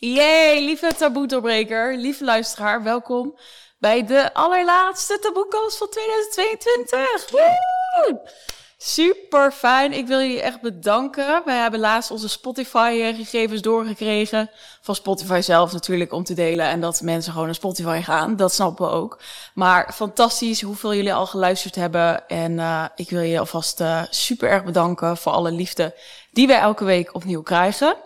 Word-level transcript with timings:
Yay, 0.00 0.64
lieve 0.64 0.94
taboe-doorbreker, 0.96 1.96
lieve 1.96 2.24
luisteraar, 2.24 2.82
welkom 2.82 3.36
bij 3.78 4.06
de 4.06 4.34
allerlaatste 4.34 5.18
taboekast 5.18 5.76
van 5.76 5.88
2022. 5.88 7.30
Woe! 7.30 8.20
Super 8.78 9.52
fijn. 9.52 9.92
Ik 9.92 10.06
wil 10.06 10.20
jullie 10.20 10.40
echt 10.40 10.60
bedanken. 10.60 11.42
Wij 11.44 11.56
hebben 11.56 11.80
laatst 11.80 12.10
onze 12.10 12.28
Spotify-gegevens 12.28 13.60
doorgekregen. 13.60 14.50
Van 14.80 14.94
Spotify 14.94 15.40
zelf 15.40 15.72
natuurlijk 15.72 16.12
om 16.12 16.24
te 16.24 16.34
delen. 16.34 16.66
En 16.66 16.80
dat 16.80 17.00
mensen 17.00 17.30
gewoon 17.32 17.46
naar 17.46 17.54
Spotify 17.54 18.00
gaan. 18.00 18.36
Dat 18.36 18.52
snappen 18.52 18.86
we 18.86 18.92
ook. 18.92 19.20
Maar 19.54 19.92
fantastisch 19.94 20.62
hoeveel 20.62 20.94
jullie 20.94 21.14
al 21.14 21.26
geluisterd 21.26 21.74
hebben. 21.74 22.28
En 22.28 22.52
uh, 22.52 22.84
ik 22.96 23.10
wil 23.10 23.20
je 23.20 23.38
alvast 23.38 23.80
uh, 23.80 24.02
super 24.10 24.48
erg 24.48 24.64
bedanken 24.64 25.16
voor 25.16 25.32
alle 25.32 25.50
liefde 25.52 25.94
die 26.32 26.46
wij 26.46 26.58
elke 26.58 26.84
week 26.84 27.14
opnieuw 27.14 27.42
krijgen. 27.42 27.96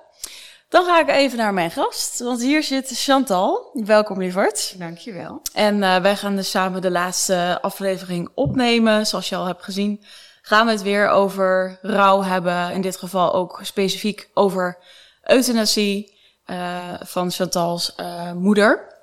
Dan 0.75 0.85
ga 0.85 1.01
ik 1.01 1.09
even 1.09 1.39
naar 1.39 1.55
mijn 1.55 1.71
gast, 1.71 2.19
want 2.19 2.43
hier 2.43 2.63
zit 2.63 2.91
Chantal. 2.93 3.71
Welkom, 3.73 4.19
lieverd. 4.19 4.75
Dankjewel. 4.79 5.43
En 5.53 5.77
uh, 5.77 5.97
wij 5.97 6.17
gaan 6.17 6.37
dus 6.37 6.51
samen 6.51 6.83
de 6.83 6.91
laatste 6.91 7.59
aflevering 7.61 8.29
opnemen. 8.35 9.07
Zoals 9.07 9.29
je 9.29 9.37
al 9.37 9.47
hebt 9.47 9.63
gezien, 9.63 10.05
gaan 10.43 10.67
we 10.67 10.73
het 10.73 10.83
weer 10.83 11.09
over 11.09 11.79
rouw 11.83 12.23
hebben. 12.23 12.73
In 12.73 12.81
dit 12.81 12.97
geval 12.97 13.35
ook 13.35 13.61
specifiek 13.63 14.29
over 14.33 14.79
euthanasie 15.23 16.19
uh, 16.47 16.79
van 17.01 17.31
Chantal's 17.31 17.95
uh, 17.97 18.33
moeder. 18.33 18.95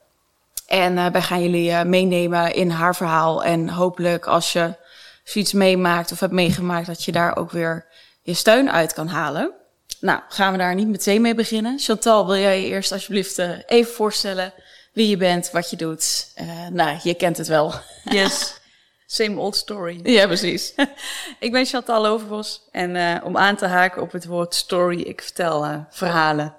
En 0.67 1.11
wij 1.11 1.21
gaan 1.21 1.41
jullie 1.41 1.85
meenemen 1.85 2.53
in 2.53 2.69
haar 2.69 2.95
verhaal. 2.95 3.43
En 3.43 3.69
hopelijk 3.69 4.27
als 4.27 4.53
je 4.53 4.75
zoiets 5.23 5.53
meemaakt 5.53 6.11
of 6.11 6.19
hebt 6.19 6.33
meegemaakt, 6.33 6.87
dat 6.87 7.03
je 7.03 7.11
daar 7.11 7.37
ook 7.37 7.51
weer 7.51 7.85
je 8.21 8.33
steun 8.33 8.71
uit 8.71 8.93
kan 8.93 9.07
halen. 9.07 9.59
Nou, 10.01 10.19
gaan 10.29 10.51
we 10.51 10.57
daar 10.57 10.75
niet 10.75 10.87
meteen 10.87 11.21
mee 11.21 11.35
beginnen. 11.35 11.79
Chantal, 11.79 12.25
wil 12.25 12.37
jij 12.37 12.61
je 12.61 12.67
eerst 12.67 12.91
alsjeblieft 12.91 13.39
uh, 13.39 13.51
even 13.65 13.93
voorstellen 13.93 14.53
wie 14.93 15.09
je 15.09 15.17
bent, 15.17 15.51
wat 15.51 15.69
je 15.69 15.75
doet? 15.75 16.31
Uh, 16.41 16.67
nou, 16.67 16.99
je 17.03 17.13
kent 17.13 17.37
het 17.37 17.47
wel. 17.47 17.73
Yes. 18.03 18.59
Same 19.05 19.39
old 19.39 19.55
story. 19.55 19.99
Ja, 20.11 20.25
precies. 20.25 20.73
ik 21.39 21.51
ben 21.51 21.65
Chantal 21.65 22.05
Overbos 22.05 22.61
en 22.71 22.95
uh, 22.95 23.15
om 23.23 23.37
aan 23.37 23.55
te 23.55 23.65
haken 23.65 24.01
op 24.01 24.11
het 24.11 24.25
woord 24.25 24.55
story, 24.55 25.01
ik 25.01 25.21
vertel 25.21 25.85
verhalen. 25.89 26.55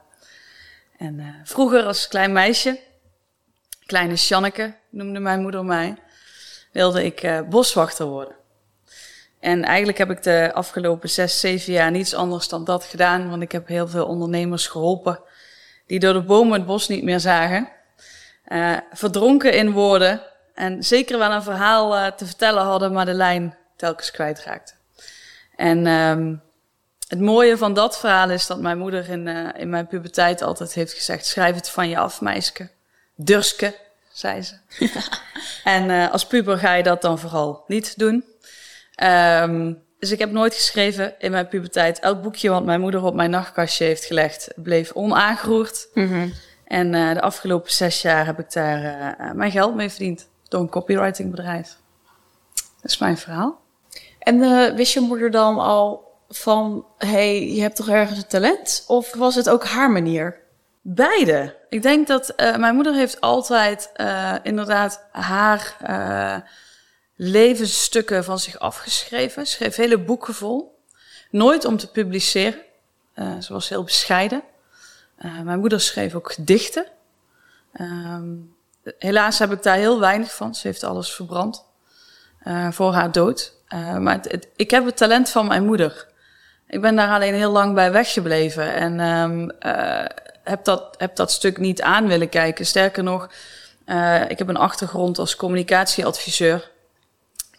En 0.98 1.40
vroeger 1.44 1.84
als 1.84 2.08
klein 2.08 2.32
meisje, 2.32 2.80
kleine 3.86 4.16
Sjanneke 4.16 4.74
noemde 4.90 5.20
mijn 5.20 5.40
moeder 5.40 5.64
mij, 5.64 5.96
wilde 6.72 7.04
ik 7.04 7.42
boswachter 7.48 8.06
worden. 8.06 8.36
En 9.42 9.64
eigenlijk 9.64 9.98
heb 9.98 10.10
ik 10.10 10.22
de 10.22 10.50
afgelopen 10.54 11.10
zes, 11.10 11.40
zeven 11.40 11.72
jaar 11.72 11.90
niets 11.90 12.14
anders 12.14 12.48
dan 12.48 12.64
dat 12.64 12.84
gedaan. 12.84 13.30
Want 13.30 13.42
ik 13.42 13.52
heb 13.52 13.66
heel 13.66 13.88
veel 13.88 14.06
ondernemers 14.06 14.66
geholpen 14.66 15.20
die 15.86 15.98
door 15.98 16.12
de 16.12 16.22
bomen 16.22 16.52
het 16.52 16.66
bos 16.66 16.88
niet 16.88 17.02
meer 17.02 17.20
zagen. 17.20 17.68
Uh, 18.48 18.76
verdronken 18.92 19.52
in 19.52 19.72
woorden. 19.72 20.20
En 20.54 20.82
zeker 20.82 21.18
wel 21.18 21.32
een 21.32 21.42
verhaal 21.42 21.96
uh, 21.96 22.06
te 22.06 22.26
vertellen 22.26 22.62
hadden, 22.62 22.92
maar 22.92 23.04
de 23.04 23.12
lijn 23.12 23.56
telkens 23.76 24.10
kwijtraakte. 24.10 24.72
En 25.56 25.86
um, 25.86 26.42
het 27.08 27.20
mooie 27.20 27.56
van 27.56 27.74
dat 27.74 27.98
verhaal 27.98 28.30
is 28.30 28.46
dat 28.46 28.60
mijn 28.60 28.78
moeder 28.78 29.08
in, 29.08 29.26
uh, 29.26 29.48
in 29.56 29.68
mijn 29.68 29.86
puberteit 29.86 30.42
altijd 30.42 30.72
heeft 30.72 30.92
gezegd: 30.92 31.26
schrijf 31.26 31.54
het 31.54 31.68
van 31.68 31.88
je 31.88 31.98
af, 31.98 32.20
meisje. 32.20 32.70
Durske, 33.14 33.74
zei 34.12 34.42
ze. 34.42 34.54
en 35.64 36.10
als 36.10 36.26
puber 36.26 36.58
ga 36.58 36.74
je 36.74 36.82
dat 36.82 37.02
dan 37.02 37.18
vooral 37.18 37.64
niet 37.66 37.98
doen. 37.98 38.31
Um, 39.02 39.82
dus 39.98 40.10
ik 40.10 40.18
heb 40.18 40.30
nooit 40.30 40.54
geschreven 40.54 41.14
in 41.18 41.30
mijn 41.30 41.48
puberteit. 41.48 41.98
Elk 41.98 42.22
boekje 42.22 42.50
wat 42.50 42.64
mijn 42.64 42.80
moeder 42.80 43.04
op 43.04 43.14
mijn 43.14 43.30
nachtkastje 43.30 43.84
heeft 43.84 44.04
gelegd, 44.04 44.48
bleef 44.56 44.92
onaangeroerd. 44.92 45.88
Mm 45.94 46.08
-hmm. 46.08 46.32
En 46.64 46.92
uh, 46.92 47.12
de 47.12 47.20
afgelopen 47.20 47.72
zes 47.72 48.02
jaar 48.02 48.26
heb 48.26 48.38
ik 48.38 48.52
daar 48.52 48.80
uh, 49.20 49.32
mijn 49.32 49.50
geld 49.50 49.74
mee 49.74 49.88
verdiend. 49.88 50.28
Door 50.48 50.60
een 50.60 50.68
copywritingbedrijf. 50.68 51.76
Dat 52.54 52.90
is 52.90 52.98
mijn 52.98 53.18
verhaal. 53.18 53.60
En 54.18 54.36
uh, 54.36 54.74
wist 54.74 54.92
je 54.92 55.00
moeder 55.00 55.30
dan 55.30 55.58
al 55.58 56.10
van, 56.28 56.86
hey, 56.98 57.52
je 57.52 57.60
hebt 57.60 57.76
toch 57.76 57.88
ergens 57.88 58.18
een 58.18 58.26
talent? 58.26 58.84
Of 58.86 59.14
was 59.14 59.34
het 59.34 59.48
ook 59.48 59.64
haar 59.64 59.90
manier? 59.90 60.40
Beide. 60.80 61.56
Ik 61.68 61.82
denk 61.82 62.06
dat 62.06 62.34
mijn 62.36 62.74
moeder 62.74 62.94
heeft 62.94 63.20
altijd 63.20 63.92
inderdaad 64.42 65.06
haar 65.10 65.76
levensstukken 67.22 68.24
van 68.24 68.38
zich 68.38 68.58
afgeschreven. 68.58 69.46
Schreef 69.46 69.76
hele 69.76 69.98
boeken 69.98 70.34
vol. 70.34 70.78
Nooit 71.30 71.64
om 71.64 71.76
te 71.76 71.90
publiceren. 71.90 72.60
Uh, 73.14 73.38
ze 73.40 73.52
was 73.52 73.68
heel 73.68 73.84
bescheiden. 73.84 74.42
Uh, 75.24 75.40
mijn 75.40 75.58
moeder 75.58 75.80
schreef 75.80 76.14
ook 76.14 76.32
gedichten. 76.32 76.86
Um, 77.80 78.54
helaas 78.98 79.38
heb 79.38 79.52
ik 79.52 79.62
daar 79.62 79.76
heel 79.76 80.00
weinig 80.00 80.34
van. 80.34 80.54
Ze 80.54 80.66
heeft 80.66 80.84
alles 80.84 81.12
verbrand 81.12 81.64
uh, 82.44 82.70
voor 82.70 82.92
haar 82.92 83.12
dood. 83.12 83.54
maar 83.98 84.20
ik 84.56 84.70
heb 84.70 84.84
het 84.84 84.96
talent 84.96 85.28
van 85.28 85.46
mijn 85.46 85.64
moeder. 85.64 86.06
Ik 86.66 86.80
ben 86.80 86.96
daar 86.96 87.14
alleen 87.14 87.34
heel 87.34 87.52
lang 87.52 87.74
bij 87.74 87.92
weggebleven. 87.92 88.74
En 88.74 89.00
um, 89.00 89.50
heb, 90.44 90.64
dat, 90.64 90.94
heb 90.98 91.16
dat 91.16 91.32
stuk 91.32 91.58
niet 91.58 91.82
aan 91.82 92.06
willen 92.06 92.28
kijken. 92.28 92.66
Sterker 92.66 93.02
nog, 93.02 93.30
ik 94.28 94.38
heb 94.38 94.48
een 94.48 94.56
achtergrond 94.56 95.18
als 95.18 95.36
communicatieadviseur. 95.36 96.71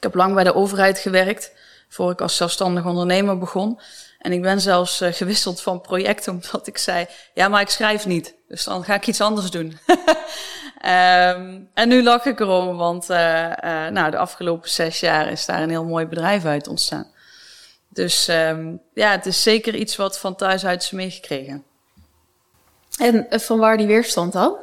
Ik 0.03 0.09
heb 0.09 0.18
lang 0.18 0.34
bij 0.34 0.44
de 0.44 0.56
overheid 0.56 1.00
gewerkt, 1.00 1.52
voor 1.90 2.12
ik 2.12 2.22
als 2.22 2.36
zelfstandig 2.36 2.86
ondernemer 2.86 3.38
begon. 3.38 3.80
En 4.19 4.31
ik 4.31 4.41
ben 4.41 4.62
zelfs 4.62 5.02
uh, 5.02 5.14
gewisseld 5.14 5.62
van 5.62 5.81
project, 5.81 6.28
omdat 6.34 6.68
ik 6.68 6.78
zei, 6.78 7.06
ja, 7.34 7.47
maar 7.47 7.62
ik 7.62 7.69
schrijf 7.69 8.06
niet. 8.06 8.36
Dus 8.47 8.63
dan 8.63 8.84
ga 8.84 8.94
ik 8.94 9.08
iets 9.08 9.22
anders 9.22 9.52
doen. 9.52 9.78
um, 10.86 11.69
en 11.74 11.88
nu 11.88 12.03
lach 12.03 12.25
ik 12.25 12.40
erom, 12.40 12.78
want 12.78 13.09
uh, 13.09 13.18
nou, 13.90 14.12
de 14.12 14.18
afgelopen 14.18 14.69
zes 14.69 15.00
jaar 15.00 15.31
is 15.31 15.46
daar 15.46 15.62
een 15.62 15.69
heel 15.69 15.86
mooi 15.86 16.06
bedrijf 16.06 16.46
uit 16.46 16.68
ontstaan. 16.68 17.08
Dus 17.90 18.28
um, 18.28 18.81
ja, 18.94 19.12
het 19.12 19.25
is 19.25 19.44
zeker 19.44 19.75
iets 19.75 19.96
wat 19.96 20.19
van 20.19 20.36
thuis 20.36 20.66
uit 20.66 20.84
is 20.84 20.92
meegekregen. 20.92 21.63
En 23.00 23.28
van 23.30 23.59
waar 23.59 23.78
die 23.78 23.88
weerstand 23.88 24.34
dan? 24.34 24.58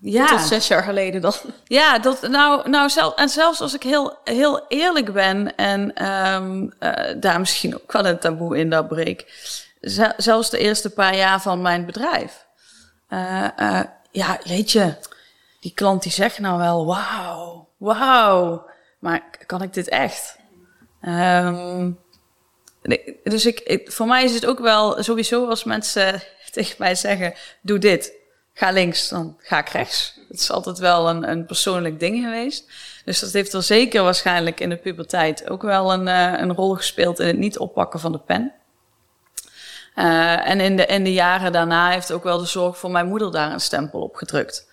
Ja. 0.00 0.26
Tot 0.26 0.40
zes 0.40 0.68
jaar 0.68 0.82
geleden 0.82 1.20
dan. 1.20 1.34
Ja, 1.64 1.98
dat, 1.98 2.28
nou, 2.28 2.68
nou 2.68 2.88
zelf, 2.88 3.14
en 3.14 3.28
zelfs 3.28 3.60
als 3.60 3.74
ik 3.74 3.82
heel, 3.82 4.18
heel 4.24 4.64
eerlijk 4.68 5.12
ben 5.12 5.56
en 5.56 6.06
um, 6.08 6.72
uh, 6.80 6.92
daar 7.16 7.38
misschien 7.38 7.74
ook 7.74 7.92
wel 7.92 8.06
een 8.06 8.18
taboe 8.18 8.58
in 8.58 8.70
dat 8.70 8.88
breek. 8.88 9.32
Zelfs 10.16 10.50
de 10.50 10.58
eerste 10.58 10.90
paar 10.90 11.16
jaar 11.16 11.40
van 11.40 11.62
mijn 11.62 11.86
bedrijf. 11.86 12.46
Uh, 13.08 13.48
uh, 13.58 13.80
ja, 14.10 14.38
weet 14.44 14.72
je, 14.72 14.94
die 15.60 15.72
klant 15.74 16.02
die 16.02 16.12
zegt 16.12 16.38
nou 16.38 16.58
wel, 16.58 16.86
wauw, 16.86 17.68
wauw, 17.76 18.66
maar 18.98 19.22
kan 19.46 19.62
ik 19.62 19.74
dit 19.74 19.88
echt? 19.88 20.36
Um, 21.02 21.98
dus 23.22 23.46
ik, 23.46 23.60
ik, 23.60 23.92
voor 23.92 24.06
mij 24.06 24.24
is 24.24 24.34
het 24.34 24.46
ook 24.46 24.58
wel 24.58 25.02
sowieso 25.02 25.48
als 25.48 25.64
mensen 25.64 26.22
tegen 26.52 26.76
mij 26.78 26.94
zeggen, 26.94 27.34
doe 27.62 27.78
dit 27.78 28.12
ga 28.58 28.70
links, 28.70 29.08
dan 29.08 29.36
ga 29.38 29.58
ik 29.58 29.68
rechts. 29.68 30.14
Het 30.28 30.40
is 30.40 30.50
altijd 30.50 30.78
wel 30.78 31.08
een, 31.08 31.30
een 31.30 31.46
persoonlijk 31.46 32.00
ding 32.00 32.24
geweest. 32.24 32.70
Dus 33.04 33.20
dat 33.20 33.32
heeft 33.32 33.52
er 33.52 33.62
zeker 33.62 34.02
waarschijnlijk 34.02 34.60
in 34.60 34.68
de 34.68 34.76
puberteit 34.76 35.50
ook 35.50 35.62
wel 35.62 35.92
een, 35.92 36.06
uh, 36.06 36.40
een 36.40 36.54
rol 36.54 36.74
gespeeld 36.74 37.18
in 37.18 37.26
het 37.26 37.38
niet 37.38 37.58
oppakken 37.58 38.00
van 38.00 38.12
de 38.12 38.18
pen. 38.18 38.52
Uh, 39.96 40.48
en 40.48 40.60
in 40.60 40.76
de, 40.76 41.00
de 41.02 41.12
jaren 41.12 41.52
daarna 41.52 41.90
heeft 41.90 42.12
ook 42.12 42.22
wel 42.24 42.38
de 42.38 42.46
zorg 42.46 42.78
voor 42.78 42.90
mijn 42.90 43.06
moeder 43.06 43.32
daar 43.32 43.52
een 43.52 43.60
stempel 43.60 44.00
op 44.00 44.14
gedrukt. 44.14 44.68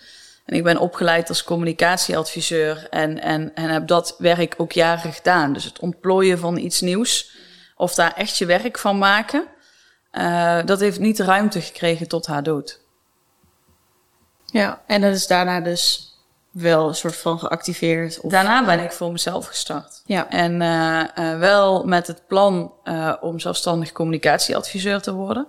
En 0.45 0.55
ik 0.55 0.63
ben 0.63 0.77
opgeleid 0.77 1.29
als 1.29 1.43
communicatieadviseur 1.43 2.87
en, 2.89 3.21
en, 3.21 3.51
en 3.55 3.69
heb 3.69 3.87
dat 3.87 4.15
werk 4.17 4.53
ook 4.57 4.71
jaren 4.71 5.13
gedaan. 5.13 5.53
Dus 5.53 5.63
het 5.63 5.79
ontplooien 5.79 6.39
van 6.39 6.57
iets 6.57 6.81
nieuws 6.81 7.31
of 7.75 7.93
daar 7.93 8.13
echt 8.13 8.37
je 8.37 8.45
werk 8.45 8.77
van 8.77 8.97
maken, 8.97 9.47
uh, 10.11 10.59
dat 10.65 10.79
heeft 10.79 10.99
niet 10.99 11.19
ruimte 11.19 11.61
gekregen 11.61 12.07
tot 12.07 12.25
haar 12.25 12.43
dood. 12.43 12.83
Ja, 14.59 14.81
en 14.85 15.01
dat 15.01 15.13
is 15.13 15.27
daarna 15.27 15.59
dus 15.59 16.13
wel 16.51 16.87
een 16.87 16.95
soort 16.95 17.15
van 17.15 17.39
geactiveerd. 17.39 18.19
Of... 18.19 18.31
Daarna 18.31 18.65
ben 18.65 18.79
ik 18.79 18.91
voor 18.91 19.11
mezelf 19.11 19.45
gestart. 19.45 20.01
Ja. 20.05 20.29
En 20.29 20.61
uh, 20.61 21.03
uh, 21.19 21.39
wel 21.39 21.83
met 21.83 22.07
het 22.07 22.27
plan 22.27 22.73
uh, 22.83 23.13
om 23.21 23.39
zelfstandig 23.39 23.91
communicatieadviseur 23.91 25.01
te 25.01 25.13
worden. 25.13 25.47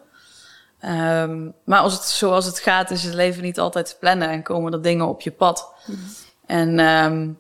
Um, 0.85 1.55
maar 1.65 1.79
als 1.79 1.93
het, 1.93 2.03
zoals 2.03 2.47
het 2.47 2.59
gaat, 2.59 2.91
is 2.91 3.03
het 3.03 3.15
leven 3.15 3.43
niet 3.43 3.59
altijd 3.59 3.87
te 3.87 3.97
plannen 4.01 4.29
en 4.29 4.43
komen 4.43 4.73
er 4.73 4.83
dingen 4.83 5.07
op 5.07 5.21
je 5.21 5.31
pad. 5.31 5.73
Mm. 5.87 5.99
En 6.47 6.79
um, 6.79 7.39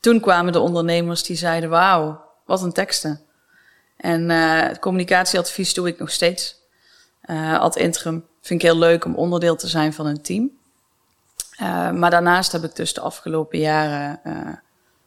toen 0.00 0.20
kwamen 0.20 0.52
de 0.52 0.60
ondernemers 0.60 1.22
die 1.22 1.36
zeiden: 1.36 1.70
Wauw, 1.70 2.20
wat 2.44 2.62
een 2.62 2.72
teksten. 2.72 3.20
En 3.96 4.28
het 4.30 4.78
communicatieadvies 4.78 5.74
doe 5.74 5.88
ik 5.88 5.98
nog 5.98 6.10
steeds. 6.10 6.56
ad 7.58 7.76
interim 7.76 8.26
vind 8.40 8.62
ik 8.62 8.68
heel 8.68 8.78
leuk 8.78 9.04
om 9.04 9.14
onderdeel 9.14 9.56
te 9.56 9.68
zijn 9.68 9.92
van 9.92 10.06
een 10.06 10.22
team. 10.22 10.57
Uh, 11.62 11.90
maar 11.90 12.10
daarnaast 12.10 12.52
heb 12.52 12.64
ik 12.64 12.76
dus 12.76 12.94
de 12.94 13.00
afgelopen 13.00 13.58
jaren 13.58 14.20
uh, 14.26 14.34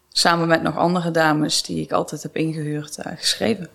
samen 0.10 0.48
met 0.48 0.62
nog 0.62 0.78
andere 0.78 1.12
dames 1.12 1.64
die 1.64 1.82
ik 1.82 1.92
altijd 1.92 2.24
heb 2.24 2.36
ingehuurd 2.36 2.98
uh, 2.98 3.12
geschreven. 3.16 3.70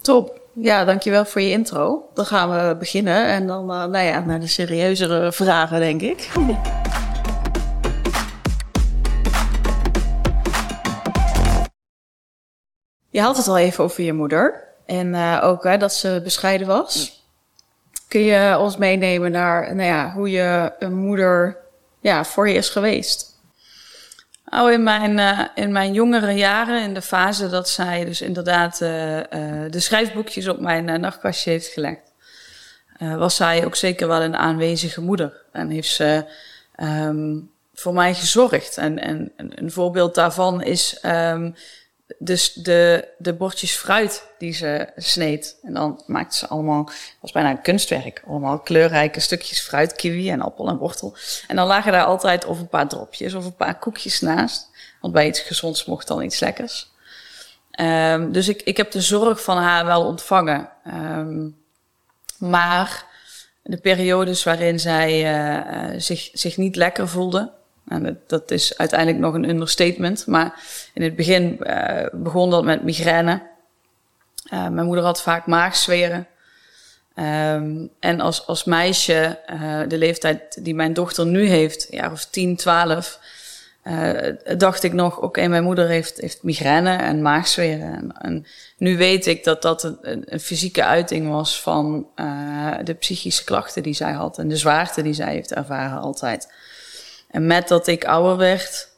Top. 0.00 0.40
Ja, 0.54 0.84
dankjewel 0.84 1.24
voor 1.24 1.40
je 1.40 1.50
intro. 1.50 2.08
Dan 2.14 2.26
gaan 2.26 2.50
we 2.50 2.76
beginnen 2.76 3.26
en 3.26 3.46
dan 3.46 3.66
nou 3.66 3.98
ja, 3.98 4.20
naar 4.20 4.40
de 4.40 4.46
serieuzere 4.46 5.32
vragen, 5.32 5.80
denk 5.80 6.02
ik. 6.02 6.28
Je 13.10 13.20
had 13.20 13.36
het 13.36 13.48
al 13.48 13.58
even 13.58 13.84
over 13.84 14.02
je 14.02 14.12
moeder. 14.12 14.68
En 14.86 15.40
ook 15.40 15.64
hè, 15.64 15.76
dat 15.76 15.92
ze 15.92 16.20
bescheiden 16.24 16.66
was. 16.66 17.21
Kun 18.12 18.24
je 18.24 18.58
ons 18.58 18.76
meenemen 18.76 19.30
naar 19.30 19.74
nou 19.74 19.88
ja, 19.88 20.12
hoe 20.12 20.30
je 20.30 20.72
een 20.78 20.94
moeder 20.94 21.56
ja, 22.00 22.24
voor 22.24 22.48
je 22.48 22.54
is 22.54 22.68
geweest? 22.68 23.40
Nou, 24.44 24.72
in 24.72 24.82
mijn, 24.82 25.18
uh, 25.18 25.40
in 25.54 25.72
mijn 25.72 25.92
jongere 25.92 26.32
jaren, 26.32 26.82
in 26.82 26.94
de 26.94 27.02
fase 27.02 27.48
dat 27.48 27.68
zij 27.68 28.04
dus 28.04 28.20
inderdaad 28.20 28.72
uh, 28.72 28.88
de 29.70 29.80
schrijfboekjes 29.80 30.48
op 30.48 30.60
mijn 30.60 31.00
nachtkastje 31.00 31.50
heeft 31.50 31.66
gelegd, 31.66 32.12
was 32.98 33.36
zij 33.36 33.64
ook 33.64 33.76
zeker 33.76 34.08
wel 34.08 34.22
een 34.22 34.36
aanwezige 34.36 35.00
moeder. 35.00 35.42
En 35.52 35.70
heeft 35.70 35.90
ze 35.90 36.24
um, 36.82 37.50
voor 37.74 37.94
mij 37.94 38.14
gezorgd. 38.14 38.76
En, 38.76 38.98
en, 38.98 39.32
een 39.36 39.72
voorbeeld 39.72 40.14
daarvan 40.14 40.62
is 40.62 40.98
um, 41.06 41.54
dus 42.18 42.52
de, 42.52 43.08
de 43.18 43.32
bordjes 43.32 43.72
fruit 43.72 44.26
die 44.38 44.52
ze 44.52 44.88
sneed. 44.96 45.56
En 45.62 45.74
dan 45.74 46.02
maakte 46.06 46.36
ze 46.36 46.48
allemaal, 46.48 46.90
was 47.20 47.32
bijna 47.32 47.50
een 47.50 47.62
kunstwerk, 47.62 48.22
allemaal 48.26 48.58
kleurrijke 48.58 49.20
stukjes 49.20 49.60
fruit, 49.60 49.92
kiwi 49.92 50.30
en 50.30 50.40
appel 50.40 50.68
en 50.68 50.76
wortel. 50.76 51.16
En 51.48 51.56
dan 51.56 51.66
lagen 51.66 51.92
daar 51.92 52.04
altijd 52.04 52.44
of 52.44 52.58
een 52.58 52.68
paar 52.68 52.88
dropjes 52.88 53.34
of 53.34 53.44
een 53.44 53.56
paar 53.56 53.78
koekjes 53.78 54.20
naast. 54.20 54.70
Want 55.00 55.12
bij 55.12 55.26
iets 55.26 55.40
gezonds 55.40 55.84
mocht 55.84 56.06
dan 56.06 56.22
iets 56.22 56.40
lekkers. 56.40 56.90
Um, 57.80 58.32
dus 58.32 58.48
ik, 58.48 58.62
ik 58.62 58.76
heb 58.76 58.90
de 58.90 59.00
zorg 59.00 59.42
van 59.42 59.56
haar 59.56 59.86
wel 59.86 60.04
ontvangen. 60.04 60.68
Um, 60.86 61.56
maar 62.38 63.04
de 63.62 63.76
periodes 63.76 64.44
waarin 64.44 64.80
zij 64.80 65.34
uh, 65.90 66.00
zich, 66.00 66.30
zich 66.32 66.56
niet 66.56 66.76
lekker 66.76 67.08
voelde, 67.08 67.52
en 67.88 68.20
dat, 68.26 68.50
is 68.50 68.78
uiteindelijk 68.78 69.18
nog 69.18 69.34
een 69.34 69.48
understatement. 69.48 70.26
Maar 70.26 70.60
in 70.94 71.02
het 71.02 71.16
begin 71.16 71.56
uh, 71.60 72.06
begon 72.12 72.50
dat 72.50 72.64
met 72.64 72.82
migraine. 72.82 73.42
Uh, 74.52 74.68
mijn 74.68 74.86
moeder 74.86 75.04
had 75.04 75.22
vaak 75.22 75.46
maagzweren. 75.46 76.26
Um, 77.16 77.90
en 78.00 78.20
als, 78.20 78.46
als 78.46 78.64
meisje, 78.64 79.38
uh, 79.52 79.80
de 79.88 79.98
leeftijd 79.98 80.64
die 80.64 80.74
mijn 80.74 80.92
dochter 80.92 81.26
nu 81.26 81.46
heeft, 81.46 81.86
jaar 81.90 82.12
of 82.12 82.24
10, 82.24 82.56
12, 82.56 83.18
dacht 84.56 84.82
ik 84.82 84.92
nog: 84.92 85.20
oké, 85.20 85.46
mijn 85.46 85.62
moeder 85.62 85.88
heeft, 85.88 86.20
heeft 86.20 86.42
migraine 86.42 86.96
en 86.96 87.22
maagzweren. 87.22 87.94
En, 87.96 88.12
en 88.18 88.46
nu 88.76 88.96
weet 88.96 89.26
ik 89.26 89.44
dat 89.44 89.62
dat 89.62 89.82
een, 89.82 90.22
een 90.24 90.40
fysieke 90.40 90.84
uiting 90.84 91.30
was 91.30 91.60
van 91.60 92.06
de 92.84 92.94
psychische 92.98 93.44
klachten 93.44 93.82
die 93.82 93.94
zij 93.94 94.12
had 94.12 94.38
en 94.38 94.48
de 94.48 94.56
zwaarte 94.56 95.02
die 95.02 95.14
zij 95.14 95.32
heeft 95.32 95.54
ervaren 95.54 96.00
altijd. 96.00 96.48
En 97.32 97.46
met 97.46 97.68
dat 97.68 97.86
ik 97.86 98.04
ouder 98.04 98.36
werd, 98.36 98.88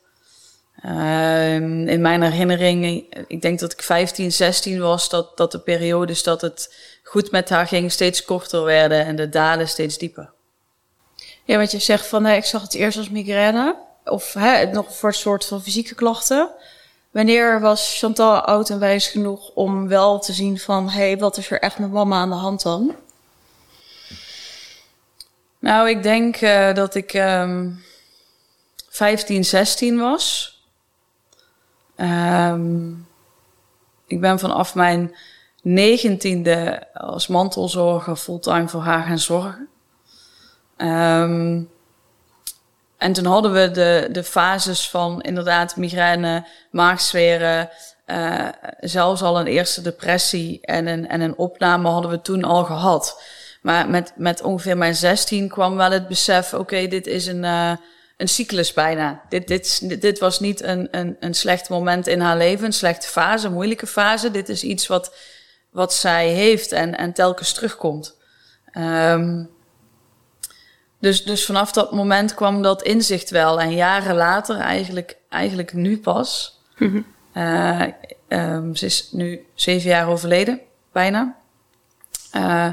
uh, 0.84 1.54
in 1.54 2.00
mijn 2.00 2.22
herinnering, 2.22 3.06
ik 3.26 3.42
denk 3.42 3.58
dat 3.58 3.72
ik 3.72 3.82
15, 3.82 4.32
16 4.32 4.80
was, 4.80 5.08
dat, 5.08 5.36
dat 5.36 5.52
de 5.52 5.58
periodes 5.58 6.22
dat 6.22 6.40
het 6.40 6.74
goed 7.02 7.30
met 7.30 7.48
haar 7.48 7.66
ging 7.66 7.92
steeds 7.92 8.24
korter 8.24 8.64
werden 8.64 9.04
en 9.04 9.16
de 9.16 9.28
dalen 9.28 9.68
steeds 9.68 9.98
dieper. 9.98 10.30
Ja, 11.44 11.58
wat 11.58 11.70
je 11.70 11.78
zegt 11.78 12.06
van, 12.06 12.26
ik 12.26 12.44
zag 12.44 12.62
het 12.62 12.74
eerst 12.74 12.98
als 12.98 13.10
migraine, 13.10 13.76
of 14.04 14.32
hè, 14.32 14.64
nog 14.64 14.96
voor 14.96 15.08
een 15.08 15.14
soort 15.14 15.44
van 15.44 15.62
fysieke 15.62 15.94
klachten. 15.94 16.50
Wanneer 17.10 17.60
was 17.60 17.98
Chantal 17.98 18.40
oud 18.40 18.70
en 18.70 18.78
wijs 18.78 19.06
genoeg 19.06 19.50
om 19.54 19.88
wel 19.88 20.18
te 20.18 20.32
zien 20.32 20.58
van, 20.58 20.90
hé, 20.90 20.98
hey, 20.98 21.18
wat 21.18 21.36
is 21.36 21.50
er 21.50 21.60
echt 21.60 21.78
met 21.78 21.90
mama 21.90 22.16
aan 22.16 22.30
de 22.30 22.34
hand 22.34 22.62
dan? 22.62 22.94
Nou, 25.58 25.88
ik 25.88 26.02
denk 26.02 26.40
uh, 26.40 26.74
dat 26.74 26.94
ik 26.94 27.14
um, 27.14 27.82
15, 28.94 29.44
16 29.44 29.98
was. 29.98 30.58
Um, 31.96 33.08
ik 34.06 34.20
ben 34.20 34.38
vanaf 34.38 34.74
mijn 34.74 35.16
negentiende 35.62 36.86
als 36.92 37.26
mantelzorger 37.26 38.16
fulltime 38.16 38.68
voor 38.68 38.80
haar 38.80 39.02
gaan 39.02 39.18
zorgen. 39.18 39.68
Um, 40.76 41.70
en 42.96 43.12
toen 43.12 43.24
hadden 43.24 43.52
we 43.52 43.70
de, 43.70 44.08
de 44.12 44.24
fases 44.24 44.90
van 44.90 45.20
inderdaad 45.20 45.76
migraine, 45.76 46.46
maagzweren, 46.70 47.70
uh, 48.06 48.48
zelfs 48.80 49.22
al 49.22 49.40
een 49.40 49.46
eerste 49.46 49.82
depressie 49.82 50.60
en 50.60 50.86
een, 50.86 51.08
en 51.08 51.20
een 51.20 51.36
opname 51.36 51.88
hadden 51.88 52.10
we 52.10 52.22
toen 52.22 52.44
al 52.44 52.64
gehad. 52.64 53.22
Maar 53.62 53.88
met, 53.90 54.12
met 54.16 54.42
ongeveer 54.42 54.76
mijn 54.76 54.94
16 54.94 55.48
kwam 55.48 55.76
wel 55.76 55.90
het 55.90 56.08
besef, 56.08 56.54
oké, 56.54 56.86
dit 56.86 57.06
is 57.06 57.26
een... 57.26 57.42
Uh, 57.42 57.72
een 58.24 58.30
cyclus 58.30 58.72
bijna. 58.72 59.22
Dit, 59.28 59.48
dit, 59.48 60.00
dit 60.00 60.18
was 60.18 60.40
niet 60.40 60.62
een, 60.62 60.88
een, 60.90 61.16
een 61.20 61.34
slecht 61.34 61.68
moment 61.68 62.06
in 62.06 62.20
haar 62.20 62.36
leven, 62.36 62.66
een 62.66 62.72
slechte 62.72 63.08
fase, 63.08 63.46
een 63.46 63.52
moeilijke 63.52 63.86
fase. 63.86 64.30
Dit 64.30 64.48
is 64.48 64.62
iets 64.62 64.86
wat, 64.86 65.14
wat 65.70 65.94
zij 65.94 66.28
heeft 66.28 66.72
en, 66.72 66.96
en 66.96 67.12
telkens 67.12 67.52
terugkomt. 67.52 68.16
Um, 68.78 69.50
dus, 71.00 71.24
dus 71.24 71.44
vanaf 71.46 71.72
dat 71.72 71.92
moment 71.92 72.34
kwam 72.34 72.62
dat 72.62 72.82
inzicht 72.82 73.30
wel. 73.30 73.60
En 73.60 73.74
jaren 73.74 74.14
later, 74.14 74.58
eigenlijk, 74.58 75.16
eigenlijk 75.28 75.72
nu 75.72 75.98
pas. 75.98 76.60
Mm 76.76 77.12
uh, 77.34 77.82
um, 78.28 78.76
ze 78.76 78.86
is 78.86 79.08
nu 79.12 79.46
zeven 79.54 79.90
jaar 79.90 80.08
overleden, 80.08 80.60
bijna. 80.92 81.36
Uh, 82.36 82.68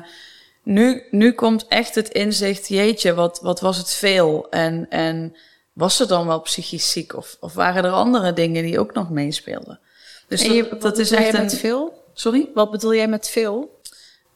nu, 0.64 1.04
nu 1.12 1.32
komt 1.32 1.68
echt 1.68 1.96
het 1.96 2.10
inzicht, 2.10 2.68
jeetje, 2.68 3.14
wat, 3.14 3.40
wat 3.42 3.60
was 3.60 3.78
het 3.78 3.92
veel? 3.92 4.50
En, 4.50 4.86
en 4.90 5.36
was 5.74 5.96
ze 5.96 6.06
dan 6.06 6.28
wel 6.28 6.42
psychisch 6.42 6.92
ziek? 6.92 7.16
Of, 7.16 7.38
of 7.40 7.54
waren 7.54 7.84
er 7.84 7.92
andere 7.92 8.34
dingen 8.34 8.64
die 8.64 8.80
ook 8.80 8.94
nog 8.94 9.10
meespeelden? 9.10 9.80
Dus 10.28 10.42
je, 10.42 10.68
dat, 10.70 10.82
dat 10.82 10.98
is 10.98 11.12
echt 11.12 11.34
een... 11.34 11.42
met 11.42 11.58
veel? 11.58 12.04
Sorry? 12.14 12.50
Wat 12.54 12.72
bedoel 12.72 12.94
jij 12.96 13.08
met 13.08 13.30
veel? 13.30 13.82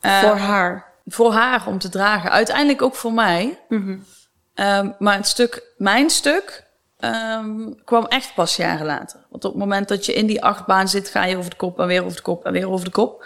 Uh, 0.01 0.19
voor 0.19 0.37
haar? 0.37 0.93
Voor 1.05 1.33
haar 1.33 1.67
om 1.67 1.79
te 1.79 1.89
dragen. 1.89 2.31
Uiteindelijk 2.31 2.81
ook 2.81 2.95
voor 2.95 3.13
mij. 3.13 3.59
Mm 3.69 3.83
-hmm. 3.83 4.05
um, 4.65 4.95
maar 4.99 5.15
het 5.15 5.27
stuk, 5.27 5.63
mijn 5.77 6.09
stuk 6.09 6.65
um, 6.99 7.83
kwam 7.83 8.05
echt 8.05 8.33
pas 8.33 8.55
jaren 8.55 8.85
later. 8.85 9.19
Want 9.29 9.45
op 9.45 9.51
het 9.51 9.59
moment 9.59 9.87
dat 9.87 10.05
je 10.05 10.13
in 10.13 10.25
die 10.25 10.43
achtbaan 10.43 10.87
zit, 10.87 11.09
ga 11.09 11.25
je 11.25 11.37
over 11.37 11.49
de 11.49 11.55
kop 11.55 11.79
en 11.79 11.87
weer 11.87 12.03
over 12.03 12.15
de 12.15 12.21
kop 12.21 12.45
en 12.45 12.51
weer 12.51 12.69
over 12.69 12.85
de 12.85 12.91
kop. 12.91 13.25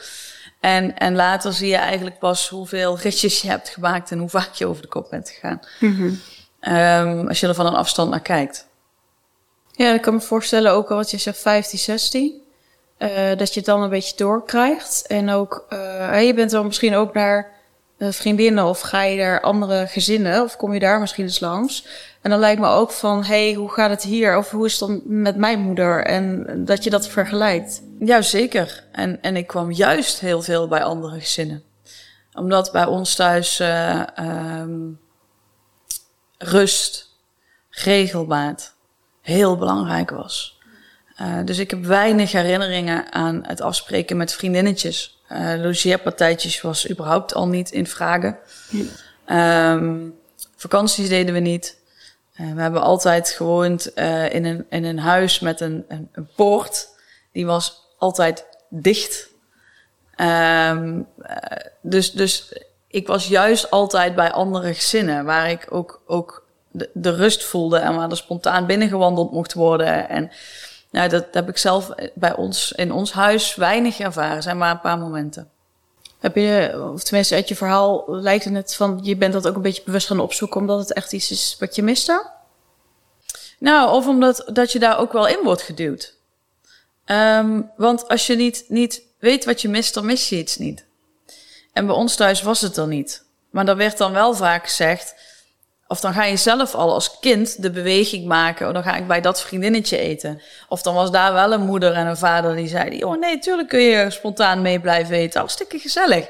En, 0.60 0.98
en 0.98 1.16
later 1.16 1.54
zie 1.54 1.70
je 1.70 1.76
eigenlijk 1.76 2.20
pas 2.20 2.50
hoeveel 2.50 2.98
ritjes 2.98 3.42
je 3.42 3.48
hebt 3.48 3.70
gemaakt 3.70 4.12
en 4.12 4.20
hoe 4.20 4.30
vaak 4.30 4.54
je 4.54 4.66
over 4.66 4.82
de 4.82 4.88
kop 4.88 5.10
bent 5.10 5.30
gegaan. 5.30 5.60
Mm 5.80 5.96
-hmm. 5.96 6.20
um, 6.76 7.28
als 7.28 7.40
je 7.40 7.48
er 7.48 7.56
van 7.56 7.66
een 7.66 7.76
afstand 7.76 8.10
naar 8.10 8.22
kijkt. 8.22 8.68
Ja, 9.72 9.94
ik 9.94 10.02
kan 10.02 10.14
me 10.14 10.22
voorstellen 10.22 10.72
ook 10.72 10.90
al 10.90 10.96
wat 10.96 11.12
je 11.12 11.18
zegt 11.18 11.40
15, 11.40 11.80
16. 11.80 12.42
Uh, 12.98 13.10
dat 13.38 13.54
je 13.54 13.60
het 13.60 13.66
dan 13.66 13.82
een 13.82 13.90
beetje 13.90 14.16
doorkrijgt. 14.16 15.06
En 15.08 15.30
ook, 15.30 15.66
uh, 15.70 16.26
je 16.26 16.34
bent 16.34 16.52
dan 16.52 16.66
misschien 16.66 16.96
ook 16.96 17.14
naar 17.14 17.59
vriendinnen 18.00 18.66
of 18.66 18.80
ga 18.80 19.04
je 19.04 19.18
naar 19.18 19.42
andere 19.42 19.88
gezinnen 19.88 20.44
of 20.44 20.56
kom 20.56 20.74
je 20.74 20.80
daar 20.80 21.00
misschien 21.00 21.24
eens 21.24 21.40
langs. 21.40 21.86
En 22.22 22.30
dan 22.30 22.40
lijkt 22.40 22.62
me 22.62 22.68
ook 22.68 22.92
van, 22.92 23.24
hey, 23.24 23.54
hoe 23.54 23.72
gaat 23.72 23.90
het 23.90 24.04
hier? 24.04 24.38
Of 24.38 24.52
hoe 24.52 24.66
is 24.66 24.80
het 24.80 24.90
dan 24.90 25.02
met 25.06 25.36
mijn 25.36 25.60
moeder? 25.60 26.06
En 26.06 26.46
dat 26.66 26.84
je 26.84 26.90
dat 26.90 27.08
vergelijkt. 27.08 27.82
Ja, 28.00 28.22
zeker. 28.22 28.84
En, 28.92 29.22
en 29.22 29.36
ik 29.36 29.48
kwam 29.48 29.72
juist 29.72 30.20
heel 30.20 30.42
veel 30.42 30.68
bij 30.68 30.84
andere 30.84 31.20
gezinnen. 31.20 31.64
Omdat 32.34 32.72
bij 32.72 32.86
ons 32.86 33.16
thuis 33.16 33.60
uh, 33.60 34.04
um, 34.20 35.00
rust, 36.38 37.10
regelmaat 37.70 38.76
heel 39.22 39.58
belangrijk 39.58 40.10
was. 40.10 40.60
Uh, 41.22 41.38
dus 41.46 41.58
ik 41.58 41.70
heb 41.70 41.86
weinig 41.86 42.32
herinneringen 42.32 43.14
aan 43.14 43.44
het 43.46 43.62
afspreken 43.62 44.18
met 44.18 44.34
vriendinnetjes. 44.34 45.19
Uh, 45.32 45.54
logeerpartijtjes 45.64 46.62
was 46.62 46.90
überhaupt 46.90 47.34
al 47.34 47.48
niet 47.48 47.72
in 47.72 47.88
vragen. 47.88 48.38
Um, 49.28 50.16
vakanties 50.56 51.10
deden 51.10 51.34
we 51.34 51.40
niet. 51.40 51.78
Uh, 52.40 52.54
we 52.54 52.62
hebben 52.62 52.82
altijd 52.82 53.30
gewoond 53.30 53.92
uh, 53.96 54.34
in, 54.34 54.46
een, 54.46 54.66
in 54.70 54.84
een 54.84 55.00
huis 55.00 55.40
met 55.40 55.62
een, 55.62 55.86
een, 55.88 56.10
een 56.12 56.30
poort. 56.36 56.88
Die 57.32 57.46
was 57.46 57.88
altijd 57.98 58.46
dicht. 58.70 59.30
Um, 60.18 61.08
dus, 61.82 62.12
dus 62.12 62.54
ik 62.88 63.08
was 63.08 63.28
juist 63.28 63.72
altijd 63.72 64.16
bij 64.16 64.32
andere 64.32 64.74
gezinnen, 64.74 65.26
waar 65.26 65.50
ik 65.50 65.68
ook, 65.70 66.02
ook 66.06 66.46
de, 66.72 66.90
de 66.94 67.16
rust 67.16 67.44
voelde 67.44 67.78
en 67.78 67.96
waar 67.96 68.10
er 68.10 68.18
spontaan 68.18 68.66
binnengewandeld 68.66 69.32
mocht 69.32 69.54
worden. 69.54 70.10
En 70.10 70.32
nou, 70.92 71.10
dat, 71.10 71.24
dat 71.24 71.34
heb 71.34 71.50
ik 71.50 71.58
zelf 71.58 71.92
bij 72.14 72.36
ons 72.36 72.72
in 72.72 72.92
ons 72.92 73.12
huis 73.12 73.56
weinig 73.56 74.00
ervaren. 74.00 74.36
Er 74.36 74.42
zijn 74.42 74.58
maar 74.58 74.72
een 74.72 74.80
paar 74.80 74.98
momenten. 74.98 75.50
Heb 76.20 76.36
je, 76.36 76.82
of 76.94 77.04
tenminste 77.04 77.36
uit 77.36 77.48
je 77.48 77.56
verhaal 77.56 78.04
lijkt 78.08 78.44
het 78.44 78.76
van, 78.76 79.00
je 79.04 79.16
bent 79.16 79.34
dat 79.34 79.48
ook 79.48 79.56
een 79.56 79.62
beetje 79.62 79.84
bewust 79.86 80.08
gaan 80.08 80.20
opzoeken 80.20 80.62
omdat 80.62 80.80
het 80.80 80.94
echt 80.94 81.14
iets 81.14 81.32
is 81.32 81.56
wat 81.60 81.76
je 81.76 81.84
miste? 81.84 82.30
Nou, 83.60 83.92
of 83.92 84.08
omdat 84.08 84.50
dat 84.54 84.72
je 84.72 84.80
daar 84.80 85.00
ook 85.00 85.14
wel 85.14 85.28
in 85.28 85.40
wordt 85.44 85.62
geduwd. 85.62 86.18
Um, 87.06 87.72
want 87.78 88.08
als 88.08 88.28
je 88.28 88.36
niet, 88.36 88.66
niet 88.68 89.02
weet 89.20 89.46
wat 89.46 89.62
je 89.62 89.70
mist, 89.70 89.94
dan 89.94 90.06
mis 90.06 90.30
je 90.30 90.38
iets 90.38 90.58
niet. 90.58 90.86
En 91.74 91.86
bij 91.86 91.96
ons 91.96 92.16
thuis 92.16 92.42
was 92.42 92.62
het 92.62 92.78
er 92.78 92.88
niet. 92.88 93.24
Maar 93.50 93.66
dan 93.66 93.78
werd 93.78 93.98
dan 93.98 94.12
wel 94.12 94.34
vaak 94.34 94.64
gezegd, 94.68 95.16
of 95.92 96.00
dan 96.00 96.14
ga 96.14 96.24
je 96.24 96.36
zelf 96.36 96.76
al 96.76 96.94
als 96.94 97.20
kind 97.20 97.62
de 97.62 97.72
beweging 97.72 98.26
maken. 98.26 98.68
Of 98.68 98.74
dan 98.74 98.84
ga 98.84 98.96
ik 98.96 99.08
bij 99.08 99.22
dat 99.22 99.42
vriendinnetje 99.42 99.98
eten. 99.98 100.42
Of 100.68 100.82
dan 100.82 100.96
was 100.96 101.12
daar 101.12 101.34
wel 101.34 101.54
een 101.54 101.66
moeder 101.66 101.94
en 101.94 102.08
een 102.08 102.18
vader 102.18 102.56
die 102.56 102.68
zeiden: 102.68 103.08
Oh 103.08 103.20
nee, 103.20 103.40
tuurlijk 103.40 103.68
kun 103.68 103.82
je 103.82 104.10
spontaan 104.10 104.62
mee 104.62 104.80
blijven 104.80 105.16
eten. 105.16 105.40
Hartstikke 105.40 105.80
gezellig. 105.80 106.30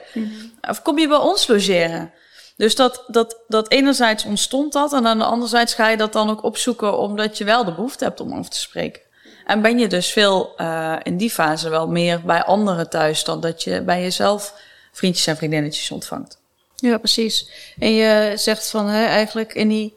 Of 0.69 0.81
kom 0.81 0.99
je 0.99 1.07
bij 1.07 1.17
ons 1.17 1.47
logeren? 1.47 2.11
Dus 2.55 2.75
dat, 2.75 3.03
dat, 3.07 3.37
dat 3.47 3.71
enerzijds 3.71 4.25
ontstond 4.25 4.73
dat. 4.73 4.93
En 4.93 5.03
dan 5.03 5.21
anderzijds 5.21 5.73
ga 5.73 5.89
je 5.89 5.97
dat 5.97 6.13
dan 6.13 6.29
ook 6.29 6.43
opzoeken 6.43 6.97
omdat 6.97 7.37
je 7.37 7.43
wel 7.43 7.65
de 7.65 7.73
behoefte 7.73 8.03
hebt 8.03 8.19
om 8.19 8.33
over 8.33 8.51
te 8.51 8.59
spreken. 8.59 9.01
En 9.45 9.61
ben 9.61 9.79
je 9.79 9.87
dus 9.87 10.11
veel 10.11 10.53
uh, 10.57 10.95
in 11.03 11.17
die 11.17 11.31
fase 11.31 11.69
wel 11.69 11.87
meer 11.87 12.21
bij 12.21 12.43
anderen 12.43 12.89
thuis 12.89 13.23
dan 13.23 13.39
dat 13.39 13.63
je 13.63 13.81
bij 13.81 14.01
jezelf 14.01 14.53
vriendjes 14.91 15.27
en 15.27 15.37
vriendinnetjes 15.37 15.91
ontvangt. 15.91 16.38
Ja, 16.79 16.97
precies. 16.97 17.49
En 17.79 17.93
je 17.93 18.33
zegt 18.35 18.69
van 18.69 18.87
hè, 18.87 19.05
eigenlijk 19.05 19.53
in 19.53 19.67
die, 19.67 19.93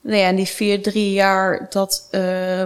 nou 0.00 0.16
ja, 0.16 0.28
in 0.28 0.36
die 0.36 0.46
vier, 0.46 0.82
drie 0.82 1.12
jaar 1.12 1.66
dat, 1.70 2.08
uh, 2.10 2.20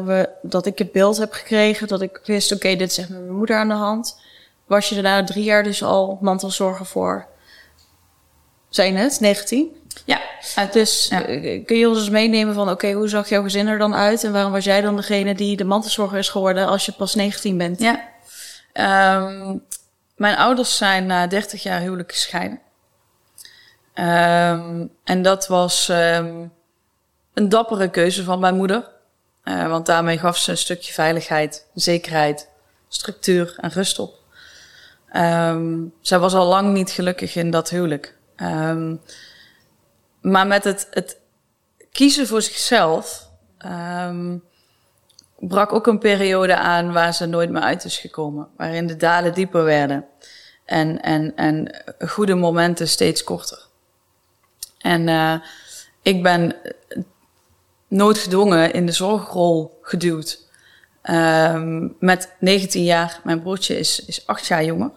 we, 0.04 0.28
dat 0.42 0.66
ik 0.66 0.78
het 0.78 0.92
beeld 0.92 1.16
heb 1.16 1.32
gekregen, 1.32 1.88
dat 1.88 2.02
ik 2.02 2.20
wist, 2.24 2.52
oké, 2.52 2.66
okay, 2.66 2.76
dit 2.76 2.98
echt 2.98 3.08
met 3.08 3.20
mijn 3.20 3.36
moeder 3.36 3.56
aan 3.56 3.68
de 3.68 3.74
hand. 3.74 4.20
Was 4.66 4.88
je 4.88 4.94
daarna 4.94 5.24
drie 5.24 5.44
jaar 5.44 5.62
dus 5.62 5.82
al 5.82 6.18
mantelzorgen 6.20 6.86
voor, 6.86 7.26
zijn 8.68 8.96
het, 8.96 9.20
19? 9.20 9.76
Ja. 10.04 10.20
Dus 10.72 11.08
ja. 11.10 11.26
Eh, 11.26 11.64
kun 11.64 11.76
je 11.76 11.88
ons 11.88 11.98
eens 11.98 12.08
meenemen 12.08 12.54
van, 12.54 12.62
oké, 12.62 12.72
okay, 12.72 12.92
hoe 12.92 13.08
zag 13.08 13.28
jouw 13.28 13.42
gezin 13.42 13.66
er 13.66 13.78
dan 13.78 13.94
uit? 13.94 14.24
En 14.24 14.32
waarom 14.32 14.52
was 14.52 14.64
jij 14.64 14.80
dan 14.80 14.96
degene 14.96 15.34
die 15.34 15.56
de 15.56 15.64
mantelzorger 15.64 16.18
is 16.18 16.28
geworden 16.28 16.66
als 16.66 16.86
je 16.86 16.92
pas 16.92 17.14
19 17.14 17.58
bent? 17.58 17.80
Ja. 17.80 18.08
Um, 19.16 19.62
mijn 20.16 20.36
ouders 20.36 20.76
zijn 20.76 21.06
na 21.06 21.26
30 21.26 21.62
jaar 21.62 21.80
huwelijk 21.80 22.12
gescheiden. 22.12 22.60
Um, 24.00 24.90
en 25.04 25.22
dat 25.22 25.46
was 25.46 25.88
um, 25.88 26.52
een 27.34 27.48
dappere 27.48 27.90
keuze 27.90 28.24
van 28.24 28.40
mijn 28.40 28.54
moeder. 28.54 28.88
Uh, 29.44 29.68
want 29.68 29.86
daarmee 29.86 30.18
gaf 30.18 30.36
ze 30.36 30.50
een 30.50 30.56
stukje 30.56 30.92
veiligheid, 30.92 31.66
zekerheid, 31.74 32.48
structuur 32.88 33.54
en 33.60 33.70
rust 33.70 33.98
op. 33.98 34.14
Um, 35.16 35.94
zij 36.00 36.18
was 36.18 36.34
al 36.34 36.46
lang 36.46 36.72
niet 36.72 36.90
gelukkig 36.90 37.36
in 37.36 37.50
dat 37.50 37.70
huwelijk. 37.70 38.16
maar 40.20 40.46
met 40.46 40.64
het, 40.64 40.88
het 40.90 41.18
kiezen 41.92 42.26
voor 42.26 42.42
zichzelf 42.42 43.28
brak 45.38 45.72
ook 45.72 45.86
een 45.86 45.98
periode 45.98 46.56
aan 46.56 46.92
waar 46.92 47.14
ze 47.14 47.26
nooit 47.26 47.50
meer 47.50 47.62
uit 47.62 47.84
is 47.84 47.98
gekomen. 47.98 48.48
Waarin 48.56 48.86
de 48.86 48.96
dalen 48.96 49.34
dieper 49.34 49.64
werden 49.64 50.06
en, 50.64 51.00
en, 51.00 51.36
en 51.36 51.82
goede 52.08 52.34
momenten 52.34 52.88
steeds 52.88 53.24
korter. 53.24 53.68
En 54.80 55.08
uh, 55.08 55.34
ik 56.02 56.22
ben 56.22 56.54
noodgedwongen 57.88 58.72
in 58.72 58.86
de 58.86 58.92
zorgrol 58.92 59.78
geduwd. 59.82 60.48
Um, 61.02 61.96
met 61.98 62.32
19 62.38 62.84
jaar. 62.84 63.20
Mijn 63.24 63.40
broertje 63.40 63.78
is, 63.78 64.04
is 64.04 64.26
8 64.26 64.46
jaar 64.46 64.64
jonger. 64.64 64.90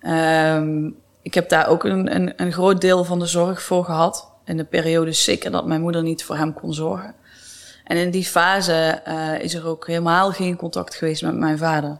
Um, 0.00 0.96
ik 1.22 1.34
heb 1.34 1.48
daar 1.48 1.68
ook 1.68 1.84
een, 1.84 2.14
een, 2.14 2.32
een 2.36 2.52
groot 2.52 2.80
deel 2.80 3.04
van 3.04 3.18
de 3.18 3.26
zorg 3.26 3.62
voor 3.62 3.84
gehad. 3.84 4.30
In 4.44 4.56
de 4.56 4.64
periode 4.64 5.12
zeker 5.12 5.50
dat 5.50 5.66
mijn 5.66 5.80
moeder 5.80 6.02
niet 6.02 6.24
voor 6.24 6.36
hem 6.36 6.52
kon 6.52 6.74
zorgen. 6.74 7.14
En 7.84 7.96
in 7.96 8.10
die 8.10 8.24
fase 8.24 9.02
uh, 9.08 9.40
is 9.40 9.54
er 9.54 9.66
ook 9.66 9.86
helemaal 9.86 10.32
geen 10.32 10.56
contact 10.56 10.94
geweest 10.94 11.22
met 11.22 11.36
mijn 11.36 11.58
vader. 11.58 11.98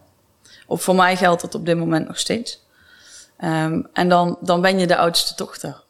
Of 0.67 0.83
voor 0.83 0.95
mij 0.95 1.17
geldt 1.17 1.43
dat 1.43 1.55
op 1.55 1.67
dit 1.67 1.77
moment 1.77 2.07
nog 2.07 2.19
steeds. 2.19 2.67
Um, 3.45 3.89
en 3.93 4.09
dan, 4.09 4.39
dan 4.41 4.61
ben 4.61 4.79
je 4.79 4.87
de 4.87 4.97
oudste 4.97 5.35
dochter. 5.37 5.83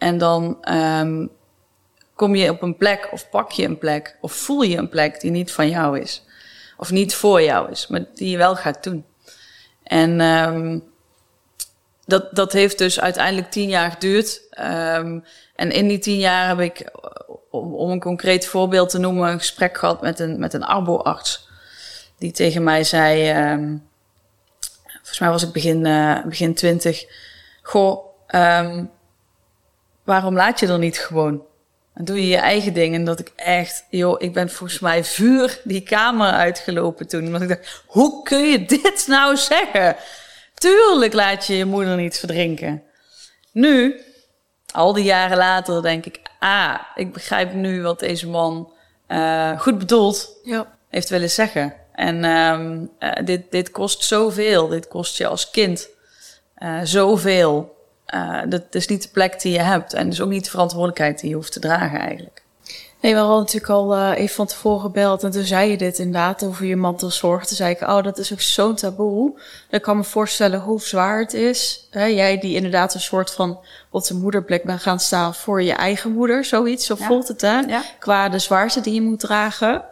En 0.00 0.18
dan 0.18 0.58
um, 0.72 1.30
kom 2.14 2.34
je 2.34 2.50
op 2.50 2.62
een 2.62 2.76
plek 2.76 3.08
of 3.12 3.30
pak 3.30 3.50
je 3.50 3.64
een 3.64 3.78
plek 3.78 4.16
of 4.20 4.32
voel 4.32 4.62
je 4.62 4.76
een 4.76 4.88
plek 4.88 5.20
die 5.20 5.30
niet 5.30 5.52
van 5.52 5.68
jou 5.68 6.00
is. 6.00 6.24
Of 6.76 6.90
niet 6.90 7.14
voor 7.14 7.42
jou 7.42 7.70
is, 7.70 7.86
maar 7.86 8.04
die 8.14 8.30
je 8.30 8.36
wel 8.36 8.56
gaat 8.56 8.82
doen. 8.82 9.04
En 9.82 10.20
um, 10.20 10.84
dat, 12.06 12.34
dat 12.34 12.52
heeft 12.52 12.78
dus 12.78 13.00
uiteindelijk 13.00 13.50
tien 13.50 13.68
jaar 13.68 13.90
geduurd. 13.90 14.42
Um, 14.60 15.24
en 15.56 15.70
in 15.70 15.88
die 15.88 15.98
tien 15.98 16.18
jaar 16.18 16.48
heb 16.48 16.60
ik, 16.60 16.90
om, 17.50 17.74
om, 17.74 17.90
een 17.90 18.00
concreet 18.00 18.46
voorbeeld 18.46 18.88
te 18.90 18.98
noemen, 18.98 19.30
een 19.30 19.38
gesprek 19.38 19.78
gehad 19.78 20.02
met 20.02 20.18
een, 20.18 20.38
met 20.38 20.54
een 20.54 20.64
arboarts. 20.64 21.48
Die 22.18 22.32
tegen 22.32 22.62
mij 22.62 22.84
zei, 22.84 23.30
um, 23.52 23.88
volgens 24.96 25.18
mij 25.18 25.28
was 25.30 25.42
ik 25.42 25.52
begin, 25.52 25.86
uh, 25.86 26.24
begin 26.24 26.54
twintig. 26.54 27.04
Goh, 27.62 28.04
um, 28.34 28.90
waarom 30.10 30.34
laat 30.34 30.60
je 30.60 30.66
er 30.66 30.78
niet 30.78 30.98
gewoon? 30.98 31.42
Dan 31.94 32.04
doe 32.04 32.16
je 32.16 32.28
je 32.28 32.36
eigen 32.36 32.72
ding. 32.72 32.94
En 32.94 33.04
dat 33.04 33.18
ik 33.18 33.32
echt, 33.36 33.84
joh, 33.90 34.22
ik 34.22 34.32
ben 34.32 34.50
volgens 34.50 34.78
mij 34.78 35.04
vuur 35.04 35.60
die 35.64 35.80
kamer 35.80 36.30
uitgelopen 36.30 37.08
toen. 37.08 37.30
Want 37.30 37.42
ik 37.42 37.48
dacht, 37.48 37.82
hoe 37.86 38.22
kun 38.22 38.50
je 38.50 38.64
dit 38.64 39.04
nou 39.06 39.36
zeggen? 39.36 39.96
Tuurlijk 40.54 41.12
laat 41.12 41.46
je 41.46 41.56
je 41.56 41.64
moeder 41.64 41.96
niet 41.96 42.18
verdrinken. 42.18 42.82
Nu, 43.52 44.00
al 44.72 44.92
die 44.92 45.04
jaren 45.04 45.36
later, 45.36 45.82
denk 45.82 46.06
ik, 46.06 46.20
ah, 46.38 46.74
ik 46.94 47.12
begrijp 47.12 47.52
nu 47.52 47.82
wat 47.82 47.98
deze 48.00 48.28
man 48.28 48.72
uh, 49.08 49.60
goed 49.60 49.78
bedoeld 49.78 50.40
ja. 50.44 50.76
heeft 50.88 51.08
willen 51.08 51.30
zeggen. 51.30 51.74
En 51.92 52.24
um, 52.24 52.90
uh, 53.00 53.12
dit, 53.24 53.50
dit 53.50 53.70
kost 53.70 54.04
zoveel. 54.04 54.68
Dit 54.68 54.88
kost 54.88 55.16
je 55.16 55.26
als 55.26 55.50
kind 55.50 55.88
uh, 56.58 56.80
zoveel. 56.82 57.78
Uh, 58.14 58.40
dat 58.48 58.62
is 58.70 58.86
niet 58.86 59.02
de 59.02 59.08
plek 59.08 59.40
die 59.40 59.52
je 59.52 59.60
hebt. 59.60 59.92
En 59.92 60.08
dus 60.08 60.20
ook 60.20 60.28
niet 60.28 60.44
de 60.44 60.50
verantwoordelijkheid 60.50 61.20
die 61.20 61.28
je 61.28 61.34
hoeft 61.34 61.52
te 61.52 61.60
dragen 61.60 61.98
eigenlijk. 61.98 62.42
Nee, 63.00 63.12
we 63.12 63.18
hadden 63.18 63.38
natuurlijk 63.38 63.72
al 63.72 63.96
uh, 63.96 64.10
even 64.16 64.34
van 64.34 64.46
tevoren 64.46 64.80
gebeld. 64.80 65.22
En 65.22 65.30
toen 65.30 65.44
zei 65.44 65.70
je 65.70 65.76
dit 65.76 65.98
inderdaad 65.98 66.44
over 66.44 66.64
je 66.64 66.76
mantelzorg. 66.76 67.46
Toen 67.46 67.56
zei 67.56 67.70
ik, 67.74 67.80
oh, 67.80 68.02
dat 68.02 68.18
is 68.18 68.32
ook 68.32 68.40
zo'n 68.40 68.74
taboe. 68.74 69.40
Ik 69.70 69.82
kan 69.82 69.96
me 69.96 70.04
voorstellen 70.04 70.60
hoe 70.60 70.80
zwaar 70.80 71.18
het 71.18 71.34
is. 71.34 71.86
Hè? 71.90 72.04
Jij 72.04 72.38
die 72.38 72.54
inderdaad 72.54 72.94
een 72.94 73.00
soort 73.00 73.30
van 73.30 73.58
op 73.90 74.04
de 74.04 74.14
moederplek 74.14 74.64
bent 74.64 74.82
gaan 74.82 75.00
staan 75.00 75.34
voor 75.34 75.62
je 75.62 75.72
eigen 75.72 76.12
moeder. 76.12 76.44
Zoiets, 76.44 76.86
zo 76.86 76.96
ja. 76.98 77.06
voelt 77.06 77.28
het 77.28 77.40
hè. 77.40 77.58
Ja. 77.58 77.82
Qua 77.98 78.28
de 78.28 78.38
zwaarte 78.38 78.80
die 78.80 78.94
je 78.94 79.02
moet 79.02 79.20
dragen. 79.20 79.84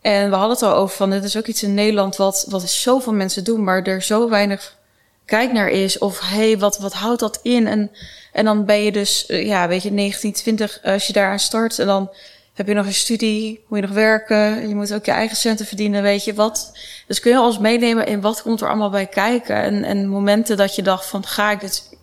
En 0.00 0.30
we 0.30 0.36
hadden 0.36 0.54
het 0.54 0.62
al 0.62 0.74
over 0.74 0.96
van, 0.96 1.10
dit 1.10 1.24
is 1.24 1.36
ook 1.36 1.46
iets 1.46 1.62
in 1.62 1.74
Nederland 1.74 2.16
wat, 2.16 2.46
wat 2.48 2.70
zoveel 2.70 3.12
mensen 3.12 3.44
doen. 3.44 3.64
Maar 3.64 3.82
er 3.82 4.02
zo 4.02 4.28
weinig 4.28 4.76
kijk 5.24 5.52
naar 5.52 5.68
is. 5.68 5.98
Of 5.98 6.20
hey, 6.20 6.58
wat, 6.58 6.78
wat 6.78 6.92
houdt 6.92 7.20
dat 7.20 7.38
in? 7.42 7.66
En, 7.66 7.90
en 8.32 8.44
dan 8.44 8.64
ben 8.64 8.82
je 8.82 8.92
dus, 8.92 9.28
uh, 9.28 9.46
ja, 9.46 9.68
weet 9.68 9.82
je, 9.82 9.90
19, 9.90 10.32
20, 10.32 10.82
als 10.82 11.06
je 11.06 11.12
daaraan 11.12 11.38
start. 11.38 11.78
En 11.78 11.86
dan 11.86 12.10
heb 12.54 12.66
je 12.66 12.74
nog 12.74 12.86
een 12.86 12.94
studie, 12.94 13.64
moet 13.68 13.78
je 13.78 13.86
nog 13.86 13.94
werken. 13.94 14.68
Je 14.68 14.74
moet 14.74 14.94
ook 14.94 15.04
je 15.04 15.12
eigen 15.12 15.36
centen 15.36 15.66
verdienen, 15.66 16.02
weet 16.02 16.24
je 16.24 16.34
wat. 16.34 16.78
Dus 17.06 17.20
kun 17.20 17.30
je 17.30 17.36
alles 17.36 17.58
meenemen 17.58 18.06
in 18.06 18.20
wat 18.20 18.42
komt 18.42 18.60
er 18.60 18.68
allemaal 18.68 18.90
bij 18.90 19.06
kijken. 19.06 19.56
En, 19.56 19.84
en 19.84 20.08
momenten 20.08 20.56
dat 20.56 20.74
je 20.74 20.82
dacht 20.82 21.06
van, 21.06 21.26
ga 21.26 21.50
ik 21.50 21.60
dit 21.60 21.98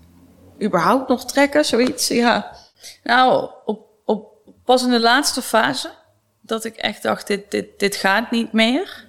überhaupt 0.62 1.10
nog 1.10 1.26
trekken? 1.26 1.66
Zoiets, 1.66 2.08
ja. 2.08 2.56
Nou, 3.04 3.50
op, 3.66 3.88
op, 4.06 4.32
pas 4.66 4.84
in 4.84 4.90
de 4.90 5.00
laatste 5.00 5.42
fase 5.42 5.90
dat 6.42 6.66
ik 6.66 6.76
echt 6.76 7.04
dacht, 7.04 7.28
dit, 7.28 7.52
dit, 7.52 7.80
dit 7.80 7.96
gaat 7.96 8.32
niet 8.32 8.54
meer. 8.54 9.06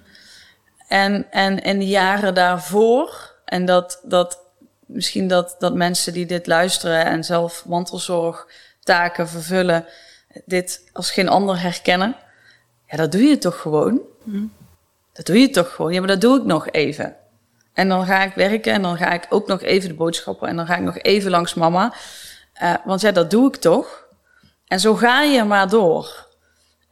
En, 0.87 1.31
en 1.31 1.59
in 1.59 1.79
de 1.79 1.87
jaren 1.87 2.33
daarvoor 2.33 3.30
en 3.51 3.65
dat, 3.65 4.01
dat 4.03 4.39
misschien 4.85 5.27
dat, 5.27 5.55
dat 5.59 5.73
mensen 5.73 6.13
die 6.13 6.25
dit 6.25 6.47
luisteren 6.47 7.05
en 7.05 7.23
zelf 7.23 7.65
mantelzorgtaken 7.65 9.27
vervullen, 9.27 9.85
dit 10.45 10.89
als 10.93 11.11
geen 11.11 11.29
ander 11.29 11.61
herkennen. 11.61 12.15
Ja, 12.87 12.97
dat 12.97 13.11
doe 13.11 13.21
je 13.21 13.37
toch 13.37 13.61
gewoon? 13.61 14.01
Mm. 14.23 14.53
Dat 15.13 15.25
doe 15.25 15.39
je 15.39 15.49
toch 15.49 15.73
gewoon? 15.73 15.93
Ja, 15.93 15.99
maar 15.99 16.07
dat 16.07 16.21
doe 16.21 16.37
ik 16.37 16.45
nog 16.45 16.69
even. 16.69 17.15
En 17.73 17.89
dan 17.89 18.05
ga 18.05 18.23
ik 18.23 18.33
werken 18.33 18.73
en 18.73 18.81
dan 18.81 18.97
ga 18.97 19.11
ik 19.11 19.25
ook 19.29 19.47
nog 19.47 19.61
even 19.61 19.89
de 19.89 19.95
boodschappen 19.95 20.47
en 20.47 20.55
dan 20.55 20.65
ga 20.65 20.75
ik 20.75 20.83
nog 20.83 20.97
even 20.97 21.31
langs 21.31 21.53
mama. 21.53 21.93
Uh, 22.63 22.73
want 22.85 23.01
ja, 23.01 23.11
dat 23.11 23.31
doe 23.31 23.47
ik 23.47 23.55
toch? 23.55 24.07
En 24.67 24.79
zo 24.79 24.95
ga 24.95 25.21
je 25.21 25.43
maar 25.43 25.69
door. 25.69 26.27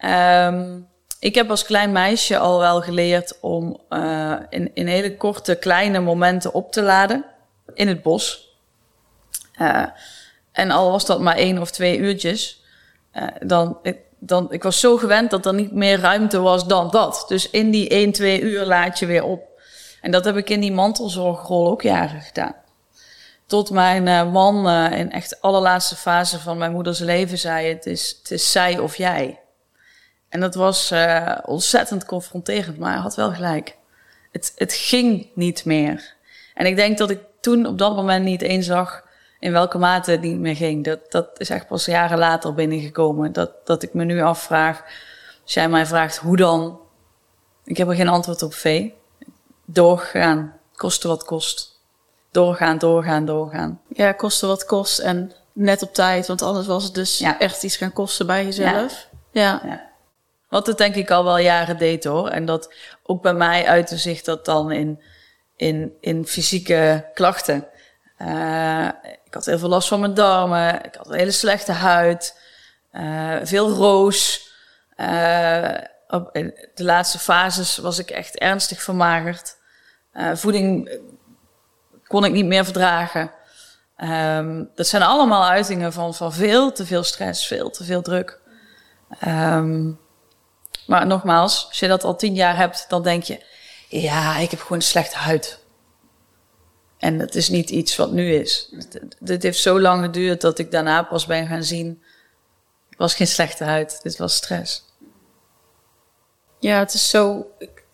Um, 0.05 0.88
ik 1.19 1.35
heb 1.35 1.49
als 1.49 1.65
klein 1.65 1.91
meisje 1.91 2.37
al 2.37 2.59
wel 2.59 2.81
geleerd 2.81 3.37
om 3.41 3.79
uh, 3.89 4.35
in, 4.49 4.71
in 4.73 4.87
hele 4.87 5.17
korte, 5.17 5.55
kleine 5.55 5.99
momenten 5.99 6.53
op 6.53 6.71
te 6.71 6.81
laden 6.81 7.25
in 7.73 7.87
het 7.87 8.01
bos. 8.01 8.57
Uh, 9.61 9.85
en 10.51 10.71
al 10.71 10.91
was 10.91 11.05
dat 11.05 11.19
maar 11.19 11.35
één 11.35 11.57
of 11.59 11.71
twee 11.71 11.97
uurtjes, 11.97 12.63
uh, 13.13 13.27
dan, 13.41 13.79
ik, 13.81 13.97
dan, 14.19 14.51
ik 14.51 14.63
was 14.63 14.79
zo 14.79 14.97
gewend 14.97 15.29
dat 15.29 15.45
er 15.45 15.53
niet 15.53 15.71
meer 15.71 15.99
ruimte 15.99 16.39
was 16.39 16.67
dan 16.67 16.89
dat. 16.89 17.25
Dus 17.27 17.49
in 17.49 17.71
die 17.71 17.89
één, 17.89 18.11
twee 18.11 18.41
uur 18.41 18.65
laat 18.65 18.99
je 18.99 19.05
weer 19.05 19.23
op. 19.23 19.47
En 20.01 20.11
dat 20.11 20.25
heb 20.25 20.37
ik 20.37 20.49
in 20.49 20.59
die 20.59 20.71
mantelzorgrol 20.71 21.69
ook 21.69 21.81
jaren 21.81 22.21
gedaan. 22.21 22.55
Tot 23.45 23.69
mijn 23.69 24.31
man 24.31 24.69
in 24.91 25.11
echt 25.11 25.41
allerlaatste 25.41 25.95
fase 25.95 26.39
van 26.39 26.57
mijn 26.57 26.71
moeders 26.71 26.99
leven 26.99 27.37
zei: 27.37 27.67
Het 27.67 27.85
is, 27.85 28.15
het 28.19 28.31
is 28.31 28.51
zij 28.51 28.79
of 28.79 28.95
jij. 28.95 29.39
En 30.29 30.39
dat 30.39 30.55
was 30.55 30.91
uh, 30.91 31.37
ontzettend 31.45 32.05
confronterend, 32.05 32.77
maar 32.77 32.91
hij 32.91 33.01
had 33.01 33.15
wel 33.15 33.31
gelijk. 33.33 33.77
Het, 34.31 34.51
het 34.55 34.73
ging 34.73 35.27
niet 35.33 35.65
meer. 35.65 36.13
En 36.53 36.65
ik 36.65 36.75
denk 36.75 36.97
dat 36.97 37.09
ik 37.09 37.19
toen 37.41 37.65
op 37.65 37.77
dat 37.77 37.95
moment 37.95 38.25
niet 38.25 38.41
eens 38.41 38.65
zag 38.65 39.03
in 39.39 39.51
welke 39.51 39.77
mate 39.77 40.11
het 40.11 40.21
niet 40.21 40.39
meer 40.39 40.55
ging. 40.55 40.83
Dat, 40.83 41.11
dat 41.11 41.29
is 41.37 41.49
echt 41.49 41.67
pas 41.67 41.85
jaren 41.85 42.17
later 42.17 42.53
binnengekomen. 42.53 43.33
Dat, 43.33 43.51
dat 43.65 43.83
ik 43.83 43.93
me 43.93 44.03
nu 44.03 44.21
afvraag, 44.21 44.83
als 45.43 45.53
jij 45.53 45.69
mij 45.69 45.85
vraagt 45.85 46.17
hoe 46.17 46.37
dan, 46.37 46.79
ik 47.63 47.77
heb 47.77 47.87
er 47.87 47.95
geen 47.95 48.07
antwoord 48.07 48.41
op 48.41 48.53
V. 48.53 48.89
Doorgaan, 49.65 50.53
koste 50.75 51.07
wat 51.07 51.23
kost. 51.23 51.79
Doorgaan, 52.31 52.77
doorgaan, 52.77 53.25
doorgaan. 53.25 53.81
Ja, 53.87 54.11
kosten 54.11 54.47
wat 54.47 54.65
kost 54.65 54.99
en 54.99 55.31
net 55.53 55.81
op 55.81 55.93
tijd, 55.93 56.27
want 56.27 56.41
anders 56.41 56.67
was 56.67 56.83
het 56.83 56.93
dus 56.93 57.17
Ja. 57.17 57.39
echt 57.39 57.63
iets 57.63 57.77
gaan 57.77 57.93
kosten 57.93 58.25
bij 58.27 58.45
jezelf. 58.45 59.07
Ja. 59.31 59.61
Ja. 59.65 59.88
Wat 60.49 60.67
het 60.67 60.77
denk 60.77 60.95
ik 60.95 61.11
al 61.11 61.23
wel 61.23 61.37
jaren 61.37 61.77
deed 61.77 62.03
hoor. 62.03 62.29
En 62.29 62.45
dat 62.45 62.73
ook 63.03 63.21
bij 63.21 63.33
mij 63.33 63.67
uitte 63.67 63.97
zich 63.97 64.21
dat 64.21 64.45
dan 64.45 64.71
in, 64.71 65.01
in, 65.55 65.93
in 65.99 66.25
fysieke 66.25 67.09
klachten. 67.13 67.67
Eh, 68.17 68.87
ik 69.25 69.33
had 69.33 69.45
heel 69.45 69.59
veel 69.59 69.69
last 69.69 69.87
van 69.87 69.99
mijn 69.99 70.13
darmen. 70.13 70.85
Ik 70.85 70.95
had 70.95 71.07
een 71.07 71.17
hele 71.17 71.31
slechte 71.31 71.71
huid. 71.71 72.37
eh, 72.91 73.35
veel 73.43 73.69
roos. 73.69 74.47
Eh, 74.95 75.73
op, 76.07 76.33
de 76.73 76.83
laatste 76.83 77.19
fases 77.19 77.77
was 77.77 77.99
ik 77.99 78.09
echt 78.09 78.37
ernstig 78.37 78.81
vermagerd. 78.81 79.57
Voeding 80.33 80.99
kon 82.07 82.25
ik 82.25 82.31
niet 82.31 82.45
meer 82.45 82.63
verdragen. 82.63 83.31
Ehm, 83.95 84.63
dat 84.75 84.87
zijn 84.87 85.01
allemaal 85.01 85.49
uitingen 85.49 85.93
van, 85.93 86.13
van 86.13 86.33
veel 86.33 86.71
te 86.71 86.85
veel 86.85 87.03
stress, 87.03 87.47
veel 87.47 87.69
te 87.69 87.83
veel 87.83 88.01
druk. 88.01 88.39
Ehm, 89.19 89.91
maar 90.89 91.07
nogmaals, 91.07 91.65
als 91.67 91.79
je 91.79 91.87
dat 91.87 92.03
al 92.03 92.15
tien 92.15 92.33
jaar 92.33 92.57
hebt, 92.57 92.85
dan 92.87 93.03
denk 93.03 93.23
je: 93.23 93.43
ja, 93.87 94.37
ik 94.37 94.51
heb 94.51 94.59
gewoon 94.59 94.77
een 94.77 94.83
slechte 94.83 95.17
huid. 95.17 95.59
En 96.97 97.17
dat 97.17 97.35
is 97.35 97.49
niet 97.49 97.69
iets 97.69 97.95
wat 97.95 98.11
nu 98.11 98.33
is. 98.33 98.73
Dit 99.19 99.43
heeft 99.43 99.59
zo 99.59 99.79
lang 99.79 100.03
geduurd 100.03 100.41
dat 100.41 100.59
ik 100.59 100.71
daarna 100.71 101.03
pas 101.03 101.25
ben 101.25 101.47
gaan 101.47 101.63
zien: 101.63 102.03
het 102.89 102.97
was 102.97 103.15
geen 103.15 103.27
slechte 103.27 103.63
huid, 103.63 103.99
dit 104.03 104.17
was 104.17 104.35
stress. 104.35 104.85
Ja, 106.59 106.79
het 106.79 106.93
is 106.93 107.09
zo, 107.09 107.47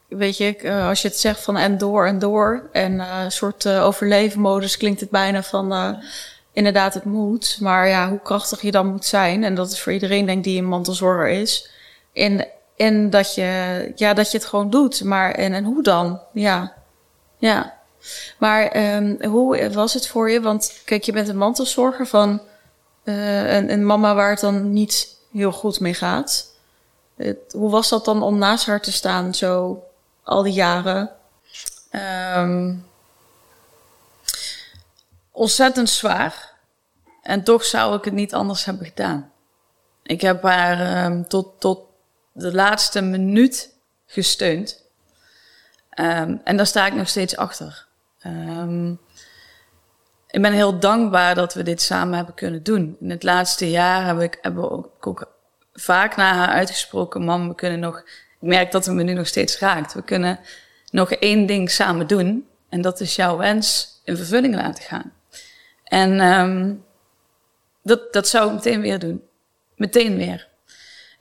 weet 0.08 0.38
je, 0.38 0.56
eh, 0.58 0.88
als 0.88 1.02
je 1.02 1.08
het 1.08 1.20
zegt 1.20 1.40
van 1.40 1.58
en 1.58 1.78
door 1.78 2.08
en 2.08 2.20
door 2.20 2.70
en 2.72 3.00
eh, 3.00 3.24
een 3.24 3.32
soort 3.32 3.66
uh, 3.66 3.86
overlevenmodus 3.86 4.78
klinkt 4.78 5.00
het 5.00 5.10
bijna 5.10 5.44
van 5.44 6.00
inderdaad 6.54 6.94
het 6.94 7.04
moet. 7.04 7.58
Maar 7.60 7.88
ja, 7.88 8.10
hoe 8.10 8.22
krachtig 8.22 8.62
je 8.62 8.72
dan 8.72 8.88
moet 8.88 9.06
zijn 9.06 9.44
en 9.44 9.56
dat 9.56 9.72
is 9.72 9.82
voor 9.82 9.94
iedereen 9.94 10.26
denk 10.26 10.38
ik 10.38 10.44
die 10.44 10.60
een 10.60 10.68
mantelzorger 10.68 11.30
is. 11.30 11.70
En, 12.14 12.48
en 12.76 13.10
dat, 13.10 13.36
je, 13.36 13.92
ja, 13.96 14.14
dat 14.14 14.32
je 14.32 14.38
het 14.38 14.48
gewoon 14.48 14.70
doet. 14.70 15.04
Maar 15.04 15.32
en, 15.32 15.54
en 15.54 15.64
hoe 15.64 15.84
dan? 15.84 16.20
Ja, 16.34 16.74
ja. 17.38 17.74
Maar 18.38 18.96
um, 18.96 19.24
hoe 19.24 19.70
was 19.70 19.94
het 19.94 20.08
voor 20.08 20.32
je? 20.32 20.42
Want 20.42 20.82
kijk, 20.86 21.04
je 21.04 21.12
bent 21.12 21.28
een 21.28 21.38
mantelzorger 21.38 22.08
van 22.08 22.42
uh, 23.04 23.56
een, 23.56 23.72
een 23.72 23.86
mama 23.86 24.16
waar 24.16 24.30
het 24.30 24.40
dan 24.40 24.74
niet 24.74 25.18
heel 25.32 25.52
goed 25.52 25.80
mee 25.80 25.94
gaat. 25.94 26.54
Het, 27.16 27.38
hoe 27.52 27.70
was 27.70 27.90
dat 27.90 28.06
dan 28.06 28.24
om 28.24 28.38
naast 28.38 28.66
haar 28.66 28.82
te 28.82 28.92
staan, 28.92 29.34
zo 29.34 29.84
al 30.24 30.44
die 30.44 30.54
jaren? 30.54 31.10
Um, 32.38 32.86
ontzettend 35.32 35.90
zwaar. 35.90 36.54
En 37.22 37.44
toch 37.44 37.66
zou 37.66 37.98
ik 37.98 38.06
het 38.06 38.14
niet 38.14 38.34
anders 38.34 38.66
hebben 38.66 38.86
gedaan. 38.86 39.32
Ik 40.04 40.22
heb 40.22 40.44
haar 40.44 41.06
um, 41.06 41.28
tot, 41.28 41.48
tot 41.60 41.80
de 42.36 42.54
laatste 42.54 43.02
minuut 43.02 43.74
gesteund. 44.06 44.84
Um, 46.00 46.42
en 46.44 46.58
daar 46.58 46.66
sta 46.66 46.86
ik 46.86 46.94
nog 46.94 47.08
steeds 47.08 47.38
achter. 47.38 47.88
ik 50.28 50.42
ben 50.42 50.54
heel 50.54 50.80
dankbaar 50.80 51.36
dat 51.36 51.54
we 51.54 51.64
dit 51.64 51.82
samen 51.82 52.16
hebben 52.16 52.36
kunnen 52.36 52.64
doen. 52.64 52.98
In 53.00 53.10
het 53.10 53.24
laatste 53.24 53.70
jaar 53.70 54.06
heb 54.06 54.20
ik, 54.20 54.38
hebben 54.42 54.64
we 54.64 54.70
ook, 54.70 55.34
vaak 55.74 56.16
naar 56.16 56.34
haar 56.34 56.48
uitgesproken: 56.48 57.24
Mam, 57.24 57.48
we 57.48 57.56
kunnen 57.56 57.80
nog. 57.80 58.00
Ik 58.40 58.48
merk 58.48 58.72
dat 58.72 58.86
het 58.86 58.96
me 58.96 59.04
nu 59.04 59.14
nog 59.14 59.28
steeds 59.28 59.60
raakt. 59.60 59.94
We 59.94 60.02
kunnen 60.02 60.40
nog 60.92 61.12
één 61.12 61.46
ding 61.46 61.72
samen 61.72 62.08
doen. 62.08 62.48
En 62.70 62.82
dat 62.82 63.00
is 63.00 63.16
jouw 63.16 63.38
wens 63.38 64.00
in 64.04 64.18
vervulling 64.18 64.56
laten 64.56 64.84
gaan. 64.84 65.14
En 65.84 66.20
um, 66.20 66.86
dat, 67.84 68.14
dat 68.14 68.28
zou 68.28 68.48
ik 68.48 68.54
meteen 68.54 68.82
weer 68.82 69.00
doen. 69.00 69.24
Meteen 69.76 70.18
weer. 70.18 70.48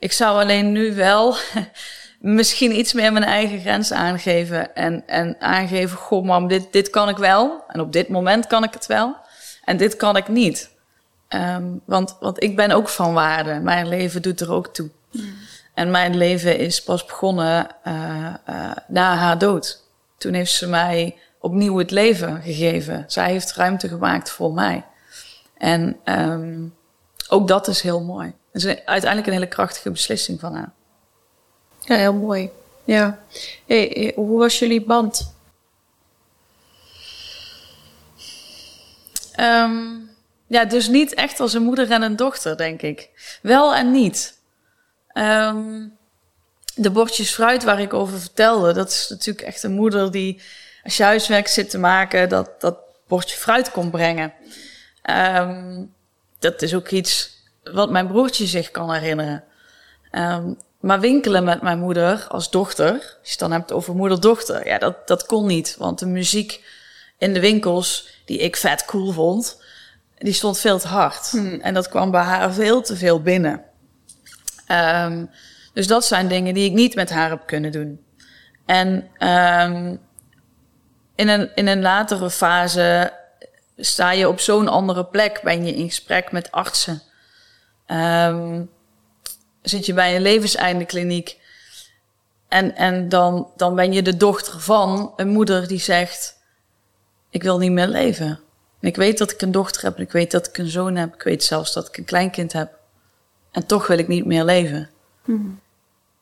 Ik 0.05 0.11
zou 0.11 0.39
alleen 0.41 0.71
nu 0.71 0.95
wel 0.95 1.35
misschien 2.19 2.79
iets 2.79 2.93
meer 2.93 3.13
mijn 3.13 3.25
eigen 3.25 3.59
grens 3.59 3.91
aangeven. 3.91 4.75
En, 4.75 5.03
en 5.07 5.35
aangeven, 5.39 5.97
goh 5.97 6.25
mam, 6.25 6.47
dit, 6.47 6.67
dit 6.71 6.89
kan 6.89 7.09
ik 7.09 7.17
wel. 7.17 7.63
En 7.67 7.79
op 7.79 7.91
dit 7.91 8.09
moment 8.09 8.47
kan 8.47 8.63
ik 8.63 8.73
het 8.73 8.85
wel. 8.85 9.15
En 9.63 9.77
dit 9.77 9.95
kan 9.95 10.15
ik 10.15 10.27
niet. 10.27 10.69
Um, 11.29 11.81
want, 11.85 12.17
want 12.19 12.43
ik 12.43 12.55
ben 12.55 12.71
ook 12.71 12.89
van 12.89 13.13
waarde. 13.13 13.59
Mijn 13.59 13.87
leven 13.87 14.21
doet 14.21 14.41
er 14.41 14.51
ook 14.51 14.67
toe. 14.67 14.89
Mm. 15.11 15.33
En 15.73 15.91
mijn 15.91 16.17
leven 16.17 16.57
is 16.57 16.83
pas 16.83 17.05
begonnen 17.05 17.67
uh, 17.87 18.33
uh, 18.49 18.71
na 18.87 19.15
haar 19.15 19.37
dood. 19.37 19.83
Toen 20.17 20.33
heeft 20.33 20.51
ze 20.51 20.67
mij 20.67 21.17
opnieuw 21.39 21.77
het 21.77 21.91
leven 21.91 22.41
gegeven. 22.41 23.03
Zij 23.07 23.31
heeft 23.31 23.53
ruimte 23.53 23.87
gemaakt 23.87 24.29
voor 24.29 24.53
mij. 24.53 24.85
En 25.57 25.97
um, 26.05 26.75
ook 27.29 27.47
dat 27.47 27.67
is 27.67 27.81
heel 27.81 28.01
mooi. 28.01 28.33
Is 28.55 28.65
uiteindelijk 28.65 29.27
een 29.27 29.33
hele 29.33 29.47
krachtige 29.47 29.91
beslissing 29.91 30.39
van 30.39 30.55
haar. 30.55 30.71
Ja, 31.79 31.95
heel 31.95 32.13
mooi. 32.13 32.49
Ja. 32.83 33.19
Hey, 33.65 34.11
hoe 34.15 34.39
was 34.39 34.59
jullie 34.59 34.85
band? 34.85 35.33
Um, 39.39 40.09
ja, 40.47 40.65
dus 40.65 40.87
niet 40.87 41.13
echt 41.13 41.39
als 41.39 41.53
een 41.53 41.63
moeder 41.63 41.91
en 41.91 42.01
een 42.01 42.15
dochter, 42.15 42.57
denk 42.57 42.81
ik. 42.81 43.09
Wel 43.41 43.75
en 43.75 43.91
niet. 43.91 44.37
Um, 45.13 45.97
de 46.75 46.91
bordjes 46.91 47.33
fruit 47.33 47.63
waar 47.63 47.79
ik 47.79 47.93
over 47.93 48.19
vertelde, 48.19 48.73
dat 48.73 48.89
is 48.89 49.07
natuurlijk 49.09 49.47
echt 49.47 49.63
een 49.63 49.71
moeder 49.71 50.11
die, 50.11 50.41
als 50.83 50.97
je 50.97 51.03
huiswerk 51.03 51.47
zit 51.47 51.69
te 51.69 51.77
maken, 51.77 52.29
dat, 52.29 52.61
dat 52.61 52.77
bordje 53.07 53.37
fruit 53.37 53.71
kon 53.71 53.89
brengen. 53.89 54.33
Um, 55.09 55.93
dat 56.39 56.61
is 56.61 56.73
ook 56.73 56.89
iets 56.89 57.34
wat 57.73 57.89
mijn 57.89 58.07
broertje 58.07 58.45
zich 58.45 58.71
kan 58.71 58.93
herinneren. 58.93 59.43
Um, 60.11 60.57
maar 60.79 60.99
winkelen 60.99 61.43
met 61.43 61.61
mijn 61.61 61.79
moeder 61.79 62.25
als 62.27 62.49
dochter, 62.49 62.91
als 62.91 63.01
je 63.21 63.29
het 63.29 63.39
dan 63.39 63.51
hebt 63.51 63.71
over 63.71 63.95
moeder-dochter, 63.95 64.67
ja, 64.67 64.77
dat, 64.77 65.07
dat 65.07 65.25
kon 65.25 65.47
niet. 65.47 65.75
Want 65.77 65.99
de 65.99 66.05
muziek 66.05 66.63
in 67.17 67.33
de 67.33 67.39
winkels, 67.39 68.09
die 68.25 68.37
ik 68.37 68.55
vet 68.55 68.85
cool 68.85 69.11
vond, 69.11 69.63
die 70.17 70.33
stond 70.33 70.59
veel 70.59 70.79
te 70.79 70.87
hard. 70.87 71.29
Hmm. 71.29 71.59
En 71.61 71.73
dat 71.73 71.89
kwam 71.89 72.11
bij 72.11 72.21
haar 72.21 72.53
veel 72.53 72.81
te 72.81 72.95
veel 72.95 73.21
binnen. 73.21 73.63
Um, 74.71 75.29
dus 75.73 75.87
dat 75.87 76.05
zijn 76.05 76.27
dingen 76.27 76.53
die 76.53 76.69
ik 76.69 76.73
niet 76.75 76.95
met 76.95 77.09
haar 77.09 77.29
heb 77.29 77.43
kunnen 77.45 77.71
doen. 77.71 78.05
En 78.65 79.09
um, 79.19 79.99
in, 81.15 81.27
een, 81.27 81.51
in 81.55 81.67
een 81.67 81.81
latere 81.81 82.29
fase 82.29 83.13
sta 83.77 84.11
je 84.11 84.27
op 84.27 84.39
zo'n 84.39 84.67
andere 84.67 85.05
plek. 85.05 85.41
Ben 85.43 85.65
je 85.65 85.73
in 85.73 85.87
gesprek 85.87 86.31
met 86.31 86.51
artsen. 86.51 87.01
Um, 87.87 88.69
zit 89.61 89.85
je 89.85 89.93
bij 89.93 90.15
een 90.15 90.21
levenseindekliniek. 90.21 91.39
En, 92.47 92.75
en 92.75 93.09
dan, 93.09 93.51
dan 93.55 93.75
ben 93.75 93.93
je 93.93 94.01
de 94.01 94.17
dochter 94.17 94.59
van 94.59 95.13
een 95.15 95.27
moeder 95.27 95.67
die 95.67 95.79
zegt... 95.79 96.33
Ik 97.29 97.43
wil 97.43 97.57
niet 97.57 97.71
meer 97.71 97.87
leven. 97.87 98.39
En 98.79 98.87
ik 98.87 98.95
weet 98.95 99.17
dat 99.17 99.31
ik 99.31 99.41
een 99.41 99.51
dochter 99.51 99.83
heb. 99.83 99.95
En 99.95 100.03
ik 100.03 100.11
weet 100.11 100.31
dat 100.31 100.47
ik 100.47 100.57
een 100.57 100.69
zoon 100.69 100.95
heb. 100.95 101.13
Ik 101.13 101.23
weet 101.23 101.43
zelfs 101.43 101.73
dat 101.73 101.87
ik 101.87 101.97
een 101.97 102.05
kleinkind 102.05 102.53
heb. 102.53 102.77
En 103.51 103.65
toch 103.65 103.87
wil 103.87 103.97
ik 103.97 104.07
niet 104.07 104.25
meer 104.25 104.43
leven. 104.43 104.89
Mm. 105.23 105.59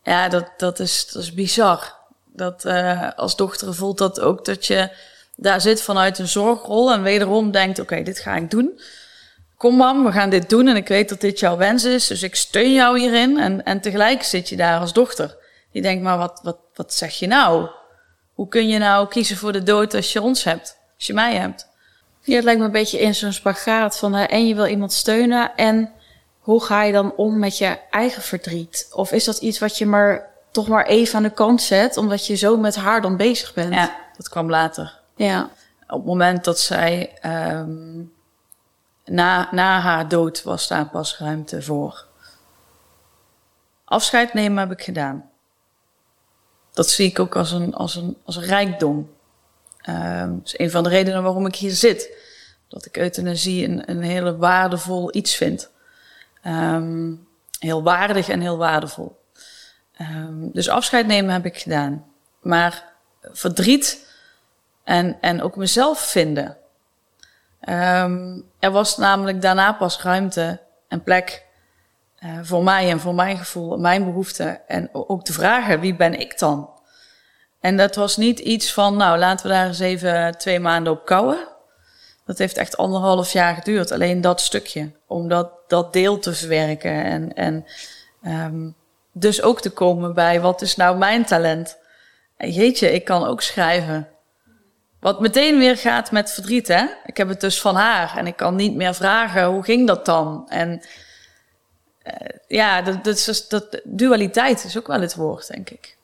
Ja, 0.03 0.29
dat, 0.29 0.45
dat, 0.57 0.79
is, 0.79 1.07
dat 1.11 1.23
is 1.23 1.33
bizar. 1.33 1.95
Dat, 2.25 2.65
uh, 2.65 3.11
als 3.15 3.35
dochter 3.35 3.75
voelt 3.75 3.97
dat 3.97 4.19
ook 4.19 4.45
dat 4.45 4.65
je 4.65 4.91
daar 5.35 5.61
zit 5.61 5.81
vanuit 5.81 6.19
een 6.19 6.27
zorgrol 6.27 6.91
en 6.91 7.03
wederom 7.03 7.51
denkt: 7.51 7.79
oké, 7.79 7.93
okay, 7.93 8.03
dit 8.03 8.19
ga 8.19 8.35
ik 8.35 8.51
doen. 8.51 8.79
Kom, 9.57 9.75
mam, 9.75 10.03
we 10.03 10.11
gaan 10.11 10.29
dit 10.29 10.49
doen 10.49 10.67
en 10.67 10.75
ik 10.75 10.87
weet 10.87 11.09
dat 11.09 11.21
dit 11.21 11.39
jouw 11.39 11.57
wens 11.57 11.83
is, 11.83 12.07
dus 12.07 12.23
ik 12.23 12.35
steun 12.35 12.73
jou 12.73 12.99
hierin. 12.99 13.39
En, 13.39 13.63
en 13.63 13.81
tegelijk 13.81 14.23
zit 14.23 14.49
je 14.49 14.55
daar 14.55 14.79
als 14.79 14.93
dochter. 14.93 15.37
Die 15.71 15.81
denkt: 15.81 16.03
maar 16.03 16.17
wat, 16.17 16.39
wat, 16.43 16.57
wat 16.73 16.93
zeg 16.93 17.13
je 17.13 17.27
nou? 17.27 17.69
Hoe 18.33 18.47
kun 18.47 18.67
je 18.67 18.77
nou 18.77 19.07
kiezen 19.07 19.37
voor 19.37 19.51
de 19.51 19.63
dood 19.63 19.93
als 19.93 20.13
je 20.13 20.21
ons 20.21 20.43
hebt, 20.43 20.77
als 20.95 21.07
je 21.07 21.13
mij 21.13 21.35
hebt? 21.35 21.67
Ja, 22.21 22.35
het 22.35 22.43
lijkt 22.43 22.59
me 22.59 22.65
een 22.65 22.71
beetje 22.71 22.99
in 22.99 23.15
zo'n 23.15 23.33
spagaat 23.33 23.97
van 23.97 24.15
uh, 24.15 24.33
en 24.33 24.47
je 24.47 24.55
wil 24.55 24.65
iemand 24.65 24.93
steunen 24.93 25.55
en 25.55 25.91
hoe 26.39 26.63
ga 26.63 26.83
je 26.83 26.91
dan 26.91 27.15
om 27.15 27.39
met 27.39 27.57
je 27.57 27.77
eigen 27.89 28.21
verdriet? 28.21 28.87
Of 28.91 29.11
is 29.11 29.23
dat 29.23 29.37
iets 29.37 29.59
wat 29.59 29.77
je 29.77 29.85
maar 29.85 30.31
toch 30.51 30.67
maar 30.67 30.85
even 30.85 31.15
aan 31.15 31.23
de 31.23 31.29
kant 31.29 31.61
zet, 31.61 31.97
omdat 31.97 32.27
je 32.27 32.35
zo 32.35 32.57
met 32.57 32.75
haar 32.75 33.01
dan 33.01 33.17
bezig 33.17 33.53
bent? 33.53 33.73
Ja, 33.73 33.95
dat 34.17 34.29
kwam 34.29 34.49
later. 34.49 34.99
Ja. 35.15 35.49
Op 35.87 35.97
het 35.97 36.05
moment 36.05 36.43
dat 36.43 36.59
zij 36.59 37.13
um, 37.25 38.13
na, 39.13 39.47
na 39.51 39.79
haar 39.79 40.07
dood 40.07 40.43
was 40.43 40.67
daar 40.67 40.85
pas 40.85 41.17
ruimte 41.17 41.61
voor. 41.61 42.05
Afscheid 43.85 44.33
nemen 44.33 44.57
heb 44.57 44.71
ik 44.71 44.83
gedaan. 44.83 45.29
Dat 46.71 46.89
zie 46.89 47.09
ik 47.09 47.19
ook 47.19 47.35
als 47.35 47.51
een, 47.51 47.73
als 47.73 47.95
een, 47.95 48.17
als 48.25 48.35
een 48.35 48.43
rijkdom. 48.43 49.11
Um, 49.89 50.37
dat 50.37 50.45
is 50.45 50.59
een 50.59 50.71
van 50.71 50.83
de 50.83 50.89
redenen 50.89 51.23
waarom 51.23 51.45
ik 51.45 51.55
hier 51.55 51.71
zit. 51.71 52.09
dat 52.67 52.85
ik 52.85 52.97
euthanasie 52.97 53.67
een, 53.67 53.89
een 53.89 54.01
hele 54.01 54.37
waardevol 54.37 55.15
iets 55.15 55.35
vind. 55.35 55.69
Ehm, 56.41 57.13
heel 57.59 57.83
waardig 57.83 58.29
en 58.29 58.41
heel 58.41 58.57
waardevol. 58.57 59.21
Ehm, 59.97 60.49
dus 60.51 60.69
afscheid 60.69 61.07
nemen 61.07 61.33
heb 61.33 61.45
ik 61.45 61.57
gedaan. 61.57 62.05
Maar 62.41 62.93
verdriet 63.21 64.07
en, 64.83 65.17
en 65.21 65.41
ook 65.41 65.55
mezelf 65.55 65.99
vinden. 65.99 66.57
Ehm, 67.59 68.39
er 68.63 68.71
was 68.71 68.97
namelijk 68.97 69.41
daarna 69.41 69.73
pas 69.73 70.01
ruimte 70.01 70.59
en 70.87 71.03
plek 71.03 71.45
uh, 72.19 72.39
voor 72.41 72.63
mij 72.63 72.89
en 72.89 72.99
voor 72.99 73.15
mijn 73.15 73.37
gevoel, 73.37 73.77
mijn 73.77 74.03
behoeften. 74.05 74.67
En 74.67 74.89
ook 74.91 75.25
de 75.25 75.33
vragen, 75.33 75.79
wie 75.79 75.95
ben 75.95 76.19
ik 76.19 76.39
dan? 76.39 76.69
En 77.59 77.77
dat 77.77 77.95
was 77.95 78.17
niet 78.17 78.39
iets 78.39 78.73
van, 78.73 78.97
nou 78.97 79.17
laten 79.17 79.47
we 79.47 79.53
daar 79.53 79.67
eens 79.67 79.79
even 79.79 80.37
twee 80.37 80.59
maanden 80.59 80.93
op 80.93 81.05
kouwen. 81.05 81.47
Dat 82.25 82.37
heeft 82.37 82.57
echt 82.57 82.77
anderhalf 82.77 83.31
jaar 83.31 83.55
geduurd, 83.55 83.91
alleen 83.91 84.21
dat 84.21 84.41
stukje. 84.41 84.91
Om 85.07 85.27
dat, 85.27 85.51
dat 85.67 85.93
deel 85.93 86.19
te 86.19 86.33
verwerken. 86.33 87.03
En, 87.03 87.33
en 87.33 87.65
um, 88.45 88.75
dus 89.11 89.41
ook 89.41 89.61
te 89.61 89.69
komen 89.69 90.13
bij, 90.13 90.41
wat 90.41 90.61
is 90.61 90.75
nou 90.75 90.97
mijn 90.97 91.25
talent? 91.25 91.77
En 92.37 92.51
jeetje, 92.51 92.91
ik 92.91 93.05
kan 93.05 93.27
ook 93.27 93.41
schrijven. 93.41 94.07
Wat 95.03 95.19
meteen 95.19 95.57
weer 95.59 95.77
gaat 95.77 96.11
met 96.11 96.31
verdriet, 96.31 96.67
hè? 96.67 96.85
Ik 97.05 97.17
heb 97.17 97.27
het 97.27 97.41
dus 97.41 97.61
van 97.61 97.75
haar 97.75 98.17
en 98.17 98.27
ik 98.27 98.35
kan 98.35 98.55
niet 98.55 98.75
meer 98.75 98.93
vragen, 98.93 99.45
hoe 99.45 99.63
ging 99.63 99.87
dat 99.87 100.05
dan? 100.05 100.45
En 100.49 100.81
uh, 102.07 102.13
ja, 102.47 102.81
dat, 102.81 103.03
dat, 103.03 103.17
is, 103.17 103.47
dat, 103.47 103.81
dualiteit 103.83 104.63
is 104.63 104.77
ook 104.77 104.87
wel 104.87 105.01
het 105.01 105.15
woord, 105.15 105.47
denk 105.47 105.69
ik. 105.69 105.97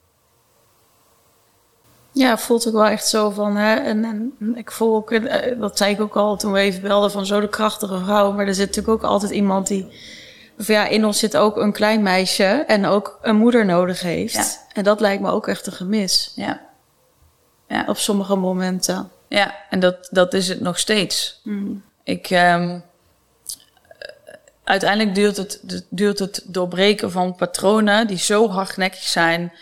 Ja, 2.12 2.38
voelt 2.38 2.68
ook 2.68 2.74
wel 2.74 2.86
echt 2.86 3.08
zo 3.08 3.30
van. 3.30 3.56
Hè? 3.56 3.76
En, 3.76 4.04
en 4.40 4.56
ik 4.56 4.72
voel 4.72 4.96
ook, 4.96 5.12
eh, 5.12 5.60
dat 5.60 5.78
zei 5.78 5.94
ik 5.94 6.02
ook 6.02 6.16
al 6.16 6.38
toen 6.38 6.52
we 6.52 6.60
even 6.60 6.82
belden, 6.82 7.12
van 7.12 7.26
zo 7.26 7.40
de 7.40 7.50
krachtige 7.50 8.00
vrouw. 8.00 8.32
Maar 8.32 8.48
er 8.48 8.56
zit 8.56 8.68
natuurlijk 8.68 9.04
ook 9.04 9.10
altijd 9.10 9.32
iemand 9.32 9.68
die. 9.68 9.88
Of 10.58 10.68
ja, 10.68 10.88
in 10.88 11.06
ons 11.06 11.20
zit 11.20 11.38
ook 11.38 11.58
een 11.58 11.74
klein 11.74 12.04
meisje 12.04 12.64
en 12.68 12.86
ook 12.86 13.20
een 13.22 13.36
moeder 13.36 13.66
nodig 13.66 14.02
heeft. 14.02 14.34
Ja. 14.34 14.46
En 14.74 14.84
dat 14.84 15.00
lijkt 15.00 15.22
me 15.22 15.32
ook 15.32 15.48
echt 15.48 15.68
een 15.68 15.74
gemis. 15.74 16.32
Ja. 16.36 16.69
Ja. 17.70 17.84
Op 17.88 17.98
sommige 17.98 18.36
momenten. 18.36 19.12
Ja, 19.28 19.56
en 19.70 19.80
dat, 19.80 20.08
dat 20.12 20.34
is 20.34 20.48
het 20.48 20.60
nog 20.60 20.80
steeds. 20.80 21.40
Mm. 21.44 21.84
Ik. 22.04 22.30
Um, 22.30 22.84
uiteindelijk 24.64 25.16
duurt 25.16 25.38
het, 25.38 25.84
duurt 25.90 26.20
het 26.20 26.42
doorbreken 26.46 27.12
van 27.12 27.36
patronen 27.36 28.08
die 28.08 28.18
zo 28.18 28.50
hardnekkig 28.50 29.02
zijn, 29.02 29.54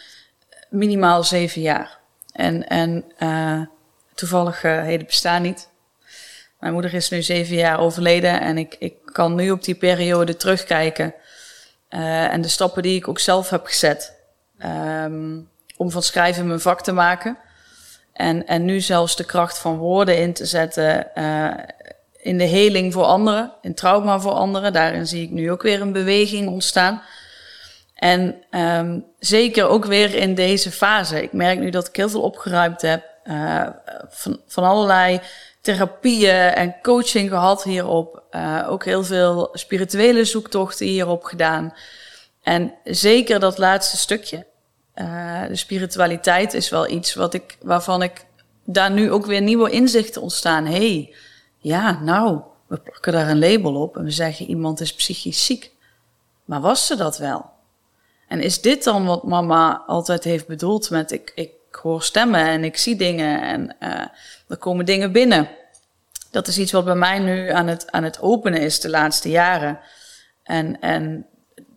minimaal 0.69 1.23
zeven 1.23 1.61
jaar. 1.61 1.97
En, 2.31 2.67
en 2.67 3.05
uh, 3.19 3.61
toevalligheden 4.15 5.05
bestaan 5.05 5.41
niet. 5.41 5.69
Mijn 6.59 6.73
moeder 6.73 6.93
is 6.93 7.09
nu 7.09 7.21
zeven 7.21 7.55
jaar 7.55 7.79
overleden 7.79 8.41
en 8.41 8.57
ik, 8.57 8.75
ik 8.79 8.95
kan 9.05 9.35
nu 9.35 9.51
op 9.51 9.63
die 9.63 9.75
periode 9.75 10.35
terugkijken. 10.35 11.13
Uh, 11.89 12.33
en 12.33 12.41
de 12.41 12.47
stappen 12.47 12.83
die 12.83 12.95
ik 12.95 13.07
ook 13.07 13.19
zelf 13.19 13.49
heb 13.49 13.65
gezet. 13.65 14.13
Um, 14.65 15.49
om 15.77 15.91
van 15.91 16.03
schrijven 16.03 16.47
mijn 16.47 16.59
vak 16.59 16.81
te 16.81 16.91
maken. 16.91 17.37
En, 18.17 18.47
en 18.47 18.65
nu 18.65 18.79
zelfs 18.79 19.15
de 19.15 19.25
kracht 19.25 19.57
van 19.57 19.77
woorden 19.77 20.17
in 20.17 20.33
te 20.33 20.45
zetten 20.45 21.07
uh, 21.15 21.53
in 22.17 22.37
de 22.37 22.43
heling 22.43 22.93
voor 22.93 23.03
anderen, 23.03 23.53
in 23.61 23.73
trauma 23.73 24.19
voor 24.19 24.31
anderen. 24.31 24.73
Daarin 24.73 25.07
zie 25.07 25.23
ik 25.23 25.31
nu 25.31 25.51
ook 25.51 25.61
weer 25.61 25.81
een 25.81 25.91
beweging 25.91 26.49
ontstaan. 26.49 27.01
En 27.95 28.35
um, 28.51 29.05
zeker 29.19 29.67
ook 29.67 29.85
weer 29.85 30.15
in 30.15 30.35
deze 30.35 30.71
fase. 30.71 31.23
Ik 31.23 31.33
merk 31.33 31.59
nu 31.59 31.69
dat 31.69 31.87
ik 31.87 31.95
heel 31.95 32.09
veel 32.09 32.21
opgeruimd 32.21 32.81
heb. 32.81 33.03
Uh, 33.23 33.67
van, 34.47 34.63
allerlei 34.63 35.19
therapieën 35.61 36.53
en 36.53 36.75
coaching 36.81 37.29
gehad 37.29 37.63
hierop. 37.63 38.23
Uh, 38.31 38.65
ook 38.69 38.85
heel 38.85 39.03
veel 39.03 39.49
spirituele 39.53 40.25
zoektochten 40.25 40.85
hierop 40.85 41.23
gedaan. 41.23 41.73
En 42.43 42.73
zeker 42.83 43.39
dat 43.39 43.57
laatste 43.57 43.97
stukje. 43.97 44.45
Uh, 45.01 45.47
de 45.47 45.55
spiritualiteit 45.55 46.53
is 46.53 46.69
wel 46.69 46.89
iets 46.89 47.13
wat 47.13 47.33
ik, 47.33 47.57
waarvan 47.61 48.03
ik 48.03 48.25
daar 48.63 48.91
nu 48.91 49.11
ook 49.11 49.25
weer 49.25 49.41
nieuwe 49.41 49.69
inzichten 49.69 50.21
ontstaan. 50.21 50.65
hey, 50.65 51.15
ja, 51.57 51.99
nou, 52.01 52.41
we 52.67 52.77
plakken 52.77 53.13
daar 53.13 53.29
een 53.29 53.39
label 53.39 53.75
op 53.75 53.97
en 53.97 54.03
we 54.03 54.11
zeggen 54.11 54.45
iemand 54.45 54.79
is 54.79 54.93
psychisch 54.93 55.45
ziek. 55.45 55.71
Maar 56.45 56.61
was 56.61 56.85
ze 56.85 56.95
dat 56.95 57.17
wel? 57.17 57.49
En 58.27 58.41
is 58.41 58.61
dit 58.61 58.83
dan 58.83 59.05
wat 59.05 59.23
mama 59.23 59.83
altijd 59.87 60.23
heeft 60.23 60.47
bedoeld 60.47 60.89
met 60.89 61.11
ik, 61.11 61.31
ik 61.35 61.51
hoor 61.81 62.03
stemmen 62.03 62.45
en 62.45 62.63
ik 62.63 62.77
zie 62.77 62.95
dingen 62.95 63.41
en 63.41 63.75
uh, 63.79 64.05
er 64.47 64.57
komen 64.57 64.85
dingen 64.85 65.11
binnen? 65.11 65.49
Dat 66.31 66.47
is 66.47 66.57
iets 66.57 66.71
wat 66.71 66.85
bij 66.85 66.95
mij 66.95 67.19
nu 67.19 67.49
aan 67.49 67.67
het, 67.67 67.91
aan 67.91 68.03
het 68.03 68.21
openen 68.21 68.61
is 68.61 68.79
de 68.79 68.89
laatste 68.89 69.29
jaren. 69.29 69.79
En, 70.43 70.79
en 70.79 71.25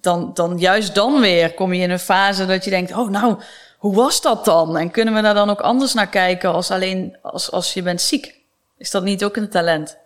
dan, 0.00 0.30
dan 0.34 0.58
juist 0.58 0.94
dan 0.94 1.20
weer 1.20 1.54
kom 1.54 1.72
je 1.72 1.82
in 1.82 1.90
een 1.90 1.98
fase 1.98 2.46
dat 2.46 2.64
je 2.64 2.70
denkt, 2.70 2.92
oh 2.92 3.10
nou, 3.10 3.40
hoe 3.78 3.94
was 3.94 4.20
dat 4.20 4.44
dan? 4.44 4.76
En 4.76 4.90
kunnen 4.90 5.14
we 5.14 5.22
daar 5.22 5.34
dan 5.34 5.50
ook 5.50 5.60
anders 5.60 5.94
naar 5.94 6.08
kijken 6.08 6.52
als 6.52 6.70
alleen 6.70 7.16
als, 7.22 7.50
als 7.50 7.74
je 7.74 7.82
bent 7.82 8.00
ziek? 8.00 8.38
Is 8.78 8.90
dat 8.90 9.02
niet 9.02 9.24
ook 9.24 9.36
een 9.36 9.50
talent? 9.50 9.98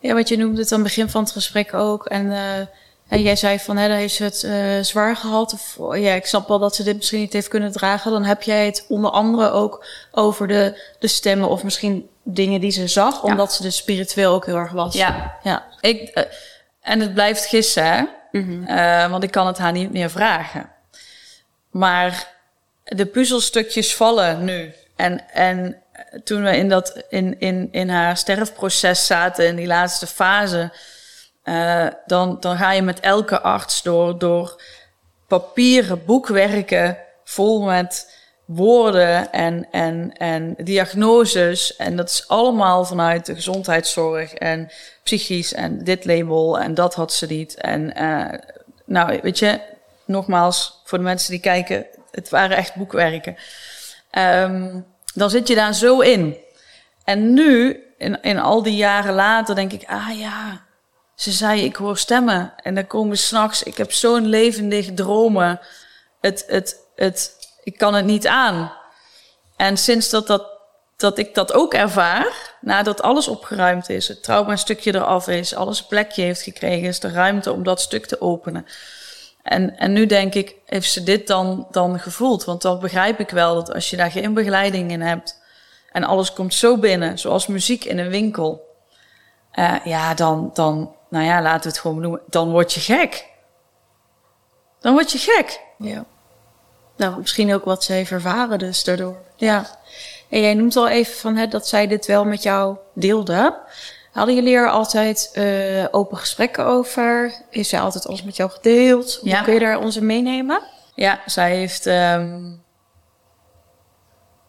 Ja, 0.00 0.14
wat 0.14 0.28
je 0.28 0.36
noemde 0.36 0.60
het 0.60 0.72
aan 0.72 0.78
het 0.78 0.88
begin 0.88 1.08
van 1.08 1.22
het 1.22 1.32
gesprek 1.32 1.74
ook. 1.74 2.06
En 2.06 2.26
uh, 2.26 2.66
en 3.08 3.22
jij 3.22 3.36
zei 3.36 3.58
van, 3.58 3.76
hè, 3.76 3.88
dan 3.88 3.96
heeft 3.96 4.14
ze 4.14 4.24
het 4.24 4.42
uh, 4.42 4.84
zwaar 4.84 5.16
gehad. 5.16 5.52
Of 5.52 5.96
ja, 5.96 6.14
ik 6.14 6.26
snap 6.26 6.48
wel 6.48 6.58
dat 6.58 6.74
ze 6.74 6.82
dit 6.82 6.96
misschien 6.96 7.20
niet 7.20 7.32
heeft 7.32 7.48
kunnen 7.48 7.72
dragen. 7.72 8.10
Dan 8.10 8.24
heb 8.24 8.42
jij 8.42 8.66
het 8.66 8.84
onder 8.88 9.10
andere 9.10 9.50
ook 9.50 9.86
over 10.12 10.48
de, 10.48 10.82
de 10.98 11.08
stemmen 11.08 11.48
of 11.48 11.62
misschien 11.62 12.08
dingen 12.22 12.60
die 12.60 12.70
ze 12.70 12.88
zag. 12.88 13.22
Omdat 13.22 13.52
ze 13.52 13.62
dus 13.62 13.76
spiritueel 13.76 14.32
ook 14.32 14.46
heel 14.46 14.56
erg 14.56 14.72
was. 14.72 14.94
Ja, 14.94 15.36
ja. 15.42 15.64
Ik, 15.80 16.16
uh, 16.18 16.24
en 16.80 17.00
het 17.00 17.14
blijft 17.14 17.46
gissen, 17.46 17.92
hè? 17.92 18.04
-hmm. 18.44 18.68
uh, 18.68 19.10
want 19.10 19.22
ik 19.22 19.30
kan 19.30 19.46
het 19.46 19.58
haar 19.58 19.72
niet 19.72 19.92
meer 19.92 20.10
vragen. 20.10 20.70
Maar 21.70 22.34
de 22.84 23.06
puzzelstukjes 23.06 23.94
vallen 23.94 24.44
nu. 24.44 24.72
En, 24.96 25.30
en 25.30 25.82
toen 26.24 26.42
we 26.42 26.56
in, 26.56 26.68
dat, 26.68 27.02
in, 27.08 27.40
in, 27.40 27.68
in 27.72 27.88
haar 27.88 28.16
sterfproces 28.16 29.06
zaten, 29.06 29.46
in 29.46 29.56
die 29.56 29.66
laatste 29.66 30.06
fase 30.06 30.72
uh, 31.44 31.86
dan, 32.06 32.36
dan 32.40 32.56
ga 32.56 32.72
je 32.72 32.82
met 32.82 33.00
elke 33.00 33.40
arts 33.40 33.82
door, 33.82 34.18
door 34.18 34.62
papieren 35.28 36.04
boekwerken 36.04 36.98
vol 37.24 37.62
met 37.62 38.15
woorden 38.46 39.32
en, 39.32 39.68
en, 39.70 40.12
en 40.16 40.54
diagnoses. 40.58 41.76
En 41.76 41.96
dat 41.96 42.08
is 42.08 42.28
allemaal 42.28 42.84
vanuit 42.84 43.26
de 43.26 43.34
gezondheidszorg 43.34 44.34
en 44.34 44.70
psychisch 45.02 45.52
en 45.52 45.84
dit 45.84 46.04
label 46.04 46.58
en 46.58 46.74
dat 46.74 46.94
had 46.94 47.12
ze 47.12 47.26
niet. 47.26 47.54
En 47.54 48.02
uh, 48.02 48.38
nou, 48.84 49.18
weet 49.22 49.38
je, 49.38 49.60
nogmaals, 50.04 50.80
voor 50.84 50.98
de 50.98 51.04
mensen 51.04 51.30
die 51.30 51.40
kijken, 51.40 51.86
het 52.10 52.28
waren 52.28 52.56
echt 52.56 52.74
boekwerken. 52.74 53.36
Um, 54.18 54.86
dan 55.14 55.30
zit 55.30 55.48
je 55.48 55.54
daar 55.54 55.74
zo 55.74 56.00
in. 56.00 56.36
En 57.04 57.32
nu, 57.32 57.82
in, 57.98 58.22
in 58.22 58.38
al 58.38 58.62
die 58.62 58.76
jaren 58.76 59.14
later, 59.14 59.54
denk 59.54 59.72
ik, 59.72 59.84
ah 59.86 60.18
ja, 60.18 60.64
ze 61.14 61.32
zei, 61.32 61.64
ik 61.64 61.76
hoor 61.76 61.98
stemmen 61.98 62.52
en 62.62 62.74
dan 62.74 62.86
komen 62.86 63.18
s'nachts, 63.18 63.62
ik 63.62 63.76
heb 63.76 63.92
zo'n 63.92 64.26
levendig 64.26 64.94
dromen. 64.94 65.60
Het, 66.20 66.44
het, 66.46 66.76
het, 66.96 67.35
ik 67.66 67.78
kan 67.78 67.94
het 67.94 68.04
niet 68.04 68.26
aan. 68.26 68.72
En 69.56 69.76
sinds 69.76 70.10
dat, 70.10 70.26
dat, 70.26 70.46
dat 70.96 71.18
ik 71.18 71.34
dat 71.34 71.52
ook 71.52 71.74
ervaar, 71.74 72.56
nadat 72.60 73.02
alles 73.02 73.28
opgeruimd 73.28 73.88
is, 73.88 74.08
het 74.08 74.22
trauma 74.22 74.56
stukje 74.56 74.94
eraf 74.94 75.28
is, 75.28 75.54
alles 75.54 75.80
een 75.80 75.86
plekje 75.86 76.22
heeft 76.22 76.42
gekregen, 76.42 76.88
is 76.88 77.00
de 77.00 77.10
ruimte 77.10 77.52
om 77.52 77.62
dat 77.62 77.80
stuk 77.80 78.06
te 78.06 78.20
openen. 78.20 78.66
En, 79.42 79.76
en 79.76 79.92
nu 79.92 80.06
denk 80.06 80.34
ik, 80.34 80.54
heeft 80.66 80.90
ze 80.90 81.02
dit 81.02 81.26
dan, 81.26 81.66
dan 81.70 82.00
gevoeld? 82.00 82.44
Want 82.44 82.62
dan 82.62 82.80
begrijp 82.80 83.20
ik 83.20 83.30
wel 83.30 83.54
dat 83.54 83.74
als 83.74 83.90
je 83.90 83.96
daar 83.96 84.10
geen 84.10 84.34
begeleiding 84.34 84.90
in 84.90 85.00
hebt 85.00 85.42
en 85.92 86.04
alles 86.04 86.32
komt 86.32 86.54
zo 86.54 86.78
binnen, 86.78 87.18
zoals 87.18 87.46
muziek 87.46 87.84
in 87.84 87.98
een 87.98 88.10
winkel, 88.10 88.76
uh, 89.54 89.74
ja, 89.84 90.14
dan, 90.14 90.50
dan, 90.54 90.94
nou 91.08 91.24
ja, 91.24 91.42
laten 91.42 91.62
we 91.62 91.68
het 91.68 91.78
gewoon 91.78 92.00
noemen, 92.00 92.20
dan 92.26 92.50
word 92.50 92.72
je 92.72 92.80
gek. 92.80 93.26
Dan 94.80 94.92
word 94.92 95.12
je 95.12 95.18
gek. 95.18 95.60
Ja. 95.78 96.04
Nou, 96.96 97.18
misschien 97.18 97.54
ook 97.54 97.64
wat 97.64 97.84
ze 97.84 97.92
heeft 97.92 98.10
ervaren 98.10 98.58
dus 98.58 98.84
daardoor. 98.84 99.16
Ja. 99.36 99.66
En 100.28 100.40
jij 100.40 100.54
noemt 100.54 100.76
al 100.76 100.88
even 100.88 101.14
van, 101.14 101.36
hè, 101.36 101.46
dat 101.46 101.68
zij 101.68 101.86
dit 101.86 102.06
wel 102.06 102.24
met 102.24 102.42
jou 102.42 102.76
deelde. 102.94 103.58
Hadden 104.12 104.34
jullie 104.34 104.54
er 104.54 104.70
altijd 104.70 105.30
uh, 105.34 105.84
open 105.90 106.18
gesprekken 106.18 106.64
over? 106.64 107.34
Is 107.50 107.68
zij 107.68 107.80
altijd 107.80 108.06
alles 108.06 108.22
met 108.22 108.36
jou 108.36 108.50
gedeeld? 108.50 109.18
Hoe 109.20 109.28
ja. 109.28 109.42
kun 109.42 109.54
je 109.54 109.60
daar 109.60 109.78
onze 109.78 110.02
meenemen? 110.02 110.62
Ja, 110.94 111.20
zij 111.26 111.56
heeft... 111.56 111.86
Um, 111.86 112.64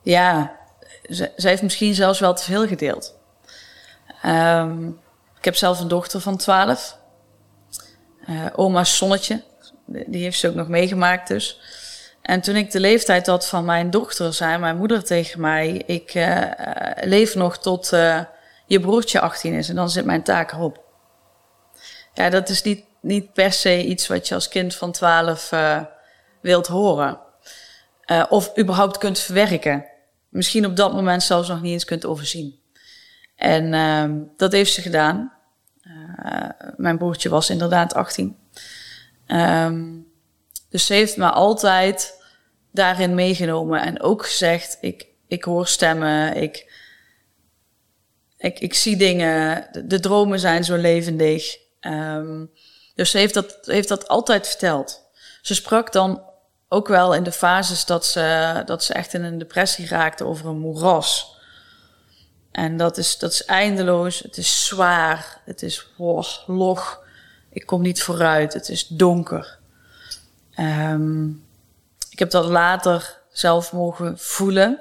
ja, 0.02 0.56
zij 1.10 1.50
heeft 1.50 1.62
misschien 1.62 1.96
zelfs 1.96 2.20
wel 2.20 2.34
te 2.34 2.44
veel 2.44 2.68
gedeeld. 2.68 3.16
Um, 4.26 5.00
ik 5.38 5.46
heb 5.46 5.56
zelf 5.56 5.80
een 5.80 5.88
dochter 5.88 6.22
van 6.22 6.38
12. 6.38 6.98
Uh, 8.30 8.46
oma's 8.56 8.98
zonnetje. 8.98 9.44
Die 9.86 10.24
heeft 10.24 10.40
ze 10.40 10.48
ook 10.48 10.56
nog 10.56 10.68
meegemaakt 10.68 11.28
dus. 11.28 11.60
En 12.28 12.42
toen 12.42 12.56
ik 12.56 12.72
de 12.72 12.80
leeftijd 12.80 13.28
had 13.28 13.48
van 13.48 13.66
mijn 13.66 13.90
dochter, 13.90 14.34
zei 14.34 14.58
mijn 14.58 14.78
moeder 14.78 15.04
tegen 15.04 15.42
mij: 15.42 15.68
Ik 15.86 16.16
uh, 16.16 16.44
leef 17.02 17.36
nog 17.36 17.58
tot 17.58 17.92
uh, 17.94 18.22
je 18.66 18.80
broertje 18.80 19.20
18 19.20 19.54
is 19.54 19.70
en 19.70 19.76
dan 19.76 19.90
zit 19.90 20.06
mijn 20.06 20.24
taak 20.24 20.52
erop. 20.52 20.84
Ja, 22.14 22.30
dat 22.30 22.50
is 22.50 22.64
niet, 22.64 22.86
niet 23.02 23.34
per 23.34 23.54
se 23.54 23.86
iets 23.86 24.08
wat 24.08 24.28
je 24.28 24.34
als 24.34 24.48
kind 24.48 24.76
van 24.76 24.92
12 24.92 25.52
uh, 25.52 25.82
wilt 26.42 26.68
horen. 26.68 27.20
Of 28.30 28.58
überhaupt 28.60 28.98
kunt 28.98 29.20
verwerken. 29.20 29.86
Misschien 30.30 30.66
op 30.66 30.76
dat 30.76 30.94
moment 30.94 31.24
zelfs 31.24 31.48
nog 31.48 31.62
niet 31.62 31.72
eens 31.72 31.86
kunt 31.86 32.06
overzien. 32.06 32.60
En 33.36 33.74
uh, 33.74 34.22
dat 34.38 34.52
heeft 34.52 34.74
ze 34.74 34.82
gedaan. 34.82 35.34
Mijn 36.78 36.98
broertje 36.98 37.30
was 37.30 37.50
inderdaad 37.50 37.94
18. 37.94 38.38
Um, 39.28 40.08
dus 40.70 40.86
ze 40.86 40.94
heeft 40.94 41.18
me 41.18 41.30
altijd 41.30 42.17
daarin 42.78 43.16
meegenomen 43.16 43.82
en 43.82 44.02
ook 44.02 44.26
gezegd: 44.26 44.78
ik, 44.82 45.08
ik 45.28 45.44
hoor 45.44 45.68
stemmen, 45.68 46.36
ik, 46.36 46.74
ik, 48.38 48.60
ik 48.60 48.74
zie 48.74 48.98
dingen, 48.98 49.68
de, 49.88 50.00
dromen 50.00 50.40
zijn 50.40 50.64
zo 50.64 50.76
levendig. 50.76 51.58
Um, 51.82 52.52
dus 52.96 53.12
ze 53.12 53.18
heeft 53.18 53.34
dat, 53.34 53.58
heeft 53.62 53.88
dat 53.88 54.08
altijd 54.08 54.48
verteld. 54.48 55.02
Ze 55.42 55.56
sprak 55.56 55.92
dan 55.92 56.22
ook 56.70 56.88
wel 56.88 57.14
in 57.16 57.24
de 57.24 57.32
fases 57.32 57.86
dat 57.86 58.06
ze, 58.06 58.62
dat 58.66 58.84
ze 58.84 58.94
echt 58.94 59.14
in 59.14 59.24
een 59.24 59.38
depressie 59.38 59.88
raakte 59.88 60.26
over 60.26 60.46
een 60.46 60.60
moeras. 60.60 61.36
En 62.52 62.78
dat 62.78 62.98
is, 62.98 63.18
dat 63.18 63.32
is 63.32 63.46
eindeloos, 63.46 64.20
het 64.20 64.38
is 64.38 64.66
zwaar, 64.66 65.42
het 65.46 65.62
is 65.62 65.88
log, 66.48 67.04
ik 67.50 67.66
kom 67.66 67.82
niet 67.82 68.02
vooruit, 68.02 68.54
het 68.54 68.70
is 68.70 68.88
donker. 68.88 69.58
Um, 70.60 71.47
ik 72.18 72.24
heb 72.24 72.32
dat 72.32 72.46
later 72.46 73.18
zelf 73.32 73.74
mogen 73.74 74.20
voelen 74.20 74.80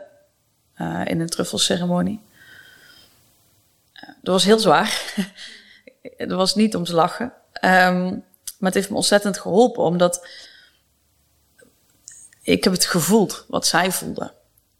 uh, 0.78 1.00
in 1.04 1.20
een 1.20 1.28
truffelceremonie. 1.28 2.20
Uh, 3.94 4.08
dat 4.22 4.34
was 4.34 4.44
heel 4.44 4.58
zwaar. 4.58 5.14
dat 6.28 6.30
was 6.30 6.54
niet 6.54 6.76
om 6.76 6.84
te 6.84 6.94
lachen. 6.94 7.24
Um, 7.24 8.24
maar 8.58 8.70
het 8.70 8.74
heeft 8.74 8.90
me 8.90 8.96
ontzettend 8.96 9.38
geholpen, 9.38 9.82
omdat 9.82 10.26
ik 12.42 12.64
heb 12.64 12.72
het 12.72 12.84
gevoeld 12.84 13.44
wat 13.48 13.66
zij 13.66 13.92
voelde. 13.92 14.32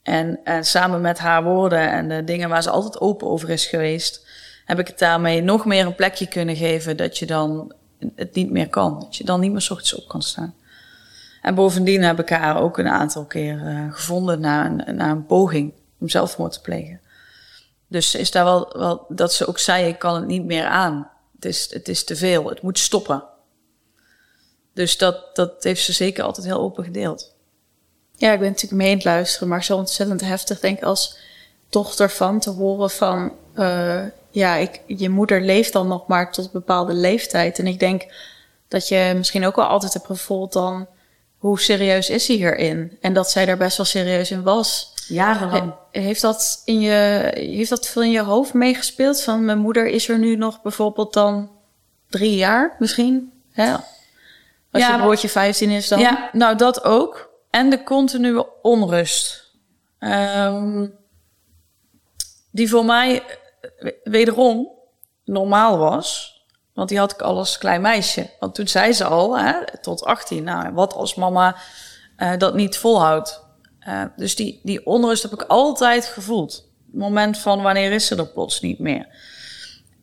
En, 0.03 0.41
en 0.45 0.65
samen 0.65 1.01
met 1.01 1.19
haar 1.19 1.43
woorden 1.43 1.91
en 1.91 2.09
de 2.09 2.25
dingen 2.25 2.49
waar 2.49 2.63
ze 2.63 2.71
altijd 2.71 3.01
open 3.01 3.29
over 3.29 3.51
is 3.51 3.67
geweest, 3.67 4.27
heb 4.65 4.79
ik 4.79 4.87
het 4.87 4.99
daarmee 4.99 5.43
nog 5.43 5.65
meer 5.65 5.87
een 5.87 5.95
plekje 5.95 6.27
kunnen 6.27 6.57
geven 6.57 6.97
dat 6.97 7.19
je 7.19 7.27
dan 7.27 7.75
het 8.15 8.35
niet 8.35 8.51
meer 8.51 8.69
kan. 8.69 9.01
Dat 9.01 9.17
je 9.17 9.25
dan 9.25 9.41
niet 9.41 9.53
meer 9.53 9.61
s 9.61 9.71
ochtends 9.71 9.95
op 9.95 10.09
kan 10.09 10.23
staan. 10.23 10.55
En 11.47 11.55
bovendien 11.55 12.03
heb 12.03 12.19
ik 12.19 12.29
haar 12.29 12.61
ook 12.61 12.79
een 12.79 12.89
aantal 12.89 13.25
keer 13.25 13.55
uh, 13.55 13.93
gevonden 13.93 14.41
na 14.41 14.67
een, 14.67 14.97
na 14.97 15.11
een 15.11 15.27
poging 15.27 15.73
om 15.99 16.09
zelfmoord 16.09 16.53
te 16.53 16.61
plegen. 16.61 17.01
Dus 17.87 18.15
is 18.15 18.31
daar 18.31 18.45
wel, 18.45 18.73
wel 18.79 19.07
dat 19.09 19.33
ze 19.33 19.47
ook 19.47 19.59
zei: 19.59 19.89
ik 19.89 19.99
kan 19.99 20.15
het 20.15 20.27
niet 20.27 20.45
meer 20.45 20.65
aan. 20.65 21.11
Het 21.35 21.45
is, 21.45 21.73
het 21.73 21.89
is 21.89 22.05
te 22.05 22.17
veel, 22.17 22.49
het 22.49 22.63
moet 22.63 22.79
stoppen. 22.79 23.25
Dus 24.73 24.99
dat, 24.99 25.37
dat 25.37 25.65
heeft 25.65 25.85
ze 25.85 25.93
zeker 25.93 26.25
altijd 26.25 26.47
heel 26.47 26.61
open 26.61 26.85
gedeeld. 26.85 27.35
Ja, 28.13 28.33
ik 28.33 28.39
ben 28.39 28.49
natuurlijk 28.49 28.83
mee 28.83 28.91
aan 28.91 28.97
het 28.97 29.05
luisteren, 29.05 29.49
maar 29.49 29.65
zo 29.65 29.77
ontzettend 29.77 30.21
heftig, 30.21 30.61
denk 30.61 30.77
ik, 30.79 30.85
als 30.85 31.19
dochter 31.69 32.11
van 32.11 32.41
te 32.41 32.51
horen 32.51 32.91
van, 32.91 33.33
uh, 33.55 34.03
ja, 34.31 34.57
ik, 34.57 34.81
je 34.87 35.09
moeder 35.09 35.41
leeft 35.41 35.73
dan 35.73 35.89
nog 35.89 36.07
maar 36.07 36.33
tot 36.33 36.45
een 36.45 36.51
bepaalde 36.53 36.95
leeftijd. 36.95 37.59
En 37.59 37.67
ik 37.67 37.79
denk 37.79 38.07
dat 38.69 38.89
je 38.89 39.13
misschien 39.17 39.47
ook 39.47 39.57
wel 39.57 39.67
altijd 39.67 39.93
hebt 39.93 40.07
gevoeld 40.07 40.53
dan, 40.53 40.87
hoe 41.47 41.61
serieus 41.61 42.11
is 42.11 42.27
hij 42.27 42.37
hierin? 42.37 42.99
En 43.01 43.13
dat 43.13 43.31
zij 43.31 43.47
daar 43.47 43.57
best 43.57 43.77
wel 43.77 43.87
serieus 43.87 44.31
in 44.31 44.43
was. 44.43 44.93
Jarenlang. 45.09 45.75
heeft 45.91 46.21
dat, 46.21 46.63
in 46.65 46.81
je, 46.81 47.31
heeft 47.35 47.71
dat 47.71 47.89
veel 47.89 48.03
in 48.03 48.11
je 48.11 48.23
hoofd 48.23 48.53
meegespeeld? 48.53 49.23
Van 49.23 49.45
mijn 49.45 49.59
moeder 49.59 49.87
is 49.87 50.09
er 50.09 50.19
nu 50.19 50.37
nog 50.37 50.63
bijvoorbeeld 50.63 51.13
dan 51.13 51.51
drie 52.09 52.37
jaar 52.37 52.77
misschien? 52.79 53.33
Ja. 53.53 53.85
Als 54.73 54.83
ja, 54.83 54.97
je 54.97 55.03
broertje 55.03 55.29
15 55.29 55.71
is 55.71 55.89
dan? 55.89 55.99
Ja, 55.99 56.31
nou 56.33 56.57
dat 56.57 56.85
ook. 56.85 57.31
En 57.51 57.71
de 57.71 57.83
continue 57.83 58.63
onrust. 58.63 59.51
Um, 59.99 60.95
die 62.51 62.69
voor 62.69 62.85
mij 62.85 63.23
wederom 64.05 64.69
normaal 65.25 65.79
was. 65.79 66.36
Want 66.77 66.89
die 66.89 66.99
had 66.99 67.13
ik 67.13 67.23
al 67.23 67.37
als 67.37 67.59
klein 67.59 67.81
meisje. 67.81 68.31
Want 68.41 68.55
toen 68.55 68.69
zei 68.69 68.93
ze 68.93 69.05
al, 69.05 69.39
hè, 69.39 69.81
tot 69.81 70.05
18, 70.05 70.45
nou, 70.45 70.73
wat 70.73 70.95
als 70.95 71.15
mama 71.15 71.57
uh, 72.19 72.37
dat 72.37 72.55
niet 72.55 72.77
volhoudt. 72.77 73.45
Uh, 73.89 74.05
dus 74.17 74.37
die, 74.37 74.61
die 74.63 74.87
onrust 74.87 75.23
heb 75.23 75.33
ik 75.33 75.43
altijd 75.43 76.05
gevoeld. 76.05 76.53
Het 76.87 77.01
moment 77.01 77.39
van 77.39 77.63
wanneer 77.63 77.93
is 77.93 78.07
ze 78.07 78.17
er 78.17 78.29
plots 78.29 78.61
niet 78.61 78.79
meer. 78.79 79.07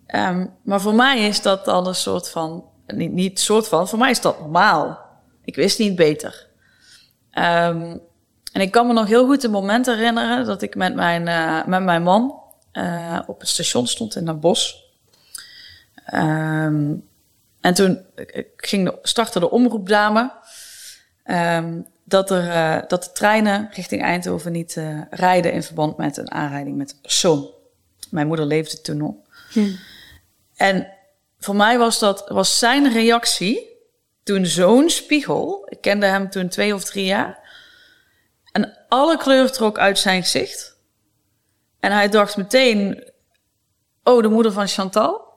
Um, 0.07 0.53
maar 0.63 0.81
voor 0.81 0.95
mij 0.95 1.19
is 1.19 1.41
dat 1.41 1.65
dan 1.65 1.88
een 1.88 1.95
soort 1.95 2.29
van, 2.29 2.65
niet, 2.88 3.12
niet 3.12 3.39
soort 3.39 3.67
van, 3.67 3.88
voor 3.88 3.99
mij 3.99 4.12
is 4.12 4.21
dat 4.21 4.39
normaal. 4.39 4.99
Ik 5.43 5.55
wist 5.55 5.79
niet 5.79 5.95
beter. 5.95 6.47
Um, 7.31 8.01
en 8.51 8.62
ik 8.62 8.71
kan 8.71 8.88
me 8.88 8.93
nog 8.93 9.07
heel 9.07 9.25
goed 9.25 9.43
een 9.43 9.51
moment 9.51 9.86
herinneren 9.86 10.45
dat 10.45 10.62
ik 10.62 10.75
met 10.75 10.95
mijn, 10.95 11.27
uh, 11.27 11.65
met 11.65 11.83
mijn 11.83 12.03
man 12.03 12.41
op 13.27 13.39
het 13.39 13.49
station 13.49 13.88
stond 13.88 14.15
in 14.15 14.27
een 14.27 14.39
bos. 14.39 14.83
Um, 16.13 17.08
en 17.62 17.73
toen 17.73 18.06
ging 18.58 18.89
de, 18.89 18.99
startte 19.02 19.39
de 19.39 19.49
omroepdame 19.49 20.32
um, 21.26 21.88
dat, 22.04 22.32
er, 22.32 22.43
uh, 22.43 22.88
dat 22.88 23.04
de 23.04 23.12
treinen 23.12 23.69
richting 23.71 24.02
Eindhoven 24.02 24.52
niet 24.52 24.76
uh, 24.76 25.02
rijden 25.10 25.54
in 25.54 25.63
verband 25.63 25.97
met 25.97 26.17
een 26.17 26.32
aanrijding 26.32 26.78
met 26.78 26.97
persoon. 27.02 27.49
Mijn 28.10 28.28
moeder 28.28 28.45
leefde 28.45 28.82
toen 28.82 28.97
nog. 28.97 29.15
Hm. 29.52 29.71
En 30.56 30.88
voor 31.39 31.56
mij 31.56 31.78
was 31.78 31.99
dat 31.99 32.23
was 32.28 32.60
zijn 32.60 32.91
reactie 32.91 33.71
toen 34.23 34.45
zo'n 34.45 34.89
spiegel, 34.89 35.65
ik 35.69 35.82
kende 35.82 36.06
hem 36.06 36.30
toen 36.30 36.47
twee 36.47 36.73
of 36.73 36.84
drie 36.84 37.06
jaar, 37.06 37.39
en 38.52 38.78
alle 38.88 39.17
kleur 39.17 39.52
trok 39.52 39.78
uit 39.78 39.99
zijn 39.99 40.23
gezicht. 40.23 40.78
En 41.80 41.91
hij 41.91 42.10
dacht 42.10 42.38
meteen, 42.38 43.12
oh, 44.04 44.21
de 44.21 44.28
moeder 44.28 44.52
van 44.52 44.67
Chantal 44.67 45.33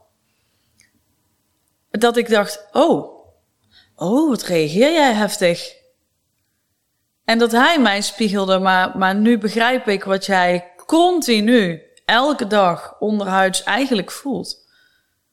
dat 2.00 2.16
ik 2.16 2.28
dacht, 2.28 2.66
oh, 2.72 3.24
oh, 3.96 4.28
wat 4.28 4.42
reageer 4.42 4.92
jij 4.92 5.12
heftig. 5.12 5.74
En 7.24 7.38
dat 7.38 7.52
hij 7.52 7.80
mij 7.80 8.00
spiegelde, 8.00 8.58
maar, 8.58 8.98
maar 8.98 9.14
nu 9.14 9.38
begrijp 9.38 9.88
ik 9.88 10.04
wat 10.04 10.26
jij 10.26 10.72
continu, 10.86 11.82
elke 12.04 12.46
dag 12.46 12.96
onderhuids 12.98 13.62
eigenlijk 13.62 14.10
voelt. 14.10 14.64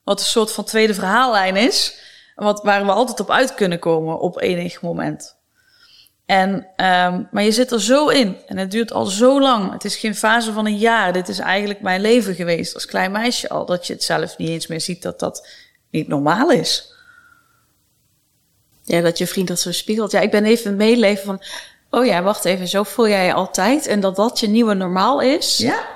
Wat 0.04 0.20
een 0.20 0.26
soort 0.26 0.52
van 0.52 0.64
tweede 0.64 0.94
verhaallijn 0.94 1.56
is, 1.56 2.00
wat, 2.36 2.64
waar 2.64 2.86
we 2.86 2.92
altijd 2.92 3.20
op 3.20 3.32
uit 3.32 3.54
kunnen 3.54 3.80
komen 3.80 4.20
op 4.20 4.42
enig 4.42 4.82
moment. 4.82 5.36
En, 6.26 6.54
um, 6.54 7.28
maar 7.32 7.44
je 7.44 7.52
zit 7.52 7.72
er 7.72 7.82
zo 7.82 8.08
in 8.08 8.38
en 8.48 8.58
het 8.58 8.72
duurt 8.72 8.94
al 8.94 9.06
zo 9.06 9.42
lang. 9.42 9.72
Het 9.72 9.86
is 9.86 9.96
geen 9.96 10.16
fase 10.16 10.54
van 10.54 10.66
een 10.66 10.78
jaar. 10.78 11.14
Dit 11.14 11.30
is 11.30 11.40
eigenlijk 11.40 11.82
mijn 11.82 12.02
leven 12.02 12.36
geweest 12.36 12.74
als 12.74 12.86
klein 12.86 13.12
meisje 13.12 13.50
al. 13.50 13.66
Dat 13.66 13.88
je 13.88 13.94
het 13.94 14.04
zelf 14.04 14.38
niet 14.38 14.50
eens 14.50 14.68
meer 14.68 14.82
ziet 14.82 15.02
dat 15.02 15.20
dat 15.20 15.48
niet 15.94 16.08
normaal 16.08 16.52
is. 16.52 16.94
Ja, 18.84 19.02
dat 19.02 19.18
je 19.18 19.28
vriend 19.28 19.48
dat 19.48 19.60
zo 19.60 19.72
spiegelt. 19.72 20.12
Ja, 20.12 20.20
ik 20.20 20.32
ben 20.32 20.46
even 20.46 20.76
meeleven 20.76 21.26
van, 21.26 21.42
oh 21.90 22.06
ja, 22.06 22.22
wacht 22.22 22.46
even, 22.46 22.68
zo 22.68 22.84
voel 22.84 23.08
jij 23.08 23.26
je 23.26 23.34
altijd. 23.34 23.88
En 23.88 24.00
dat 24.00 24.16
dat 24.16 24.40
je 24.40 24.48
nieuwe 24.48 24.74
normaal 24.74 25.22
is. 25.22 25.58
Ja. 25.58 25.88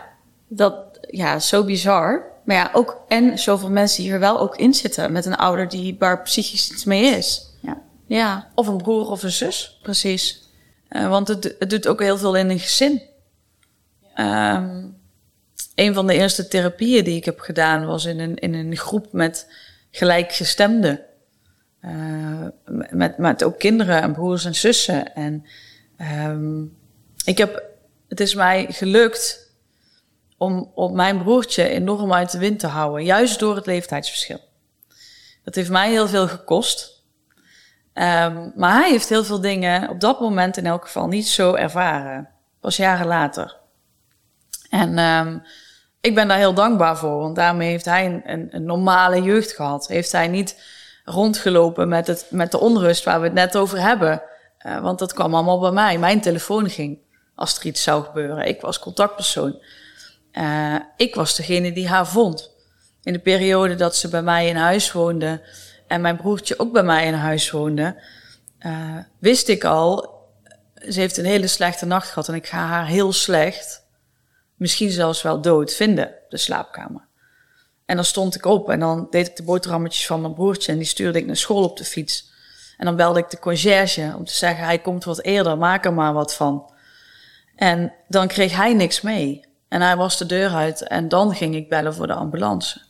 Dat, 0.47 0.75
ja, 1.01 1.39
zo 1.39 1.63
bizar. 1.63 2.23
Maar 2.45 2.55
ja, 2.55 2.69
ook, 2.73 2.97
en 3.07 3.39
zoveel 3.39 3.69
mensen 3.69 4.03
die 4.03 4.11
er 4.11 4.19
wel 4.19 4.39
ook 4.39 4.57
in 4.57 4.73
zitten 4.73 5.11
met 5.11 5.25
een 5.25 5.35
ouder 5.35 5.69
die 5.69 5.95
waar 5.99 6.21
psychisch 6.21 6.71
iets 6.71 6.83
mee 6.83 7.03
is. 7.03 7.53
Ja. 7.61 7.81
Ja. 8.05 8.51
Of 8.55 8.67
een 8.67 8.77
broer 8.77 9.09
of 9.09 9.23
een 9.23 9.31
zus. 9.31 9.79
Precies. 9.81 10.49
Uh, 10.89 11.09
want 11.09 11.27
het, 11.27 11.55
het 11.59 11.69
doet 11.69 11.87
ook 11.87 12.01
heel 12.01 12.17
veel 12.17 12.35
in 12.35 12.49
een 12.49 12.59
gezin. 12.59 13.01
Um, 14.19 14.97
een 15.75 15.93
van 15.93 16.07
de 16.07 16.13
eerste 16.13 16.47
therapieën 16.47 17.03
die 17.03 17.15
ik 17.15 17.25
heb 17.25 17.39
gedaan 17.39 17.85
was 17.85 18.05
in 18.05 18.19
een, 18.19 18.35
in 18.35 18.53
een 18.53 18.77
groep 18.77 19.07
met 19.11 19.47
gelijkgestemden. 19.91 20.99
Uh, 21.81 22.47
met, 22.91 23.17
met 23.17 23.43
ook 23.43 23.59
kinderen 23.59 24.01
en 24.01 24.13
broers 24.13 24.45
en 24.45 24.55
zussen. 24.55 25.15
En 25.15 25.45
um, 26.27 26.77
ik 27.25 27.37
heb, 27.37 27.63
het 28.07 28.19
is 28.19 28.35
mij 28.35 28.65
gelukt 28.69 29.51
om, 30.37 30.71
om 30.75 30.95
mijn 30.95 31.17
broertje 31.17 31.69
enorm 31.69 32.13
uit 32.13 32.31
de 32.31 32.37
wind 32.37 32.59
te 32.59 32.67
houden. 32.67 33.05
Juist 33.05 33.39
door 33.39 33.55
het 33.55 33.65
leeftijdsverschil. 33.65 34.39
Dat 35.43 35.55
heeft 35.55 35.69
mij 35.69 35.89
heel 35.89 36.07
veel 36.07 36.27
gekost. 36.27 37.03
Um, 37.93 38.51
maar 38.55 38.73
hij 38.73 38.89
heeft 38.89 39.09
heel 39.09 39.23
veel 39.23 39.41
dingen 39.41 39.89
op 39.89 39.99
dat 39.99 40.19
moment 40.19 40.57
in 40.57 40.65
elk 40.65 40.85
geval 40.85 41.07
niet 41.07 41.27
zo 41.27 41.53
ervaren. 41.53 42.29
Pas 42.59 42.77
jaren 42.77 43.07
later. 43.07 43.55
En 44.69 44.97
um, 44.99 45.43
ik 46.07 46.15
ben 46.15 46.27
daar 46.27 46.37
heel 46.37 46.53
dankbaar 46.53 46.97
voor, 46.97 47.17
want 47.17 47.35
daarmee 47.35 47.69
heeft 47.69 47.85
hij 47.85 48.21
een, 48.25 48.47
een, 48.51 48.63
normale 48.63 49.21
jeugd 49.21 49.51
gehad. 49.51 49.87
Heeft 49.87 50.11
hij 50.11 50.27
niet 50.27 50.61
rondgelopen 51.03 51.87
met, 51.87 52.07
het, 52.07 52.25
met 52.29 52.51
de 52.51 52.59
onrust 52.59 53.03
waar 53.03 53.19
we 53.19 53.25
het 53.25 53.33
net 53.33 53.57
over 53.57 53.81
hebben. 53.81 54.21
Uh, 54.65 54.81
want 54.81 54.99
dat 54.99 55.13
kwam 55.13 55.33
allemaal 55.33 55.59
bij 55.59 55.71
mij. 55.71 55.97
Mijn 55.97 56.21
telefoon 56.21 56.69
ging 56.69 56.99
als 57.35 57.59
er 57.59 57.65
iets 57.65 57.83
zou 57.83 58.03
gebeuren. 58.03 58.47
Ik 58.47 58.61
was 58.61 58.79
contactpersoon. 58.79 59.61
uh, 60.33 60.75
ik 60.97 61.15
was 61.15 61.35
degene 61.35 61.71
die 61.73 61.87
haar 61.87 62.07
vond. 62.07 62.51
In 63.03 63.13
de 63.13 63.19
periode 63.19 63.75
dat 63.75 63.95
ze 63.95 64.09
bij 64.09 64.21
mij 64.21 64.47
in 64.47 64.55
huis 64.55 64.91
woonde 64.91 65.41
en 65.87 66.01
mijn 66.01 66.17
broertje 66.17 66.59
ook 66.59 66.73
bij 66.73 66.83
mij 66.83 67.05
in 67.05 67.13
huis 67.13 67.51
woonde, 67.51 68.01
uh, 68.65 68.97
wist 69.19 69.47
ik 69.47 69.63
al, 69.63 70.15
ze 70.89 70.99
heeft 70.99 71.17
een 71.17 71.25
hele 71.25 71.47
slechte 71.47 71.85
nacht 71.85 72.07
gehad 72.07 72.27
en 72.27 72.35
ik 72.35 72.47
ga 72.47 72.65
haar 72.65 72.85
heel 72.85 73.13
slecht, 73.13 73.86
misschien 74.57 74.91
zelfs 74.91 75.21
wel 75.21 75.41
dood 75.41 75.73
vinden, 75.73 76.13
de 76.29 76.37
slaapkamer. 76.37 77.05
En 77.85 77.95
dan 77.95 78.05
stond 78.05 78.35
ik 78.35 78.45
op 78.45 78.69
en 78.69 78.79
dan 78.79 79.07
deed 79.09 79.27
ik 79.27 79.35
de 79.35 79.43
boterhammetjes 79.43 80.05
van 80.05 80.21
mijn 80.21 80.33
broertje 80.33 80.71
en 80.71 80.77
die 80.77 80.87
stuurde 80.87 81.19
ik 81.19 81.25
naar 81.25 81.35
school 81.35 81.63
op 81.63 81.77
de 81.77 81.83
fiets. 81.83 82.31
En 82.77 82.85
dan 82.85 82.95
belde 82.95 83.19
ik 83.19 83.29
de 83.29 83.39
conciërge 83.39 84.13
om 84.17 84.25
te 84.25 84.33
zeggen, 84.33 84.65
hij 84.65 84.79
komt 84.79 85.03
wat 85.03 85.21
eerder, 85.21 85.57
maak 85.57 85.85
er 85.85 85.93
maar 85.93 86.13
wat 86.13 86.35
van. 86.35 86.71
En 87.55 87.93
dan 88.07 88.27
kreeg 88.27 88.55
hij 88.55 88.73
niks 88.73 89.01
mee. 89.01 89.45
En 89.67 89.81
hij 89.81 89.95
was 89.95 90.17
de 90.17 90.25
deur 90.25 90.49
uit 90.49 90.81
en 90.81 91.09
dan 91.09 91.35
ging 91.35 91.55
ik 91.55 91.69
bellen 91.69 91.93
voor 91.93 92.07
de 92.07 92.13
ambulance. 92.13 92.81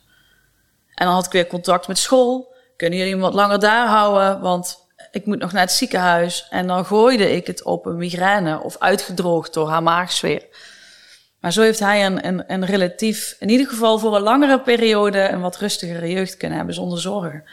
En 0.94 1.06
dan 1.06 1.14
had 1.14 1.26
ik 1.26 1.32
weer 1.32 1.46
contact 1.46 1.88
met 1.88 1.98
school. 1.98 2.54
Kunnen 2.76 2.98
jullie 2.98 3.12
hem 3.12 3.22
wat 3.22 3.34
langer 3.34 3.60
daar 3.60 3.86
houden? 3.86 4.40
Want 4.40 4.86
ik 5.10 5.26
moet 5.26 5.38
nog 5.38 5.52
naar 5.52 5.62
het 5.62 5.72
ziekenhuis. 5.72 6.46
En 6.50 6.66
dan 6.66 6.84
gooide 6.84 7.30
ik 7.30 7.46
het 7.46 7.64
op 7.64 7.86
een 7.86 7.96
migraine 7.96 8.62
of 8.62 8.78
uitgedroogd 8.78 9.54
door 9.54 9.68
haar 9.68 9.82
maagzweer. 9.82 10.46
Maar 11.40 11.52
zo 11.52 11.62
heeft 11.62 11.78
hij 11.78 12.06
een, 12.06 12.26
een, 12.26 12.44
een 12.46 12.66
relatief, 12.66 13.36
in 13.38 13.48
ieder 13.48 13.66
geval 13.66 13.98
voor 13.98 14.16
een 14.16 14.22
langere 14.22 14.60
periode, 14.60 15.28
een 15.28 15.40
wat 15.40 15.56
rustigere 15.56 16.10
jeugd 16.10 16.36
kunnen 16.36 16.56
hebben 16.56 16.74
zonder 16.74 17.00
zorgen. 17.00 17.44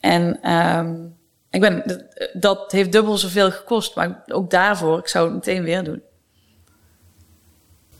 En 0.00 0.52
um, 0.52 1.16
ik 1.50 1.60
ben, 1.60 2.08
dat 2.32 2.72
heeft 2.72 2.92
dubbel 2.92 3.18
zoveel 3.18 3.50
gekost, 3.50 3.94
maar 3.94 4.22
ook 4.26 4.50
daarvoor, 4.50 4.98
ik 4.98 5.08
zou 5.08 5.24
het 5.24 5.34
meteen 5.34 5.62
weer 5.62 5.84
doen. 5.84 6.02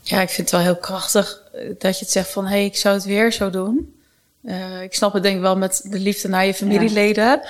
Ja, 0.01 0.21
ik 0.21 0.29
vind 0.29 0.51
het 0.51 0.61
wel 0.61 0.71
heel 0.71 0.77
krachtig 0.77 1.43
eh, 1.53 1.69
dat 1.77 1.99
je 1.99 2.03
het 2.03 2.13
zegt 2.13 2.29
van, 2.29 2.45
hé, 2.45 2.51
hey, 2.51 2.65
ik 2.65 2.75
zou 2.75 2.95
het 2.95 3.03
weer 3.03 3.31
zo 3.31 3.49
doen. 3.49 3.99
Uh, 4.43 4.81
ik 4.81 4.93
snap 4.93 5.13
het 5.13 5.23
denk 5.23 5.35
ik 5.35 5.41
wel 5.41 5.57
met 5.57 5.81
de 5.89 5.99
liefde 5.99 6.27
naar 6.27 6.45
je 6.45 6.53
familieleden. 6.53 7.41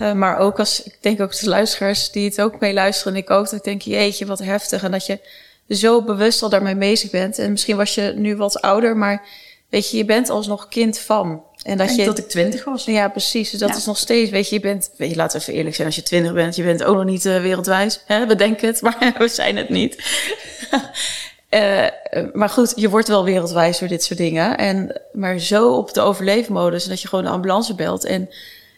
Uh, 0.00 0.12
maar 0.12 0.38
ook 0.38 0.58
als, 0.58 0.82
ik 0.82 0.98
denk 1.00 1.20
ook 1.20 1.38
de 1.38 1.48
luisteraars 1.48 2.10
die 2.10 2.28
het 2.28 2.40
ook 2.40 2.60
meeluisteren 2.60 3.12
en 3.12 3.18
ik 3.18 3.30
ook, 3.30 3.44
dat 3.44 3.52
ik 3.52 3.64
denk, 3.64 3.82
jeetje, 3.82 4.26
wat 4.26 4.38
heftig. 4.38 4.82
En 4.82 4.90
dat 4.90 5.06
je 5.06 5.20
zo 5.68 6.02
bewust 6.02 6.42
al 6.42 6.48
daarmee 6.48 6.76
bezig 6.76 7.10
bent. 7.10 7.38
En 7.38 7.50
misschien 7.50 7.76
was 7.76 7.94
je 7.94 8.12
nu 8.16 8.36
wat 8.36 8.60
ouder, 8.60 8.96
maar 8.96 9.26
weet 9.68 9.90
je, 9.90 9.96
je 9.96 10.04
bent 10.04 10.30
alsnog 10.30 10.68
kind 10.68 10.98
van. 10.98 11.42
En 11.62 11.78
dat 11.78 11.96
je, 11.96 12.04
dat 12.04 12.18
ik 12.18 12.28
twintig 12.28 12.64
was. 12.64 12.84
Ja, 12.84 13.08
precies. 13.08 13.50
Dus 13.50 13.60
dat 13.60 13.76
is 13.76 13.84
nog 13.84 13.98
steeds, 13.98 14.30
weet 14.30 14.48
je, 14.48 14.54
je 14.54 14.60
bent, 14.60 14.90
weet 14.96 15.10
je, 15.10 15.16
laten 15.16 15.38
we 15.38 15.42
even 15.42 15.54
eerlijk 15.58 15.74
zijn, 15.74 15.86
als 15.86 15.96
je 15.96 16.02
twintig 16.02 16.32
bent, 16.32 16.56
je 16.56 16.62
bent 16.62 16.84
ook 16.84 16.96
nog 16.96 17.04
niet 17.04 17.24
uh, 17.24 17.40
wereldwijs. 17.40 18.00
Hè? 18.06 18.26
We 18.26 18.34
denken 18.34 18.68
het, 18.68 18.82
maar 18.82 19.14
we 19.18 19.28
zijn 19.28 19.56
het 19.56 19.68
niet. 19.68 19.96
uh, 21.50 21.86
maar 22.40 22.48
goed, 22.48 22.72
je 22.76 22.88
wordt 22.88 23.08
wel 23.08 23.24
wereldwijs 23.24 23.78
door 23.78 23.88
dit 23.88 24.04
soort 24.04 24.18
dingen. 24.18 24.58
En, 24.58 25.00
maar 25.12 25.38
zo 25.38 25.72
op 25.72 25.94
de 25.94 26.00
overleefmodus, 26.00 26.84
dat 26.84 27.02
je 27.02 27.08
gewoon 27.08 27.24
de 27.24 27.30
ambulance 27.30 27.74
belt. 27.74 28.04
En 28.04 28.28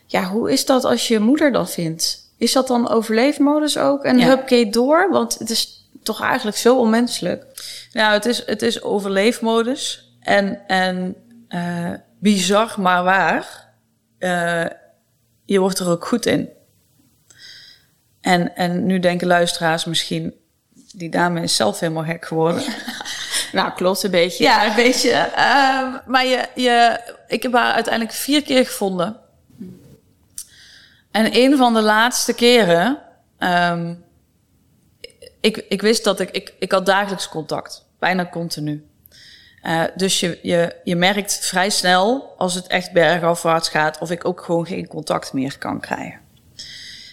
ja, 0.07 0.25
hoe 0.25 0.53
is 0.53 0.65
dat 0.67 0.85
als 0.85 1.09
je 1.09 1.19
moeder 1.19 1.53
dan 1.53 1.69
vindt? 1.69 2.29
Is 2.39 2.53
dat 2.53 2.67
dan 2.67 2.89
overleefmodus 2.89 3.79
ook? 3.79 4.05
En 4.05 4.19
ja. 4.19 4.27
hup, 4.27 4.73
door? 4.73 5.09
Want 5.11 5.39
het 5.39 5.51
is 5.51 5.80
toch 6.13 6.23
eigenlijk 6.23 6.57
zo 6.57 6.79
onmenselijk. 6.79 7.45
Nou, 7.93 8.13
het 8.13 8.27
is, 8.27 8.47
het 8.47 8.63
is 8.63 8.83
overleefmodus. 8.83 10.13
En, 10.21 10.67
en 10.67 11.17
uh, 11.49 11.93
bizar, 12.19 12.75
maar 12.77 13.03
waar. 13.03 13.69
Uh, 14.19 14.67
je 15.45 15.59
wordt 15.59 15.79
er 15.79 15.89
ook 15.89 16.07
goed 16.07 16.27
in. 16.27 16.49
En, 18.21 18.57
en 18.57 18.87
nu 18.87 18.99
denken 18.99 19.27
luisteraars 19.27 19.85
misschien, 19.85 20.35
die 20.93 21.11
dame 21.11 21.43
is 21.43 21.57
zelf 21.57 21.81
helemaal 21.81 22.05
gek 22.05 22.27
geworden. 22.27 22.63
nou, 23.53 23.73
klopt 23.73 24.03
een 24.03 24.11
beetje. 24.11 24.45
Ja, 24.45 24.67
een 24.67 24.75
beetje. 24.75 25.11
Uh, 25.37 25.95
maar 26.07 26.27
je, 26.27 26.49
je, 26.55 27.01
ik 27.29 27.43
heb 27.43 27.53
haar 27.53 27.73
uiteindelijk 27.73 28.15
vier 28.15 28.43
keer 28.43 28.67
gevonden. 28.67 29.17
En 31.11 31.37
een 31.37 31.57
van 31.57 31.75
de 31.75 31.83
laatste 31.83 32.35
keren, 32.35 32.99
um, 33.39 34.05
ik, 35.41 35.57
ik 35.69 35.83
wist 35.83 36.05
dat 36.05 36.21
ik, 36.21 36.31
ik, 36.31 36.55
ik 36.59 36.73
had 36.73 36.87
dagelijks 36.87 37.29
contact, 37.29 37.87
bijna 37.99 38.29
continu. 38.29 38.85
Uh, 39.63 39.85
dus 39.97 40.21
je, 40.21 40.39
je, 40.43 40.77
je 40.85 40.97
merkt 40.97 41.47
vrij 41.47 41.71
snel 41.71 42.35
als 42.39 42.55
het 42.55 42.67
echt 42.67 42.93
bergafwaarts 42.93 43.69
gaat 43.69 43.99
of 43.99 44.11
ik 44.11 44.25
ook 44.25 44.41
gewoon 44.41 44.67
geen 44.67 44.87
contact 44.87 45.33
meer 45.33 45.59
kan 45.59 45.81
krijgen. 45.81 46.21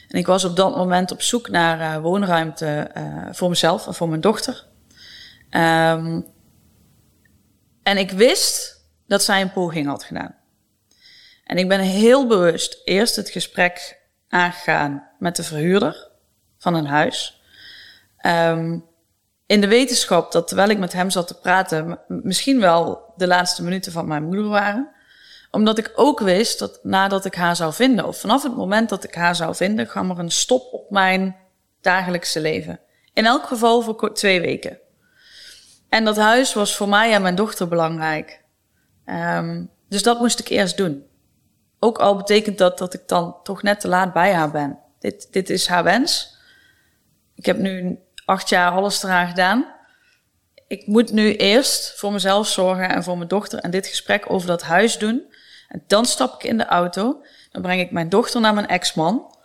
En 0.08 0.18
ik 0.20 0.26
was 0.26 0.44
op 0.44 0.56
dat 0.56 0.76
moment 0.76 1.12
op 1.12 1.22
zoek 1.22 1.50
naar 1.50 1.80
uh, 1.80 2.02
woonruimte 2.02 2.92
uh, 2.98 3.28
voor 3.32 3.50
mezelf 3.50 3.88
en 3.88 3.94
voor 3.94 4.10
mijn 4.10 4.22
dochter. 4.22 4.66
Um, 5.52 6.26
en 7.84 7.98
ik 7.98 8.12
wist 8.12 8.82
dat 9.08 9.24
zij 9.24 9.42
een 9.42 9.52
poging 9.52 9.88
had 9.88 10.04
gedaan. 10.04 10.36
En 11.44 11.58
ik 11.58 11.68
ben 11.68 11.80
heel 11.80 12.28
bewust 12.28 12.82
eerst 12.84 13.16
het 13.16 13.30
gesprek 13.30 14.00
aangegaan 14.30 15.10
met 15.20 15.36
de 15.36 15.44
verhuurder 15.44 16.10
van 16.58 16.74
een 16.74 16.86
huis. 16.86 17.37
Um, 18.26 18.86
in 19.46 19.62
de 19.62 19.68
wetenschap 19.68 20.32
dat 20.32 20.48
terwijl 20.48 20.70
ik 20.70 20.78
met 20.78 20.94
hem 20.94 21.10
zat 21.10 21.28
te 21.28 21.40
praten, 21.40 22.00
misschien 22.08 22.60
wel 22.60 23.14
de 23.16 23.28
laatste 23.28 23.64
minuten 23.64 23.92
van 23.92 24.08
mijn 24.08 24.24
moeder 24.24 24.48
waren. 24.48 24.90
Omdat 25.52 25.78
ik 25.78 25.92
ook 25.96 26.20
wist 26.20 26.60
dat 26.60 26.80
nadat 26.84 27.26
ik 27.26 27.36
haar 27.36 27.56
zou 27.56 27.74
vinden, 27.74 28.06
of 28.06 28.20
vanaf 28.20 28.44
het 28.44 28.56
moment 28.56 28.90
dat 28.90 29.04
ik 29.04 29.16
haar 29.16 29.36
zou 29.36 29.56
vinden, 29.56 29.88
kwam 29.88 30.10
er 30.10 30.20
een 30.20 30.32
stop 30.32 30.74
op 30.74 30.90
mijn 30.90 31.36
dagelijkse 31.82 32.40
leven. 32.40 32.80
In 33.14 33.26
elk 33.26 33.46
geval 33.46 33.82
voor 33.82 34.14
twee 34.14 34.42
weken. 34.42 34.80
En 35.90 36.06
dat 36.06 36.18
huis 36.18 36.54
was 36.54 36.76
voor 36.76 36.90
mij 36.90 37.14
en 37.14 37.22
mijn 37.22 37.36
dochter 37.36 37.68
belangrijk. 37.68 38.44
Um, 39.06 39.70
dus 39.90 40.04
dat 40.04 40.20
moest 40.20 40.40
ik 40.40 40.48
eerst 40.48 40.78
doen. 40.78 41.06
Ook 41.80 41.98
al 41.98 42.16
betekent 42.16 42.58
dat 42.58 42.78
dat 42.78 42.94
ik 42.94 43.08
dan 43.08 43.36
toch 43.44 43.64
net 43.64 43.80
te 43.80 43.88
laat 43.88 44.14
bij 44.14 44.34
haar 44.34 44.52
ben. 44.52 44.80
Dit, 45.00 45.28
dit 45.32 45.50
is 45.50 45.68
haar 45.68 45.84
wens. 45.84 46.38
Ik 47.36 47.46
heb 47.46 47.58
nu 47.58 48.00
acht 48.28 48.50
jaar 48.50 48.72
alles 48.72 49.04
eraan 49.04 49.28
gedaan. 49.28 49.66
Ik 50.68 50.88
moet 50.88 51.12
nu 51.12 51.36
eerst 51.36 51.94
voor 52.00 52.12
mezelf 52.12 52.48
zorgen 52.48 52.90
en 52.90 53.04
voor 53.04 53.18
mijn 53.18 53.30
dochter 53.30 53.60
en 53.60 53.72
dit 53.72 53.88
gesprek 53.88 54.26
over 54.32 54.48
dat 54.48 54.62
huis 54.62 54.98
doen. 54.98 55.34
En 55.68 55.84
dan 55.88 56.06
stap 56.06 56.34
ik 56.34 56.44
in 56.44 56.58
de 56.58 56.66
auto. 56.66 57.24
Dan 57.52 57.62
breng 57.62 57.82
ik 57.82 57.92
mijn 57.92 58.10
dochter 58.10 58.42
naar 58.42 58.54
mijn 58.54 58.68
ex-man. 58.68 59.36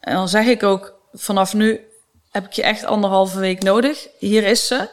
En 0.00 0.14
dan 0.14 0.28
zeg 0.28 0.46
ik 0.46 0.62
ook, 0.62 0.94
vanaf 1.12 1.54
nu 1.54 1.80
heb 2.30 2.44
ik 2.44 2.52
je 2.52 2.62
echt 2.62 2.84
anderhalve 2.84 3.38
week 3.38 3.62
nodig. 3.62 4.08
Hier 4.18 4.44
is 4.44 4.66
ze. 4.66 4.88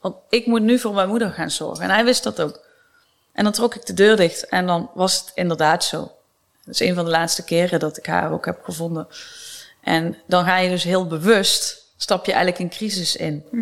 Want 0.00 0.16
ik 0.28 0.46
moet 0.46 0.62
nu 0.62 0.78
voor 0.78 0.94
mijn 0.94 1.08
moeder 1.08 1.30
gaan 1.30 1.50
zorgen. 1.50 1.84
En 1.84 1.90
hij 1.90 2.04
wist 2.04 2.22
dat 2.22 2.40
ook. 2.40 2.66
En 3.32 3.44
dan 3.44 3.52
trok 3.52 3.74
ik 3.74 3.86
de 3.86 3.94
deur 3.94 4.16
dicht 4.16 4.46
en 4.48 4.66
dan 4.66 4.90
was 4.94 5.20
het 5.20 5.30
inderdaad 5.34 5.84
zo. 5.84 6.00
Dat 6.64 6.74
is 6.74 6.80
een 6.80 6.94
van 6.94 7.04
de 7.04 7.10
laatste 7.10 7.44
keren 7.44 7.80
dat 7.80 7.96
ik 7.96 8.06
haar 8.06 8.32
ook 8.32 8.46
heb 8.46 8.62
gevonden. 8.64 9.08
En 9.80 10.16
dan 10.26 10.44
ga 10.44 10.58
je 10.58 10.68
dus 10.68 10.82
heel 10.82 11.06
bewust 11.06 11.81
stap 12.02 12.26
je 12.26 12.32
eigenlijk 12.32 12.62
een 12.62 12.78
crisis 12.78 13.16
in. 13.16 13.44
Hm. 13.50 13.58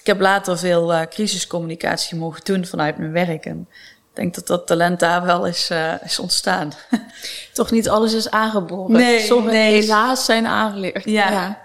Ik 0.00 0.06
heb 0.06 0.20
later 0.20 0.58
veel 0.58 0.92
uh, 0.92 1.00
crisiscommunicatie 1.10 2.16
mogen 2.16 2.44
doen 2.44 2.66
vanuit 2.66 2.98
mijn 2.98 3.12
werk. 3.12 3.46
En 3.46 3.68
ik 4.10 4.16
denk 4.16 4.34
dat 4.34 4.46
dat 4.46 4.66
talent 4.66 5.00
daar 5.00 5.24
wel 5.24 5.46
is, 5.46 5.70
uh, 5.72 5.92
is 6.04 6.18
ontstaan. 6.18 6.72
Toch 7.52 7.70
niet 7.70 7.88
alles 7.88 8.12
is 8.12 8.30
aangeboren. 8.30 8.92
Nee, 8.92 9.20
Sommige 9.20 9.56
helaas 9.56 10.24
zijn 10.24 10.46
aangeleerd. 10.46 11.04
Ja. 11.04 11.30
ja. 11.30 11.62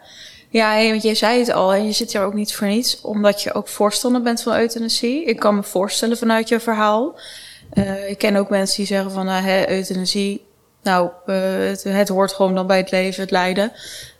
Ja, 0.51 0.89
want 0.89 1.03
je 1.03 1.15
zei 1.15 1.39
het 1.39 1.51
al, 1.51 1.73
en 1.73 1.85
je 1.85 1.91
zit 1.91 2.11
hier 2.11 2.21
ook 2.21 2.33
niet 2.33 2.53
voor 2.53 2.67
niets, 2.67 3.01
omdat 3.01 3.41
je 3.41 3.53
ook 3.53 3.67
voorstander 3.67 4.21
bent 4.21 4.41
van 4.41 4.55
euthanasie. 4.55 5.25
Ik 5.25 5.39
kan 5.39 5.55
me 5.55 5.63
voorstellen 5.63 6.17
vanuit 6.17 6.49
je 6.49 6.59
verhaal. 6.59 7.19
Uh, 7.73 8.09
ik 8.09 8.17
ken 8.17 8.35
ook 8.35 8.49
mensen 8.49 8.77
die 8.77 8.85
zeggen 8.85 9.11
van 9.11 9.27
uh, 9.27 9.67
euthanasie, 9.67 10.45
nou, 10.83 11.09
het, 11.25 11.83
het, 11.83 12.09
hoort 12.09 12.33
gewoon 12.33 12.55
dan 12.55 12.67
bij 12.67 12.77
het 12.77 12.91
leven, 12.91 13.21
het 13.21 13.31
lijden. 13.31 13.71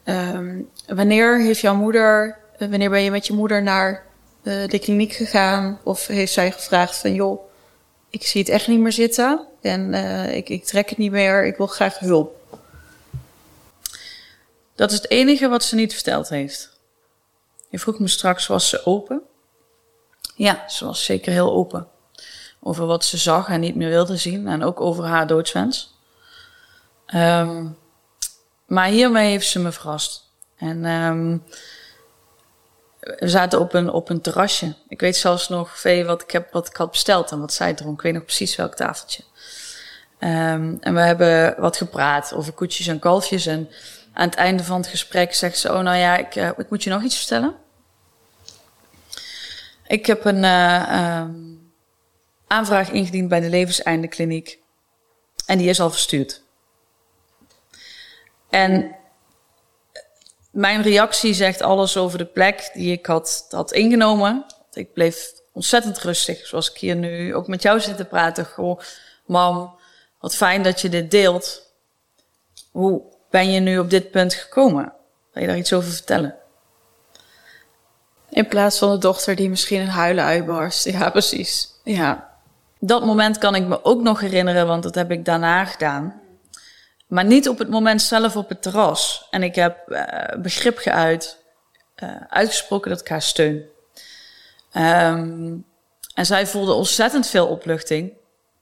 Um, 0.09 0.69
wanneer 0.87 1.39
heeft 1.39 1.59
jouw 1.59 1.75
moeder, 1.75 2.37
eh, 2.57 2.69
wanneer 2.69 2.89
ben 2.89 3.01
je 3.01 3.11
met 3.11 3.27
je 3.27 3.33
moeder 3.33 3.63
naar 3.63 4.05
uh, 4.43 4.67
de 4.67 4.79
kliniek 4.79 5.13
gegaan? 5.13 5.79
Of 5.83 6.07
heeft 6.07 6.33
zij 6.33 6.51
gevraagd 6.51 6.97
van, 6.97 7.13
joh, 7.13 7.41
ik 8.09 8.25
zie 8.25 8.41
het 8.41 8.49
echt 8.49 8.67
niet 8.67 8.79
meer 8.79 8.91
zitten 8.91 9.47
en 9.61 9.93
uh, 9.93 10.35
ik, 10.35 10.49
ik 10.49 10.65
trek 10.65 10.89
het 10.89 10.97
niet 10.97 11.11
meer, 11.11 11.45
ik 11.45 11.57
wil 11.57 11.67
graag 11.67 11.99
hulp? 11.99 12.37
Dat 14.75 14.91
is 14.91 14.97
het 14.97 15.09
enige 15.09 15.47
wat 15.47 15.63
ze 15.63 15.75
niet 15.75 15.93
verteld 15.93 16.29
heeft. 16.29 16.77
Je 17.69 17.79
vroeg 17.79 17.99
me 17.99 18.07
straks, 18.07 18.47
was 18.47 18.69
ze 18.69 18.85
open? 18.85 19.21
Ja, 20.35 20.63
ze 20.69 20.85
was 20.85 21.05
zeker 21.05 21.31
heel 21.31 21.51
open. 21.51 21.87
Over 22.59 22.85
wat 22.85 23.05
ze 23.05 23.17
zag 23.17 23.47
en 23.47 23.59
niet 23.59 23.75
meer 23.75 23.89
wilde 23.89 24.17
zien. 24.17 24.47
En 24.47 24.63
ook 24.63 24.81
over 24.81 25.03
haar 25.03 25.27
doodswens. 25.27 25.97
Um, 27.15 27.77
maar 28.69 28.87
hiermee 28.87 29.29
heeft 29.29 29.47
ze 29.47 29.59
me 29.59 29.71
verrast. 29.71 30.23
En 30.57 30.85
um, 30.85 31.43
we 32.99 33.27
zaten 33.27 33.59
op 33.59 33.73
een, 33.73 33.89
op 33.89 34.09
een 34.09 34.21
terrasje. 34.21 34.75
Ik 34.87 34.99
weet 34.99 35.15
zelfs 35.15 35.49
nog 35.49 35.79
veel 35.79 36.05
wat 36.05 36.21
ik, 36.21 36.31
heb, 36.31 36.51
wat 36.51 36.67
ik 36.67 36.75
had 36.75 36.91
besteld 36.91 37.31
en 37.31 37.39
wat 37.39 37.53
zij 37.53 37.73
dronk. 37.73 37.97
Ik 37.97 38.01
weet 38.01 38.13
nog 38.13 38.25
precies 38.25 38.55
welk 38.55 38.75
tafeltje. 38.75 39.23
Um, 40.19 40.77
en 40.79 40.93
we 40.93 40.99
hebben 40.99 41.55
wat 41.57 41.77
gepraat 41.77 42.33
over 42.33 42.53
koetjes 42.53 42.87
en 42.87 42.99
kalfjes. 42.99 43.45
En 43.45 43.69
aan 44.13 44.27
het 44.27 44.37
einde 44.37 44.63
van 44.63 44.77
het 44.77 44.87
gesprek 44.87 45.33
zegt 45.33 45.57
ze: 45.57 45.73
Oh, 45.73 45.79
nou 45.79 45.97
ja, 45.97 46.17
ik, 46.17 46.35
uh, 46.35 46.49
ik 46.57 46.69
moet 46.69 46.83
je 46.83 46.89
nog 46.89 47.03
iets 47.03 47.17
vertellen. 47.17 47.55
Ik 49.87 50.05
heb 50.05 50.25
een 50.25 50.43
uh, 50.43 51.25
aanvraag 52.47 52.91
ingediend 52.91 53.29
bij 53.29 53.39
de 53.39 53.49
Levenseindekliniek. 53.49 54.59
En 55.45 55.57
die 55.57 55.69
is 55.69 55.79
al 55.79 55.89
verstuurd. 55.89 56.41
En 58.49 58.95
mijn 60.51 60.81
reactie 60.81 61.33
zegt 61.33 61.61
alles 61.61 61.97
over 61.97 62.17
de 62.17 62.25
plek 62.25 62.69
die 62.73 62.91
ik 62.91 63.05
had, 63.05 63.45
had 63.49 63.71
ingenomen. 63.71 64.45
Ik 64.71 64.93
bleef 64.93 65.31
ontzettend 65.53 65.97
rustig, 65.97 66.47
zoals 66.47 66.71
ik 66.71 66.77
hier 66.77 66.95
nu 66.95 67.35
ook 67.35 67.47
met 67.47 67.61
jou 67.61 67.79
zit 67.79 67.97
te 67.97 68.05
praten. 68.05 68.45
Goh, 68.45 68.79
mam, 69.25 69.75
wat 70.19 70.35
fijn 70.35 70.63
dat 70.63 70.81
je 70.81 70.89
dit 70.89 71.11
deelt. 71.11 71.73
Hoe 72.71 73.01
ben 73.29 73.51
je 73.51 73.59
nu 73.59 73.79
op 73.79 73.89
dit 73.89 74.11
punt 74.11 74.33
gekomen? 74.33 74.93
Wil 75.33 75.41
je 75.41 75.47
daar 75.47 75.57
iets 75.57 75.73
over 75.73 75.91
vertellen? 75.91 76.35
In 78.29 78.47
plaats 78.47 78.77
van 78.77 78.91
de 78.91 78.97
dochter 78.97 79.35
die 79.35 79.49
misschien 79.49 79.81
een 79.81 79.87
huilen 79.87 80.23
uitbarst. 80.23 80.85
Ja, 80.85 81.09
precies. 81.09 81.73
Ja. 81.83 82.29
Dat 82.79 83.05
moment 83.05 83.37
kan 83.37 83.55
ik 83.55 83.65
me 83.65 83.83
ook 83.83 84.01
nog 84.01 84.19
herinneren, 84.19 84.67
want 84.67 84.83
dat 84.83 84.95
heb 84.95 85.11
ik 85.11 85.25
daarna 85.25 85.65
gedaan. 85.65 86.18
Maar 87.09 87.25
niet 87.25 87.49
op 87.49 87.57
het 87.57 87.69
moment 87.69 88.01
zelf 88.01 88.35
op 88.35 88.49
het 88.49 88.61
terras. 88.61 89.27
En 89.29 89.43
ik 89.43 89.55
heb 89.55 89.77
uh, 89.87 90.41
begrip 90.41 90.77
geuit, 90.77 91.37
uh, 92.03 92.09
uitgesproken 92.29 92.89
dat 92.89 92.99
ik 92.99 93.07
haar 93.07 93.21
steun. 93.21 93.63
Um, 94.73 95.65
en 96.13 96.25
zij 96.25 96.47
voelde 96.47 96.73
ontzettend 96.73 97.27
veel 97.27 97.47
opluchting. 97.47 98.13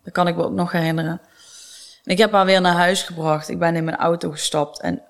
Dat 0.04 0.14
kan 0.14 0.28
ik 0.28 0.36
me 0.36 0.44
ook 0.44 0.52
nog 0.52 0.72
herinneren. 0.72 1.22
En 2.04 2.12
ik 2.12 2.18
heb 2.18 2.32
haar 2.32 2.46
weer 2.46 2.62
naar 2.62 2.74
huis 2.74 3.04
gebracht. 3.04 3.50
Ik 3.50 3.60
ben 3.60 3.76
in 3.76 3.84
mijn 3.84 3.98
auto 3.98 4.32
gestapt. 4.32 4.82
En 4.82 5.02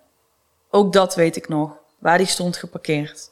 ook 0.70 0.94
dat 0.94 1.16
weet 1.16 1.36
ik 1.36 1.48
nog. 1.48 1.78
Waar 2.00 2.18
die 2.18 2.28
stond 2.28 2.58
geparkeerd. 2.58 3.32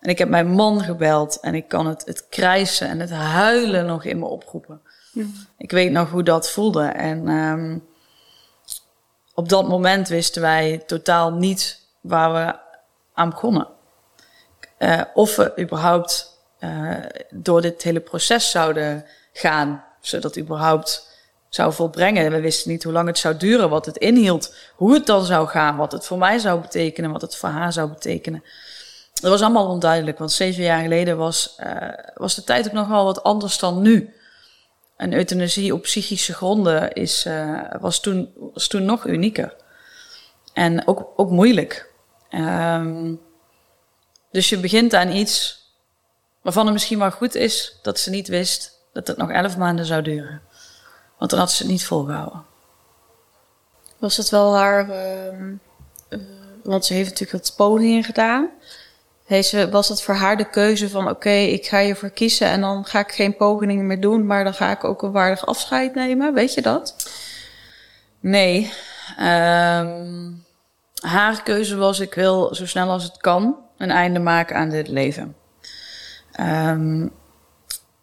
En 0.00 0.10
ik 0.10 0.18
heb 0.18 0.28
mijn 0.28 0.50
man 0.50 0.82
gebeld. 0.82 1.40
En 1.40 1.54
ik 1.54 1.68
kan 1.68 1.86
het, 1.86 2.02
het 2.06 2.28
krijsen 2.28 2.88
en 2.88 3.00
het 3.00 3.10
huilen 3.10 3.86
nog 3.86 4.04
in 4.04 4.18
me 4.18 4.26
oproepen. 4.26 4.80
Ik 5.56 5.70
weet 5.70 5.92
nog 5.92 6.10
hoe 6.10 6.22
dat 6.22 6.50
voelde. 6.50 6.84
En 6.84 7.28
um, 7.28 7.88
op 9.34 9.48
dat 9.48 9.68
moment 9.68 10.08
wisten 10.08 10.42
wij 10.42 10.82
totaal 10.86 11.32
niet 11.32 11.80
waar 12.00 12.32
we 12.32 12.58
aan 13.14 13.30
begonnen. 13.30 13.68
Uh, 14.78 15.00
of 15.14 15.36
we 15.36 15.52
überhaupt 15.58 16.38
uh, 16.60 16.96
door 17.30 17.60
dit 17.60 17.82
hele 17.82 18.00
proces 18.00 18.50
zouden 18.50 19.04
gaan, 19.32 19.84
zodat 20.00 20.38
überhaupt 20.38 21.08
zou 21.48 21.72
volbrengen. 21.72 22.30
We 22.30 22.40
wisten 22.40 22.70
niet 22.70 22.82
hoe 22.82 22.92
lang 22.92 23.06
het 23.06 23.18
zou 23.18 23.36
duren, 23.36 23.70
wat 23.70 23.86
het 23.86 23.96
inhield, 23.96 24.54
hoe 24.76 24.94
het 24.94 25.06
dan 25.06 25.24
zou 25.24 25.48
gaan, 25.48 25.76
wat 25.76 25.92
het 25.92 26.06
voor 26.06 26.18
mij 26.18 26.38
zou 26.38 26.60
betekenen, 26.60 27.12
wat 27.12 27.20
het 27.20 27.36
voor 27.36 27.48
haar 27.48 27.72
zou 27.72 27.88
betekenen. 27.88 28.44
Dat 29.20 29.30
was 29.30 29.40
allemaal 29.40 29.68
onduidelijk, 29.68 30.18
want 30.18 30.32
zeven 30.32 30.62
jaar 30.62 30.82
geleden 30.82 31.16
was, 31.16 31.56
uh, 31.60 31.88
was 32.14 32.34
de 32.34 32.44
tijd 32.44 32.66
ook 32.66 32.72
nog 32.72 32.88
wel 32.88 33.04
wat 33.04 33.22
anders 33.22 33.58
dan 33.58 33.82
nu. 33.82 34.14
En 35.00 35.12
euthanasie 35.12 35.74
op 35.74 35.82
psychische 35.82 36.34
gronden 36.34 36.92
is, 36.92 37.26
uh, 37.26 37.60
was, 37.80 38.00
toen, 38.00 38.32
was 38.52 38.68
toen 38.68 38.84
nog 38.84 39.06
unieker. 39.06 39.54
En 40.52 40.86
ook, 40.86 41.12
ook 41.16 41.30
moeilijk. 41.30 41.92
Um, 42.30 43.20
dus 44.30 44.48
je 44.48 44.58
begint 44.58 44.94
aan 44.94 45.10
iets 45.10 45.64
waarvan 46.42 46.64
het 46.64 46.72
misschien 46.72 46.98
wel 46.98 47.10
goed 47.10 47.34
is 47.34 47.78
dat 47.82 47.98
ze 47.98 48.10
niet 48.10 48.28
wist 48.28 48.80
dat 48.92 49.06
het 49.06 49.16
nog 49.16 49.30
elf 49.30 49.56
maanden 49.56 49.84
zou 49.84 50.02
duren. 50.02 50.42
Want 51.18 51.30
dan 51.30 51.40
had 51.40 51.52
ze 51.52 51.62
het 51.62 51.72
niet 51.72 51.84
volgehouden. 51.84 52.44
Was 53.98 54.16
het 54.16 54.28
wel 54.28 54.56
haar. 54.56 54.88
Uh, 54.88 55.38
uh, 56.08 56.20
want 56.62 56.84
ze 56.84 56.94
heeft 56.94 57.10
natuurlijk 57.10 57.44
het 57.44 57.56
podium 57.56 58.02
gedaan. 58.02 58.50
Was 59.70 59.88
het 59.88 60.02
voor 60.02 60.14
haar 60.14 60.36
de 60.36 60.50
keuze 60.50 60.88
van: 60.88 61.08
oké, 61.08 61.30
ik 61.30 61.66
ga 61.66 61.80
hiervoor 61.80 62.10
kiezen 62.10 62.46
en 62.46 62.60
dan 62.60 62.84
ga 62.84 62.98
ik 62.98 63.12
geen 63.12 63.36
pogingen 63.36 63.86
meer 63.86 64.00
doen, 64.00 64.26
maar 64.26 64.44
dan 64.44 64.54
ga 64.54 64.70
ik 64.70 64.84
ook 64.84 65.02
een 65.02 65.12
waardig 65.12 65.46
afscheid 65.46 65.94
nemen? 65.94 66.34
Weet 66.34 66.54
je 66.54 66.62
dat? 66.62 67.10
Nee. 68.20 68.72
Um, 69.20 70.44
haar 71.02 71.42
keuze 71.42 71.76
was: 71.76 72.00
ik 72.00 72.14
wil 72.14 72.54
zo 72.54 72.66
snel 72.66 72.90
als 72.90 73.02
het 73.02 73.16
kan 73.16 73.56
een 73.78 73.90
einde 73.90 74.18
maken 74.18 74.56
aan 74.56 74.70
dit 74.70 74.88
leven. 74.88 75.36
Um, 76.40 77.12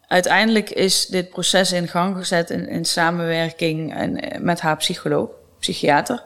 uiteindelijk 0.06 0.70
is 0.70 1.06
dit 1.06 1.30
proces 1.30 1.72
in 1.72 1.88
gang 1.88 2.16
gezet 2.16 2.50
in, 2.50 2.68
in 2.68 2.84
samenwerking 2.84 3.94
en, 3.94 4.20
eh, 4.20 4.40
met 4.40 4.60
haar 4.60 4.76
psycholoog, 4.76 5.28
psychiater, 5.58 6.24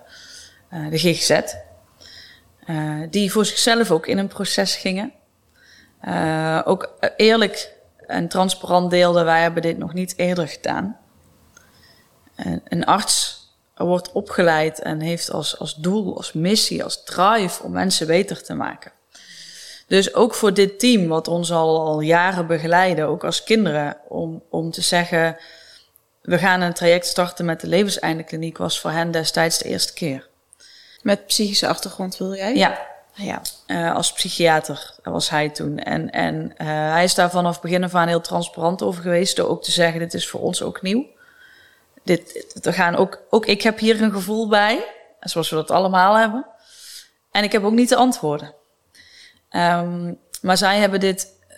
uh, 0.73 0.91
de 0.91 0.99
GGZ. 0.99 1.41
Uh, 2.67 3.03
die 3.11 3.33
voor 3.33 3.47
zichzelf 3.47 3.91
ook 3.91 4.07
in 4.07 4.19
een 4.19 4.29
proces 4.29 4.77
gingen. 4.77 5.13
Uh, 6.05 6.61
ook 6.65 6.95
eerlijk 7.17 7.73
en 8.07 8.29
transparant 8.29 8.91
deelden, 8.91 9.25
wij 9.25 9.43
hebben 9.43 9.63
dit 9.63 9.79
nog 9.79 9.93
niet 9.93 10.15
eerder 10.17 10.49
gedaan. 10.49 10.97
een 12.65 12.85
arts 12.85 13.43
wordt 13.75 14.13
opgeleid 14.13 14.81
en 14.81 15.01
heeft 15.01 15.33
als, 15.33 15.59
als 15.59 15.75
doel, 15.75 16.17
als 16.17 16.33
missie, 16.33 16.85
als 16.85 17.05
drive 17.05 17.63
om 17.63 17.73
mensen 17.73 18.07
beter 18.07 18.43
te 18.43 18.55
maken. 18.55 18.93
Dus 19.87 20.15
ook 20.15 20.35
voor 20.35 20.55
dit 20.55 20.79
team, 20.79 21.09
wat 21.09 21.29
ons 21.29 21.53
al, 21.53 21.81
al 21.81 22.01
jaren 22.01 22.47
begeleiden, 22.47 23.07
ook 23.07 23.25
als 23.25 23.45
kinderen, 23.45 23.97
om, 24.09 24.43
om 24.51 24.71
te 24.71 24.81
zeggen: 24.81 25.37
we 26.23 26.39
gaan 26.39 26.61
een 26.61 26.73
traject 26.73 27.07
starten 27.07 27.45
met 27.45 27.61
de 27.61 27.67
levenseindekliniek, 27.67 28.59
was 28.59 28.81
voor 28.81 28.91
hen 28.91 29.11
destijds 29.11 29.59
de 29.59 29.69
eerste 29.69 29.93
keer. 29.93 30.29
Met 31.03 31.27
psychische 31.27 31.69
achtergrond 31.69 32.17
wil 32.17 32.35
jij? 32.35 32.57
Ja, 32.57 32.79
ja. 33.13 33.43
Uh, 33.67 33.95
als 33.95 34.13
psychiater 34.13 34.95
was 35.03 35.31
hij 35.31 35.49
toen. 35.49 35.79
En, 35.79 36.11
en 36.11 36.35
uh, 36.35 36.67
hij 36.67 37.05
is 37.05 37.15
daar 37.15 37.31
vanaf 37.31 37.61
begin 37.61 37.85
af 37.85 37.95
aan 37.95 38.09
heel 38.09 38.21
transparant 38.21 38.83
over 38.83 39.03
geweest, 39.03 39.37
door 39.37 39.49
ook 39.49 39.63
te 39.63 39.71
zeggen: 39.71 40.01
dit 40.01 40.15
is 40.15 40.29
voor 40.29 40.41
ons 40.41 40.63
ook 40.63 40.83
nieuw. 40.83 41.07
Dit, 42.05 42.47
we 42.63 42.73
gaan 42.73 42.97
ook, 42.97 43.23
ook 43.31 43.47
ik 43.47 43.63
heb 43.63 43.79
hier 43.79 44.03
een 44.03 44.13
gevoel 44.13 44.49
bij, 44.49 44.85
zoals 45.21 45.51
we 45.51 45.57
dat 45.57 45.71
allemaal 45.71 46.19
hebben. 46.19 46.47
En 47.31 47.45
ik 47.45 47.53
heb 47.53 47.65
ook 47.65 47.73
niet 47.73 47.89
de 47.89 47.97
antwoorden. 47.97 48.55
Um, 49.51 50.19
maar 50.43 50.57
zij 50.57 50.79
hebben 50.79 51.01
dit 51.01 51.29
uh, 51.51 51.57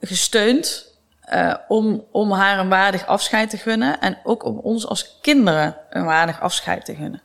gesteund 0.00 0.86
uh, 1.32 1.54
om, 1.68 2.04
om 2.10 2.32
haar 2.32 2.58
een 2.58 2.68
waardig 2.68 3.06
afscheid 3.06 3.50
te 3.50 3.56
gunnen. 3.56 4.00
En 4.00 4.18
ook 4.24 4.44
om 4.44 4.58
ons 4.58 4.86
als 4.86 5.18
kinderen 5.20 5.76
een 5.90 6.04
waardig 6.04 6.40
afscheid 6.40 6.84
te 6.84 6.94
gunnen. 6.94 7.22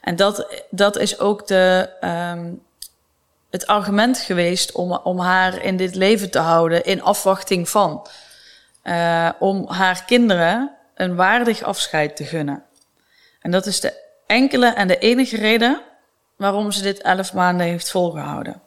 En 0.00 0.16
dat, 0.16 0.62
dat 0.70 0.98
is 0.98 1.18
ook 1.18 1.46
de, 1.46 1.90
um, 2.34 2.62
het 3.50 3.66
argument 3.66 4.18
geweest 4.18 4.72
om, 4.72 4.92
om 4.92 5.18
haar 5.18 5.62
in 5.62 5.76
dit 5.76 5.94
leven 5.94 6.30
te 6.30 6.38
houden 6.38 6.84
in 6.84 7.02
afwachting 7.02 7.68
van. 7.68 8.06
Uh, 8.84 9.28
om 9.38 9.68
haar 9.68 10.04
kinderen 10.04 10.76
een 10.94 11.14
waardig 11.14 11.62
afscheid 11.62 12.16
te 12.16 12.24
gunnen. 12.24 12.64
En 13.40 13.50
dat 13.50 13.66
is 13.66 13.80
de 13.80 13.94
enkele 14.26 14.66
en 14.66 14.88
de 14.88 14.98
enige 14.98 15.36
reden 15.36 15.80
waarom 16.36 16.70
ze 16.70 16.82
dit 16.82 17.00
elf 17.00 17.32
maanden 17.32 17.66
heeft 17.66 17.90
volgehouden. 17.90 18.62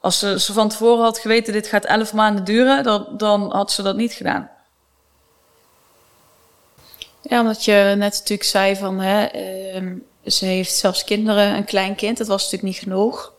Als 0.00 0.18
ze, 0.18 0.40
ze 0.40 0.52
van 0.52 0.68
tevoren 0.68 1.04
had 1.04 1.18
geweten, 1.18 1.52
dit 1.52 1.66
gaat 1.66 1.84
elf 1.84 2.12
maanden 2.12 2.44
duren, 2.44 2.82
dan, 2.82 3.06
dan 3.16 3.52
had 3.52 3.72
ze 3.72 3.82
dat 3.82 3.96
niet 3.96 4.12
gedaan. 4.12 4.50
Ja, 7.22 7.40
omdat 7.40 7.64
je 7.64 7.72
net 7.72 8.12
natuurlijk 8.12 8.48
zei 8.48 8.76
van, 8.76 9.00
hè, 9.00 9.34
uh, 9.80 9.92
ze 10.24 10.44
heeft 10.44 10.74
zelfs 10.74 11.04
kinderen, 11.04 11.54
een 11.54 11.64
klein 11.64 11.94
kind, 11.94 12.18
dat 12.18 12.26
was 12.26 12.42
natuurlijk 12.42 12.72
niet 12.72 12.82
genoeg. 12.82 13.32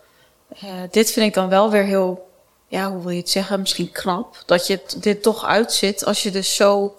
Uh, 0.63 0.69
dit 0.91 1.11
vind 1.11 1.25
ik 1.25 1.33
dan 1.33 1.49
wel 1.49 1.71
weer 1.71 1.83
heel, 1.83 2.29
ja, 2.67 2.91
hoe 2.91 3.01
wil 3.01 3.11
je 3.11 3.19
het 3.19 3.29
zeggen, 3.29 3.59
misschien 3.59 3.91
knap. 3.91 4.43
Dat 4.45 4.67
je 4.67 4.79
dit 4.97 5.23
toch 5.23 5.45
uitzit 5.45 6.05
als 6.05 6.23
je 6.23 6.31
dus 6.31 6.55
zo 6.55 6.95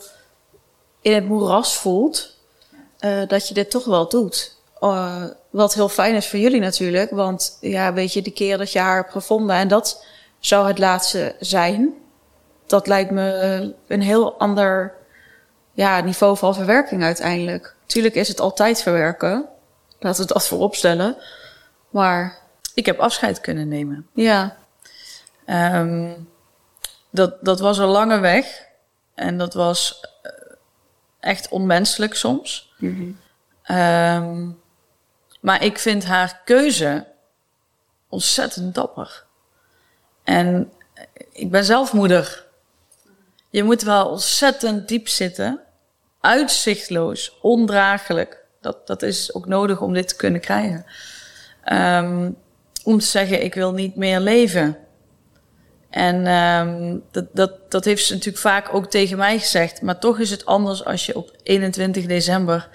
in 1.00 1.14
het 1.14 1.24
moeras 1.24 1.76
voelt, 1.76 2.36
uh, 3.00 3.28
dat 3.28 3.48
je 3.48 3.54
dit 3.54 3.70
toch 3.70 3.84
wel 3.84 4.08
doet. 4.08 4.56
Uh, 4.80 5.24
wat 5.50 5.74
heel 5.74 5.88
fijn 5.88 6.14
is 6.14 6.28
voor 6.28 6.38
jullie 6.38 6.60
natuurlijk. 6.60 7.10
Want 7.10 7.58
ja, 7.60 7.92
weet 7.92 8.12
je, 8.12 8.22
de 8.22 8.30
keer 8.30 8.58
dat 8.58 8.72
je 8.72 8.78
haar 8.78 8.96
hebt 8.96 9.12
gevonden 9.12 9.56
en 9.56 9.68
dat 9.68 10.04
zou 10.38 10.68
het 10.68 10.78
laatste 10.78 11.34
zijn. 11.40 11.94
Dat 12.66 12.86
lijkt 12.86 13.10
me 13.10 13.74
een 13.86 14.02
heel 14.02 14.38
ander 14.38 14.94
ja, 15.80 16.00
niveau 16.00 16.36
van 16.36 16.54
verwerking 16.54 17.02
uiteindelijk. 17.02 17.74
Tuurlijk 17.86 18.14
is 18.14 18.28
het 18.28 18.40
altijd 18.40 18.82
verwerken. 18.82 19.48
Laten 19.98 20.26
we 20.26 20.32
dat 20.32 20.46
voorop 20.46 20.74
stellen. 20.74 21.16
Maar. 21.90 22.38
Ik 22.74 22.86
heb 22.86 22.98
afscheid 22.98 23.40
kunnen 23.40 23.68
nemen. 23.68 24.06
Ja. 24.14 24.56
Um, 25.46 26.28
dat, 27.10 27.44
dat 27.44 27.60
was 27.60 27.78
een 27.78 27.86
lange 27.86 28.18
weg. 28.18 28.66
En 29.14 29.38
dat 29.38 29.54
was 29.54 30.00
eh, 30.22 30.32
echt 31.20 31.48
onmenselijk 31.48 32.14
soms. 32.14 32.74
Mm 32.78 33.16
-hmm. 33.64 33.76
um, 33.76 34.60
maar 35.40 35.64
ik 35.64 35.78
vind 35.78 36.04
haar 36.04 36.40
keuze 36.44 37.06
ontzettend 38.08 38.74
dapper. 38.74 39.24
En 40.24 40.72
ik 41.32 41.50
ben 41.50 41.64
zelf 41.64 41.92
moeder. 41.92 42.46
Je 43.50 43.62
moet 43.62 43.82
wel 43.82 44.08
ontzettend 44.08 44.88
diep 44.88 45.08
zitten, 45.08 45.60
uitzichtloos, 46.20 47.38
ondraaglijk. 47.40 48.44
Dat, 48.60 48.86
dat 48.86 49.02
is 49.02 49.34
ook 49.34 49.46
nodig 49.46 49.80
om 49.80 49.92
dit 49.92 50.08
te 50.08 50.16
kunnen 50.16 50.40
krijgen. 50.40 50.84
Um, 51.72 52.36
om 52.84 52.98
te 52.98 53.06
zeggen, 53.06 53.44
ik 53.44 53.54
wil 53.54 53.72
niet 53.72 53.96
meer 53.96 54.20
leven. 54.20 54.76
En 55.90 56.26
ehm, 56.26 56.98
dat, 57.10 57.26
dat, 57.32 57.70
dat 57.70 57.84
heeft 57.84 58.04
ze 58.04 58.12
natuurlijk 58.12 58.42
vaak 58.42 58.74
ook 58.74 58.90
tegen 58.90 59.16
mij 59.16 59.38
gezegd. 59.38 59.82
Maar 59.82 59.98
toch 59.98 60.18
is 60.18 60.30
het 60.30 60.46
anders 60.46 60.84
als 60.84 61.06
je 61.06 61.16
op 61.16 61.30
21 61.42 62.06
december 62.06 62.68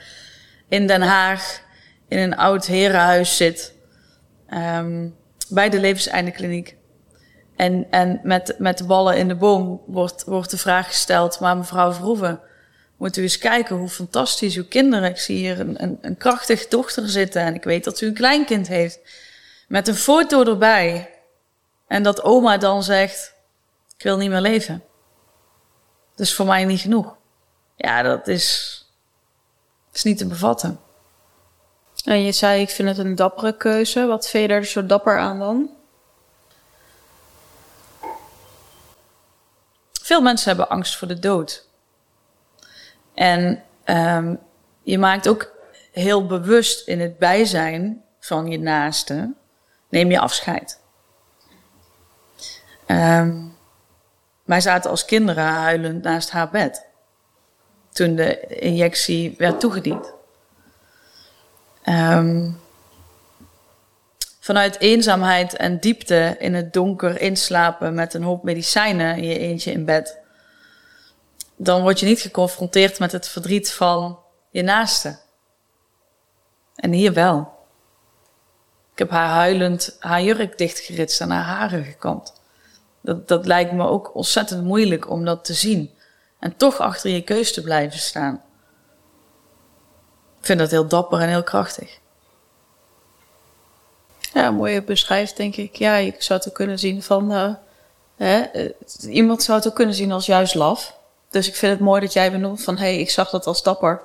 in 0.68 0.88
Den 0.88 1.02
Haag 1.02 1.62
in 2.08 2.18
een 2.18 2.38
oud 2.38 2.66
herenhuis 2.66 3.38
zit. 3.38 3.74
ehm, 4.50 5.08
bij 5.50 5.70
de 5.70 5.80
levenseindekliniek. 5.80 6.78
En, 7.56 7.88
en 7.90 8.20
met, 8.24 8.56
met 8.58 8.78
de 8.78 8.86
ballen 8.86 9.18
in 9.18 9.28
de 9.28 9.36
boom 9.36 9.82
wordt, 9.86 10.24
wordt 10.24 10.52
de 10.52 10.58
vraag 10.58 10.88
gesteld: 10.88 11.40
Maar 11.40 11.58
mevrouw 11.58 11.92
Verhoeven, 11.92 12.40
moet 12.98 13.18
u 13.18 13.22
eens 13.22 13.38
kijken 13.38 13.76
hoe 13.76 13.90
fantastisch 13.90 14.56
uw 14.56 14.68
kinderen. 14.68 15.10
Ik 15.10 15.18
zie 15.18 15.38
hier 15.38 15.60
een, 15.60 15.84
een, 15.84 15.98
een 16.02 16.18
krachtige 16.18 16.66
dochter 16.70 17.10
zitten 17.10 17.42
en 17.42 17.56
ik 17.56 17.64
weet 17.64 17.84
dat 17.84 18.02
u 18.02 18.08
een 18.08 18.14
kleinkind 18.14 18.68
heeft. 18.68 19.00
Met 19.68 19.88
een 19.88 19.96
foto 19.96 20.46
erbij. 20.46 21.14
En 21.88 22.04
dat 22.04 22.24
oma 22.24 22.58
dan 22.58 22.84
zegt: 22.84 23.34
Ik 23.98 24.04
wil 24.04 24.18
niet 24.18 24.30
meer 24.30 24.42
leven. 24.42 24.84
Dat 26.16 26.26
is 26.26 26.36
voor 26.36 26.46
mij 26.46 26.66
niet 26.66 26.80
genoeg. 26.80 27.16
Ja, 27.76 28.02
dat 28.02 28.28
is, 28.28 28.80
is 29.94 30.04
niet 30.04 30.18
te 30.18 30.28
bevatten. 30.28 30.80
En 32.06 32.24
je 32.24 32.32
zei, 32.32 32.62
ik 32.62 32.70
vind 32.70 32.88
het 32.88 32.98
een 32.98 33.16
dappere 33.16 33.58
keuze. 33.58 34.06
Wat 34.06 34.30
vind 34.30 34.50
je 34.50 34.56
er 34.56 34.66
zo 34.66 34.86
dapper 34.86 35.18
aan 35.18 35.40
dan? 35.40 35.70
Veel 40.02 40.22
mensen 40.22 40.48
hebben 40.48 40.70
angst 40.70 40.98
voor 40.98 41.08
de 41.08 41.20
dood. 41.20 41.68
En 43.16 43.64
um, 43.86 44.40
je 44.82 44.98
maakt 44.98 45.28
ook 45.28 45.52
heel 45.92 46.26
bewust 46.26 46.88
in 46.88 47.00
het 47.00 47.18
bijzijn 47.18 48.04
van 48.20 48.48
je 48.52 48.60
naaste, 48.60 49.34
neem 49.90 50.12
je 50.12 50.20
afscheid. 50.20 50.80
Um, 52.88 53.56
wij 54.44 54.62
zaten 54.62 54.90
als 54.90 55.06
kinderen 55.06 55.44
huilend 55.44 56.04
naast 56.04 56.32
haar 56.32 56.50
bed. 56.50 56.86
Toen 57.92 58.16
de 58.16 58.40
injectie 58.48 59.36
werd 59.38 59.60
toegediend. 59.60 60.14
Um, 61.86 62.60
vanuit 64.40 64.80
eenzaamheid 64.80 65.56
en 65.56 65.80
diepte 65.80 66.36
in 66.40 66.54
het 66.54 66.74
donker 66.74 67.22
inslapen 67.22 67.94
met 67.94 68.14
een 68.14 68.24
hoop 68.24 68.44
medicijnen 68.44 69.18
in 69.18 69.24
je 69.24 69.40
eentje 69.40 69.72
in 69.72 69.86
bed. 69.86 70.18
Dan 71.56 71.82
word 71.82 72.00
je 72.00 72.06
niet 72.06 72.20
geconfronteerd 72.20 73.00
met 73.00 73.12
het 73.12 73.28
verdriet 73.28 73.74
van 73.74 74.20
je 74.50 74.62
naaste. 74.62 75.20
En 76.76 76.92
hier 76.92 77.14
wel. 77.14 77.54
Ik 78.92 79.00
heb 79.00 79.10
haar 79.10 79.30
huilend 79.30 79.96
haar 80.00 80.22
jurk 80.22 80.58
dichtgeritst 80.58 81.22
en 81.22 81.30
haar 81.30 81.44
haren 81.44 81.84
gekamd. 81.84 82.34
Dat, 83.02 83.28
dat 83.28 83.46
lijkt 83.46 83.72
me 83.72 83.88
ook 83.88 84.16
ontzettend 84.16 84.64
moeilijk 84.64 85.10
om 85.10 85.26
dat 85.26 85.46
te 85.46 85.54
zien. 85.54 85.94
En 86.40 86.58
toch 86.58 86.80
achter 86.80 87.10
je 87.10 87.22
keus 87.22 87.54
te 87.54 87.62
blijven 87.62 88.00
staan. 88.00 88.42
Ik 90.40 90.46
vind 90.46 90.60
dat 90.60 90.72
heel 90.72 90.88
dapper 90.88 91.20
en 91.20 91.30
heel 91.30 91.44
krachtig. 91.44 92.00
Ja, 94.34 94.52
mooi 94.52 94.82
beschrijft, 94.82 95.38
denk 95.38 95.56
ik. 95.56 95.76
Ja, 95.76 95.96
je 95.96 96.16
zou 96.18 96.40
het 96.40 96.48
ook 96.48 96.56
kunnen 96.56 96.80
zien 96.80 97.04
van... 97.04 97.32
Uh, 97.32 97.54
hè, 98.16 98.46
iemand 99.10 99.44
zou 99.44 99.58
het 99.58 99.68
ook 99.68 99.76
kunnen 99.76 99.96
zien 99.96 100.12
als 100.12 100.26
juist 100.26 100.56
laf. 100.56 100.98
Dus 101.30 101.48
ik 101.48 101.56
vind 101.56 101.72
het 101.72 101.82
mooi 101.82 102.02
dat 102.02 102.14
jij 102.14 102.32
benoemt 102.32 102.64
van... 102.64 102.78
hé, 102.78 102.84
hey, 102.84 103.00
ik 103.00 103.10
zag 103.10 103.30
dat 103.30 103.48
als 103.48 103.64
dapper. 103.64 104.02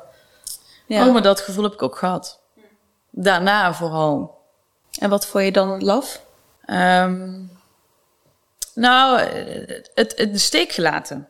Ja. 0.86 1.06
Oh, 1.06 1.12
maar 1.12 1.22
dat 1.22 1.40
gevoel 1.40 1.64
heb 1.64 1.72
ik 1.72 1.82
ook 1.82 1.98
gehad. 1.98 2.40
Daarna 3.10 3.74
vooral. 3.74 4.38
En 4.98 5.10
wat 5.10 5.26
vond 5.26 5.44
je 5.44 5.52
dan 5.52 5.84
laf? 5.84 6.24
Um, 6.66 7.58
nou, 8.74 9.20
het, 9.20 9.90
het, 9.94 10.16
de 10.16 10.38
steek 10.38 10.72
gelaten. 10.72 11.28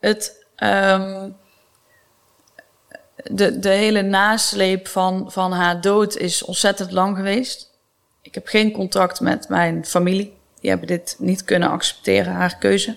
Het... 0.00 0.46
Um, 0.56 1.36
de, 3.30 3.58
de 3.58 3.68
hele 3.68 4.02
nasleep 4.02 4.88
van, 4.88 5.32
van 5.32 5.52
haar 5.52 5.80
dood 5.80 6.16
is 6.16 6.42
ontzettend 6.42 6.92
lang 6.92 7.16
geweest. 7.16 7.70
Ik 8.22 8.34
heb 8.34 8.46
geen 8.46 8.72
contact 8.72 9.20
met 9.20 9.48
mijn 9.48 9.86
familie. 9.86 10.38
Die 10.60 10.70
hebben 10.70 10.88
dit 10.88 11.16
niet 11.18 11.44
kunnen 11.44 11.70
accepteren, 11.70 12.32
haar 12.32 12.58
keuze. 12.58 12.96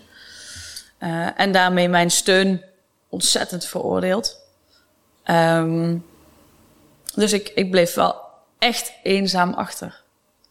Uh, 1.04 1.40
en 1.40 1.52
daarmee 1.52 1.90
mijn 1.90 2.12
steun 2.12 2.64
ontzettend 3.10 3.66
veroordeeld. 3.66 4.40
Um, 5.26 6.06
dus 7.16 7.34
ik, 7.34 7.52
ik 7.56 7.72
bleef 7.72 7.94
wel 7.94 8.22
echt 8.60 8.94
eenzaam 9.04 9.54
achter. 9.54 10.02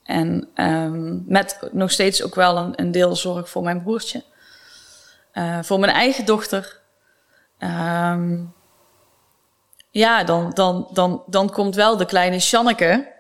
En 0.04 0.48
um, 0.54 1.24
met 1.26 1.58
nog 1.72 1.90
steeds 1.90 2.22
ook 2.22 2.34
wel 2.34 2.56
een, 2.56 2.72
een 2.76 2.90
deel 2.90 3.16
zorg 3.16 3.48
voor 3.48 3.62
mijn 3.62 3.82
broertje. 3.82 4.24
Uh, 5.34 5.58
voor 5.62 5.78
mijn 5.78 5.92
eigen 5.92 6.24
dochter. 6.24 6.80
Um, 7.58 8.54
ja, 9.90 10.24
dan, 10.24 10.50
dan, 10.50 10.88
dan, 10.92 11.22
dan 11.26 11.50
komt 11.50 11.74
wel 11.74 11.96
de 11.96 12.06
kleine 12.06 12.38
Sjanneke, 12.38 13.12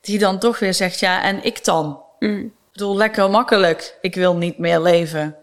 die 0.00 0.18
dan 0.18 0.38
toch 0.38 0.58
weer 0.58 0.74
zegt, 0.74 0.98
ja, 0.98 1.22
en 1.22 1.44
ik 1.44 1.64
dan? 1.64 2.02
Mm. 2.18 2.44
Ik 2.44 2.78
bedoel, 2.78 2.96
lekker 2.96 3.30
makkelijk, 3.30 3.98
ik 4.00 4.14
wil 4.14 4.36
niet 4.36 4.58
meer 4.58 4.80
leven. 4.80 5.36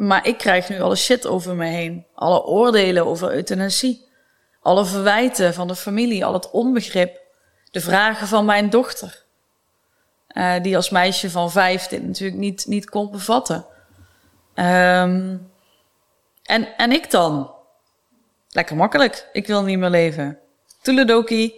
Maar 0.00 0.26
ik 0.26 0.38
krijg 0.38 0.68
nu 0.68 0.80
alle 0.80 0.96
shit 0.96 1.26
over 1.26 1.54
me 1.54 1.66
heen. 1.66 2.06
Alle 2.14 2.44
oordelen 2.44 3.06
over 3.06 3.32
euthanasie. 3.32 4.08
Alle 4.60 4.84
verwijten 4.84 5.54
van 5.54 5.68
de 5.68 5.76
familie, 5.76 6.24
al 6.24 6.32
het 6.32 6.50
onbegrip. 6.50 7.20
De 7.70 7.80
vragen 7.80 8.26
van 8.26 8.44
mijn 8.44 8.70
dochter. 8.70 9.24
Uh, 10.32 10.62
die 10.62 10.76
als 10.76 10.90
meisje 10.90 11.30
van 11.30 11.50
vijf 11.50 11.86
dit 11.86 12.06
natuurlijk 12.06 12.38
niet, 12.38 12.66
niet 12.66 12.90
kon 12.90 13.10
bevatten. 13.10 13.66
Um, 14.54 15.50
en, 16.44 16.76
en 16.76 16.92
ik 16.92 17.10
dan? 17.10 17.54
lekker 18.50 18.76
makkelijk. 18.76 19.28
Ik 19.32 19.46
wil 19.46 19.62
niet 19.62 19.78
meer 19.78 19.90
leven. 19.90 20.38
Toeledoki. 20.82 21.54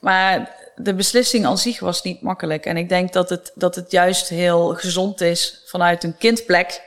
Maar 0.00 0.56
de 0.76 0.94
beslissing 0.94 1.46
aan 1.46 1.58
zich 1.58 1.80
was 1.80 2.02
niet 2.02 2.22
makkelijk. 2.22 2.66
En 2.66 2.76
ik 2.76 2.88
denk 2.88 3.12
dat 3.12 3.30
het, 3.30 3.52
dat 3.54 3.74
het 3.74 3.90
juist 3.90 4.28
heel 4.28 4.74
gezond 4.74 5.20
is 5.20 5.62
vanuit 5.66 6.04
een 6.04 6.16
kindplek 6.16 6.86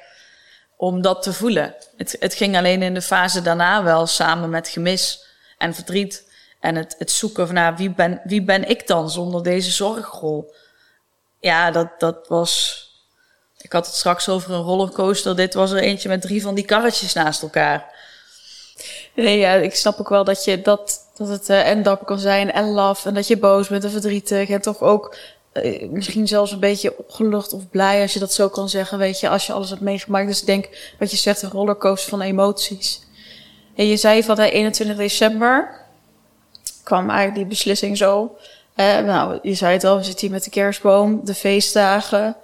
om 0.82 1.02
dat 1.02 1.24
te 1.24 1.34
voelen. 1.34 1.76
Het, 1.98 2.16
het 2.20 2.34
ging 2.34 2.58
alleen 2.58 2.82
in 2.82 2.94
de 2.94 3.02
fase 3.02 3.42
daarna 3.42 3.84
wel 3.84 4.08
samen 4.08 4.50
met 4.50 4.68
gemis 4.68 5.26
en 5.58 5.74
verdriet. 5.74 6.32
En 6.60 6.76
het, 6.76 6.96
het 6.98 7.12
zoeken 7.12 7.46
van 7.46 7.56
nou, 7.56 7.76
wie, 7.76 7.90
ben, 7.90 8.22
wie 8.24 8.44
ben 8.44 8.70
ik 8.70 8.88
dan 8.88 9.10
zonder 9.10 9.44
deze 9.44 9.72
zorgrol? 9.72 10.54
Ja, 11.40 11.72
dat, 11.72 11.88
dat 12.00 12.28
was. 12.28 12.86
Ik 13.58 13.72
had 13.72 13.86
het 13.86 13.96
straks 13.96 14.30
over 14.30 14.52
een 14.52 14.62
rollercoaster. 14.62 15.36
Dit 15.36 15.54
was 15.54 15.72
er 15.72 15.82
eentje 15.82 16.10
met 16.10 16.22
drie 16.22 16.42
van 16.42 16.56
die 16.56 16.66
karretjes 16.66 17.14
naast 17.14 17.42
elkaar. 17.42 17.86
Nee, 19.16 19.38
ja, 19.38 19.54
ik 19.54 19.76
snap 19.76 20.00
ook 20.00 20.10
wel 20.10 20.24
dat 20.24 20.44
je 20.44 20.62
dat, 20.62 21.00
dat 21.18 21.28
het 21.28 21.50
uh, 21.50 21.68
en 21.68 21.84
dapper 21.84 22.06
kan 22.06 22.20
zijn 22.20 22.52
en 22.52 22.72
laf. 22.72 23.06
En 23.06 23.14
dat 23.14 23.28
je 23.28 23.38
boos 23.38 23.68
bent 23.68 23.84
en 23.84 23.92
verdrietig. 23.92 24.50
En 24.50 24.62
toch 24.62 24.80
ook 24.80 25.16
uh, 25.54 25.90
misschien 25.90 26.28
zelfs 26.28 26.52
een 26.52 26.60
beetje 26.60 26.98
opgelucht 26.98 27.54
of 27.54 27.70
blij 27.70 28.02
als 28.02 28.14
je 28.14 28.20
dat 28.20 28.34
zo 28.34 28.50
kan 28.50 28.70
zeggen. 28.70 28.98
Weet 28.98 29.20
je, 29.20 29.30
als 29.30 29.46
je 29.48 29.54
alles 29.54 29.70
hebt 29.70 29.82
meegemaakt. 29.82 30.28
Dus 30.28 30.40
ik 30.40 30.46
denk 30.46 30.94
wat 31.00 31.12
je 31.12 31.18
zegt, 31.18 31.42
een 31.42 31.50
rollercoaster 31.50 32.10
van 32.10 32.22
emoties. 32.22 33.02
En 33.76 33.88
je 33.88 33.98
zei 33.98 34.24
van 34.24 34.40
uh, 34.40 34.54
21 34.54 34.98
december 34.98 35.80
kwam 36.84 37.10
eigenlijk 37.10 37.36
die 37.36 37.46
beslissing 37.46 37.98
zo. 37.98 38.36
Uh, 38.76 39.00
nou, 39.00 39.40
je 39.42 39.54
zei 39.54 39.74
het 39.74 39.84
al, 39.84 39.98
we 39.98 40.04
zitten 40.04 40.22
hier 40.22 40.36
met 40.36 40.44
de 40.44 40.50
kerstboom, 40.50 41.26
de 41.26 41.34
feestdagen, 41.34 42.36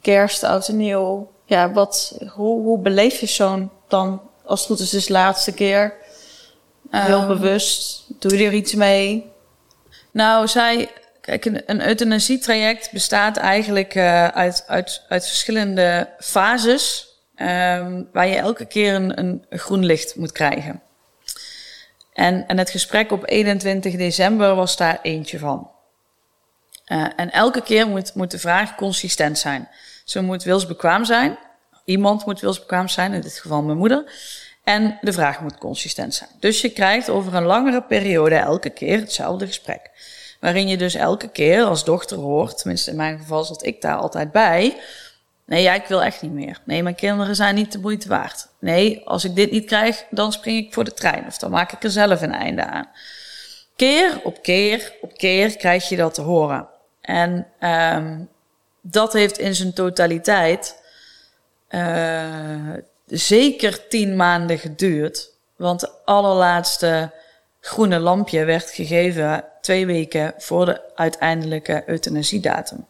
kerst, 0.00 0.42
oud 0.42 0.68
en 0.68 0.76
nieuw. 0.76 1.32
Ja, 1.44 1.72
wat, 1.72 2.18
hoe, 2.34 2.62
hoe 2.62 2.78
beleef 2.78 3.20
je 3.20 3.26
zo'n 3.26 3.70
dan 3.88 4.20
als 4.44 4.60
het 4.60 4.68
goed 4.68 4.80
is, 4.80 4.90
dus 4.90 5.06
de 5.06 5.12
laatste 5.12 5.52
keer. 5.52 5.94
Heel 6.90 7.20
um, 7.20 7.26
bewust. 7.26 8.04
Doe 8.18 8.38
je 8.38 8.46
er 8.46 8.52
iets 8.52 8.74
mee? 8.74 9.32
Nou, 10.10 10.48
zij. 10.48 10.90
Kijk, 11.24 11.44
een, 11.44 11.86
euthanasietraject 11.86 12.92
bestaat 12.92 13.36
eigenlijk 13.36 13.94
uh, 13.94 14.26
uit, 14.26 14.64
uit, 14.66 15.04
uit 15.08 15.26
verschillende 15.26 16.08
fases. 16.18 17.08
Um, 17.36 18.08
waar 18.12 18.26
je 18.26 18.36
elke 18.36 18.64
keer 18.64 18.94
een, 18.94 19.18
een 19.18 19.44
groen 19.50 19.84
licht 19.84 20.16
moet 20.16 20.32
krijgen. 20.32 20.82
En, 22.12 22.46
en 22.46 22.58
het 22.58 22.70
gesprek 22.70 23.12
op 23.12 23.22
21 23.28 23.96
december 23.96 24.54
was 24.54 24.76
daar 24.76 24.98
eentje 25.02 25.38
van. 25.38 25.70
Uh, 26.86 27.06
en 27.16 27.30
elke 27.30 27.62
keer 27.62 27.86
moet, 27.86 28.14
moet 28.14 28.30
de 28.30 28.38
vraag 28.38 28.74
consistent 28.74 29.38
zijn. 29.38 29.68
Ze 30.04 30.22
moet 30.22 30.42
wilsbekwaam 30.42 31.04
zijn. 31.04 31.38
Iemand 31.84 32.26
moet 32.26 32.40
wilsbekwaam 32.40 32.88
zijn, 32.88 33.12
in 33.12 33.20
dit 33.20 33.38
geval 33.38 33.62
mijn 33.62 33.78
moeder. 33.78 34.12
En 34.64 34.98
de 35.00 35.12
vraag 35.12 35.40
moet 35.40 35.58
consistent 35.58 36.14
zijn. 36.14 36.30
Dus 36.40 36.60
je 36.60 36.70
krijgt 36.70 37.10
over 37.10 37.34
een 37.34 37.44
langere 37.44 37.82
periode 37.82 38.34
elke 38.34 38.70
keer 38.70 38.98
hetzelfde 38.98 39.46
gesprek. 39.46 39.90
Waarin 40.44 40.68
je 40.68 40.76
dus 40.76 40.94
elke 40.94 41.28
keer 41.28 41.64
als 41.64 41.84
dochter 41.84 42.16
hoort, 42.16 42.58
tenminste 42.58 42.90
in 42.90 42.96
mijn 42.96 43.18
geval 43.18 43.44
zat 43.44 43.66
ik 43.66 43.80
daar 43.80 43.96
altijd 43.96 44.32
bij. 44.32 44.76
Nee, 45.44 45.62
ja, 45.62 45.74
ik 45.74 45.86
wil 45.86 46.02
echt 46.02 46.22
niet 46.22 46.32
meer. 46.32 46.60
Nee, 46.64 46.82
mijn 46.82 46.94
kinderen 46.94 47.36
zijn 47.36 47.54
niet 47.54 47.72
de 47.72 47.78
moeite 47.78 48.08
waard. 48.08 48.48
Nee, 48.58 49.02
als 49.04 49.24
ik 49.24 49.34
dit 49.34 49.50
niet 49.50 49.64
krijg, 49.64 50.04
dan 50.10 50.32
spring 50.32 50.66
ik 50.66 50.74
voor 50.74 50.84
de 50.84 50.92
trein. 50.92 51.26
Of 51.26 51.38
dan 51.38 51.50
maak 51.50 51.72
ik 51.72 51.82
er 51.82 51.90
zelf 51.90 52.22
een 52.22 52.32
einde 52.32 52.64
aan. 52.64 52.88
Keer 53.76 54.20
op 54.22 54.42
keer 54.42 54.92
op 55.00 55.16
keer 55.16 55.56
krijg 55.56 55.88
je 55.88 55.96
dat 55.96 56.14
te 56.14 56.22
horen. 56.22 56.68
En 57.00 57.46
um, 57.60 58.28
dat 58.80 59.12
heeft 59.12 59.38
in 59.38 59.54
zijn 59.54 59.72
totaliteit 59.72 60.82
uh, 61.70 62.70
zeker 63.06 63.88
tien 63.88 64.16
maanden 64.16 64.58
geduurd. 64.58 65.30
Want 65.56 65.80
het 65.80 66.04
allerlaatste 66.04 67.10
groene 67.64 67.98
lampje 67.98 68.44
werd 68.44 68.70
gegeven 68.70 69.44
twee 69.60 69.86
weken 69.86 70.34
voor 70.38 70.66
de 70.66 70.80
uiteindelijke 70.94 71.82
euthanasiedatum. 71.86 72.86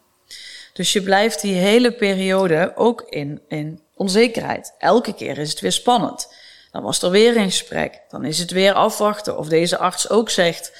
Dus 0.73 0.93
je 0.93 1.03
blijft 1.03 1.41
die 1.41 1.55
hele 1.55 1.93
periode 1.93 2.73
ook 2.75 3.05
in, 3.09 3.41
in 3.49 3.81
onzekerheid. 3.95 4.75
Elke 4.79 5.15
keer 5.15 5.39
is 5.39 5.51
het 5.51 5.61
weer 5.61 5.73
spannend. 5.73 6.35
Dan 6.71 6.83
was 6.83 7.03
er 7.03 7.11
weer 7.11 7.37
een 7.37 7.51
gesprek. 7.51 8.01
Dan 8.09 8.25
is 8.25 8.39
het 8.39 8.51
weer 8.51 8.73
afwachten 8.73 9.39
of 9.39 9.49
deze 9.49 9.79
arts 9.79 10.11
ook 10.11 10.31
zegt: 10.31 10.73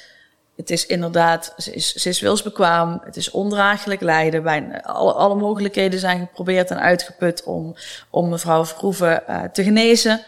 het 0.55 0.69
is 0.69 0.85
inderdaad, 0.85 1.53
ze 1.57 1.73
is, 1.73 2.05
is 2.05 2.19
wilsbekwaam, 2.19 3.01
het 3.03 3.15
is 3.15 3.31
ondraaglijk 3.31 4.01
lijden. 4.01 4.43
Bijna 4.43 4.83
alle, 4.83 5.35
mogelijkheden 5.35 5.99
zijn 5.99 6.19
geprobeerd 6.19 6.71
en 6.71 6.79
uitgeput 6.79 7.43
om, 7.43 7.75
om 8.09 8.29
mevrouw 8.29 8.65
Verhoeven 8.65 9.23
uh, 9.29 9.43
te 9.43 9.63
genezen. 9.63 10.25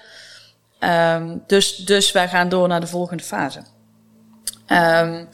Um, 0.80 1.44
dus, 1.48 1.76
dus 1.76 2.12
wij 2.12 2.28
gaan 2.28 2.50
door 2.50 2.68
naar 2.68 2.80
de 2.80 2.88
volgende 2.88 3.24
fase. 3.24 3.60
Um, 4.68 5.30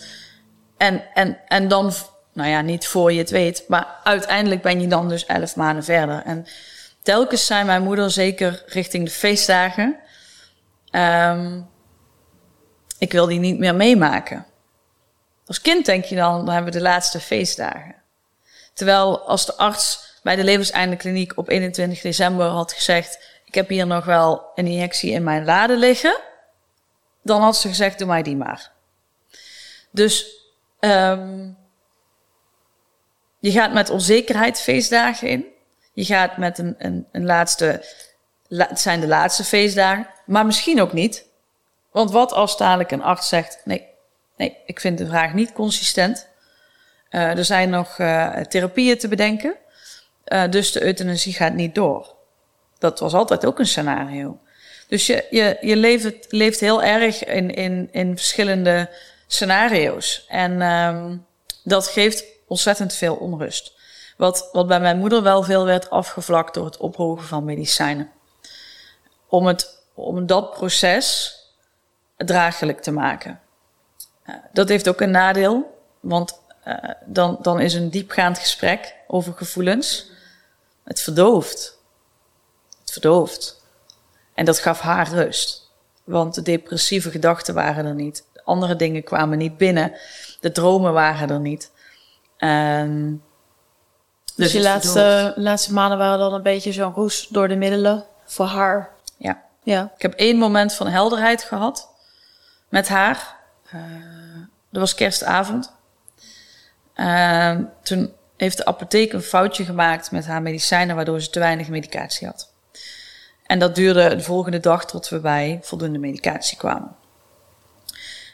en, 0.78 1.04
en, 1.14 1.40
en 1.48 1.68
dan, 1.68 1.94
nou 2.34 2.50
ja, 2.50 2.62
niet 2.62 2.88
voor 2.88 3.12
je 3.12 3.20
het 3.20 3.30
weet, 3.30 3.64
maar 3.68 3.88
uiteindelijk 4.04 4.62
ben 4.62 4.82
je 4.82 4.88
dan 4.88 5.10
dus 5.10 5.26
elf 5.26 5.56
maanden 5.56 5.84
verder. 5.84 6.22
En 6.26 6.46
telkens 7.02 7.46
zei 7.46 7.64
mijn 7.64 7.84
moeder, 7.84 8.12
zeker 8.12 8.64
richting 8.66 9.06
de 9.06 9.12
feestdagen, 9.12 9.96
um, 10.92 11.70
ik 12.98 13.12
wil 13.12 13.26
die 13.26 13.40
niet 13.40 13.60
meer 13.60 13.76
meemaken. 13.76 14.46
Als 15.46 15.62
kind 15.62 15.86
denk 15.86 16.06
je 16.06 16.16
dan, 16.16 16.46
dan 16.46 16.54
hebben 16.54 16.74
we 16.74 16.80
de 16.80 16.84
laatste 16.84 17.20
feestdagen. 17.20 17.96
Terwijl 18.74 19.20
als 19.20 19.46
de 19.46 19.56
arts 19.58 20.20
bij 20.24 20.36
de 20.36 20.44
levenseindekliniek 20.44 21.38
op 21.38 21.50
21 21.50 22.02
december 22.02 22.46
had 22.46 22.74
gezegd: 22.74 23.20
Ik 23.54 23.60
heb 23.60 23.70
hier 23.70 23.88
nog 23.88 24.06
wel 24.06 24.52
een 24.56 24.68
injectie 24.68 25.12
in 25.12 25.24
mijn 25.24 25.46
lade 25.46 25.78
liggen, 25.78 26.20
dan 27.22 27.42
had 27.42 27.58
ze 27.58 27.68
gezegd: 27.68 27.98
Doe 27.98 28.08
mij 28.08 28.24
die 28.24 28.36
maar. 28.36 28.72
Dus 29.92 30.46
um, 30.80 31.58
je 33.40 33.52
gaat 33.52 33.74
met 33.74 33.90
onzekerheid 33.90 34.60
feestdagen 34.60 35.28
in. 35.28 35.46
Je 35.94 36.06
gaat 36.06 36.38
met 36.38 36.58
een, 36.58 36.76
een, 36.78 37.08
een 37.12 37.26
laatste, 37.26 37.86
het 38.48 38.80
zijn 38.80 39.00
de 39.00 39.08
laatste 39.08 39.44
feestdagen, 39.44 40.08
maar 40.26 40.46
misschien 40.46 40.82
ook 40.82 40.94
niet. 40.94 41.26
Want 41.92 42.12
wat 42.12 42.32
als 42.32 42.58
dadelijk 42.58 42.92
een 42.92 43.04
arts 43.04 43.28
zegt: 43.28 43.62
Nee, 43.64 43.88
Nee, 44.36 44.58
ik 44.66 44.80
vind 44.80 44.98
de 44.98 45.08
vraag 45.08 45.34
niet 45.34 45.54
consistent. 45.54 46.28
Uh, 47.10 47.38
er 47.38 47.46
zijn 47.46 47.70
nog 47.70 47.98
uh, 47.98 48.38
therapieën 48.38 48.98
te 48.98 49.08
bedenken. 49.08 49.56
Uh, 50.28 50.50
dus 50.50 50.72
de 50.72 50.84
euthanasie 50.84 51.34
gaat 51.34 51.54
niet 51.54 51.76
door. 51.76 52.13
Dat 52.84 53.00
was 53.00 53.14
altijd 53.14 53.46
ook 53.46 53.60
een 53.60 53.68
scenario. 53.68 54.40
Dus 54.88 55.06
je, 55.06 55.26
je, 55.30 55.58
je 55.62 55.76
leeft, 55.76 56.32
leeft 56.32 56.60
heel 56.60 56.84
erg 56.84 57.26
in, 57.26 57.54
in, 57.54 57.90
in 57.92 58.16
verschillende 58.16 58.90
scenario's. 59.28 60.26
En 60.28 60.62
um, 60.62 61.26
dat 61.64 61.88
geeft 61.88 62.24
ontzettend 62.48 62.94
veel 62.94 63.16
onrust. 63.16 63.74
Wat, 64.18 64.50
wat 64.52 64.68
bij 64.68 64.80
mijn 64.80 64.98
moeder 64.98 65.24
wel 65.24 65.44
veel 65.44 65.66
werd 65.66 65.90
afgevlakt 65.90 66.54
door 66.54 66.66
het 66.66 66.78
ophogen 66.78 67.28
van 67.28 67.44
medicijnen. 67.46 68.12
Om, 69.28 69.46
het, 69.46 69.82
om 69.94 70.26
dat 70.26 70.52
proces 70.52 71.36
draaglijk 72.18 72.82
te 72.82 72.92
maken. 72.92 73.40
Eh, 74.24 74.36
dat 74.52 74.70
heeft 74.70 74.90
ook 74.90 75.02
een 75.02 75.12
nadeel, 75.12 75.80
want 76.00 76.40
uh, 76.68 76.76
dan, 77.06 77.38
dan 77.42 77.60
is 77.60 77.74
een 77.74 77.90
diepgaand 77.90 78.40
gesprek 78.40 78.96
over 79.08 79.34
gevoelens. 79.34 80.12
Het 80.84 81.02
verdooft. 81.02 81.73
Het 82.94 83.02
verdooft. 83.02 83.62
En 84.34 84.46
dat 84.46 84.60
gaf 84.60 84.80
haar 84.80 85.10
rust. 85.10 85.72
Want 86.04 86.34
de 86.34 86.42
depressieve 86.42 87.12
gedachten 87.12 87.54
waren 87.54 87.86
er 87.86 87.94
niet. 87.94 88.26
Andere 88.44 88.76
dingen 88.76 89.04
kwamen 89.04 89.38
niet 89.38 89.58
binnen. 89.58 89.94
De 90.40 90.52
dromen 90.52 90.94
waren 90.94 91.30
er 91.30 91.40
niet. 91.40 91.72
Um, 92.38 93.24
dus, 94.26 94.36
dus 94.36 94.52
je 94.52 94.62
laatste, 94.62 95.34
laatste 95.36 95.74
maanden 95.74 95.98
waren 95.98 96.20
dan 96.20 96.34
een 96.34 96.42
beetje 96.42 96.72
zo'n 96.72 96.94
roes 96.94 97.28
door 97.28 97.48
de 97.48 97.56
middelen 97.56 98.06
voor 98.26 98.46
haar. 98.46 98.90
Ja. 99.18 99.42
ja. 99.64 99.92
Ik 99.96 100.02
heb 100.02 100.14
één 100.14 100.38
moment 100.38 100.74
van 100.74 100.88
helderheid 100.88 101.44
gehad 101.44 101.90
met 102.70 102.88
haar. 102.88 103.36
Uh, 103.76 103.82
dat 104.70 104.82
was 104.82 104.96
kerstavond. 104.96 105.74
Uh, 106.96 107.58
toen 107.84 108.14
heeft 108.38 108.58
de 108.58 108.66
apotheek 108.66 109.14
een 109.14 109.22
foutje 109.22 109.66
gemaakt 109.66 110.12
met 110.12 110.26
haar 110.26 110.42
medicijnen, 110.42 110.96
waardoor 110.96 111.22
ze 111.22 111.30
te 111.30 111.40
weinig 111.40 111.68
medicatie 111.68 112.28
had. 112.28 112.53
En 113.54 113.60
dat 113.60 113.76
duurde 113.76 114.16
de 114.16 114.24
volgende 114.24 114.60
dag 114.60 114.86
tot 114.86 115.10
we 115.10 115.20
bij 115.20 115.60
voldoende 115.62 116.00
medicatie 116.00 116.58
kwamen. 116.58 116.96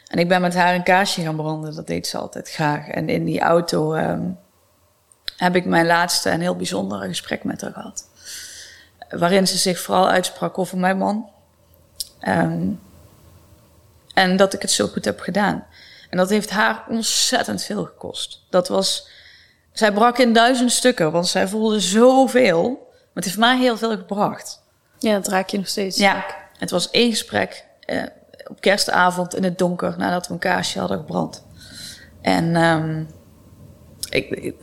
En 0.06 0.18
ik 0.18 0.28
ben 0.28 0.40
met 0.40 0.54
haar 0.54 0.74
een 0.74 0.82
kaarsje 0.82 1.22
gaan 1.22 1.36
branden, 1.36 1.74
dat 1.74 1.86
deed 1.86 2.06
ze 2.06 2.18
altijd 2.18 2.50
graag. 2.50 2.88
En 2.88 3.08
in 3.08 3.24
die 3.24 3.40
auto 3.40 3.94
um, 3.94 4.38
heb 5.36 5.56
ik 5.56 5.64
mijn 5.64 5.86
laatste 5.86 6.28
en 6.28 6.40
heel 6.40 6.56
bijzondere 6.56 7.08
gesprek 7.08 7.44
met 7.44 7.60
haar 7.60 7.72
gehad. 7.72 8.08
Waarin 9.10 9.46
ze 9.46 9.56
zich 9.56 9.80
vooral 9.80 10.08
uitsprak 10.08 10.58
over 10.58 10.78
mijn 10.78 10.98
man. 10.98 11.30
Um, 12.28 12.80
en 14.14 14.36
dat 14.36 14.52
ik 14.52 14.62
het 14.62 14.70
zo 14.70 14.86
goed 14.86 15.04
heb 15.04 15.20
gedaan. 15.20 15.66
En 16.10 16.16
dat 16.16 16.30
heeft 16.30 16.50
haar 16.50 16.84
ontzettend 16.88 17.62
veel 17.62 17.84
gekost. 17.84 18.46
Dat 18.50 18.68
was. 18.68 19.08
Zij 19.72 19.92
brak 19.92 20.18
in 20.18 20.32
duizend 20.32 20.72
stukken, 20.72 21.12
want 21.12 21.28
zij 21.28 21.48
voelde 21.48 21.80
zoveel. 21.80 22.68
Maar 22.90 23.08
het 23.14 23.24
heeft 23.24 23.38
mij 23.38 23.58
heel 23.58 23.76
veel 23.76 23.90
gebracht. 23.90 24.60
Ja, 25.00 25.12
dat 25.12 25.28
raak 25.28 25.48
je 25.48 25.56
nog 25.56 25.68
steeds. 25.68 25.96
Ja, 25.98 26.26
het 26.58 26.70
was 26.70 26.90
één 26.90 27.10
gesprek 27.10 27.64
eh, 27.80 28.02
op 28.46 28.60
kerstavond 28.60 29.36
in 29.36 29.44
het 29.44 29.58
donker 29.58 29.94
nadat 29.98 30.26
we 30.26 30.32
een 30.32 30.38
kaarsje 30.38 30.78
hadden 30.78 30.98
gebrand. 30.98 31.44
En 32.20 32.56
um, 32.56 33.08
ik, 34.10 34.54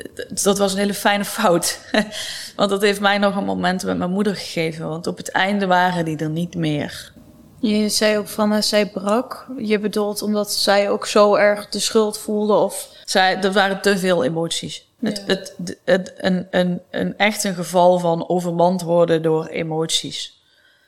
dat 0.43 0.57
was 0.57 0.71
een 0.71 0.79
hele 0.79 0.93
fijne 0.93 1.25
fout. 1.25 1.79
want 2.55 2.69
dat 2.69 2.81
heeft 2.81 2.99
mij 2.99 3.17
nog 3.17 3.35
een 3.35 3.45
moment 3.45 3.83
met 3.83 3.97
mijn 3.97 4.11
moeder 4.11 4.35
gegeven. 4.35 4.87
Want 4.87 5.07
op 5.07 5.17
het 5.17 5.31
einde 5.31 5.65
waren 5.65 6.05
die 6.05 6.17
er 6.17 6.29
niet 6.29 6.55
meer. 6.55 7.13
Je 7.59 7.89
zei 7.89 8.17
ook 8.17 8.27
van 8.27 8.53
uh, 8.53 8.61
zij 8.61 8.89
brak. 8.89 9.47
Je 9.57 9.79
bedoelt 9.79 10.21
omdat 10.21 10.53
zij 10.53 10.89
ook 10.89 11.07
zo 11.07 11.35
erg 11.35 11.69
de 11.69 11.79
schuld 11.79 12.17
voelde 12.17 12.53
of... 12.53 12.95
Zij, 13.05 13.41
er 13.41 13.51
waren 13.51 13.81
te 13.81 13.97
veel 13.97 14.23
emoties. 14.23 14.86
Ja. 14.99 15.09
Het, 15.09 15.23
het, 15.25 15.55
het, 15.85 16.13
een, 16.17 16.47
een, 16.51 16.81
een 16.91 17.17
echt 17.17 17.43
een 17.43 17.55
geval 17.55 17.99
van 17.99 18.29
overmand 18.29 18.81
worden 18.81 19.21
door 19.21 19.47
emoties. 19.47 20.41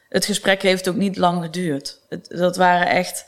Het 0.10 0.26
gesprek 0.26 0.62
heeft 0.62 0.89
ook 0.89 0.95
niet 0.95 1.18
lang 1.18 1.43
geduurd. 1.43 1.99
Het, 2.10 2.30
dat 2.30 2.55
waren 2.55 2.88
echt, 2.88 3.26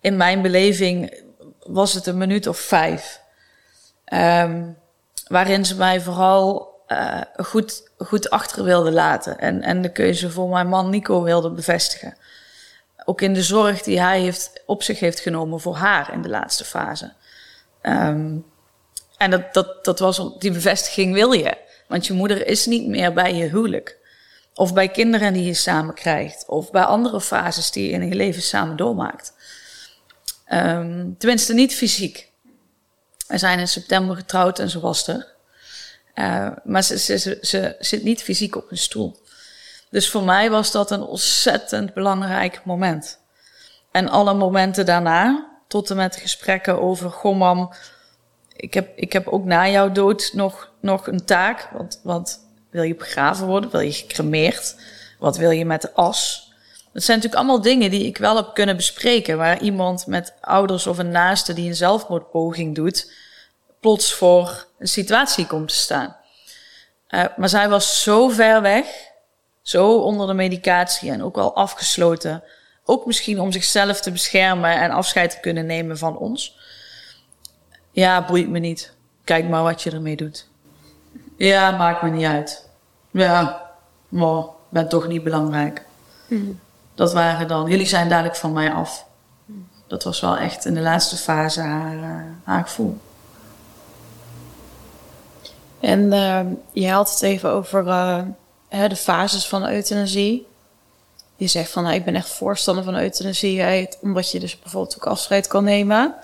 in 0.00 0.16
mijn 0.16 0.42
beleving 0.42 1.22
was 1.58 1.92
het 1.92 2.06
een 2.06 2.18
minuut 2.18 2.46
of 2.46 2.58
vijf. 2.58 3.20
Um, 4.12 4.78
waarin 5.26 5.64
ze 5.64 5.76
mij 5.76 6.00
vooral 6.00 6.70
uh, 6.88 7.20
goed, 7.36 7.90
goed 7.98 8.30
achter 8.30 8.64
wilde 8.64 8.92
laten. 8.92 9.38
En, 9.38 9.62
en 9.62 9.82
de 9.82 9.92
keuze 9.92 10.30
voor 10.30 10.48
mijn 10.48 10.68
man 10.68 10.90
Nico 10.90 11.22
wilde 11.22 11.50
bevestigen. 11.50 12.16
Ook 13.04 13.20
in 13.20 13.34
de 13.34 13.42
zorg 13.42 13.82
die 13.82 14.00
hij 14.00 14.20
heeft, 14.20 14.62
op 14.66 14.82
zich 14.82 15.00
heeft 15.00 15.20
genomen 15.20 15.60
voor 15.60 15.76
haar 15.76 16.12
in 16.12 16.22
de 16.22 16.28
laatste 16.28 16.64
fase. 16.64 17.12
Um, 17.82 18.44
en 19.22 19.30
dat, 19.30 19.54
dat, 19.54 19.84
dat 19.84 19.98
was, 19.98 20.38
die 20.38 20.52
bevestiging 20.52 21.14
wil 21.14 21.32
je. 21.32 21.56
Want 21.88 22.06
je 22.06 22.12
moeder 22.12 22.46
is 22.46 22.66
niet 22.66 22.86
meer 22.86 23.12
bij 23.12 23.34
je 23.34 23.48
huwelijk. 23.48 23.98
Of 24.54 24.74
bij 24.74 24.88
kinderen 24.88 25.32
die 25.32 25.44
je 25.44 25.54
samen 25.54 25.94
krijgt. 25.94 26.44
Of 26.46 26.70
bij 26.70 26.84
andere 26.84 27.20
fases 27.20 27.70
die 27.70 27.86
je 27.86 27.92
in 27.92 28.08
je 28.08 28.14
leven 28.14 28.42
samen 28.42 28.76
doormaakt. 28.76 29.32
Um, 30.52 31.14
tenminste, 31.18 31.54
niet 31.54 31.74
fysiek. 31.74 32.30
We 33.26 33.38
zijn 33.38 33.58
in 33.58 33.68
september 33.68 34.16
getrouwd 34.16 34.58
en 34.58 34.70
ze 34.70 34.80
was 34.80 35.08
er. 35.08 35.32
Uh, 36.14 36.48
maar 36.64 36.82
ze, 36.82 36.98
ze, 36.98 37.38
ze, 37.42 37.76
zit 37.78 38.02
niet 38.02 38.22
fysiek 38.22 38.56
op 38.56 38.70
een 38.70 38.78
stoel. 38.78 39.20
Dus 39.90 40.10
voor 40.10 40.22
mij 40.22 40.50
was 40.50 40.70
dat 40.70 40.90
een 40.90 41.02
ontzettend 41.02 41.94
belangrijk 41.94 42.64
moment. 42.64 43.18
En 43.90 44.08
alle 44.08 44.34
momenten 44.34 44.86
daarna, 44.86 45.50
tot 45.68 45.90
en 45.90 45.96
met 45.96 46.16
gesprekken 46.16 46.80
over, 46.80 47.10
goh 47.10 47.36
mam, 47.36 47.72
ik 48.62 48.74
heb, 48.74 48.98
ik 48.98 49.12
heb 49.12 49.28
ook 49.28 49.44
na 49.44 49.68
jouw 49.68 49.92
dood 49.92 50.30
nog, 50.34 50.70
nog 50.80 51.06
een 51.06 51.24
taak. 51.24 51.68
Want, 51.72 52.00
want 52.02 52.40
wil 52.70 52.82
je 52.82 52.94
begraven 52.94 53.46
worden? 53.46 53.70
Wil 53.70 53.80
je 53.80 53.92
gecremeerd? 53.92 54.76
Wat 55.18 55.36
wil 55.36 55.50
je 55.50 55.64
met 55.64 55.82
de 55.82 55.92
as? 55.92 56.52
Dat 56.92 57.02
zijn 57.02 57.16
natuurlijk 57.16 57.42
allemaal 57.42 57.62
dingen 57.62 57.90
die 57.90 58.06
ik 58.06 58.16
wel 58.16 58.36
heb 58.36 58.50
kunnen 58.54 58.76
bespreken. 58.76 59.36
Waar 59.36 59.60
iemand 59.60 60.06
met 60.06 60.34
ouders 60.40 60.86
of 60.86 60.98
een 60.98 61.10
naaste 61.10 61.52
die 61.52 61.68
een 61.68 61.76
zelfmoordpoging 61.76 62.74
doet, 62.74 63.12
plots 63.80 64.14
voor 64.14 64.66
een 64.78 64.88
situatie 64.88 65.46
komt 65.46 65.68
te 65.68 65.74
staan. 65.74 66.16
Uh, 67.08 67.24
maar 67.36 67.48
zij 67.48 67.68
was 67.68 68.02
zo 68.02 68.28
ver 68.28 68.62
weg 68.62 68.86
zo 69.62 69.96
onder 69.96 70.26
de 70.26 70.34
medicatie 70.34 71.10
en 71.10 71.22
ook 71.22 71.34
wel 71.34 71.54
afgesloten. 71.54 72.42
Ook 72.84 73.06
misschien 73.06 73.40
om 73.40 73.52
zichzelf 73.52 74.00
te 74.00 74.10
beschermen 74.10 74.80
en 74.80 74.90
afscheid 74.90 75.30
te 75.30 75.40
kunnen 75.40 75.66
nemen 75.66 75.98
van 75.98 76.18
ons. 76.18 76.60
Ja, 77.92 78.24
boeit 78.24 78.48
me 78.48 78.58
niet. 78.58 78.92
Kijk 79.24 79.48
maar 79.48 79.62
wat 79.62 79.82
je 79.82 79.90
ermee 79.90 80.16
doet. 80.16 80.48
Ja, 81.36 81.70
maakt 81.70 82.02
me 82.02 82.10
niet 82.10 82.24
uit. 82.24 82.68
Ja, 83.10 83.62
maar 84.08 84.44
ben 84.68 84.88
toch 84.88 85.08
niet 85.08 85.24
belangrijk. 85.24 85.82
Dat 86.94 87.12
waren 87.12 87.48
dan, 87.48 87.70
jullie 87.70 87.86
zijn 87.86 88.08
dadelijk 88.08 88.36
van 88.36 88.52
mij 88.52 88.72
af. 88.72 89.06
Dat 89.86 90.04
was 90.04 90.20
wel 90.20 90.36
echt 90.36 90.64
in 90.64 90.74
de 90.74 90.80
laatste 90.80 91.16
fase 91.16 91.60
haar, 91.60 91.96
uh, 91.96 92.22
haar 92.44 92.62
gevoel. 92.62 92.98
En 95.80 96.00
uh, 96.00 96.40
je 96.72 96.90
had 96.90 97.10
het 97.10 97.22
even 97.22 97.50
over 97.50 97.86
uh, 97.86 98.22
de 98.88 98.96
fases 98.96 99.48
van 99.48 99.68
euthanasie. 99.68 100.46
Je 101.36 101.46
zegt 101.46 101.70
van, 101.70 101.82
nou, 101.82 101.94
ik 101.94 102.04
ben 102.04 102.14
echt 102.14 102.28
voorstander 102.28 102.84
van 102.84 102.96
euthanasie, 102.96 103.88
omdat 104.00 104.30
je 104.30 104.40
dus 104.40 104.58
bijvoorbeeld 104.58 104.96
ook 104.96 105.06
afscheid 105.06 105.46
kan 105.46 105.64
nemen. 105.64 106.14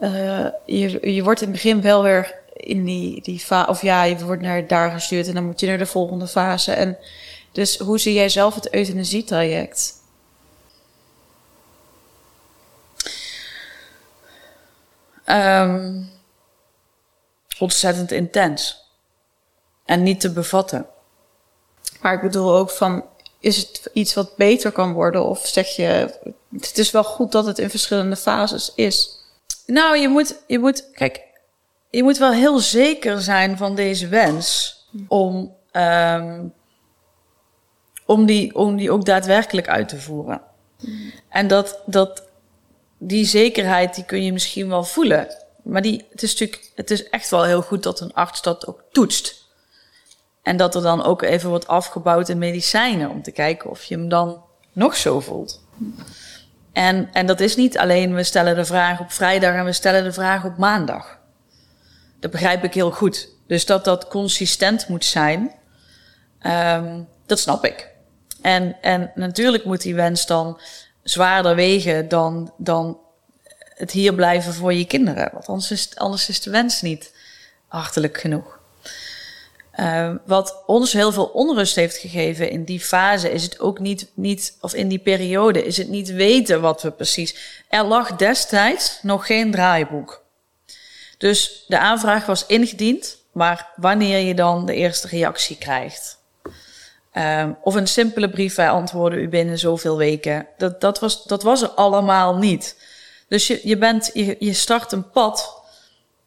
Uh, 0.00 0.46
je, 0.66 1.12
je 1.14 1.22
wordt 1.22 1.40
in 1.40 1.46
het 1.46 1.56
begin 1.56 1.80
wel 1.82 2.02
weer 2.02 2.34
in 2.52 2.84
die, 2.84 3.22
die 3.22 3.38
fase, 3.38 3.68
of 3.68 3.82
ja, 3.82 4.02
je 4.02 4.24
wordt 4.24 4.42
naar 4.42 4.66
daar 4.66 4.90
gestuurd 4.90 5.28
en 5.28 5.34
dan 5.34 5.44
moet 5.44 5.60
je 5.60 5.66
naar 5.66 5.78
de 5.78 5.86
volgende 5.86 6.26
fase. 6.26 6.72
En 6.72 6.98
dus 7.52 7.78
hoe 7.78 7.98
zie 7.98 8.14
jij 8.14 8.28
zelf 8.28 8.54
het 8.54 8.74
euthanasietraject? 8.74 9.94
Um, 15.26 16.10
ontzettend 17.58 18.12
intens. 18.12 18.84
En 19.84 20.02
niet 20.02 20.20
te 20.20 20.32
bevatten. 20.32 20.86
Maar 22.00 22.14
ik 22.14 22.20
bedoel 22.20 22.54
ook 22.54 22.70
van, 22.70 23.04
is 23.38 23.56
het 23.56 23.90
iets 23.92 24.14
wat 24.14 24.36
beter 24.36 24.72
kan 24.72 24.92
worden? 24.92 25.24
Of 25.24 25.46
zeg 25.46 25.68
je, 25.68 26.14
het 26.52 26.78
is 26.78 26.90
wel 26.90 27.04
goed 27.04 27.32
dat 27.32 27.46
het 27.46 27.58
in 27.58 27.70
verschillende 27.70 28.16
fases 28.16 28.72
is? 28.74 29.15
Nou, 29.66 29.96
je 29.96 30.08
moet, 30.08 30.42
je 30.46 30.58
moet, 30.58 30.90
kijk, 30.92 31.22
je 31.90 32.02
moet 32.02 32.18
wel 32.18 32.32
heel 32.32 32.58
zeker 32.58 33.20
zijn 33.20 33.56
van 33.56 33.74
deze 33.74 34.08
wens 34.08 34.74
om, 35.08 35.54
um, 35.72 36.52
om, 38.04 38.26
die, 38.26 38.54
om 38.54 38.76
die 38.76 38.90
ook 38.90 39.04
daadwerkelijk 39.04 39.68
uit 39.68 39.88
te 39.88 40.00
voeren. 40.00 40.40
En 41.28 41.48
dat, 41.48 41.80
dat, 41.86 42.22
die 42.98 43.24
zekerheid, 43.24 43.94
die 43.94 44.04
kun 44.04 44.24
je 44.24 44.32
misschien 44.32 44.68
wel 44.68 44.84
voelen. 44.84 45.28
Maar 45.62 45.82
die, 45.82 46.06
het, 46.10 46.22
is 46.22 46.30
natuurlijk, 46.30 46.72
het 46.74 46.90
is 46.90 47.08
echt 47.08 47.30
wel 47.30 47.44
heel 47.44 47.62
goed 47.62 47.82
dat 47.82 48.00
een 48.00 48.14
arts 48.14 48.42
dat 48.42 48.66
ook 48.66 48.82
toetst. 48.92 49.44
En 50.42 50.56
dat 50.56 50.74
er 50.74 50.82
dan 50.82 51.04
ook 51.04 51.22
even 51.22 51.48
wordt 51.48 51.66
afgebouwd 51.66 52.28
in 52.28 52.38
medicijnen 52.38 53.10
om 53.10 53.22
te 53.22 53.32
kijken 53.32 53.70
of 53.70 53.84
je 53.84 53.94
hem 53.94 54.08
dan 54.08 54.42
nog 54.72 54.96
zo 54.96 55.20
voelt. 55.20 55.62
En, 56.76 57.08
en 57.12 57.26
dat 57.26 57.40
is 57.40 57.56
niet 57.56 57.78
alleen 57.78 58.14
we 58.14 58.22
stellen 58.22 58.54
de 58.54 58.64
vraag 58.64 59.00
op 59.00 59.12
vrijdag 59.12 59.54
en 59.54 59.64
we 59.64 59.72
stellen 59.72 60.04
de 60.04 60.12
vraag 60.12 60.44
op 60.44 60.56
maandag. 60.56 61.18
Dat 62.20 62.30
begrijp 62.30 62.64
ik 62.64 62.74
heel 62.74 62.90
goed. 62.90 63.28
Dus 63.46 63.66
dat 63.66 63.84
dat 63.84 64.08
consistent 64.08 64.88
moet 64.88 65.04
zijn, 65.04 65.52
um, 66.42 67.08
dat 67.26 67.38
snap 67.38 67.64
ik. 67.64 67.90
En, 68.42 68.76
en 68.80 69.10
natuurlijk 69.14 69.64
moet 69.64 69.82
die 69.82 69.94
wens 69.94 70.26
dan 70.26 70.60
zwaarder 71.02 71.54
wegen 71.54 72.08
dan, 72.08 72.52
dan 72.56 72.98
het 73.58 73.90
hier 73.90 74.14
blijven 74.14 74.54
voor 74.54 74.72
je 74.72 74.86
kinderen. 74.86 75.30
Want 75.32 75.46
anders 75.46 75.70
is, 75.70 75.96
anders 75.96 76.28
is 76.28 76.40
de 76.40 76.50
wens 76.50 76.82
niet 76.82 77.14
hartelijk 77.66 78.18
genoeg. 78.18 78.55
Uh, 79.80 80.10
wat 80.26 80.62
ons 80.66 80.92
heel 80.92 81.12
veel 81.12 81.24
onrust 81.24 81.74
heeft 81.74 81.96
gegeven 81.96 82.50
in 82.50 82.64
die 82.64 82.80
fase, 82.80 83.30
is 83.30 83.42
het 83.42 83.60
ook 83.60 83.78
niet, 83.78 84.10
niet, 84.14 84.56
of 84.60 84.74
in 84.74 84.88
die 84.88 84.98
periode, 84.98 85.64
is 85.64 85.76
het 85.76 85.88
niet 85.88 86.10
weten 86.10 86.60
wat 86.60 86.82
we 86.82 86.90
precies. 86.90 87.36
Er 87.68 87.84
lag 87.84 88.16
destijds 88.16 88.98
nog 89.02 89.26
geen 89.26 89.50
draaiboek. 89.50 90.24
Dus 91.18 91.64
de 91.66 91.78
aanvraag 91.78 92.26
was 92.26 92.46
ingediend, 92.46 93.18
maar 93.32 93.72
wanneer 93.76 94.18
je 94.18 94.34
dan 94.34 94.66
de 94.66 94.74
eerste 94.74 95.08
reactie 95.08 95.56
krijgt. 95.56 96.18
Uh, 97.12 97.48
of 97.62 97.74
een 97.74 97.88
simpele 97.88 98.30
brief, 98.30 98.54
wij 98.54 98.70
antwoorden 98.70 99.18
u 99.18 99.28
binnen 99.28 99.58
zoveel 99.58 99.96
weken. 99.96 100.46
Dat, 100.56 100.80
dat, 100.80 100.98
was, 100.98 101.24
dat 101.24 101.42
was 101.42 101.62
er 101.62 101.68
allemaal 101.68 102.36
niet. 102.36 102.76
Dus 103.28 103.46
je, 103.46 103.60
je, 103.62 103.76
bent, 103.78 104.10
je, 104.12 104.36
je 104.38 104.52
start 104.52 104.92
een 104.92 105.10
pad 105.10 105.62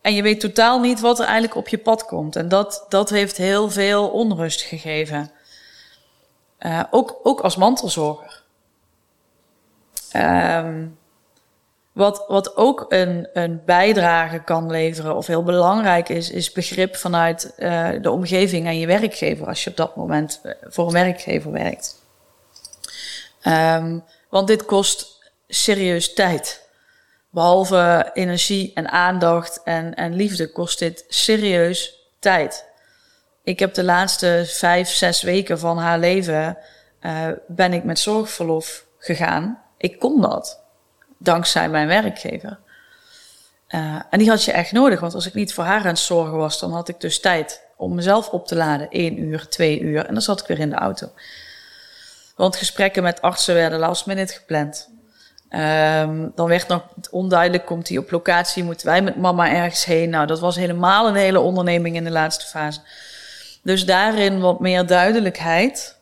en 0.02 0.14
je 0.14 0.22
weet 0.22 0.39
totaal 0.39 0.80
niet 0.80 1.00
wat 1.00 1.20
er 1.20 1.26
eigenlijk 1.26 1.56
op 1.56 1.68
je 1.68 1.78
pad 1.78 2.06
komt. 2.06 2.36
En 2.36 2.50
dat, 2.50 2.86
dat 2.89 3.10
heeft 3.10 3.38
heel 3.38 3.70
veel 3.70 4.08
onrust 4.10 4.62
gegeven. 4.62 5.32
Uh, 6.60 6.84
ook, 6.91 7.20
ook 7.24 7.41
als 7.41 7.56
mantelzorger. 7.56 8.43
Um, 10.16 10.97
wat, 11.91 12.26
wat 12.28 12.58
ook 12.58 12.86
een, 12.89 13.28
een 13.34 13.62
bijdrage 13.66 14.39
kan 14.39 14.72
leveren, 14.72 15.16
of 15.16 15.28
heel 15.28 15.43
belangrijk 15.43 16.10
is, 16.10 16.30
is 16.32 16.52
begrip 16.52 16.95
vanuit 16.95 17.54
uh, 17.58 17.89
de 18.02 18.12
omgeving 18.12 18.68
en 18.68 18.80
je 18.80 18.88
werkgever, 18.88 19.47
als 19.47 19.64
je 19.64 19.70
op 19.70 19.76
dat 19.78 19.95
moment 19.95 20.39
eh, 20.43 20.52
voor 20.62 20.88
een 20.88 20.93
werkgever 20.93 21.52
werkt. 21.52 22.02
Um, 23.43 24.04
want 24.30 24.47
dit 24.47 24.66
kost 24.66 25.32
serieus 25.47 26.14
tijd. 26.14 26.68
Behalve 27.30 28.10
energie 28.14 28.72
en 28.74 28.90
aandacht 28.90 29.64
en, 29.64 29.96
en 29.96 30.16
liefde 30.16 30.52
kost 30.52 30.80
dit 30.80 31.06
serieus 31.08 32.08
tijd. 32.20 32.66
Ik 33.44 33.60
heb 33.60 33.74
de 33.74 33.84
laatste 33.84 34.44
vijf, 34.48 34.90
zes 34.90 35.22
weken 35.22 35.60
van 35.60 35.78
haar 35.78 36.00
leven 36.00 36.58
uh, 37.02 37.28
ben 37.48 37.74
ik 37.74 37.84
met 37.84 38.00
zorgverlof 38.00 38.86
gegaan. 38.98 39.62
Ik 39.78 40.00
kon 40.00 40.22
dat, 40.22 40.62
dankzij 41.18 41.70
mijn 41.70 41.88
werkgever. 41.88 42.60
Uh, 43.70 44.02
en 44.10 44.20
die 44.20 44.30
had 44.30 44.44
je 44.44 44.52
echt 44.52 44.72
nodig, 44.72 45.00
want 45.00 45.14
als 45.14 45.26
ik 45.26 45.34
niet 45.34 45.54
voor 45.54 45.64
haar 45.64 45.82
aan 45.82 45.88
het 45.88 46.00
zorgen 46.00 46.38
was, 46.38 46.60
dan 46.60 46.74
had 46.74 46.90
ik 46.90 47.00
dus 47.00 47.20
tijd 47.20 47.64
om 47.78 47.96
mezelf 47.96 48.30
op 48.30 48.48
te 48.48 48.56
laden. 48.56 48.90
één 48.90 49.20
uur, 49.20 49.48
twee 49.48 49.80
uur 49.80 50.06
en 50.06 50.14
dan 50.14 50.22
zat 50.22 50.40
ik 50.40 50.48
weer 50.48 50.60
in 50.60 50.70
de 50.70 50.76
auto. 50.76 51.12
Want 52.36 52.56
gesprekken 52.56 53.04
met 53.04 53.22
artsen 53.22 53.54
werden 53.56 53.80
last 53.80 54.06
minute 54.06 54.34
gepland. 54.34 54.90
Um, 55.52 56.32
dan 56.36 56.47
werd 56.47 56.68
nog 56.68 56.82
onduidelijk, 57.12 57.66
komt 57.66 57.88
hij 57.88 57.97
op 57.97 58.12
locatie, 58.12 58.64
moeten 58.64 58.88
wij 58.88 59.02
met 59.02 59.16
mama 59.16 59.52
ergens 59.52 59.86
heen? 59.86 60.10
Nou, 60.10 60.28
dat 60.28 60.39
was 60.39 60.56
helemaal 60.56 61.08
een 61.08 61.16
hele 61.16 61.39
onderneming 61.39 61.95
in 61.95 62.04
de 62.04 62.12
laatste 62.12 62.45
fase. 62.45 62.80
Dus 63.64 63.86
daarin 63.86 64.39
wat 64.39 64.60
meer 64.60 64.86
duidelijkheid 64.86 65.97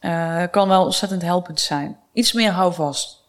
uh, 0.00 0.42
kan 0.50 0.68
wel 0.68 0.84
ontzettend 0.84 1.22
helpend 1.22 1.60
zijn. 1.60 1.98
Iets 2.12 2.32
meer 2.32 2.50
houvast. 2.50 3.20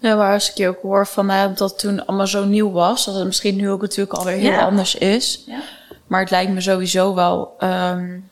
Ja, 0.00 0.14
maar 0.14 0.32
als 0.32 0.50
ik 0.50 0.56
je 0.56 0.68
ook 0.68 0.82
hoor 0.82 1.06
van 1.06 1.26
dat 1.26 1.58
het 1.58 1.78
toen 1.78 2.06
allemaal 2.06 2.26
zo 2.26 2.44
nieuw 2.44 2.70
was, 2.70 3.04
dat 3.04 3.14
het 3.14 3.24
misschien 3.24 3.56
nu 3.56 3.70
ook 3.70 3.80
natuurlijk 3.80 4.18
alweer 4.18 4.36
heel 4.36 4.50
ja. 4.50 4.64
anders 4.64 4.94
is. 4.94 5.42
Ja. 5.46 5.60
Maar 6.06 6.20
het 6.20 6.30
lijkt 6.30 6.52
me 6.52 6.60
sowieso 6.60 7.14
wel 7.14 7.54
um, 7.60 8.30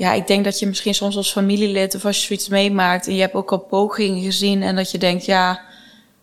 ja, 0.00 0.12
ik 0.12 0.26
denk 0.26 0.44
dat 0.44 0.58
je 0.58 0.66
misschien 0.66 0.94
soms 0.94 1.16
als 1.16 1.32
familielid 1.32 1.94
of 1.94 2.04
als 2.04 2.18
je 2.20 2.26
zoiets 2.26 2.48
meemaakt 2.48 3.06
en 3.06 3.14
je 3.14 3.20
hebt 3.20 3.34
ook 3.34 3.52
al 3.52 3.58
pogingen 3.58 4.22
gezien 4.22 4.62
en 4.62 4.76
dat 4.76 4.90
je 4.90 4.98
denkt, 4.98 5.24
ja, 5.24 5.60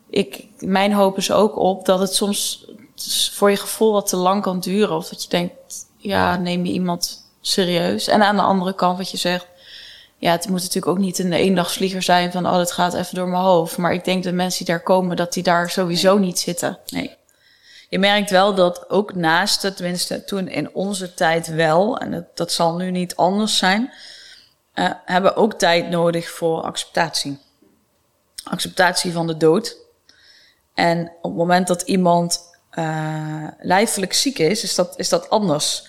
ik, 0.09 0.45
mijn 0.59 0.93
hoop 0.93 1.17
is 1.17 1.32
ook 1.32 1.57
op 1.57 1.86
dat 1.86 1.99
het 1.99 2.13
soms 2.13 2.65
voor 3.32 3.49
je 3.49 3.57
gevoel 3.57 3.91
wat 3.91 4.07
te 4.07 4.15
lang 4.15 4.41
kan 4.41 4.59
duren. 4.59 4.95
Of 4.95 5.09
dat 5.09 5.23
je 5.23 5.30
denkt, 5.30 5.86
ja, 5.97 6.38
neem 6.38 6.65
je 6.65 6.73
iemand 6.73 7.30
serieus. 7.41 8.07
En 8.07 8.23
aan 8.23 8.36
de 8.36 8.41
andere 8.41 8.73
kant 8.75 8.97
wat 8.97 9.11
je 9.11 9.17
zegt, 9.17 9.47
ja, 10.17 10.32
het 10.32 10.49
moet 10.49 10.61
natuurlijk 10.61 10.88
ook 10.88 10.97
niet 10.97 11.19
een 11.19 11.34
eendagsvlieger 11.34 12.01
zijn 12.01 12.32
van, 12.32 12.45
oh, 12.45 12.57
het 12.57 12.71
gaat 12.71 12.93
even 12.93 13.15
door 13.15 13.28
mijn 13.28 13.43
hoofd. 13.43 13.78
Maar 13.78 13.93
ik 13.93 14.05
denk 14.05 14.23
dat 14.23 14.34
mensen 14.34 14.65
die 14.65 14.73
daar 14.73 14.84
komen, 14.84 15.15
dat 15.15 15.34
die 15.34 15.43
daar 15.43 15.69
sowieso 15.69 16.17
nee. 16.17 16.25
niet 16.25 16.39
zitten. 16.39 16.80
Nee 16.88 17.16
je 17.89 17.99
merkt 17.99 18.29
wel 18.29 18.53
dat 18.55 18.89
ook 18.89 19.15
naast 19.15 19.61
het, 19.61 19.75
tenminste 19.75 20.23
toen 20.23 20.47
in 20.47 20.73
onze 20.73 21.13
tijd 21.13 21.47
wel, 21.47 21.97
en 21.97 22.27
dat, 22.33 22.51
zal 22.51 22.75
nu 22.75 22.91
niet 22.91 23.15
anders 23.15 23.57
zijn, 23.57 23.93
uh, 24.73 24.89
hebben 25.05 25.35
ook 25.35 25.53
tijd 25.53 25.89
nodig 25.89 26.29
voor 26.29 26.61
acceptatie. 26.61 27.39
Acceptatie 28.43 29.11
van 29.11 29.27
de 29.27 29.38
dood. 29.38 29.77
En 30.73 31.11
op 31.21 31.23
het 31.23 31.35
moment 31.39 31.67
dat 31.67 31.81
iemand 31.81 32.39
uh, 32.73 33.47
lijfelijk 33.59 34.13
ziek 34.13 34.39
is, 34.39 34.63
is 34.63 34.75
dat, 34.75 34.93
is 34.97 35.09
dat 35.09 35.29
anders. 35.29 35.88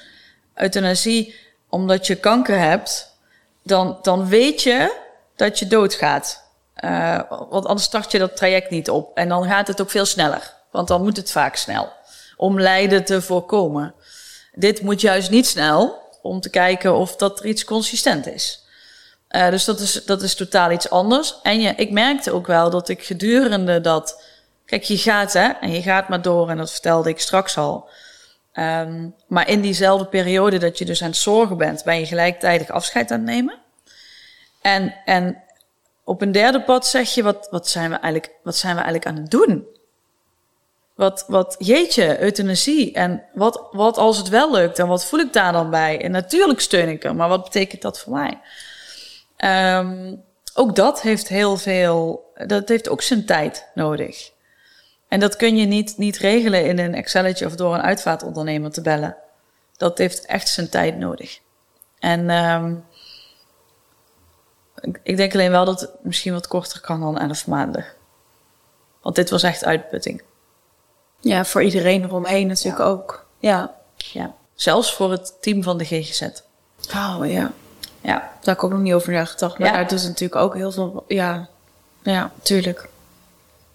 Euthanasie, 0.55 1.35
omdat 1.69 2.07
je 2.07 2.17
kanker 2.17 2.59
hebt, 2.59 3.17
dan, 3.63 3.99
dan 4.03 4.29
weet 4.29 4.63
je 4.63 4.97
dat 5.37 5.59
je 5.59 5.67
doodgaat. 5.67 6.47
Uh, 6.85 7.21
want 7.29 7.67
anders 7.67 7.83
start 7.83 8.11
je 8.11 8.19
dat 8.19 8.37
traject 8.37 8.71
niet 8.71 8.91
op. 8.91 9.17
En 9.17 9.29
dan 9.29 9.45
gaat 9.45 9.67
het 9.67 9.81
ook 9.81 9.91
veel 9.91 10.05
sneller. 10.05 10.57
Want 10.71 10.89
dan 10.89 11.03
moet 11.03 11.17
het 11.17 11.31
vaak 11.31 11.57
snel 11.57 11.93
om 12.37 12.61
lijden 12.61 13.05
te 13.05 13.23
voorkomen. 13.23 13.95
Dit 14.53 14.83
moet 14.83 15.01
juist 15.01 15.31
niet 15.31 15.47
snel 15.47 16.03
om 16.23 16.41
te 16.41 16.51
kijken 16.51 16.95
of 16.95 17.17
dat 17.17 17.39
er 17.39 17.47
iets 17.47 17.65
consistent 17.65 18.27
is. 18.27 18.67
Uh, 19.31 19.51
dus 19.51 19.65
dat 19.65 19.81
is, 19.81 20.05
dat 20.05 20.23
is 20.23 20.35
totaal 20.35 20.71
iets 20.71 20.91
anders. 20.91 21.35
En 21.43 21.61
je, 21.61 21.75
ik 21.75 21.91
merkte 21.91 22.33
ook 22.33 22.47
wel 22.47 22.71
dat 22.71 22.89
ik 22.89 23.05
gedurende 23.05 23.81
dat. 23.81 24.23
Kijk, 24.65 24.83
je 24.83 24.99
gaat 24.99 25.33
hè, 25.33 25.49
en 25.49 25.71
je 25.73 25.83
gaat 25.83 26.09
maar 26.09 26.23
door, 26.23 26.51
en 26.51 26.57
dat 26.57 26.71
vertelde 26.71 27.09
ik 27.09 27.21
straks 27.21 27.57
al. 27.57 27.89
Um, 28.55 29.15
maar 29.27 29.49
in 29.49 29.61
diezelfde 29.61 30.07
periode 30.07 30.59
dat 30.59 30.79
je 30.79 30.85
dus 30.85 31.03
aan 31.03 31.09
het 31.09 31.17
zorgen 31.17 31.57
bent, 31.57 31.85
ben 31.85 31.99
je 31.99 32.07
gelijktijdig 32.07 32.71
afscheid 32.71 33.11
aan 33.11 33.19
het 33.19 33.29
nemen. 33.29 33.59
En, 34.61 34.95
en 35.05 35.43
op 36.05 36.23
een 36.23 36.33
derde 36.33 36.63
pad 36.63 36.87
zeg 36.87 37.15
je: 37.15 37.23
wat, 37.23 37.49
wat, 37.51 37.69
zijn 37.69 37.91
we 37.91 37.97
eigenlijk, 37.97 38.33
wat 38.43 38.57
zijn 38.57 38.75
we 38.75 38.83
eigenlijk 38.83 39.11
aan 39.11 39.23
het 39.23 39.31
doen? 39.31 39.78
Wat, 40.99 41.25
wat 41.29 41.57
jeetje, 41.59 42.21
euthanasie. 42.21 42.93
En 42.93 43.23
wat, 43.33 43.69
wat 43.71 43.99
als 43.99 44.17
het 44.17 44.29
wel 44.29 44.53
lukt 44.53 44.79
en 44.79 44.87
wat 44.87 45.05
voel 45.05 45.21
ik 45.21 45.33
daar 45.33 45.53
dan 45.53 45.71
bij? 45.71 46.03
En 46.03 46.11
natuurlijk 46.11 46.61
steun 46.61 46.89
ik 46.89 47.03
hem, 47.03 47.17
maar 47.17 47.29
wat 47.29 47.45
betekent 47.45 47.83
dat 47.83 48.01
voor 48.01 48.13
mij? 48.13 48.41
Ehm, 49.37 50.15
ook 50.55 50.77
dat 50.77 51.03
heeft 51.03 51.29
heel 51.29 51.57
veel, 51.57 52.31
dat 52.47 52.69
heeft 52.69 52.89
ook 52.89 53.03
zijn 53.03 53.27
tijd 53.27 53.69
nodig. 53.75 54.31
En 55.09 55.21
dat 55.21 55.37
kun 55.37 55.57
je 55.57 55.67
niet, 55.67 55.99
niet 55.99 56.17
regelen 56.17 56.65
in 56.65 56.79
een 56.79 56.95
Excelletje 56.95 57.47
of 57.47 57.55
door 57.55 57.75
een 57.75 57.83
uitvaartondernemer 57.83 58.71
te 58.71 58.83
bellen. 58.83 59.17
Dat 59.77 59.99
heeft 59.99 60.27
echt 60.27 60.49
zijn 60.49 60.69
tijd 60.69 60.99
nodig. 60.99 61.41
En 61.99 62.31
um, 62.31 62.85
ik, 64.81 65.01
ik, 65.03 65.17
denk 65.17 65.33
alleen 65.33 65.51
wel 65.51 65.65
dat 65.65 65.81
het 65.81 65.91
misschien 66.03 66.33
wat 66.33 66.49
korter 66.49 66.81
kan 66.81 67.01
dan 67.01 67.19
11 67.19 67.47
maanden. 67.47 67.85
Want 69.03 69.15
dit 69.15 69.31
was 69.31 69.43
echt 69.43 69.65
uitputting. 69.65 70.23
Ja, 71.21 71.45
voor 71.45 71.63
iedereen 71.63 72.05
eromheen 72.05 72.47
natuurlijk 72.47 72.81
ook. 72.81 73.27
Ja. 73.39 73.75
ja. 73.97 74.35
Zelfs 74.55 74.95
voor 74.95 75.11
het 75.11 75.33
team 75.41 75.63
van 75.63 75.79
de 75.79 75.85
GGZ. 75.85 76.23
Oh 76.95 77.21
ja. 77.23 77.53
Ja. 78.01 78.19
Daar 78.19 78.41
heb 78.41 78.57
ik 78.57 78.65
ook 78.65 78.71
nog 78.71 78.81
niet 78.81 78.93
over 78.93 79.13
nagedacht. 79.13 79.59
Maar 79.59 79.69
ja. 79.69 79.75
daar 79.75 79.89
doet 79.89 80.03
natuurlijk 80.03 80.41
ook 80.41 80.55
heel 80.55 80.73
veel... 80.73 81.05
Ja, 81.09 81.49
ja, 82.03 82.31
tuurlijk. 82.43 82.89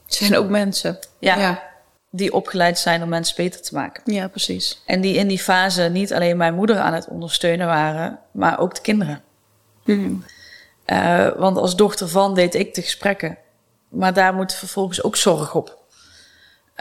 Het 0.05 0.13
zijn 0.13 0.37
ook 0.37 0.49
mensen. 0.49 0.99
Ja. 1.19 1.37
ja. 1.37 1.63
Die 2.09 2.33
opgeleid 2.33 2.79
zijn 2.79 3.03
om 3.03 3.09
mensen 3.09 3.35
beter 3.35 3.61
te 3.61 3.73
maken. 3.73 4.13
Ja, 4.13 4.27
precies. 4.27 4.81
En 4.85 5.01
die 5.01 5.15
in 5.15 5.27
die 5.27 5.39
fase 5.39 5.81
niet 5.81 6.13
alleen 6.13 6.37
mijn 6.37 6.53
moeder 6.53 6.77
aan 6.77 6.93
het 6.93 7.07
ondersteunen 7.07 7.67
waren, 7.67 8.19
maar 8.31 8.59
ook 8.59 8.75
de 8.75 8.81
kinderen. 8.81 9.21
Mm. 9.83 10.23
Uh, 10.85 11.29
want 11.37 11.57
als 11.57 11.75
dochter 11.75 12.09
van 12.09 12.33
deed 12.33 12.55
ik 12.55 12.75
de 12.75 12.81
gesprekken. 12.81 13.37
Maar 13.89 14.13
daar 14.13 14.33
moet 14.33 14.53
vervolgens 14.53 15.03
ook 15.03 15.15
zorg 15.15 15.55
op. 15.55 15.82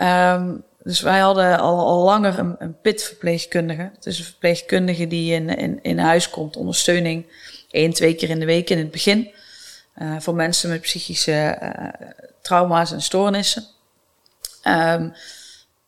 Um, 0.00 0.64
dus 0.82 1.00
wij 1.00 1.18
hadden 1.18 1.58
al, 1.58 2.02
langer 2.04 2.38
een, 2.38 2.56
een 2.58 2.80
PIT-verpleegkundige. 2.80 3.90
Het 3.94 4.06
is 4.06 4.18
een 4.18 4.24
verpleegkundige 4.24 5.06
die 5.06 5.34
in, 5.34 5.82
in, 5.82 5.98
huis 5.98 6.30
komt, 6.30 6.56
ondersteuning. 6.56 7.26
één, 7.70 7.92
twee 7.92 8.14
keer 8.14 8.30
in 8.30 8.40
de 8.40 8.46
week 8.46 8.70
in 8.70 8.78
het 8.78 8.90
begin. 8.90 9.30
Uh, 9.96 10.14
voor 10.18 10.34
mensen 10.34 10.70
met 10.70 10.80
psychische 10.80 11.58
uh, 11.62 12.10
trauma's 12.42 12.92
en 12.92 13.02
stoornissen. 13.02 13.64
Um, 14.64 15.14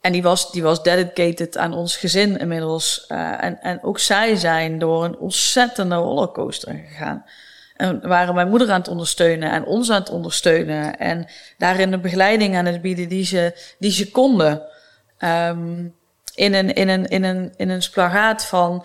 en 0.00 0.12
die 0.12 0.22
was, 0.22 0.52
die 0.52 0.62
was 0.62 0.82
dedicated 0.82 1.56
aan 1.56 1.72
ons 1.72 1.96
gezin 1.96 2.38
inmiddels. 2.38 3.04
Uh, 3.08 3.44
en, 3.44 3.60
en 3.60 3.82
ook 3.82 3.98
zij 3.98 4.36
zijn 4.36 4.78
door 4.78 5.04
een 5.04 5.18
ontzettende 5.18 5.94
rollercoaster 5.94 6.74
gegaan. 6.88 7.24
En 7.74 8.08
waren 8.08 8.34
mijn 8.34 8.48
moeder 8.48 8.70
aan 8.70 8.78
het 8.78 8.88
ondersteunen 8.88 9.50
en 9.50 9.64
ons 9.64 9.90
aan 9.90 10.00
het 10.00 10.10
ondersteunen. 10.10 10.98
En 10.98 11.26
daarin 11.58 11.90
de 11.90 11.98
begeleiding 11.98 12.56
aan 12.56 12.66
het 12.66 12.82
bieden 12.82 13.08
die 13.08 13.24
ze, 13.24 13.74
die 13.78 13.90
ze 13.90 14.10
konden. 14.10 14.62
Um, 15.18 15.94
in, 16.34 16.54
een, 16.54 16.74
in, 16.74 16.88
een, 16.88 17.06
in, 17.06 17.24
een, 17.24 17.54
in 17.56 17.68
een 17.68 17.82
splagaat 17.82 18.44
van, 18.44 18.84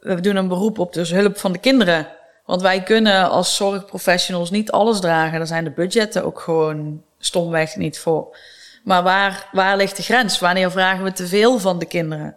we 0.00 0.20
doen 0.20 0.36
een 0.36 0.48
beroep 0.48 0.78
op 0.78 0.92
dus 0.92 1.10
hulp 1.10 1.38
van 1.38 1.52
de 1.52 1.58
kinderen. 1.58 2.08
Want 2.46 2.62
wij 2.62 2.82
kunnen 2.82 3.30
als 3.30 3.56
zorgprofessionals 3.56 4.50
niet 4.50 4.70
alles 4.70 5.00
dragen. 5.00 5.38
Daar 5.38 5.46
zijn 5.46 5.64
de 5.64 5.70
budgetten 5.70 6.24
ook 6.24 6.40
gewoon 6.40 7.02
stomweg 7.18 7.76
niet 7.76 7.98
voor. 7.98 8.36
Maar 8.84 9.02
waar, 9.02 9.48
waar 9.52 9.76
ligt 9.76 9.96
de 9.96 10.02
grens? 10.02 10.38
Wanneer 10.38 10.70
vragen 10.70 11.04
we 11.04 11.12
te 11.12 11.26
veel 11.26 11.58
van 11.58 11.78
de 11.78 11.86
kinderen? 11.86 12.36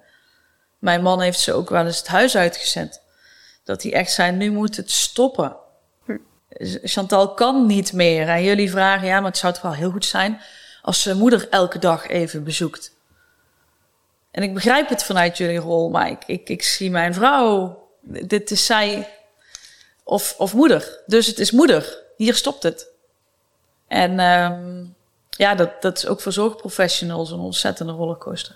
Mijn 0.79 1.01
man 1.01 1.21
heeft 1.21 1.39
ze 1.39 1.53
ook 1.53 1.69
wel 1.69 1.85
eens 1.85 1.97
het 1.97 2.07
huis 2.07 2.37
uitgezet. 2.37 3.01
Dat 3.63 3.83
hij 3.83 3.93
echt 3.93 4.11
zei, 4.11 4.31
nu 4.31 4.51
moet 4.51 4.75
het 4.75 4.91
stoppen. 4.91 5.55
Chantal 6.83 7.33
kan 7.33 7.65
niet 7.65 7.93
meer. 7.93 8.27
En 8.27 8.43
jullie 8.43 8.69
vragen, 8.69 9.07
ja, 9.07 9.19
maar 9.19 9.29
het 9.29 9.39
zou 9.39 9.53
toch 9.53 9.61
wel 9.61 9.73
heel 9.73 9.91
goed 9.91 10.05
zijn 10.05 10.41
als 10.81 11.01
ze 11.01 11.15
moeder 11.15 11.49
elke 11.49 11.79
dag 11.79 12.07
even 12.07 12.43
bezoekt. 12.43 12.93
En 14.31 14.43
ik 14.43 14.53
begrijp 14.53 14.89
het 14.89 15.03
vanuit 15.03 15.37
jullie 15.37 15.57
rol, 15.57 15.89
maar 15.89 16.09
ik, 16.09 16.23
ik, 16.25 16.49
ik 16.49 16.63
zie 16.63 16.91
mijn 16.91 17.13
vrouw. 17.13 17.83
Dit 18.01 18.51
is 18.51 18.65
zij 18.65 19.09
of, 20.03 20.35
of 20.37 20.53
moeder. 20.53 20.99
Dus 21.05 21.27
het 21.27 21.39
is 21.39 21.51
moeder. 21.51 21.97
Hier 22.17 22.35
stopt 22.35 22.63
het. 22.63 22.87
En 23.87 24.19
um, 24.19 24.95
ja, 25.29 25.55
dat, 25.55 25.81
dat 25.81 25.97
is 25.97 26.07
ook 26.07 26.21
voor 26.21 26.31
zorgprofessionals 26.31 27.31
een 27.31 27.39
ontzettende 27.39 27.91
rollercoaster. 27.91 28.55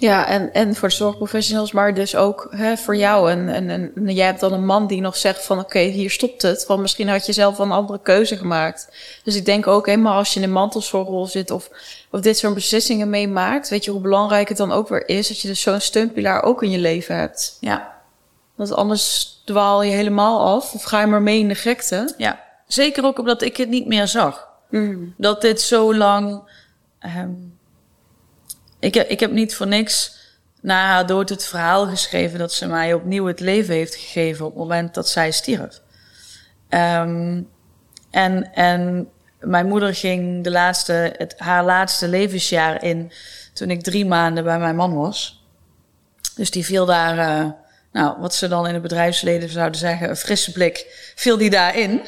Ja, 0.00 0.26
en, 0.26 0.52
en 0.52 0.74
voor 0.74 0.90
zorgprofessionals, 0.90 1.72
maar 1.72 1.94
dus 1.94 2.16
ook 2.16 2.48
hè, 2.50 2.76
voor 2.76 2.96
jou. 2.96 3.30
En, 3.30 3.48
en, 3.48 3.70
en 3.70 3.92
jij 3.94 4.26
hebt 4.26 4.40
dan 4.40 4.52
een 4.52 4.64
man 4.64 4.86
die 4.86 5.00
nog 5.00 5.16
zegt 5.16 5.44
van 5.44 5.58
oké, 5.58 5.78
hier 5.78 6.10
stopt 6.10 6.42
het. 6.42 6.66
Want 6.66 6.80
misschien 6.80 7.08
had 7.08 7.26
je 7.26 7.32
zelf 7.32 7.58
een 7.58 7.70
andere 7.70 8.00
keuze 8.02 8.36
gemaakt. 8.36 8.88
Dus 9.24 9.36
ik 9.36 9.44
denk 9.44 9.66
ook 9.66 9.86
helemaal 9.86 10.16
als 10.16 10.32
je 10.34 10.40
in 10.40 10.46
een 10.46 10.52
mantelzorgrol 10.52 11.26
zit 11.26 11.50
of, 11.50 11.70
of 12.10 12.20
dit 12.20 12.38
soort 12.38 12.54
beslissingen 12.54 13.10
meemaakt, 13.10 13.68
weet 13.68 13.84
je 13.84 13.90
hoe 13.90 14.00
belangrijk 14.00 14.48
het 14.48 14.56
dan 14.56 14.72
ook 14.72 14.88
weer 14.88 15.08
is 15.08 15.28
dat 15.28 15.40
je 15.40 15.48
dus 15.48 15.60
zo'n 15.60 15.80
steunpilaar 15.80 16.42
ook 16.42 16.62
in 16.62 16.70
je 16.70 16.78
leven 16.78 17.16
hebt. 17.16 17.56
Ja. 17.60 17.92
Want 18.54 18.72
anders 18.72 19.36
dwaal 19.44 19.82
je 19.82 19.92
helemaal 19.92 20.54
af 20.54 20.74
of 20.74 20.82
ga 20.82 21.00
je 21.00 21.06
maar 21.06 21.22
mee 21.22 21.38
in 21.38 21.48
de 21.48 21.54
gekte. 21.54 22.14
Ja, 22.16 22.40
zeker 22.66 23.04
ook 23.04 23.18
omdat 23.18 23.42
ik 23.42 23.56
het 23.56 23.68
niet 23.68 23.86
meer 23.86 24.08
zag. 24.08 24.48
Mm. 24.70 25.14
Dat 25.16 25.40
dit 25.40 25.60
zo 25.60 25.94
lang... 25.94 26.42
Um, 27.16 27.58
ik, 28.80 28.96
ik 28.96 29.20
heb 29.20 29.30
niet 29.30 29.54
voor 29.54 29.66
niks 29.66 30.18
na 30.60 30.86
haar 30.86 31.06
dood 31.06 31.28
het 31.28 31.44
verhaal 31.44 31.86
geschreven 31.86 32.38
dat 32.38 32.52
ze 32.52 32.66
mij 32.66 32.94
opnieuw 32.94 33.26
het 33.26 33.40
leven 33.40 33.74
heeft 33.74 33.94
gegeven 33.94 34.44
op 34.44 34.50
het 34.50 34.60
moment 34.60 34.94
dat 34.94 35.08
zij 35.08 35.30
stierf. 35.30 35.80
Um, 36.68 37.48
en, 38.10 38.54
en 38.54 39.08
mijn 39.40 39.66
moeder 39.66 39.94
ging 39.94 40.44
de 40.44 40.50
laatste, 40.50 41.14
het, 41.16 41.34
haar 41.36 41.64
laatste 41.64 42.08
levensjaar 42.08 42.82
in 42.82 43.12
toen 43.52 43.70
ik 43.70 43.82
drie 43.82 44.06
maanden 44.06 44.44
bij 44.44 44.58
mijn 44.58 44.76
man 44.76 44.94
was. 44.94 45.44
Dus 46.36 46.50
die 46.50 46.64
viel 46.64 46.86
daar, 46.86 47.16
uh, 47.16 47.50
nou, 47.92 48.20
wat 48.20 48.34
ze 48.34 48.48
dan 48.48 48.66
in 48.66 48.72
het 48.72 48.82
bedrijfsleven 48.82 49.48
zouden 49.48 49.80
zeggen, 49.80 50.08
een 50.08 50.16
frisse 50.16 50.52
blik, 50.52 51.12
viel 51.14 51.36
die 51.36 51.50
daarin. 51.50 52.00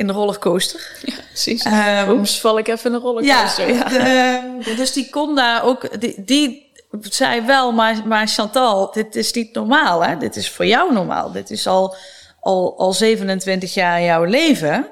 In 0.00 0.06
de 0.06 0.12
rollercoaster. 0.12 0.98
Ja, 1.02 1.14
precies. 1.28 1.64
Um, 1.64 2.08
Oeps, 2.08 2.40
val 2.40 2.58
ik 2.58 2.68
even 2.68 2.92
in 2.92 2.92
de 2.92 3.02
rollercoaster. 3.02 3.74
Ja, 3.74 3.90
ja. 3.96 4.74
Dus 4.76 4.92
die 4.92 5.10
kon 5.10 5.34
daar 5.34 5.64
ook... 5.64 6.00
Die, 6.00 6.22
die 6.24 6.72
zei 7.00 7.40
wel, 7.40 7.72
maar, 7.72 8.06
maar 8.06 8.26
Chantal, 8.26 8.92
dit 8.92 9.16
is 9.16 9.32
niet 9.32 9.54
normaal. 9.54 10.04
Hè? 10.04 10.16
Dit 10.16 10.36
is 10.36 10.50
voor 10.50 10.66
jou 10.66 10.92
normaal. 10.92 11.32
Dit 11.32 11.50
is 11.50 11.66
al, 11.66 11.94
al, 12.40 12.78
al 12.78 12.92
27 12.92 13.74
jaar 13.74 14.02
jouw 14.02 14.24
leven. 14.24 14.86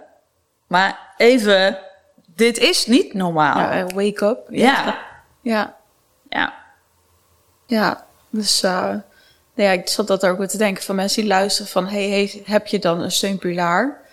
Maar 0.67 1.15
even, 1.17 1.79
dit 2.35 2.59
is 2.59 2.87
niet 2.87 3.15
normaal. 3.15 3.59
Ja, 3.59 3.87
wake 3.87 4.25
up. 4.25 4.47
Ja. 4.51 4.99
Ja. 5.43 5.77
Ja. 6.29 6.55
Ja, 7.67 8.07
dus... 8.31 8.63
Uh, 8.63 8.95
ja, 9.55 9.71
ik 9.71 9.89
zat 9.89 10.07
dat 10.07 10.27
ook 10.27 10.39
weer 10.39 10.49
te 10.49 10.59
denken 10.59 10.83
van 10.83 10.95
mensen 10.95 11.21
die 11.21 11.31
luisteren 11.31 11.71
van... 11.71 11.87
hey, 11.87 12.09
hey 12.09 12.43
heb 12.45 12.67
je 12.67 12.79
dan 12.79 13.01
een 13.01 13.13
steunpilaar? 13.13 14.07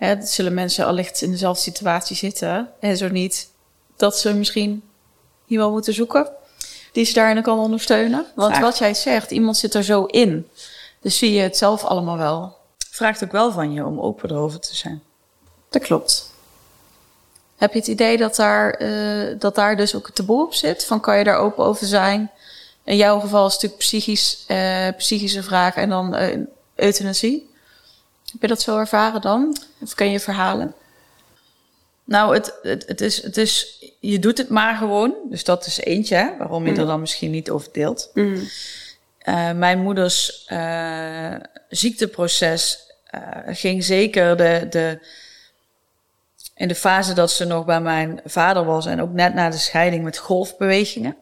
Hè, 0.00 0.26
zullen 0.26 0.54
mensen 0.54 0.86
allicht 0.86 1.22
in 1.22 1.30
dezelfde 1.30 1.62
situatie 1.62 2.16
zitten. 2.16 2.70
En 2.80 2.96
zo 2.96 3.08
niet, 3.08 3.48
dat 3.96 4.18
ze 4.18 4.34
misschien 4.34 4.82
iemand 5.46 5.72
moeten 5.72 5.94
zoeken 5.94 6.30
die 6.92 7.04
ze 7.04 7.12
daarin 7.12 7.42
kan 7.42 7.58
ondersteunen. 7.58 8.26
Want 8.34 8.58
wat 8.58 8.78
jij 8.78 8.94
zegt, 8.94 9.30
iemand 9.30 9.56
zit 9.56 9.74
er 9.74 9.84
zo 9.84 10.04
in. 10.04 10.48
Dus 11.00 11.18
zie 11.18 11.32
je 11.32 11.40
het 11.40 11.56
zelf 11.56 11.84
allemaal 11.84 12.16
wel. 12.16 12.56
Vraagt 12.90 13.24
ook 13.24 13.32
wel 13.32 13.52
van 13.52 13.72
je 13.72 13.86
om 13.86 14.00
open 14.00 14.30
erover 14.30 14.60
te 14.60 14.76
zijn. 14.76 15.02
Dat 15.70 15.82
klopt. 15.82 16.30
Heb 17.56 17.72
je 17.72 17.78
het 17.78 17.88
idee 17.88 18.16
dat 18.16 18.36
daar, 18.36 18.82
uh, 18.82 19.34
dat 19.38 19.54
daar 19.54 19.76
dus 19.76 19.94
ook 19.94 20.10
te 20.10 20.22
boel 20.22 20.44
op 20.44 20.54
zit? 20.54 20.84
Van 20.84 21.00
kan 21.00 21.18
je 21.18 21.24
daar 21.24 21.38
open 21.38 21.64
over 21.64 21.86
zijn? 21.86 22.30
In 22.84 22.96
jouw 22.96 23.20
geval 23.20 23.46
is 23.46 23.52
het 23.52 23.62
natuurlijk 23.62 23.88
psychisch, 23.88 24.44
uh, 24.48 24.88
psychische 24.96 25.42
vragen 25.42 25.82
en 25.82 25.88
dan 25.88 26.16
uh, 26.16 26.36
euthanasie. 26.74 27.49
Heb 28.32 28.40
je 28.40 28.46
dat 28.46 28.60
zo 28.60 28.78
ervaren 28.78 29.20
dan? 29.20 29.56
Of 29.80 29.94
ken 29.94 30.10
je 30.10 30.20
verhalen? 30.20 30.74
Nou, 32.04 32.34
het, 32.34 32.54
het, 32.62 32.86
het, 32.86 33.00
is, 33.00 33.22
het 33.22 33.36
is, 33.36 33.84
je 34.00 34.18
doet 34.18 34.38
het 34.38 34.48
maar 34.48 34.76
gewoon. 34.76 35.14
Dus 35.24 35.44
dat 35.44 35.66
is 35.66 35.78
eentje, 35.80 36.14
hè, 36.14 36.36
waarom 36.38 36.64
je 36.66 36.72
mm. 36.72 36.78
er 36.78 36.86
dan 36.86 37.00
misschien 37.00 37.30
niet 37.30 37.50
over 37.50 37.68
deelt. 37.72 38.10
Mm. 38.14 38.48
Uh, 39.24 39.52
mijn 39.52 39.78
moeders 39.82 40.46
uh, 40.52 41.34
ziekteproces 41.68 42.78
uh, 43.14 43.20
ging 43.46 43.84
zeker 43.84 44.36
de, 44.36 44.66
de, 44.70 44.98
in 46.54 46.68
de 46.68 46.74
fase 46.74 47.12
dat 47.12 47.30
ze 47.30 47.44
nog 47.44 47.64
bij 47.64 47.80
mijn 47.80 48.20
vader 48.24 48.64
was 48.64 48.86
en 48.86 49.02
ook 49.02 49.12
net 49.12 49.34
na 49.34 49.50
de 49.50 49.58
scheiding 49.58 50.04
met 50.04 50.18
golfbewegingen 50.18 51.16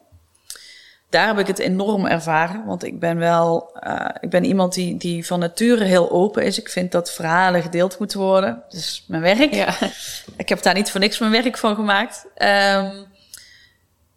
daar 1.09 1.27
heb 1.27 1.39
ik 1.39 1.47
het 1.47 1.59
enorm 1.59 2.05
ervaren. 2.05 2.65
Want 2.65 2.83
ik 2.83 2.99
ben 2.99 3.17
wel, 3.17 3.79
uh, 3.87 4.05
ik 4.19 4.29
ben 4.29 4.43
iemand 4.43 4.73
die, 4.73 4.97
die 4.97 5.25
van 5.25 5.39
nature 5.39 5.83
heel 5.83 6.11
open 6.11 6.43
is. 6.43 6.59
Ik 6.59 6.69
vind 6.69 6.91
dat 6.91 7.11
verhalen 7.11 7.61
gedeeld 7.61 7.99
moeten 7.99 8.19
worden. 8.19 8.63
Dus 8.69 9.05
mijn 9.07 9.21
werk. 9.21 9.53
Ja. 9.53 9.73
Ik 10.37 10.49
heb 10.49 10.61
daar 10.61 10.73
niet 10.73 10.91
voor 10.91 10.99
niks 10.99 11.19
mijn 11.19 11.31
werk 11.31 11.57
van 11.57 11.75
gemaakt. 11.75 12.25
Um, 12.37 13.07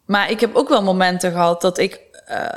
maar 0.05 0.31
ik 0.31 0.39
heb 0.39 0.55
ook 0.55 0.69
wel 0.69 0.83
momenten 0.83 1.31
gehad 1.31 1.61
dat 1.61 1.77
ik 1.77 2.01
uh, 2.29 2.47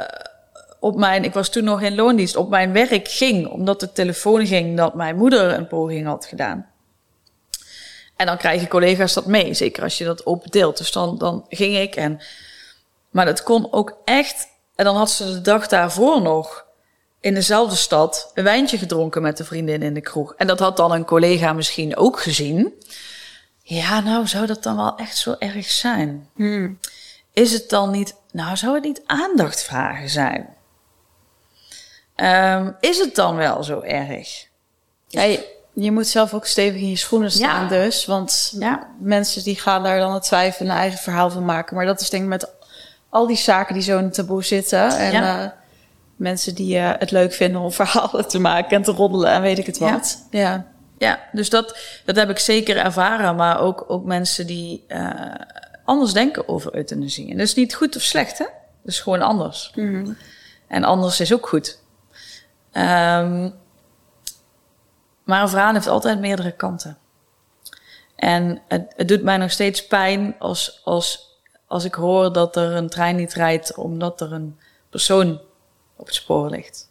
op 0.81 0.97
mijn, 0.97 1.25
ik 1.25 1.33
was 1.33 1.49
toen 1.49 1.65
nog 1.65 1.83
in 1.83 1.95
loondienst, 1.95 2.37
op 2.37 2.49
mijn 2.49 2.73
werk 2.73 3.09
ging. 3.09 3.49
Omdat 3.49 3.81
de 3.81 3.93
telefoon 3.93 4.47
ging 4.47 4.77
dat 4.77 4.95
mijn 4.95 5.17
moeder 5.17 5.53
een 5.53 5.67
poging 5.67 6.07
had 6.07 6.27
gedaan. 6.27 6.67
En 8.17 8.27
dan 8.27 8.37
krijgen 8.37 8.69
collega's 8.69 9.15
dat 9.15 9.27
mee, 9.27 9.55
zeker 9.55 9.83
als 9.83 9.99
je 9.99 10.05
dat 10.05 10.27
open 10.27 10.51
deelt. 10.51 10.79
Dus 10.79 10.93
dan, 10.93 11.19
dan 11.19 11.47
ging 11.49 11.77
ik 11.77 11.97
en... 11.97 12.21
Maar 13.17 13.25
dat 13.25 13.43
kon 13.43 13.73
ook 13.73 13.97
echt... 14.05 14.49
En 14.75 14.85
dan 14.85 14.97
had 14.97 15.11
ze 15.11 15.25
de 15.25 15.41
dag 15.41 15.67
daarvoor 15.67 16.23
nog 16.23 16.65
in 17.21 17.35
dezelfde 17.35 17.77
stad 17.77 18.31
een 18.35 18.45
wijntje 18.45 18.79
gedronken 18.79 19.23
met 19.23 19.37
de 19.37 19.45
vriendin 19.45 19.83
in 19.83 19.95
de 19.95 20.01
kroeg. 20.01 20.35
En 20.35 20.47
dat 20.47 20.59
had 20.59 20.77
dan 20.77 20.93
een 20.93 21.05
collega 21.05 21.53
misschien 21.53 21.97
ook 21.97 22.21
gezien. 22.21 22.73
Ja, 23.63 24.01
nou 24.01 24.27
zou 24.27 24.47
dat 24.47 24.63
dan 24.63 24.77
wel 24.77 24.97
echt 24.97 25.17
zo 25.17 25.35
erg 25.39 25.71
zijn? 25.71 26.29
Hmm. 26.35 26.79
Is 27.33 27.53
het 27.53 27.69
dan 27.69 27.91
niet... 27.91 28.15
Nou, 28.33 28.57
zou 28.57 28.75
het 28.75 28.85
niet 28.85 29.03
aandacht 29.07 29.63
vragen 29.63 30.09
zijn? 30.09 30.55
Ehm, 32.15 32.71
is 32.81 32.99
het 32.99 33.15
dan 33.15 33.37
wel 33.37 33.63
zo 33.65 33.81
erg? 33.81 34.47
Ja, 35.09 35.23
je, 35.23 35.55
je 35.73 35.93
moet 35.93 36.07
zelf 36.07 36.35
ook 36.35 36.47
stevig 36.47 36.81
in 36.81 36.91
je 36.91 36.97
schoenen 36.97 37.31
staan 37.31 37.63
Ja. 37.63 37.69
dus. 37.69 38.05
Want 38.05 38.53
Ja. 38.59 38.89
mensen 39.01 39.43
die 39.45 39.57
gaan 39.57 39.83
daar 39.83 39.99
dan 39.99 40.15
het 40.15 40.23
twijfelen 40.23 40.71
een 40.71 40.79
eigen 40.79 40.99
verhaal 40.99 41.31
van 41.31 41.45
maken. 41.45 41.77
Maar 41.77 41.87
dat 41.87 42.01
is 42.01 42.11
denk 42.11 42.23
ik 42.23 42.29
met 42.29 42.56
al 43.09 43.27
die 43.27 43.37
zaken 43.37 43.75
die 43.75 43.83
zo 43.83 43.99
in 43.99 44.05
het 44.05 44.15
taboe 44.15 44.45
zitten. 44.45 44.99
En 44.99 45.13
Ja. 45.13 45.43
eh, 45.45 45.51
mensen 46.17 46.55
die 46.55 46.79
eh, 46.79 46.91
het 46.99 47.11
leuk 47.11 47.33
vinden 47.33 47.61
om 47.61 47.73
verhalen 47.83 48.29
te 48.29 48.39
maken 48.39 48.77
en 48.77 48.83
te 48.83 48.91
roddelen 48.93 49.31
en 49.31 49.43
weet 49.43 49.59
ik 49.59 49.67
het 49.67 49.79
wat. 49.79 50.27
Ja. 50.31 50.67
Ja, 50.99 51.21
dus 51.33 51.51
dat, 51.51 51.79
dat 52.05 52.17
heb 52.17 52.31
ik 52.31 52.39
zeker 52.39 52.77
ervaren. 52.77 53.37
Maar 53.37 53.61
ook, 53.61 53.85
ook 53.89 54.05
mensen 54.05 54.47
die 54.47 54.85
eh, 54.89 55.11
anders 55.85 56.13
denken 56.13 56.49
over 56.49 56.75
euthanasie. 56.75 57.31
En 57.31 57.37
dat 57.37 57.47
is 57.47 57.55
niet 57.55 57.75
goed 57.75 57.97
of 57.97 58.03
slecht, 58.03 58.39
hè? 58.39 58.45
Dat 58.83 58.95
is 58.95 59.01
gewoon 59.01 59.23
anders. 59.23 59.73
En 60.69 60.85
anders 60.85 61.21
is 61.21 61.33
ook 61.33 61.49
goed. 61.49 61.79
Ehm, 62.73 63.51
maar 65.25 65.43
een 65.43 65.49
verhaal 65.49 65.73
heeft 65.73 65.87
altijd 65.87 66.19
meerdere 66.21 66.53
kanten. 66.53 66.97
En 68.17 68.61
het, 68.69 68.93
het 68.97 69.09
doet 69.09 69.23
mij 69.23 69.37
nog 69.37 69.51
steeds 69.51 69.87
pijn 69.87 70.35
als, 70.39 70.81
als, 70.85 71.36
als 71.67 71.85
ik 71.85 71.95
hoor 71.95 72.33
dat 72.33 72.57
er 72.57 72.73
een 72.73 72.89
trein 72.89 73.17
niet 73.17 73.35
rijdt 73.35 73.75
omdat 73.75 74.21
er 74.21 74.33
een 74.33 74.59
persoon 74.91 75.41
op 75.97 76.07
het 76.07 76.15
spoor 76.15 76.51
ligt. 76.51 76.89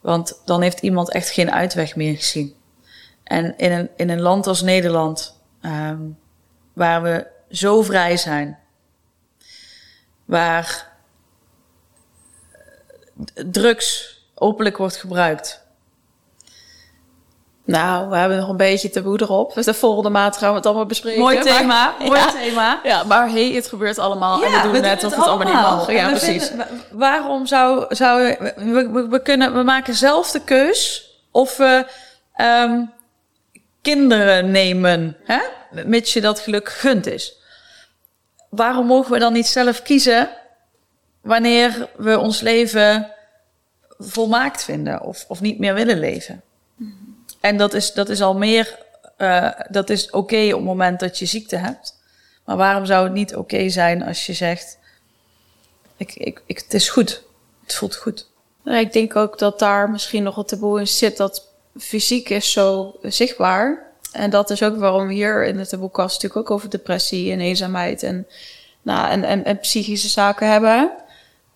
Want 0.00 0.42
dan 0.44 0.62
heeft 0.62 0.80
iemand 0.80 1.10
echt 1.10 1.30
geen 1.30 1.50
uitweg 1.50 1.96
meer 1.96 2.16
gezien. 2.16 2.54
En 3.22 3.56
in 3.56 3.72
een, 3.72 3.90
in 3.96 4.10
een 4.10 4.20
land 4.20 4.46
als 4.46 4.62
Nederland, 4.62 5.40
ehm, 5.60 6.02
waar 6.72 7.02
we 7.02 7.26
zo 7.50 7.82
vrij 7.82 8.16
zijn, 8.16 8.58
waar 10.24 10.92
eh, 12.50 13.44
drugs 13.46 14.18
openlijk 14.34 14.76
wordt 14.76 14.96
gebruikt. 14.96 15.62
Nou, 17.70 18.08
we 18.08 18.16
hebben 18.16 18.38
nog 18.38 18.48
een 18.48 18.56
beetje 18.56 18.90
taboe 18.90 19.20
erop. 19.22 19.54
Dus 19.54 19.64
de 19.64 19.74
volgende 19.74 20.08
maand 20.10 20.36
gaan 20.36 20.50
we 20.50 20.56
het 20.56 20.66
allemaal 20.66 20.86
bespreken. 20.86 21.20
Mooi 21.20 21.34
Maar- 21.36 21.44
thema, 21.44 21.94
mooi 22.06 22.18
Ja. 22.20 22.30
thema. 22.32 22.80
Ja, 22.84 23.02
maar 23.04 23.30
hey, 23.30 23.50
het 23.52 23.66
gebeurt 23.66 23.98
allemaal. 23.98 24.42
en 24.44 24.50
we 24.52 24.72
doen 24.72 24.80
net 24.80 25.04
of 25.04 25.16
het 25.16 25.26
allemaal 25.26 25.46
niet 25.46 25.62
mag. 25.62 25.92
Ja, 25.92 26.04
we 26.12 26.18
precies. 26.18 26.46
vinden- 26.48 26.66
waarom 26.92 27.46
zou, 27.46 27.94
zou 27.94 28.22
we, 28.56 28.88
we, 28.92 29.06
we 29.10 29.22
kunnen, 29.22 29.54
we 29.54 29.62
maken 29.62 29.94
zelf 29.94 30.30
de 30.30 30.40
keus 30.44 31.10
of 31.30 31.56
we 31.56 31.86
ehm, 32.34 32.82
kinderen 33.82 34.50
nemen, 34.50 35.16
hè? 35.24 35.38
mits 35.84 36.12
je 36.12 36.20
dat 36.20 36.40
geluk 36.40 36.68
gegund 36.68 37.06
is. 37.06 37.38
Waarom 38.50 38.86
mogen 38.86 39.12
we 39.12 39.18
dan 39.18 39.32
niet 39.32 39.46
zelf 39.46 39.82
kiezen 39.82 40.28
wanneer 41.22 41.88
we 41.96 42.18
ons 42.18 42.40
leven 42.40 43.12
volmaakt 43.98 44.64
vinden 44.64 45.02
of, 45.02 45.24
of 45.28 45.40
niet 45.40 45.58
meer 45.58 45.74
willen 45.74 45.98
leven? 45.98 46.42
En 47.40 47.56
dat 47.56 47.74
is, 47.74 47.92
dat 47.92 48.08
is 48.08 48.22
al 48.22 48.34
meer, 48.34 48.78
eh, 49.16 49.50
dat 49.68 49.90
is 49.90 50.10
oké 50.10 50.46
op 50.46 50.58
het 50.58 50.64
moment 50.64 51.00
dat 51.00 51.18
je 51.18 51.26
ziekte 51.26 51.56
hebt. 51.56 51.98
Maar 52.44 52.56
waarom 52.56 52.84
zou 52.84 53.04
het 53.04 53.12
niet 53.12 53.36
oké 53.36 53.68
zijn 53.68 54.02
als 54.02 54.26
je 54.26 54.32
zegt: 54.32 54.78
ik, 55.96 56.14
ik, 56.14 56.42
ik, 56.46 56.58
Het 56.58 56.74
is 56.74 56.88
goed, 56.88 57.22
het 57.62 57.74
voelt 57.74 57.96
goed. 57.96 58.28
Ik 58.64 58.92
denk 58.92 59.16
ook 59.16 59.38
dat 59.38 59.58
daar 59.58 59.90
misschien 59.90 60.22
nog 60.22 60.36
een 60.36 60.44
taboe 60.44 60.80
in 60.80 60.88
zit 60.88 61.16
dat 61.16 61.48
fysiek 61.78 62.28
is 62.28 62.52
zo 62.52 62.96
zichtbaar. 63.02 63.88
En 64.12 64.30
dat 64.30 64.50
is 64.50 64.62
ook 64.62 64.76
waarom 64.76 65.06
we 65.06 65.12
hier 65.14 65.44
in 65.44 65.56
de 65.56 65.66
taboekast 65.66 66.22
natuurlijk 66.22 66.40
ook 66.40 66.56
over 66.56 66.70
depressie 66.70 67.32
en 67.32 67.40
eenzaamheid 67.40 68.02
en, 68.02 68.26
nou, 68.82 69.10
en, 69.10 69.24
en, 69.24 69.44
en 69.44 69.58
psychische 69.58 70.08
zaken 70.08 70.50
hebben. 70.50 70.92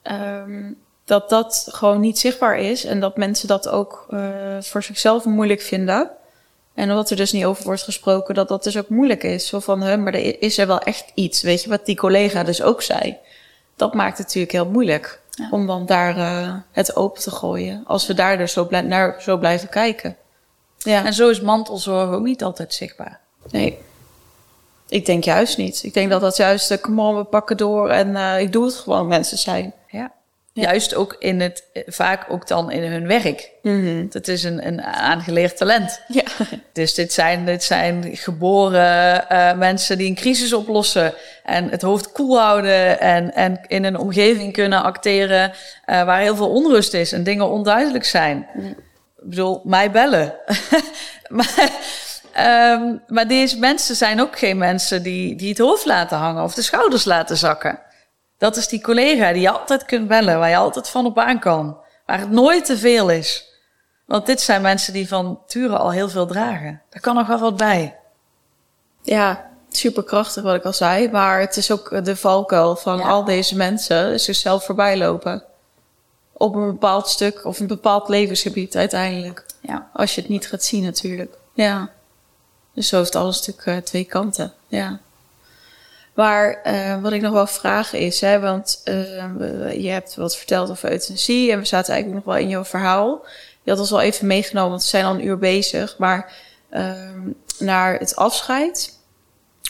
Ehm, 0.03 0.73
dat 1.05 1.29
dat 1.31 1.67
gewoon 1.71 2.01
niet 2.01 2.19
zichtbaar 2.19 2.59
is 2.59 2.85
en 2.85 3.01
dat 3.01 3.17
mensen 3.17 3.49
dat 3.49 3.69
ook 3.69 4.07
eh, 4.11 4.21
voor 4.61 4.83
zichzelf 4.83 5.25
moeilijk 5.25 5.61
vinden. 5.61 6.11
En 6.75 6.91
omdat 6.91 7.11
er 7.11 7.17
dus 7.17 7.33
niet 7.33 7.45
over 7.45 7.65
wordt 7.65 7.83
gesproken, 7.83 8.35
dat 8.35 8.49
dat 8.49 8.65
dus 8.65 8.77
ook 8.79 8.89
moeilijk 8.89 9.23
is. 9.23 9.47
Zo 9.47 9.59
van, 9.61 9.81
hè, 9.81 9.97
maar 9.97 10.15
er 10.15 10.43
is 10.43 10.59
er 10.59 10.67
wel 10.67 10.79
echt 10.81 11.05
iets. 11.15 11.43
Weet 11.43 11.63
je 11.63 11.69
wat 11.69 11.87
die 11.87 11.97
collega 11.97 12.43
dus 12.45 12.63
ook 12.63 12.83
zei? 12.83 13.17
Dat 13.77 13.95
maakt 13.95 14.19
het 14.19 14.27
natuurlijk 14.27 14.53
heel 14.53 14.67
moeilijk 14.69 15.21
Ja. 15.31 15.49
om 15.51 15.67
dan 15.67 15.87
daar 15.87 16.17
eh, 16.17 16.55
het 16.73 16.97
open 16.97 17.23
te 17.23 17.31
gooien. 17.31 17.83
Als 17.87 18.07
we 18.07 18.15
daar 18.15 18.39
dus 18.39 18.53
zo, 18.53 18.65
blij- 18.67 18.81
naar 18.81 19.17
zo 19.23 19.37
blijven 19.37 19.69
kijken. 19.69 20.17
Ja, 20.79 21.05
En 21.05 21.13
zo 21.15 21.29
is 21.29 21.41
mantelzorg 21.41 22.11
ook 22.11 22.25
niet 22.25 22.43
altijd 22.43 22.75
zichtbaar. 22.75 23.21
nee. 23.51 23.79
Ik 24.89 25.07
denk 25.07 25.25
juist 25.25 25.57
niet. 25.57 25.83
Ik 25.85 25.95
denk 25.95 26.11
dat 26.11 26.21
dat 26.21 26.37
juist, 26.37 26.71
uh, 26.71 26.79
come 26.79 27.03
on, 27.03 27.17
we 27.17 27.25
pakken 27.25 27.57
door 27.57 27.89
en 27.91 28.17
ik 28.41 28.53
doe 28.53 28.65
het 28.65 28.75
gewoon 28.75 29.07
mensen 29.07 29.39
zijn. 29.39 29.75
Ja. 30.55 30.63
Juist 30.63 30.95
ook 30.95 31.17
in 31.19 31.41
het, 31.41 31.65
vaak 31.87 32.25
ook 32.29 32.49
dan 32.49 32.71
in 32.71 32.83
hun 32.83 33.07
werk. 33.07 33.51
Het 34.11 34.29
is 34.29 34.45
een, 34.45 34.67
een 34.67 34.83
aangeleerd 34.83 35.57
talent. 35.57 36.01
Ja. 36.09 36.23
Dus 36.73 36.95
dit 36.95 37.13
zijn, 37.13 37.45
dit 37.45 37.63
zijn 37.63 38.17
geboren 38.17 39.29
eh, 39.29 39.55
mensen 39.55 39.99
die 39.99 40.09
een 40.09 40.15
crisis 40.15 40.53
oplossen 40.53 41.15
en 41.45 41.69
het 41.71 41.83
hoofd 41.83 42.13
koel 42.13 42.41
houden 42.41 43.01
en, 43.01 43.35
en 43.35 43.61
in 43.67 43.85
een 43.85 43.99
omgeving 43.99 44.53
kunnen 44.53 44.83
acteren 44.83 45.53
eh, 45.85 46.05
waar 46.05 46.21
heel 46.21 46.37
veel 46.37 46.51
onrust 46.51 46.95
is 46.95 47.13
en 47.13 47.25
dingen 47.25 47.49
onduidelijk 47.49 48.05
zijn. 48.05 48.47
Ik 48.57 49.31
bedoel, 49.31 49.61
mij 49.65 49.91
bellen. 49.91 50.35
maar, 51.29 51.71
ehm, 52.33 52.97
maar 53.07 53.29
deze 53.29 53.59
mensen 53.59 53.97
zijn 53.97 54.21
ook 54.21 54.39
geen 54.39 54.59
mensen 54.59 55.03
die, 55.03 55.37
die 55.37 55.49
het 55.49 55.59
hoofd 55.59 55.85
laten 55.85 56.19
hangen 56.19 56.43
of 56.43 56.55
de 56.55 56.63
schouders 56.63 57.05
laten 57.05 57.37
zakken. 57.37 57.79
Dat 58.45 58.57
is 58.57 58.69
die 58.69 58.81
collega 58.81 59.33
die 59.33 59.43
je 59.43 59.51
altijd 59.51 59.85
kunt 59.85 60.09
bellen, 60.09 60.39
waar 60.39 60.49
je 60.49 60.57
altijd 60.57 60.89
van 60.89 61.07
op 61.07 61.19
aan 61.19 61.39
kan. 61.39 61.77
Waar 62.07 62.19
het 62.19 62.31
nooit 62.31 62.65
te 62.65 62.79
veel 62.79 63.11
is. 63.11 63.45
Want 64.07 64.27
dit 64.27 64.41
zijn 64.41 64.63
mensen 64.63 64.93
die 64.93 65.09
van 65.09 65.41
Ture 65.47 65.77
al 65.77 65.91
heel 65.93 66.09
veel 66.09 66.27
dragen. 66.27 66.83
Daar 66.91 67.01
kan 67.01 67.15
nog 67.15 67.27
wel 67.27 67.39
wat 67.39 67.57
bij. 67.57 67.97
Ja, 69.03 69.51
superkrachtig 69.71 70.43
wat 70.43 70.55
ik 70.55 70.65
al 70.65 70.73
zei. 70.73 71.11
Maar 71.11 71.41
het 71.41 71.57
is 71.57 71.71
ook 71.71 72.05
de 72.05 72.17
valkuil 72.17 72.77
van 72.77 72.99
Ja. 72.99 73.09
al 73.09 73.25
deze 73.25 73.57
mensen 73.57 74.21
zichzelf 74.21 74.65
voorbij 74.65 74.97
lopen. 74.97 75.45
Op 76.33 76.55
een 76.55 76.67
bepaald 76.67 77.09
stuk 77.09 77.45
of 77.45 77.61
een 77.61 77.67
bepaald 77.67 78.09
levensgebied 78.09 78.77
uiteindelijk. 78.77 79.47
Ja. 79.61 79.91
Als 79.93 80.15
je 80.15 80.21
het 80.21 80.31
niet 80.31 80.49
gaat 80.49 80.65
zien 80.65 80.83
natuurlijk. 80.83 81.37
Ja. 81.55 81.91
Dus 82.75 82.89
zo 82.89 82.99
heeft 82.99 83.15
alles 83.15 83.39
natuurlijk 83.47 83.67
eh, 83.67 83.77
twee 83.77 84.05
kanten. 84.05 84.53
Ja. 84.67 85.01
Maar 86.15 86.61
eh, 86.63 87.03
wat 87.03 87.13
ik 87.13 87.21
nog 87.21 87.33
wel 87.33 87.47
vragen 87.47 87.99
is, 87.99 88.21
hè, 88.21 88.41
want 88.41 88.81
eh, 88.85 89.83
je 89.83 89.89
hebt 89.89 90.15
wat 90.15 90.37
verteld 90.37 90.71
over 90.71 90.91
euthanasie 90.91 91.53
en 91.53 91.59
we 91.59 91.65
zaten 91.65 91.93
eigenlijk 91.93 92.25
nog 92.25 92.35
wel 92.35 92.45
in 92.45 92.51
jouw 92.51 92.65
verhaal. 92.65 93.25
Je 93.63 93.71
had 93.71 93.81
ons 93.81 93.91
wel 93.91 94.01
even 94.01 94.27
meegenomen, 94.27 94.71
want 94.71 94.83
we 94.83 94.89
zijn 94.89 95.05
al 95.05 95.15
een 95.15 95.27
uur 95.27 95.39
bezig. 95.39 95.99
Maar 95.99 96.33
ehm, 96.71 97.31
naar 97.59 97.99
het 97.99 98.17
afscheid, 98.17 98.99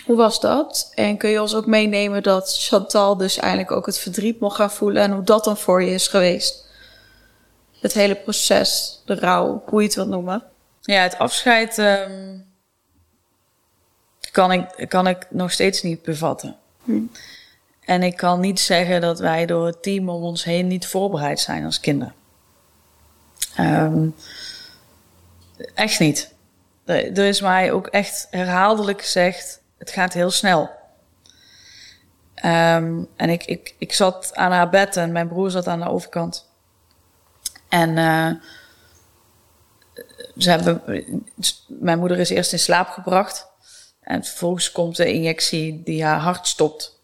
hoe 0.05 0.17
was 0.17 0.41
dat? 0.41 0.91
En 0.95 1.17
kun 1.17 1.31
je 1.31 1.41
ons 1.41 1.55
ook 1.55 1.67
meenemen 1.67 2.23
dat 2.23 2.57
Chantal 2.59 3.17
dus 3.17 3.37
eigenlijk 3.39 3.73
ook 3.73 3.87
het 3.87 3.99
verdriet 3.99 4.41
mocht 4.41 4.57
gaan 4.57 4.71
voelen 4.71 5.03
en 5.03 5.13
hoe 5.13 5.25
dat 5.25 5.45
dan 5.45 5.57
voor 5.57 5.83
je 5.83 5.91
is 5.91 6.09
geweest? 6.09 6.67
Het 7.81 7.93
hele 7.93 8.15
proces, 8.15 9.03
de 9.05 9.15
rouw, 9.15 9.63
hoe 9.67 9.81
je 9.81 9.87
het 9.87 9.97
wilt 9.97 10.09
noemen. 10.09 10.43
Ja, 10.81 11.03
het 11.03 11.19
afscheid 11.19 11.79
ehm, 11.79 12.39
kan, 14.35 14.53
ik, 14.53 14.89
kan 14.89 15.07
ik 15.07 15.27
nog 15.31 15.53
steeds 15.53 15.83
niet 15.83 16.03
bevatten. 16.03 16.57
En 17.81 18.03
ik 18.03 18.17
kan 18.17 18.41
niet 18.41 18.61
zeggen 18.61 19.01
dat 19.01 19.19
wij 19.19 19.47
door 19.47 19.67
het 19.67 19.83
team 19.83 20.09
om 20.09 20.23
ons 20.23 20.45
heen 20.45 20.67
niet 20.67 20.87
voorbereid 20.87 21.41
zijn 21.41 21.65
als 21.65 21.81
kinderen. 21.81 22.15
Ehm, 23.55 24.09
echt 25.75 25.99
niet. 25.99 26.35
Er, 26.85 27.19
er 27.19 27.25
is 27.25 27.41
mij 27.41 27.73
ook 27.73 27.87
echt 27.87 28.27
herhaaldelijk 28.31 29.03
gezegd: 29.03 29.61
het 29.79 29.91
gaat 29.91 30.13
heel 30.13 30.31
snel. 30.31 30.71
Ehm, 32.35 33.03
en 33.17 33.31
ik, 33.31 33.45
ik, 33.45 33.75
ik 33.79 33.93
zat 33.93 34.31
aan 34.35 34.53
haar 34.53 34.71
bed 34.71 34.97
en 34.97 35.13
mijn 35.13 35.29
broer 35.29 35.51
zat 35.51 35.67
aan 35.67 35.81
de 35.81 35.89
overkant. 35.89 36.49
En 37.69 37.99
eh, 37.99 38.31
ze 40.37 40.51
hebben, 40.51 40.83
mijn 41.67 41.99
moeder 41.99 42.19
is 42.19 42.31
eerst 42.31 42.53
in 42.53 42.59
slaap 42.59 42.89
gebracht. 42.89 43.53
En 44.05 44.25
vervolgens 44.25 44.73
komt 44.73 44.97
de 44.97 45.13
injectie 45.13 45.83
die 45.85 46.05
haar 46.05 46.19
hart 46.21 46.47
stopt. 46.49 46.99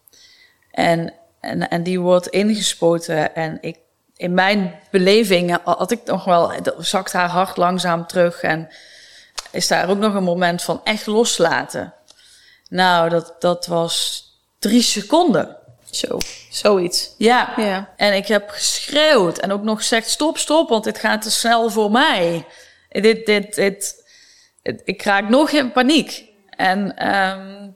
En, 0.71 1.13
en, 1.39 1.69
en 1.69 1.83
die 1.83 1.99
wordt 1.99 2.27
ingespoten. 2.27 3.35
En 3.35 3.57
ik, 3.61 3.77
in 4.15 4.33
mijn 4.33 4.79
beleving 4.91 5.57
had 5.63 5.91
ik 5.91 5.99
nog 6.05 6.23
wel, 6.23 6.53
zakt 6.77 7.13
haar 7.13 7.29
hart 7.29 7.57
langzaam 7.57 8.07
terug. 8.07 8.41
En 8.41 8.69
is 9.51 9.67
daar 9.67 9.89
ook 9.89 9.97
nog 9.97 10.13
een 10.13 10.23
moment 10.23 10.61
van 10.61 10.81
echt 10.83 11.05
loslaten. 11.05 11.93
Nou, 12.69 13.09
dat, 13.09 13.35
dat 13.39 13.65
was 13.65 14.23
drie 14.59 14.81
seconden. 14.81 15.55
Zo, 15.89 16.17
zoiets. 16.49 17.15
Ja. 17.17 17.53
Ja. 17.57 17.93
En 17.97 18.13
ik 18.13 18.27
heb 18.27 18.49
geschreeuwd 18.49 19.37
en 19.37 19.51
ook 19.51 19.63
nog 19.63 19.77
gezegd: 19.77 20.09
stop, 20.09 20.37
stop, 20.37 20.69
want 20.69 20.83
dit 20.83 20.97
gaat 20.97 21.21
te 21.21 21.31
snel 21.31 21.69
voor 21.69 21.91
mij. 21.91 22.45
Dit, 22.89 23.25
dit, 23.25 23.55
dit, 23.55 24.03
het- 24.63 24.81
ik 24.85 25.01
raak 25.03 25.29
nog 25.29 25.49
in 25.51 25.71
paniek. 25.71 26.29
En 26.61 26.97
ehm, 26.97 27.69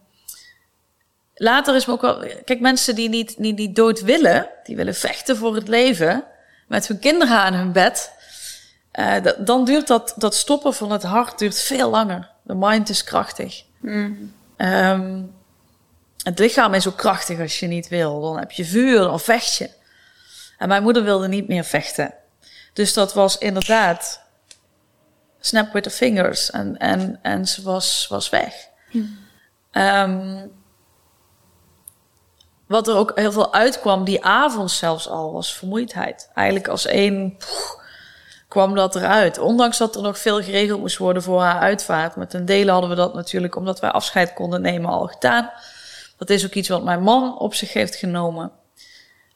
later 1.34 1.76
is 1.76 1.86
me 1.86 1.94
ook 1.94 2.02
wel. 2.02 2.26
Kijk, 2.46 2.60
mensen 2.60 2.96
die 2.96 3.10
niet, 3.10 3.38
niet, 3.38 3.58
niet 3.58 3.76
dood 3.76 4.02
willen, 4.02 4.50
die 4.64 4.76
willen 4.76 4.96
vechten 4.96 5.38
voor 5.38 5.56
het 5.56 5.68
leven, 5.68 6.24
met 6.68 6.88
hun 6.88 7.00
kinderen 7.00 7.38
aan 7.38 7.54
hun 7.54 7.72
bed. 7.72 8.14
eh, 8.92 9.24
dat- 9.24 9.48
dan 9.48 9.66
duurt 9.66 9.88
dat, 9.88 10.14
dat 10.18 10.36
stoppen 10.36 10.74
van 10.74 10.92
het 10.92 11.04
hart 11.04 11.40
duurt 11.40 11.60
veel 11.60 11.90
langer. 11.90 12.30
De 12.44 12.56
mind 12.56 12.90
is 12.90 13.04
krachtig. 13.04 13.64
Ehm, 14.58 15.22
het 16.24 16.40
lichaam 16.40 16.74
is 16.74 16.88
ook 16.88 16.98
krachtig 16.98 17.40
als 17.40 17.60
je 17.60 17.68
niet 17.68 17.88
wil. 17.88 18.22
Dan 18.22 18.40
heb 18.40 18.52
je 18.52 18.66
vuur, 18.66 19.00
dan 19.00 19.20
vecht 19.20 19.56
je. 19.56 19.70
En 20.58 20.68
mijn 20.68 20.84
moeder 20.84 21.04
wilde 21.04 21.28
niet 21.28 21.48
meer 21.48 21.64
vechten. 21.64 22.14
Dus 22.74 22.94
dat 22.94 23.14
was 23.14 23.38
inderdaad 23.38 24.22
snap 25.40 25.74
with 25.74 25.84
the 25.84 25.90
fingers. 25.90 26.52
En, 26.52 26.78
en, 26.78 27.20
en 27.22 27.48
ze 27.48 27.62
was, 27.62 28.06
was 28.10 28.30
weg. 28.30 28.54
Ehm, 29.72 30.48
wat 32.68 32.88
er 32.88 32.96
ook 32.96 33.12
heel 33.16 33.32
veel 33.32 33.54
uitkwam, 33.54 34.04
die 34.04 34.24
avond 34.24 34.72
zelfs 34.72 35.10
al, 35.10 35.34
was 35.34 35.54
vermoeidheid. 35.54 36.30
Eigenlijk 36.34 36.68
als 36.68 36.86
één 36.86 37.38
kwam 38.48 38.76
dat 38.76 38.96
eruit. 38.96 39.38
Ondanks 39.38 39.78
dat 39.78 39.96
er 39.96 40.02
nog 40.02 40.20
veel 40.20 40.41
geregeld 40.41 40.80
moest 40.80 40.98
worden 40.98 41.24
voor 41.24 41.41
haar 41.41 41.60
uitvaart. 41.60 42.16
Met 42.16 42.34
een 42.34 42.46
delen 42.46 42.72
hadden 42.72 42.89
we 42.89 42.96
dat 42.96 43.14
natuurlijk, 43.14 43.56
omdat 43.56 43.80
wij 43.80 43.91
afscheid 43.91 44.34
konden 44.34 44.62
nemen, 44.62 44.89
al 44.89 45.08
gedaan. 45.08 45.52
Dat 46.18 46.30
is 46.30 46.46
ook 46.46 46.54
iets 46.54 46.70
wat 46.70 46.84
mijn 46.84 47.02
man 47.02 47.39
op 47.39 47.54
zich 47.54 47.74
heeft 47.74 47.96
genomen. 47.96 48.52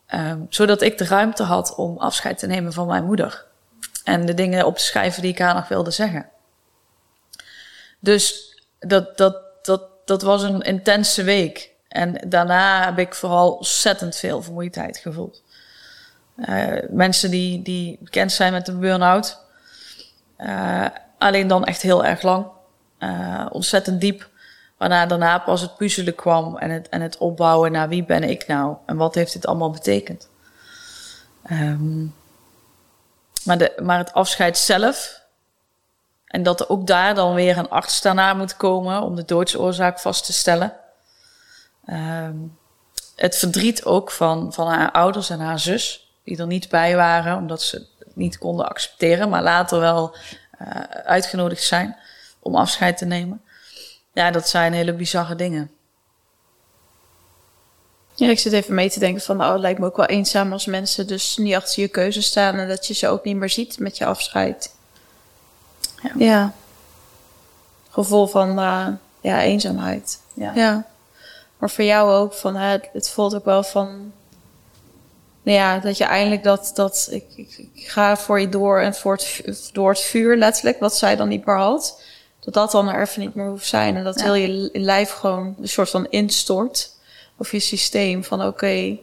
Ehm, 0.05 0.39
zodat 0.49 0.82
ik 0.82 0.97
de 0.97 1.05
ruimte 1.05 1.43
had 1.43 1.76
om 1.76 1.97
afscheid 1.97 2.38
te 2.38 2.47
nemen 2.47 2.74
van 2.74 2.88
mijn 2.88 3.05
moeder. 3.05 3.45
En 4.03 4.26
de 4.26 4.34
dingen 4.34 4.66
op 4.66 4.78
te 4.78 4.84
schrijven 4.84 5.22
die 5.22 5.32
ik 5.32 5.39
haar 5.39 5.55
nog 5.55 5.68
wilde 5.68 5.91
zeggen. 5.91 6.30
Dus 7.99 8.55
dat, 8.80 9.18
dat, 9.18 9.38
dat, 10.10 10.22
was 10.22 10.43
een 10.43 10.62
intense 10.62 11.24
week. 11.24 11.72
En 11.88 12.22
daarna 12.28 12.86
heb 12.86 12.99
ik 12.99 13.16
vooral 13.16 13.51
ontzettend 13.51 14.16
veel 14.16 14.41
vermoeidheid 14.41 14.97
gevoeld. 14.97 15.43
Eh, 16.36 16.74
mensen 16.89 17.32
die, 17.32 17.62
die 17.62 17.97
bekend 18.01 18.32
zijn 18.32 18.51
met 18.51 18.68
een 18.68 18.80
burn-out. 18.80 19.38
eh, 20.36 20.86
alleen 21.18 21.47
dan 21.47 21.66
echt 21.66 21.82
heel 21.82 22.05
erg 22.05 22.22
lang. 22.22 22.45
Eh, 22.97 23.45
ontzettend 23.51 24.01
diep. 24.01 24.30
Waarna 24.78 25.05
daarna 25.05 25.38
pas 25.38 25.62
het 25.62 25.76
puzzelen 25.76 26.16
kwam 26.16 26.57
en 26.57 26.70
het, 26.70 26.89
en 26.89 27.01
het 27.01 27.18
opbouwen 27.18 27.72
naar 27.72 27.89
wie 27.89 28.03
ben 28.03 28.24
ik 28.24 28.47
nou 28.47 28.76
en 28.86 28.97
wat 28.97 29.16
heeft 29.16 29.34
dit 29.34 29.45
allemaal 29.45 29.72
betekend. 29.72 30.30
Ehm, 31.43 32.03
maar, 33.43 33.57
de, 33.57 33.74
maar 33.82 33.97
het 33.97 34.14
afscheid 34.14 34.57
zelf 34.57 35.18
en 36.30 36.43
dat 36.43 36.59
er 36.59 36.69
ook 36.69 36.88
daar 36.88 37.15
dan 37.15 37.34
weer 37.34 37.57
een 37.57 37.69
arts 37.69 38.01
daarna 38.01 38.34
moet 38.34 38.57
komen 38.57 39.01
om 39.01 39.15
de 39.15 39.25
doodsoorzaak 39.25 39.99
vast 39.99 40.25
te 40.25 40.34
stellen. 40.34 40.73
Ehm, 41.86 42.36
het 43.15 43.38
verdriet 43.38 43.86
ook 43.86 44.11
van, 44.11 44.53
van 44.53 44.67
haar 44.67 44.91
ouders 44.91 45.30
en 45.30 45.39
haar 45.39 45.59
zus, 45.59 46.13
die 46.23 46.38
er 46.38 46.47
niet 46.47 46.69
bij 46.69 46.95
waren 46.95 47.38
omdat 47.38 47.61
ze 47.61 47.88
het 47.99 48.15
niet 48.15 48.38
konden 48.38 48.69
accepteren, 48.69 49.30
maar 49.30 49.43
later 49.43 49.80
wel 49.80 50.15
eh, 50.57 50.82
uitgenodigd 51.05 51.63
zijn 51.63 51.97
om 52.39 52.55
afscheid 52.55 52.97
te 52.97 53.05
nemen. 53.05 53.41
Ja, 54.13 54.32
dat 54.32 54.49
zijn 54.49 54.73
hele 54.73 54.93
bizarre 54.93 55.36
dingen. 55.36 55.71
Ja, 58.15 58.30
ik 58.30 58.39
zit 58.39 58.53
even 58.53 58.75
mee 58.75 58.89
te 58.89 58.99
denken 58.99 59.21
van, 59.21 59.41
oh, 59.41 59.51
het 59.51 59.59
lijkt 59.59 59.80
me 59.80 59.86
ook 59.86 59.97
wel 59.97 60.05
eenzaam 60.05 60.51
als 60.51 60.65
mensen 60.65 61.07
dus 61.07 61.38
niet 61.38 61.55
achter 61.55 61.82
je 61.82 61.88
keuze 61.88 62.21
staan 62.21 62.55
en 62.55 62.67
dat 62.67 62.88
je 62.88 62.93
ze 62.93 63.07
ook 63.07 63.23
niet 63.23 63.36
meer 63.36 63.49
ziet 63.49 63.80
met 63.80 63.97
je 63.97 64.05
afscheid. 64.05 64.77
Ja. 66.04 66.12
Ja. 66.18 66.54
Gevoel 67.89 68.28
van, 68.28 68.60
eh, 68.60 68.88
ja, 69.22 69.41
eenzaamheid. 69.41 70.20
Ja. 70.34 70.52
Ja. 70.56 70.86
Maar 71.58 71.70
voor 71.70 71.84
jou 71.84 72.12
ook, 72.14 72.34
van, 72.34 72.56
hè, 72.56 72.72
het, 72.72 72.89
het 72.93 73.10
voelt 73.10 73.36
ook 73.36 73.45
wel 73.45 73.64
van, 73.64 74.12
nou 75.41 75.58
ja, 75.58 75.80
dat 75.80 75.97
je 75.97 76.04
eindelijk 76.04 76.43
dat, 76.43 76.72
dat 76.76 77.08
ik, 77.12 77.24
ik, 77.36 77.58
ik 77.74 77.88
ga 77.88 78.18
voor 78.18 78.39
je 78.39 78.50
door 78.50 78.80
en 78.80 78.95
voor 78.95 79.14
het, 79.14 79.70
door 79.74 79.89
het 79.89 80.00
vuur 80.02 80.38
letterlijk, 80.38 80.80
wat 80.80 80.95
zij 80.97 81.16
dan 81.16 81.28
niet 81.28 81.45
meer 81.45 81.58
had, 81.58 82.02
dat 82.39 82.54
dat 82.54 82.72
dan 82.72 82.89
er 82.89 83.02
even 83.02 83.22
niet 83.22 83.36
meer 83.36 83.47
hoeft 83.50 83.68
zijn 83.68 83.95
en 83.95 84.04
dat 84.04 84.20
Ja. 84.20 84.24
heel 84.26 84.34
je 84.36 84.47
li- 84.47 84.70
lijf 84.84 85.12
gewoon 85.12 85.56
een 85.62 85.68
soort 85.70 85.89
van 85.89 86.08
instort 86.10 86.91
of 87.38 87.52
je 87.52 87.60
systeem 87.60 88.24
van 88.24 88.45
oké, 88.45 88.97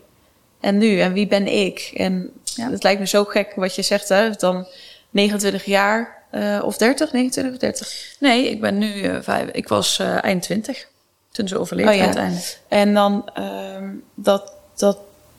en 0.61 0.79
nu, 0.79 1.01
en 1.01 1.13
wie 1.13 1.27
ben 1.27 1.47
ik? 1.47 1.91
En 1.95 2.31
Ja. 2.45 2.71
het 2.71 2.83
lijkt 2.83 3.01
me 3.01 3.07
zo 3.07 3.25
gek 3.25 3.53
wat 3.57 3.75
je 3.75 3.83
zegt, 3.83 4.09
hè, 4.09 4.31
dan 4.31 4.67
29 5.11 5.65
jaar 5.65 6.23
eh, 6.37 6.65
of 6.65 6.77
30, 6.77 7.13
29 7.13 7.53
of 7.53 7.59
30. 7.59 8.17
Nee, 8.19 8.51
ik 8.51 8.61
ben 8.61 8.79
nu 8.79 9.03
eh, 9.03 9.17
vijf. 9.21 9.49
Ik 9.51 9.69
was 9.69 9.99
eh, 9.99 10.25
eind 10.25 10.43
twintig 10.43 10.89
toen 11.31 11.49
ze 11.49 11.59
overleed 11.59 11.89
Oh 11.89 11.95
ja. 11.95 12.05
uiteindelijk. 12.05 12.59
En 12.69 12.95
dan 12.95 13.29
ehm, 13.35 13.89
dat, 14.15 14.53
dat, 14.77 14.99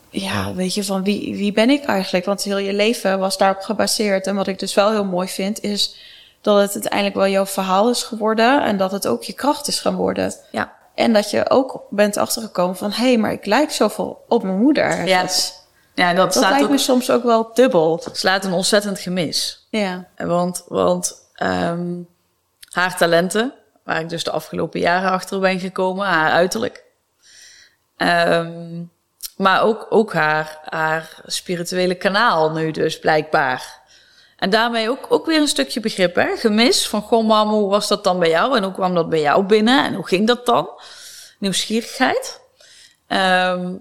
ja, 0.10 0.54
weet 0.54 0.74
je, 0.74 0.84
van 0.84 1.04
wie, 1.04 1.36
wie 1.36 1.52
ben 1.52 1.70
ik 1.70 1.84
eigenlijk? 1.84 2.26
Want 2.26 2.44
heel 2.44 2.58
je 2.58 2.74
leven 2.74 3.20
was 3.20 3.38
daarop 3.38 3.62
gebaseerd. 3.62 4.28
En 4.28 4.36
wat 4.36 4.48
ik 4.48 4.60
dus 4.60 4.74
wel 4.74 4.92
heel 4.92 5.06
mooi 5.06 5.28
vind, 5.28 5.64
is 5.64 5.96
dat 6.42 6.62
het 6.62 6.74
uiteindelijk 6.74 7.16
wel 7.16 7.28
jouw 7.28 7.46
verhaal 7.46 7.90
is 7.90 8.04
geworden. 8.04 8.64
En 8.64 8.78
dat 8.78 8.92
het 8.92 9.08
ook 9.08 9.24
je 9.24 9.34
kracht 9.34 9.68
is 9.68 9.80
gaan 9.80 9.96
worden. 9.96 10.34
Ja. 10.52 10.74
En 10.96 11.14
dat 11.14 11.30
je 11.30 11.50
ook 11.50 11.84
bent 11.90 12.18
achtergekomen 12.18 12.76
van, 12.76 12.92
hé, 12.92 13.08
hey, 13.08 13.18
maar 13.18 13.32
ik 13.32 13.46
lijk 13.46 13.72
zoveel 13.72 14.24
op 14.28 14.44
mijn 14.44 14.58
moeder. 14.58 15.08
Ja, 15.08 15.28
Ja, 15.98 16.14
dat, 16.14 16.34
dat 16.34 16.34
staat 16.34 16.50
lijkt 16.50 16.66
ook, 16.66 16.72
me 16.72 16.78
soms 16.78 17.12
ook 17.12 17.24
wel 17.24 17.54
dubbel. 17.54 18.04
slaat 18.12 18.46
een 18.46 18.54
ontzettend 18.54 19.00
gemis. 19.00 19.68
Ja. 19.70 20.08
Want, 20.18 20.64
want 20.68 21.30
ehm, 21.34 22.02
haar 22.70 22.98
talenten, 22.98 23.54
waar 23.84 24.00
ik 24.00 24.10
dus 24.10 24.24
de 24.24 24.32
afgelopen 24.32 24.80
jaren 24.80 25.12
achter 25.12 25.40
ben 25.40 25.60
gekomen, 25.60 26.06
haar 26.06 26.32
uiterlijk. 26.32 26.84
Ehm, 27.98 28.84
maar 29.38 29.62
ook, 29.62 29.88
ook 29.90 30.14
haar, 30.14 30.60
haar 30.64 31.22
spirituele 31.26 31.96
kanaal 31.96 32.52
nu 32.52 32.72
dus 32.72 33.00
blijkbaar. 33.00 33.82
En 34.38 34.50
daarmee 34.50 34.90
ook, 34.90 35.06
ook 35.10 35.26
weer 35.26 35.40
een 35.40 35.48
stukje 35.48 35.80
begrip, 35.80 36.16
hè? 36.16 36.36
Gemis 36.36 36.88
van, 36.88 37.02
goh 37.02 37.28
mam, 37.28 37.50
hoe 37.50 37.70
was 37.70 37.88
dat 37.88 38.04
dan 38.04 38.20
bij 38.20 38.30
jou? 38.30 38.58
En 38.58 38.64
hoe 38.64 38.74
kwam 38.74 38.96
dat 38.96 39.10
bij 39.10 39.22
jou 39.22 39.44
binnen? 39.44 39.86
En 39.86 39.94
hoe 39.94 40.08
ging 40.08 40.28
dat 40.28 40.46
dan? 40.46 40.70
Nieuwsgierigheid. 41.40 42.40
Ehm, 43.08 43.74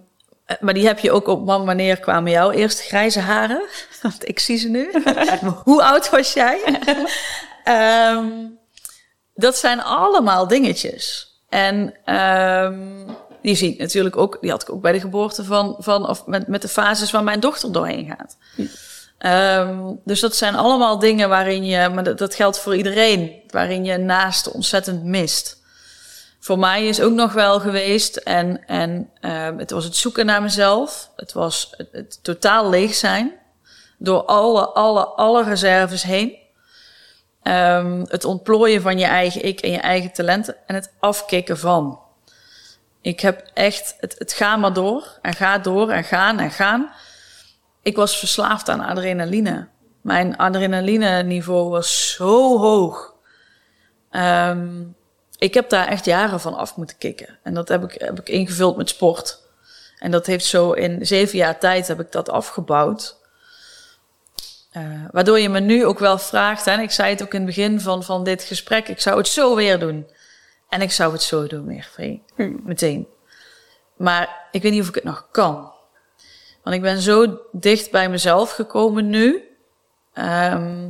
maar 0.61 0.75
die 0.75 0.87
heb 0.87 0.99
je 0.99 1.13
ook 1.13 1.27
op, 1.27 1.47
wanneer 1.47 2.01
kwamen 2.01 2.31
jouw 2.31 2.51
eerste 2.51 2.83
grijze 2.83 3.21
haren? 3.21 3.63
Want 4.03 4.29
ik 4.29 4.39
zie 4.39 4.57
ze 4.57 4.69
nu. 4.69 4.91
hoe 5.65 5.83
oud 5.83 6.11
was 6.11 6.33
jij? 6.33 6.61
Ehm, 7.65 8.27
dat 9.35 9.57
zijn 9.57 9.83
allemaal 9.83 10.47
dingetjes. 10.47 11.35
En 11.49 11.95
ehm, 12.05 12.79
die 13.43 13.55
zie 13.55 13.73
ik 13.73 13.79
natuurlijk 13.79 14.17
ook, 14.17 14.39
die 14.41 14.51
had 14.51 14.63
ik 14.63 14.73
ook 14.73 14.81
bij 14.81 14.93
de 14.93 15.01
geboorte 15.01 15.45
van, 15.45 15.77
van 15.79 16.09
of 16.09 16.27
met, 16.27 16.47
met 16.47 16.63
de 16.63 16.69
fases 16.69 17.11
waar 17.11 17.25
mijn 17.25 17.41
dochter 17.41 17.73
doorheen 17.73 18.15
gaat. 18.17 18.37
Ehm, 19.19 19.93
dus 20.05 20.21
dat 20.21 20.37
zijn 20.37 20.55
allemaal 20.55 20.99
dingen 20.99 21.29
waarin 21.29 21.65
je, 21.65 21.89
maar 21.89 22.05
dat, 22.05 22.19
dat 22.19 22.35
geldt 22.35 22.59
voor 22.59 22.77
iedereen, 22.77 23.33
waarin 23.51 23.85
je 23.85 23.97
naast 23.97 24.51
ontzettend 24.51 25.05
mist. 25.05 25.56
Voor 26.47 26.59
mij 26.59 26.87
is 26.87 27.01
ook 27.01 27.13
nog 27.13 27.33
wel 27.33 27.61
geweest, 27.61 28.17
en, 28.17 28.67
en 28.67 29.11
ehm, 29.21 29.59
het 29.59 29.71
was 29.71 29.85
het 29.85 29.97
zoeken 29.97 30.27
naar 30.27 30.43
mezelf, 30.43 31.11
het 31.17 31.33
was 31.33 31.75
het, 31.93 32.19
totaal 32.23 32.71
leeg 32.71 32.95
zijn, 32.95 33.33
door 33.99 34.25
alle, 34.25 34.67
alle, 34.67 35.05
alle 35.05 35.45
reserves 35.45 36.03
heen. 36.03 36.37
Ehm, 37.43 38.05
het 38.09 38.25
ontplooien 38.25 38.83
van 38.83 38.99
je 38.99 39.05
eigen 39.05 39.45
ik 39.45 39.61
en 39.61 39.71
je 39.71 39.79
eigen 39.79 40.13
talenten 40.13 40.57
en 40.67 40.75
het 40.75 40.93
afkicken 40.99 41.59
van. 41.59 42.01
Ik 43.01 43.21
heb 43.21 43.51
echt, 43.55 43.97
het, 44.01 44.15
het 44.19 44.33
gaat 44.33 44.59
maar 44.59 44.73
door 44.73 45.19
en 45.23 45.35
gaat 45.35 45.65
door 45.65 45.91
en 45.91 46.05
gaan 46.05 46.39
en 46.39 46.51
gaan. 46.51 46.93
Ik 47.83 47.97
was 47.97 48.19
verslaafd 48.19 48.69
aan 48.69 48.81
adrenaline. 48.81 49.69
Mijn 50.01 50.37
adrenaline 50.37 51.23
niveau 51.23 51.71
was 51.71 52.11
zo 52.11 52.59
hoog. 52.59 53.15
Ehm, 54.11 54.83
ik 55.39 55.55
heb 55.55 55.69
daar 55.69 55.87
echt 55.87 56.05
jaren 56.05 56.41
van 56.41 56.55
af 56.55 56.77
moeten 56.77 56.99
kicken. 56.99 57.39
En 57.43 57.55
dat 57.55 57.69
heb 57.69 57.83
ik, 57.83 58.01
heb 58.01 58.21
ik 58.21 58.29
ingevuld 58.29 58.77
met 58.77 58.89
sport. 58.89 59.41
En 59.99 60.11
dat 60.11 60.27
heeft 60.27 60.45
zo 60.45 60.73
in 60.73 61.07
zeven 61.07 61.39
jaar 61.39 61.59
tijd 61.59 61.89
heb 61.89 62.01
ik 62.01 62.13
dat 62.13 62.29
afgebouwd. 62.29 63.17
Eh, 64.71 64.83
waardoor 65.11 65.39
je 65.39 65.49
me 65.49 65.61
nu 65.61 65.85
ook 65.85 65.99
wel 65.99 66.19
vraagt, 66.19 66.65
hè, 66.65 66.71
en 66.71 66.81
ik 66.81 66.91
zei 66.91 67.11
het 67.11 67.23
ook 67.23 67.35
in 67.35 67.47
het 67.47 67.47
begin 67.47 67.81
van, 67.81 68.03
van 68.03 68.25
dit 68.25 68.43
gesprek, 68.43 68.89
ik 68.89 69.01
zou 69.01 69.17
het 69.17 69.29
zo 69.29 69.55
weer 69.55 69.79
doen. 69.79 70.11
En 70.69 70.81
ik 70.81 70.93
zou 70.93 71.13
het 71.13 71.23
zo 71.23 71.47
doen 71.47 71.67
weer, 71.67 71.89
Free. 71.93 72.23
Meteen. 72.63 73.09
Maar 73.97 74.49
ik 74.51 74.63
weet 74.63 74.73
niet 74.73 74.83
of 74.83 74.89
ik 74.89 74.95
het 74.95 75.05
nog 75.05 75.29
kan. 75.31 75.73
Want 76.63 76.77
ik 76.77 76.83
ben 76.83 77.01
zo 77.01 77.41
dicht 77.53 77.91
bij 77.91 78.09
mezelf 78.09 78.51
gekomen 78.51 79.09
nu. 79.09 79.43
Ehm, 80.13 80.89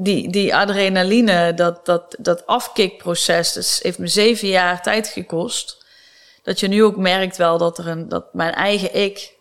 die, 0.00 0.30
die 0.30 0.54
adrenaline, 0.54 1.54
dat, 1.54 1.86
dat, 1.86 2.16
dat 2.18 2.46
afkikproces, 2.46 3.52
dat 3.52 3.80
heeft 3.82 3.98
me 3.98 4.06
zeven 4.06 4.48
jaar 4.48 4.82
tijd 4.82 5.08
gekost. 5.08 5.84
Dat 6.42 6.60
je 6.60 6.68
nu 6.68 6.84
ook 6.84 6.96
merkt 6.96 7.36
wel 7.36 7.58
dat, 7.58 7.78
er 7.78 7.86
een, 7.88 8.08
dat 8.08 8.34
mijn 8.34 8.54
eigen 8.54 8.94
ik. 8.94 9.32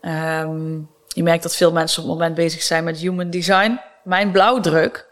ehm, 0.00 0.78
je 1.08 1.22
merkt 1.22 1.42
dat 1.42 1.56
veel 1.56 1.72
mensen 1.72 2.02
op 2.02 2.08
het 2.08 2.18
moment 2.18 2.34
bezig 2.34 2.62
zijn 2.62 2.84
met 2.84 2.98
human 2.98 3.30
design. 3.30 3.80
Mijn 4.04 4.30
blauwdruk 4.30 5.06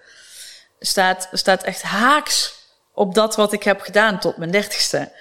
staat, 0.80 1.28
staat 1.32 1.62
echt 1.62 1.82
haaks 1.82 2.54
op 2.92 3.14
dat 3.14 3.36
wat 3.36 3.52
ik 3.52 3.62
heb 3.62 3.80
gedaan 3.80 4.18
tot 4.20 4.36
mijn 4.36 4.50
dertigste. 4.50 5.12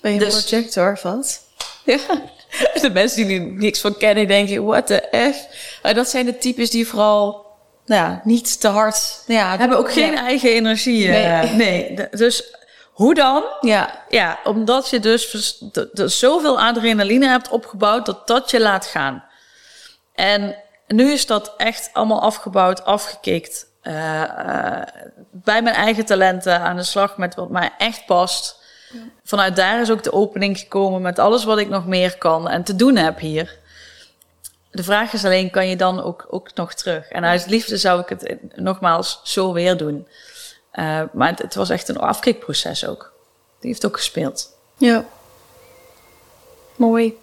Ben 0.00 0.12
je 0.12 0.20
een 0.20 0.24
Dus- 0.24 0.44
projector 0.44 0.98
wat? 1.02 1.40
Ja. 1.84 1.98
De 2.80 2.90
mensen 2.90 3.26
die 3.26 3.40
er 3.40 3.46
niks 3.46 3.80
van 3.80 3.96
kennen, 3.96 4.28
denken, 4.28 4.64
what 4.64 4.86
the 4.86 5.32
F? 5.34 5.92
Dat 5.94 6.08
zijn 6.08 6.26
de 6.26 6.38
types 6.38 6.70
die 6.70 6.86
vooral 6.86 7.43
nou 7.86 8.02
ja, 8.10 8.20
niet 8.24 8.60
te 8.60 8.68
hard... 8.68 9.22
Nou 9.26 9.40
ja, 9.40 9.56
Hebben 9.58 9.78
ook 9.78 9.92
geen 9.92 10.12
Ja. 10.12 10.18
eigen 10.18 10.50
energie. 10.50 11.08
eh, 11.12 11.40
Nee. 11.42 11.50
nee. 11.52 11.94
De- 11.96 12.08
Dus 12.10 12.54
hoe 12.92 13.14
dan? 13.14 13.44
ja. 13.60 14.02
Ja, 14.08 14.38
omdat 14.44 14.88
je 14.90 15.00
dus 15.00 15.54
zoveel 16.18 16.60
adrenaline 16.60 17.28
hebt 17.28 17.48
opgebouwd 17.48 18.06
dat 18.06 18.26
dat 18.26 18.50
je 18.50 18.60
laat 18.60 18.86
gaan. 18.86 19.24
En 20.14 20.56
nu 20.86 21.12
is 21.12 21.26
dat 21.26 21.54
echt 21.56 21.90
allemaal 21.92 22.20
afgebouwd, 22.22 22.84
afgekikt. 22.84 23.66
Eh, 23.82 24.22
eh, 24.22 24.82
bij 25.30 25.62
mijn 25.62 25.74
eigen 25.76 26.04
talenten 26.04 26.60
aan 26.60 26.76
de 26.76 26.82
slag 26.82 27.16
met 27.16 27.34
wat 27.34 27.50
mij 27.50 27.70
echt 27.78 28.06
past. 28.06 28.62
Vanuit 29.24 29.56
daar 29.56 29.80
is 29.80 29.90
ook 29.90 30.02
de 30.02 30.12
opening 30.12 30.58
gekomen 30.58 31.02
met 31.02 31.18
alles 31.18 31.44
wat 31.44 31.58
ik 31.58 31.68
nog 31.68 31.86
meer 31.86 32.18
kan 32.18 32.48
en 32.48 32.62
te 32.64 32.76
doen 32.76 32.96
heb 32.96 33.18
hier. 33.18 33.58
De 34.74 34.82
vraag 34.82 35.12
is 35.12 35.24
alleen, 35.24 35.50
kan 35.50 35.68
je 35.68 35.76
dan 35.76 36.02
ook, 36.02 36.26
ook 36.30 36.54
nog 36.54 36.74
terug? 36.74 37.08
En 37.08 37.24
uit 37.24 37.46
liefde 37.46 37.76
zou 37.76 38.00
ik 38.00 38.08
het 38.08 38.36
nogmaals 38.54 39.20
zo 39.22 39.52
weer 39.52 39.76
doen. 39.76 40.08
Eh, 40.70 41.02
maar 41.12 41.28
het, 41.28 41.38
het 41.38 41.54
was 41.54 41.70
echt 41.70 41.88
een 41.88 41.98
afkikproces 41.98 42.86
ook. 42.86 43.12
Die 43.60 43.70
heeft 43.70 43.86
ook 43.86 43.96
gespeeld. 43.96 44.56
Ja. 44.76 45.04
Mooi. 46.76 47.18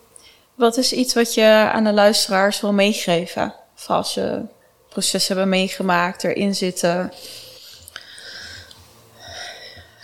Wat 0.56 0.78
is 0.78 0.94
iets 0.94 1.14
wat 1.14 1.34
je 1.34 1.70
aan 1.74 1.84
de 1.84 1.94
luisteraars 1.94 2.62
wil 2.62 2.74
meegeven? 2.74 3.56
Of 3.76 3.90
als 3.90 4.14
ze 4.14 4.42
proces 4.90 5.28
hebben 5.28 5.50
meegemaakt, 5.50 6.24
erin 6.24 6.56
zitten. 6.56 7.14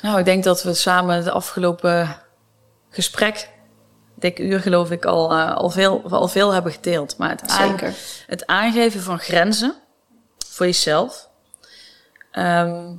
Nou, 0.02 0.19
ik 0.19 0.26
denk 0.26 0.44
dat 0.44 0.64
we 0.64 0.74
samen 0.74 1.15
het 1.15 1.30
afgelopen 1.30 2.22
gesprek, 2.90 3.49
dik 4.19 4.39
uur 4.39 4.60
geloof 4.60 4.91
ik, 4.91 5.06
al, 5.06 5.31
eh, 5.31 5.56
al, 5.56 5.69
veel, 5.69 6.10
al 6.10 6.27
veel 6.27 6.52
hebben 6.52 6.72
gedeeld. 6.72 7.18
Maar 7.18 7.30
het, 7.30 7.41
aan- 7.49 7.76
het 8.27 8.48
aangeven 8.48 9.02
van 9.02 9.19
grenzen 9.19 9.76
voor 10.48 10.65
jezelf, 10.65 11.30
ehm, 12.31 12.94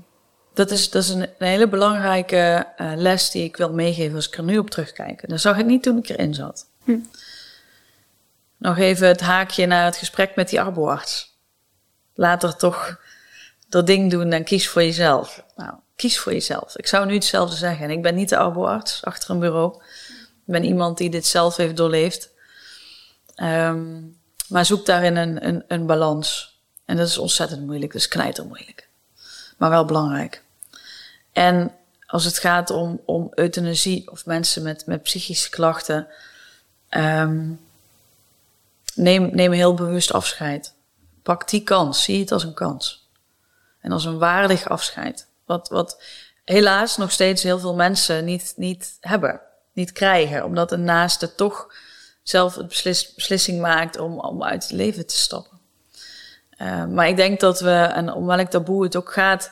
dat 0.55 0.71
is, 0.71 0.91
dat 0.91 1.03
is 1.03 1.09
een, 1.09 1.21
een 1.39 1.47
hele 1.47 1.69
belangrijke 1.69 2.67
eh, 2.77 2.93
les 2.97 3.31
die 3.31 3.45
ik 3.45 3.57
wil 3.57 3.73
meegeven 3.73 4.17
als 4.17 4.29
ik 4.29 4.37
er 4.37 4.43
nu 4.45 4.59
op 4.59 4.71
terugkijk. 4.71 5.29
Dat 5.29 5.41
zag 5.41 5.59
ik 5.59 5.67
niet 5.67 5.83
toen 5.83 5.99
ik 5.99 6.09
erin 6.09 6.35
zat. 6.35 6.67
Hm. 6.85 6.97
Nog 8.57 8.79
even 8.79 9.09
het 9.09 9.21
haakje 9.21 9.67
naar 9.67 9.85
het 9.85 9.97
gesprek 9.97 10.37
met 10.37 10.49
die 10.49 10.61
arboarts. 10.61 11.37
Later 12.15 12.57
toch 12.57 13.01
dat 13.69 13.87
ding 13.87 14.11
doen 14.11 14.33
en 14.33 14.45
kies 14.45 14.69
voor 14.69 14.83
jezelf. 14.83 15.45
Nou, 15.57 15.73
kies 15.97 16.19
voor 16.19 16.33
jezelf. 16.33 16.77
Ik 16.77 16.87
zou 16.87 17.07
nu 17.07 17.15
hetzelfde 17.15 17.57
zeggen. 17.57 17.85
En 17.85 17.91
ik 17.91 18.03
ben 18.03 18.15
niet 18.15 18.29
de 18.29 18.37
arboarts 18.37 19.05
achter 19.05 19.31
een 19.31 19.39
bureau. 19.39 19.83
Ben 20.49 20.65
iemand 20.65 20.99
die 20.99 21.11
dit 21.11 21.27
zelf 21.27 21.57
heeft 21.57 21.77
doorleefd. 21.77 22.31
Ehm, 23.35 24.01
maar 24.49 24.65
zoek 24.65 24.87
daarin 24.87 25.17
een, 25.17 25.47
een, 25.47 25.65
een 25.69 25.87
balans. 25.87 26.59
En 26.85 26.97
dat 26.97 27.09
is 27.09 27.19
ontzettend 27.19 27.67
moeilijk. 27.67 27.93
Dat 27.93 28.01
is 28.01 28.09
knijter 28.09 28.47
moeilijk. 28.47 28.89
Maar 29.57 29.71
wel 29.71 29.85
belangrijk. 29.85 30.43
En 31.33 31.73
als 32.07 32.25
het 32.25 32.39
gaat 32.39 32.71
om, 32.71 33.01
om 33.05 33.33
euthanasie 33.35 34.11
of 34.11 34.27
mensen 34.27 34.63
met, 34.63 34.87
met 34.87 35.03
psychische 35.03 35.51
klachten, 35.51 36.07
ehm, 36.89 37.51
neem, 38.95 39.31
neem 39.33 39.53
heel 39.53 39.75
bewust 39.75 40.13
afscheid. 40.13 40.75
Pak 41.23 41.49
die 41.49 41.63
kans. 41.63 42.03
Zie 42.03 42.21
het 42.21 42.33
als 42.33 42.45
een 42.45 42.55
kans. 42.55 43.09
En 43.81 43.93
als 43.93 44.05
een 44.05 44.19
waardig 44.19 44.69
afscheid. 44.69 45.27
Wat, 45.45 45.69
wat 45.69 46.03
helaas 46.45 46.97
nog 46.97 47.13
steeds 47.13 47.43
heel 47.43 47.59
veel 47.59 47.75
mensen 47.75 48.25
niet, 48.25 48.53
niet 48.57 48.97
hebben, 49.01 49.41
niet 49.79 49.93
krijgen. 49.93 50.45
Omdat 50.45 50.73
een 50.73 50.85
naaste 50.85 51.35
toch 51.35 51.75
zelf 52.23 52.67
beslis, 52.67 53.15
beslissing 53.15 53.61
maakt 53.61 53.99
om, 53.99 54.19
om 54.21 54.43
uit 54.43 54.63
het 54.63 54.73
leven 54.73 55.07
te 55.07 55.17
stappen. 55.17 55.59
Uh, 56.59 56.87
maar 56.87 57.09
ik 57.09 57.17
denk 57.17 57.41
dat 57.41 57.61
we, 57.61 57.71
en 57.71 58.13
om 58.13 58.27
welk 58.27 58.51
taboe 58.51 58.85
het 58.85 58.97
ook 58.97 59.13
gaat, 59.13 59.51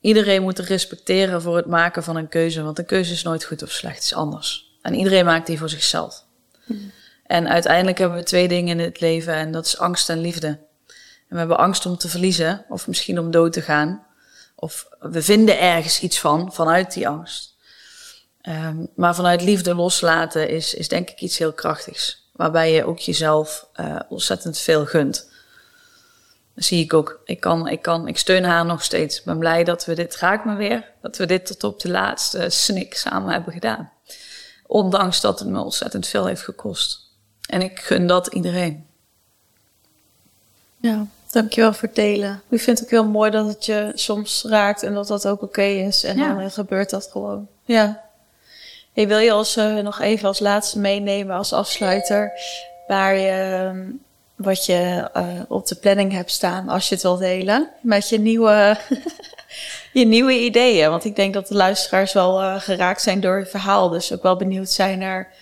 iedereen 0.00 0.42
moet 0.42 0.58
respecteren 0.58 1.42
voor 1.42 1.56
het 1.56 1.66
maken 1.66 2.02
van 2.02 2.16
een 2.16 2.28
keuze. 2.28 2.62
Want 2.62 2.78
een 2.78 2.86
keuze 2.86 3.12
is 3.12 3.22
nooit 3.22 3.44
goed 3.44 3.62
of 3.62 3.70
slecht, 3.70 3.94
het 3.94 4.04
is 4.04 4.14
anders. 4.14 4.76
En 4.82 4.94
iedereen 4.94 5.24
maakt 5.24 5.46
die 5.46 5.58
voor 5.58 5.68
zichzelf. 5.68 6.24
En 7.26 7.48
uiteindelijk 7.48 7.98
hebben 7.98 8.18
we 8.18 8.24
twee 8.24 8.48
dingen 8.48 8.78
in 8.78 8.84
het 8.84 9.00
leven 9.00 9.34
en 9.34 9.52
dat 9.52 9.66
is 9.66 9.78
angst 9.78 10.08
en 10.08 10.20
liefde. 10.20 10.46
En 10.46 11.28
we 11.28 11.38
hebben 11.38 11.58
angst 11.58 11.86
om 11.86 11.96
te 11.96 12.08
verliezen 12.08 12.64
of 12.68 12.86
misschien 12.86 13.18
om 13.18 13.30
dood 13.30 13.52
te 13.52 13.62
gaan. 13.62 14.06
Of 14.54 14.88
we 15.00 15.22
vinden 15.22 15.60
ergens 15.60 16.00
iets 16.00 16.20
van, 16.20 16.52
vanuit 16.52 16.92
die 16.92 17.08
angst. 17.08 17.51
Um, 18.48 18.88
maar 18.94 19.14
vanuit 19.14 19.42
liefde 19.42 19.74
loslaten 19.74 20.48
is, 20.48 20.74
is 20.74 20.88
denk 20.88 21.10
ik 21.10 21.20
iets 21.20 21.38
heel 21.38 21.52
krachtigs. 21.52 22.28
Waarbij 22.32 22.72
je 22.72 22.84
ook 22.84 22.98
jezelf 22.98 23.66
uh, 23.80 24.00
ontzettend 24.08 24.58
veel 24.58 24.86
gunt. 24.86 25.30
Dat 26.54 26.64
zie 26.64 26.84
ik 26.84 26.94
ook. 26.94 27.20
Ik, 27.24 27.40
kan, 27.40 27.68
ik, 27.68 27.82
kan, 27.82 28.08
ik 28.08 28.18
steun 28.18 28.44
haar 28.44 28.64
nog 28.64 28.82
steeds. 28.82 29.18
Ik 29.18 29.24
ben 29.24 29.38
blij 29.38 29.64
dat 29.64 29.84
we 29.84 29.94
dit, 29.94 30.16
raakt 30.16 30.44
me 30.44 30.54
weer, 30.54 30.90
dat 31.00 31.16
we 31.16 31.26
dit 31.26 31.46
tot 31.46 31.64
op 31.64 31.80
de 31.80 31.90
laatste 31.90 32.50
snik 32.50 32.94
samen 32.94 33.32
hebben 33.32 33.52
gedaan. 33.52 33.92
Ondanks 34.66 35.20
dat 35.20 35.38
het 35.38 35.48
me 35.48 35.60
ontzettend 35.60 36.06
veel 36.06 36.26
heeft 36.26 36.42
gekost. 36.42 37.00
En 37.48 37.62
ik 37.62 37.80
gun 37.80 38.06
dat 38.06 38.26
iedereen. 38.26 38.86
Ja, 40.76 41.06
dankjewel 41.30 41.72
voor 41.72 41.88
het 41.88 41.96
delen. 41.96 42.42
Ik 42.48 42.60
vind 42.60 42.78
het 42.78 42.86
ook 42.86 42.92
heel 42.92 43.08
mooi 43.08 43.30
dat 43.30 43.46
het 43.46 43.64
je 43.64 43.92
soms 43.94 44.44
raakt 44.48 44.82
en 44.82 44.94
dat 44.94 45.06
dat 45.06 45.26
ook 45.26 45.34
oké 45.34 45.44
okay 45.44 45.86
is. 45.86 46.04
En 46.04 46.16
ja. 46.16 46.34
dan 46.34 46.50
gebeurt 46.50 46.90
dat 46.90 47.08
gewoon. 47.10 47.48
Ja. 47.64 48.01
Hey, 48.92 49.08
wil 49.08 49.18
je 49.18 49.34
ons 49.34 49.56
uh, 49.56 49.78
nog 49.78 50.00
even 50.00 50.28
als 50.28 50.38
laatste 50.38 50.78
meenemen 50.78 51.36
als 51.36 51.52
afsluiter 51.52 52.32
waar 52.86 53.16
je, 53.16 53.70
uh, 53.74 53.94
wat 54.34 54.66
je 54.66 55.10
uh, 55.16 55.26
op 55.48 55.66
de 55.66 55.74
planning 55.74 56.12
hebt 56.12 56.30
staan 56.30 56.68
als 56.68 56.88
je 56.88 56.94
het 56.94 57.02
wil 57.02 57.16
delen 57.16 57.70
met 57.82 58.08
je 58.08 58.18
nieuwe, 58.18 58.76
je 59.92 60.04
nieuwe 60.04 60.32
ideeën? 60.32 60.90
Want 60.90 61.04
ik 61.04 61.16
denk 61.16 61.34
dat 61.34 61.48
de 61.48 61.54
luisteraars 61.54 62.12
wel 62.12 62.42
uh, 62.42 62.60
geraakt 62.60 63.02
zijn 63.02 63.20
door 63.20 63.38
je 63.38 63.46
verhaal, 63.46 63.88
dus 63.88 64.12
ook 64.12 64.22
wel 64.22 64.36
benieuwd 64.36 64.70
zijn 64.70 64.98
naar, 64.98 65.32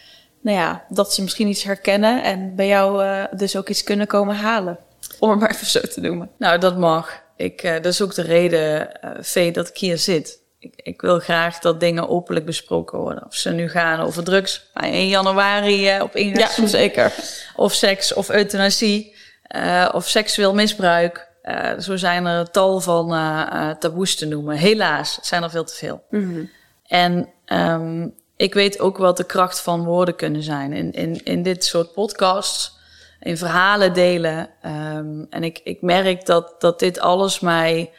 nou 0.40 0.56
ja, 0.56 0.85
dat 0.89 1.14
ze 1.14 1.22
misschien 1.22 1.48
iets 1.48 1.62
herkennen 1.62 2.22
en 2.22 2.55
bij 2.55 2.66
jou 2.66 3.05
dus 3.36 3.56
ook 3.56 3.68
iets 3.68 3.82
kunnen 3.82 4.06
komen 4.06 4.36
halen. 4.36 4.78
Om 5.18 5.31
het 5.31 5.40
maar 5.40 5.51
even 5.51 5.66
zo 5.66 5.81
te 5.81 6.01
noemen. 6.01 6.31
Nou, 6.36 6.59
dat 6.59 6.77
mag. 6.77 7.22
Ik, 7.36 7.62
dat 7.62 7.86
is 7.86 8.02
ook 8.02 8.14
de 8.14 8.22
reden, 8.22 8.90
Vee, 9.20 9.52
dat 9.52 9.68
ik 9.68 9.77
hier 9.77 9.98
zit. 9.98 10.39
Ik, 10.60 10.74
ik, 10.76 11.00
wil 11.00 11.18
graag 11.18 11.58
dat 11.58 11.80
dingen 11.80 12.08
openlijk 12.08 12.46
besproken 12.46 12.98
worden. 12.98 13.26
Of 13.26 13.34
ze 13.34 13.50
nu 13.50 13.68
gaan 13.68 14.00
over 14.00 14.24
drugs, 14.24 14.70
je 14.74 14.86
in 14.86 15.08
januari 15.08 15.96
uh, 15.96 16.02
op 16.02 16.16
ingaat. 16.16 16.56
Ja, 16.56 16.66
zeker. 16.66 17.12
Of 17.56 17.72
seks, 17.72 18.14
of 18.14 18.30
euthanasie, 18.30 19.14
uh, 19.56 19.88
of 19.92 20.08
seksueel 20.08 20.54
misbruik. 20.54 21.28
Uh, 21.44 21.78
zo 21.78 21.96
zijn 21.96 22.26
er 22.26 22.50
tal 22.50 22.80
van 22.80 23.14
uh, 23.14 23.70
taboes 23.70 24.16
te 24.16 24.26
noemen. 24.26 24.56
Helaas, 24.56 25.16
het 25.16 25.26
zijn 25.26 25.42
er 25.42 25.50
veel 25.50 25.64
te 25.64 25.74
veel. 25.74 26.04
Mhm. 26.10 26.22
Mm 26.22 26.34
-hmm. 26.34 26.50
En 26.86 27.28
um, 27.46 28.14
ik 28.36 28.54
weet 28.54 28.80
ook 28.80 28.96
wat 28.96 29.16
de 29.16 29.24
kracht 29.24 29.60
van 29.60 29.84
woorden 29.84 30.16
kunnen 30.16 30.42
zijn. 30.42 30.72
In, 30.72 30.92
in, 30.92 31.24
in 31.24 31.42
dit 31.42 31.64
soort 31.64 31.92
podcasts 31.92 32.78
in 33.20 33.36
verhalen 33.36 33.92
delen. 33.92 34.48
Um, 34.66 35.26
en 35.30 35.44
ik, 35.44 35.60
ik 35.64 35.82
merk 35.82 36.26
dat, 36.26 36.54
dat 36.58 36.78
dit 36.78 37.00
alles 37.00 37.40
mij 37.40 37.90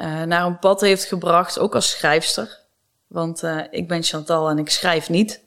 uh, 0.00 0.22
naar 0.22 0.46
een 0.46 0.58
pad 0.58 0.80
heeft 0.80 1.04
gebracht, 1.04 1.58
ook 1.58 1.74
als 1.74 1.90
schrijfster. 1.90 2.58
Want 3.06 3.42
uh, 3.42 3.60
ik 3.70 3.88
ben 3.88 4.02
Chantal 4.02 4.48
en 4.48 4.58
ik 4.58 4.70
schrijf 4.70 5.08
niet. 5.08 5.40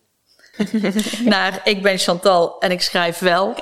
naar 1.26 1.62
ik 1.64 1.82
ben 1.82 1.98
Chantal 1.98 2.60
en 2.60 2.72
ik 2.72 2.82
schrijf 2.82 3.20
wel. 3.20 3.54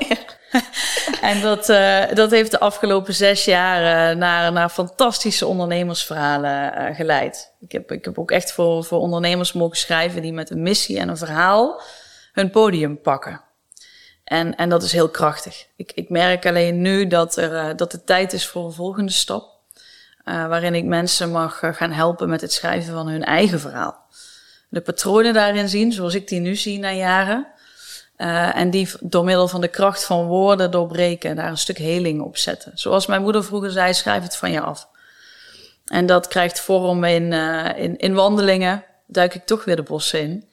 En 1.21 1.41
dat, 1.41 1.69
uh, 1.69 2.03
dat 2.13 2.31
heeft 2.31 2.51
de 2.51 2.59
afgelopen 2.59 3.13
zes 3.13 3.45
jaar 3.45 4.17
naar, 4.17 4.51
naar 4.51 4.69
fantastische 4.69 5.45
ondernemersverhalen 5.45 6.95
geleid. 6.95 7.53
Ik 7.59 7.71
heb, 7.71 7.91
ik 7.91 8.05
heb 8.05 8.19
ook 8.19 8.31
echt 8.31 8.51
voor, 8.51 8.83
voor 8.83 8.99
ondernemers 8.99 9.53
mogen 9.53 9.77
schrijven 9.77 10.21
die 10.21 10.33
met 10.33 10.49
een 10.49 10.61
missie 10.61 10.99
en 10.99 11.09
een 11.09 11.17
verhaal 11.17 11.81
hun 12.31 12.49
podium 12.49 13.01
pakken. 13.01 13.41
En, 14.23 14.55
en 14.55 14.69
dat 14.69 14.83
is 14.83 14.91
heel 14.91 15.09
krachtig. 15.09 15.67
Ik, 15.75 15.91
ik 15.95 16.09
merk 16.09 16.45
alleen 16.45 16.81
nu 16.81 17.07
dat, 17.07 17.37
er, 17.37 17.75
dat 17.75 17.91
het 17.91 18.05
tijd 18.05 18.33
is 18.33 18.47
voor 18.47 18.65
een 18.65 18.71
volgende 18.71 19.11
stap. 19.11 19.50
Uh, 20.25 20.47
waarin 20.47 20.75
ik 20.75 20.85
mensen 20.85 21.31
mag 21.31 21.61
uh, 21.61 21.73
gaan 21.73 21.91
helpen 21.91 22.29
met 22.29 22.41
het 22.41 22.53
schrijven 22.53 22.93
van 22.93 23.07
hun 23.07 23.23
eigen 23.23 23.59
verhaal. 23.59 24.05
De 24.69 24.81
patronen 24.81 25.33
daarin 25.33 25.69
zien, 25.69 25.91
zoals 25.91 26.13
ik 26.13 26.27
die 26.27 26.39
nu 26.39 26.55
zie 26.55 26.79
na 26.79 26.91
jaren. 26.91 27.47
en 28.53 28.69
die 28.69 28.89
door 28.99 29.23
middel 29.23 29.47
van 29.47 29.61
de 29.61 29.67
kracht 29.67 30.05
van 30.05 30.25
woorden 30.25 30.71
doorbreken 30.71 31.29
en 31.29 31.35
daar 31.35 31.49
een 31.49 31.57
stuk 31.57 31.77
heling 31.77 32.21
op 32.21 32.37
zetten. 32.37 32.71
Zoals 32.75 33.05
mijn 33.05 33.21
moeder 33.21 33.43
vroeger 33.43 33.71
zei, 33.71 33.93
schrijf 33.93 34.23
het 34.23 34.35
van 34.35 34.51
je 34.51 34.61
af. 34.61 34.87
En 35.85 36.05
dat 36.05 36.27
krijgt 36.27 36.59
vorm 36.59 37.03
in, 37.03 37.33
in, 37.75 37.97
in 37.97 38.13
wandelingen. 38.13 38.83
Duik 39.07 39.35
ik 39.35 39.45
toch 39.45 39.65
weer 39.65 39.75
de 39.75 39.83
bossen 39.83 40.19
in. 40.19 40.49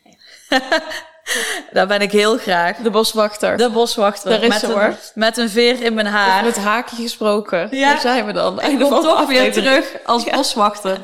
Daar 1.73 1.87
ben 1.87 2.01
ik 2.01 2.13
heel 2.13 2.39
graag. 2.39 2.77
De 2.77 2.91
boswachter. 2.91 3.57
De 3.57 3.71
boswachter. 3.71 4.31
Daar 4.31 4.43
is 4.43 4.49
met, 4.49 4.59
ze, 4.59 4.67
een, 4.67 4.73
hoor. 4.73 4.95
met 5.15 5.37
een 5.37 5.51
veer 5.51 5.83
in 5.83 5.95
mijn 5.95 6.07
haar. 6.07 6.45
Met 6.45 6.57
haakje 6.57 6.97
gesproken. 6.97 7.69
Ja. 7.71 7.91
Daar 7.91 8.01
zijn 8.01 8.27
we 8.27 8.33
dan. 8.33 8.63
Ik 8.63 8.79
kom 8.79 8.91
toch 8.91 9.27
weer 9.27 9.53
terug 9.53 9.97
als 10.05 10.25
boswachter. 10.25 10.99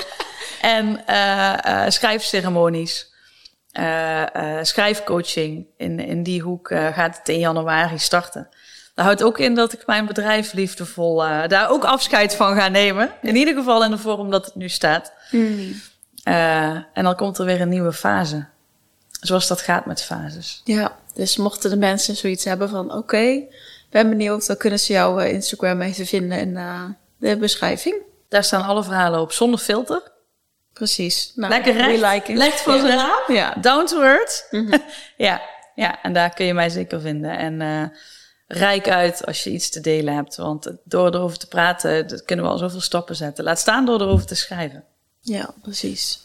En 0.61 1.01
uh, 1.11 1.55
uh, 1.67 1.83
schrijfceremonies. 1.89 3.13
Uh, 3.81 4.23
schrijfcoaching. 4.63 5.67
In, 5.77 6.01
in 6.01 6.23
die 6.23 6.41
hoek 6.41 6.69
gaat 6.69 7.17
het 7.19 7.29
in 7.29 7.39
januari 7.39 7.99
starten. 7.99 8.49
Dat 8.95 9.05
houdt 9.05 9.23
ook 9.23 9.39
in 9.39 9.55
dat 9.55 9.73
ik 9.73 9.87
mijn 9.87 10.07
bedrijf 10.07 10.53
liefdevol 10.53 11.17
daar 11.47 11.71
ook 11.71 11.85
afscheid 11.85 12.37
van 12.37 12.57
ga 12.57 12.69
nemen. 12.69 13.11
In 13.23 13.37
ieder 13.37 13.55
geval 13.55 13.85
in 13.85 13.91
de 13.91 13.99
vorm 13.99 14.31
dat 14.31 14.45
het 14.45 14.55
nu 14.55 14.69
staat. 14.69 15.13
Mm. 15.31 15.81
en 16.93 17.05
dan 17.05 17.17
komt 17.17 17.39
er 17.39 17.45
weer 17.45 17.61
een 17.61 17.69
nieuwe 17.69 17.93
fase. 17.93 18.47
Zoals 19.27 19.49
dat 19.49 19.61
gaat 19.61 19.87
met 19.87 20.03
fases. 20.03 20.61
Ja, 20.65 20.97
dus 21.15 21.37
mochten 21.37 21.71
de 21.71 21.77
mensen 21.77 22.17
zoiets 22.17 22.45
hebben 22.45 22.69
van... 22.69 22.87
oké, 22.87 22.97
okay, 22.97 23.49
ben 23.91 24.09
benieuwd, 24.09 24.47
dan 24.47 24.57
kunnen 24.57 24.79
ze 24.79 24.93
jouw 24.93 25.19
Instagram 25.19 25.81
even 25.81 26.07
vinden 26.07 26.39
in 26.39 26.55
de 27.19 27.37
beschrijving. 27.37 27.97
Daar 28.29 28.45
staan 28.45 28.65
alle 28.65 28.85
verhalen 28.85 29.21
op, 29.21 29.33
zonder 29.33 29.61
filter. 29.61 30.13
Precies. 30.73 31.33
Nou, 31.35 31.53
Lekker 31.53 31.75
recht, 31.75 32.29
recht 32.29 32.61
voor 32.61 32.79
zijn 32.79 32.99
raam. 32.99 33.35
Ja. 33.35 33.55
Down 33.61 33.87
to 33.87 34.03
earth. 34.03 34.47
Mm 34.51 34.67
-hmm. 34.67 34.83
ja, 35.27 35.43
ja, 35.75 36.03
en 36.03 36.13
daar 36.13 36.35
kun 36.35 36.47
je 36.47 36.55
mij 36.55 36.69
zeker 36.69 37.01
vinden. 37.01 37.39
En 37.39 37.61
uh, 37.61 37.85
rijk 38.47 38.89
uit 38.89 39.27
als 39.27 39.45
je 39.45 39.51
iets 39.51 39.71
te 39.71 39.81
delen 39.81 40.15
hebt. 40.15 40.37
Want 40.37 40.73
door 40.85 41.15
erover 41.15 41.39
te 41.39 41.49
praten, 41.49 42.09
dat 42.09 42.25
kunnen 42.25 42.45
we 42.45 42.51
al 42.51 42.59
zoveel 42.59 42.81
stappen 42.81 43.17
zetten. 43.17 43.45
Laat 43.45 43.59
staan 43.59 43.87
door 43.87 44.01
erover 44.01 44.27
te 44.27 44.35
schrijven. 44.35 44.85
Ja, 45.21 45.55
precies. 45.63 46.21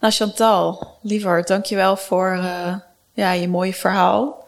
Nou, 0.00 0.12
Chantal, 0.12 0.96
liever, 1.02 1.44
dankjewel 1.44 1.96
voor 1.96 2.34
uh, 2.36 2.74
ja, 3.12 3.32
je 3.32 3.48
mooie 3.48 3.74
verhaal. 3.74 4.46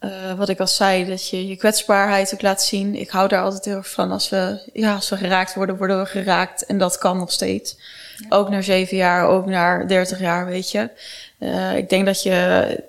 Uh, 0.00 0.34
wat 0.34 0.48
ik 0.48 0.60
al 0.60 0.66
zei, 0.66 1.04
dat 1.04 1.28
je 1.28 1.48
je 1.48 1.56
kwetsbaarheid 1.56 2.34
ook 2.34 2.42
laat 2.42 2.62
zien. 2.62 2.94
Ik 2.94 3.10
hou 3.10 3.28
daar 3.28 3.42
altijd 3.42 3.64
heel 3.64 3.76
erg 3.76 3.90
van. 3.90 4.10
Als 4.10 4.28
we, 4.28 4.70
ja, 4.72 4.94
als 4.94 5.08
we 5.08 5.16
geraakt 5.16 5.54
worden, 5.54 5.76
worden 5.76 5.98
we 5.98 6.06
geraakt. 6.06 6.66
En 6.66 6.78
dat 6.78 6.98
kan 6.98 7.18
nog 7.18 7.32
steeds. 7.32 7.76
Ja. 8.16 8.36
Ook 8.36 8.48
naar 8.48 8.62
zeven 8.62 8.96
jaar, 8.96 9.26
ook 9.26 9.46
naar 9.46 9.88
dertig 9.88 10.20
jaar, 10.20 10.46
weet 10.46 10.70
je. 10.70 10.90
Uh, 11.38 11.76
ik 11.76 11.88
denk 11.88 12.06
dat 12.06 12.22
je, 12.22 12.84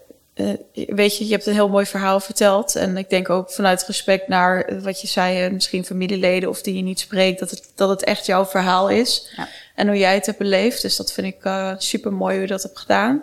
weet 0.73 1.17
je, 1.17 1.25
je 1.25 1.31
hebt 1.31 1.45
een 1.45 1.53
heel 1.53 1.69
mooi 1.69 1.85
verhaal 1.85 2.19
verteld. 2.19 2.75
En 2.75 2.97
ik 2.97 3.09
denk 3.09 3.29
ook 3.29 3.51
vanuit 3.51 3.85
respect 3.87 4.27
naar 4.27 4.81
wat 4.81 5.01
je 5.01 5.07
zei, 5.07 5.49
misschien 5.49 5.85
familieleden 5.85 6.49
of 6.49 6.61
die 6.61 6.75
je 6.75 6.81
niet 6.81 6.99
spreekt, 6.99 7.39
dat 7.39 7.49
het, 7.49 7.71
dat 7.75 7.89
het 7.89 8.03
echt 8.03 8.25
jouw 8.25 8.45
verhaal 8.45 8.89
is. 8.89 9.33
Ja. 9.35 9.47
En 9.75 9.87
hoe 9.87 9.97
jij 9.97 10.13
het 10.13 10.25
hebt 10.25 10.37
beleefd. 10.37 10.81
Dus 10.81 10.95
dat 10.95 11.11
vind 11.13 11.27
ik 11.27 11.45
uh, 11.45 11.73
super 11.77 12.13
mooi 12.13 12.33
hoe 12.33 12.41
je 12.41 12.47
dat 12.47 12.63
hebt 12.63 12.79
gedaan. 12.79 13.21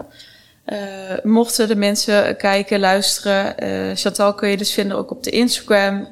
Uh, 0.67 0.79
mochten 1.23 1.69
de 1.69 1.77
mensen 1.77 2.37
kijken, 2.37 2.81
luisteren. 2.81 3.65
Uh, 3.65 3.97
Chantal 3.97 4.35
kun 4.35 4.49
je 4.49 4.57
dus 4.57 4.73
vinden 4.73 4.97
ook 4.97 5.11
op 5.11 5.23
de 5.23 5.31
Instagram. 5.31 6.09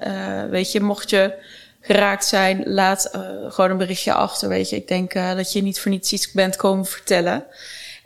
weet 0.50 0.72
je, 0.72 0.80
mocht 0.80 1.10
je 1.10 1.34
geraakt 1.80 2.24
zijn, 2.24 2.62
laat 2.64 3.10
gewoon 3.48 3.70
een 3.70 3.76
berichtje 3.76 4.12
achter. 4.12 4.48
Weet 4.48 4.70
je, 4.70 4.76
ik 4.76 4.88
denk 4.88 5.12
dat 5.12 5.52
je 5.52 5.62
niet 5.62 5.80
voor 5.80 5.90
niets 5.90 6.12
iets 6.12 6.32
bent 6.32 6.56
komen 6.56 6.86
vertellen. 6.86 7.44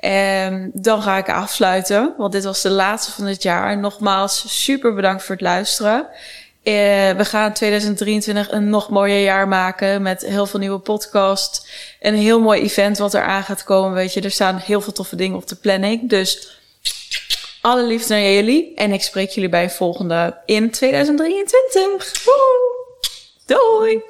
En 0.01 0.71
dan 0.75 1.03
ga 1.03 1.19
ik 1.19 1.29
afsluiten, 1.29 2.15
want 2.17 2.33
dit 2.33 2.45
was 2.45 2.63
de 2.63 2.71
laatste 2.71 3.13
van 3.13 3.25
het 3.25 3.43
jaar. 3.43 3.79
Nogmaals, 3.79 4.63
super 4.65 4.95
bedankt 4.95 5.23
voor 5.23 5.35
het 5.35 5.45
luisteren. 5.45 6.07
Uh, 6.65 6.75
we 7.11 7.25
gaan 7.25 7.53
2023 7.53 8.51
een 8.51 8.71
nog 8.71 8.89
mooier 8.89 9.23
jaar 9.23 9.49
maken 9.49 10.03
met 10.03 10.27
heel 10.27 10.47
veel 10.47 10.61
nieuwe 10.61 10.79
podcasts. 10.79 11.67
Een 12.01 12.15
heel 12.15 12.41
mooi 12.41 12.63
event 12.63 12.99
wat 12.99 13.15
er 13.15 13.23
aan 13.23 13.43
gaat 13.43 13.65
komen. 13.65 13.93
Weet 13.93 14.13
je, 14.13 14.21
er 14.21 14.31
staan 14.31 14.57
heel 14.57 14.81
veel 14.81 14.93
toffe 14.93 15.17
dingen 15.17 15.37
op 15.37 15.49
de 15.49 15.57
planning. 15.57 16.09
Dus 16.09 16.59
alle 17.61 17.83
liefde 17.83 18.15
naar 18.15 18.23
jullie. 18.23 18.75
En 18.75 18.93
ik 18.93 19.03
spreek 19.03 19.31
jullie 19.31 19.49
bij 19.49 19.63
een 19.63 19.71
volgende 19.71 20.37
in 20.47 20.71
2023. 20.71 22.25
Woe! 22.25 22.79
Doei! 23.47 24.03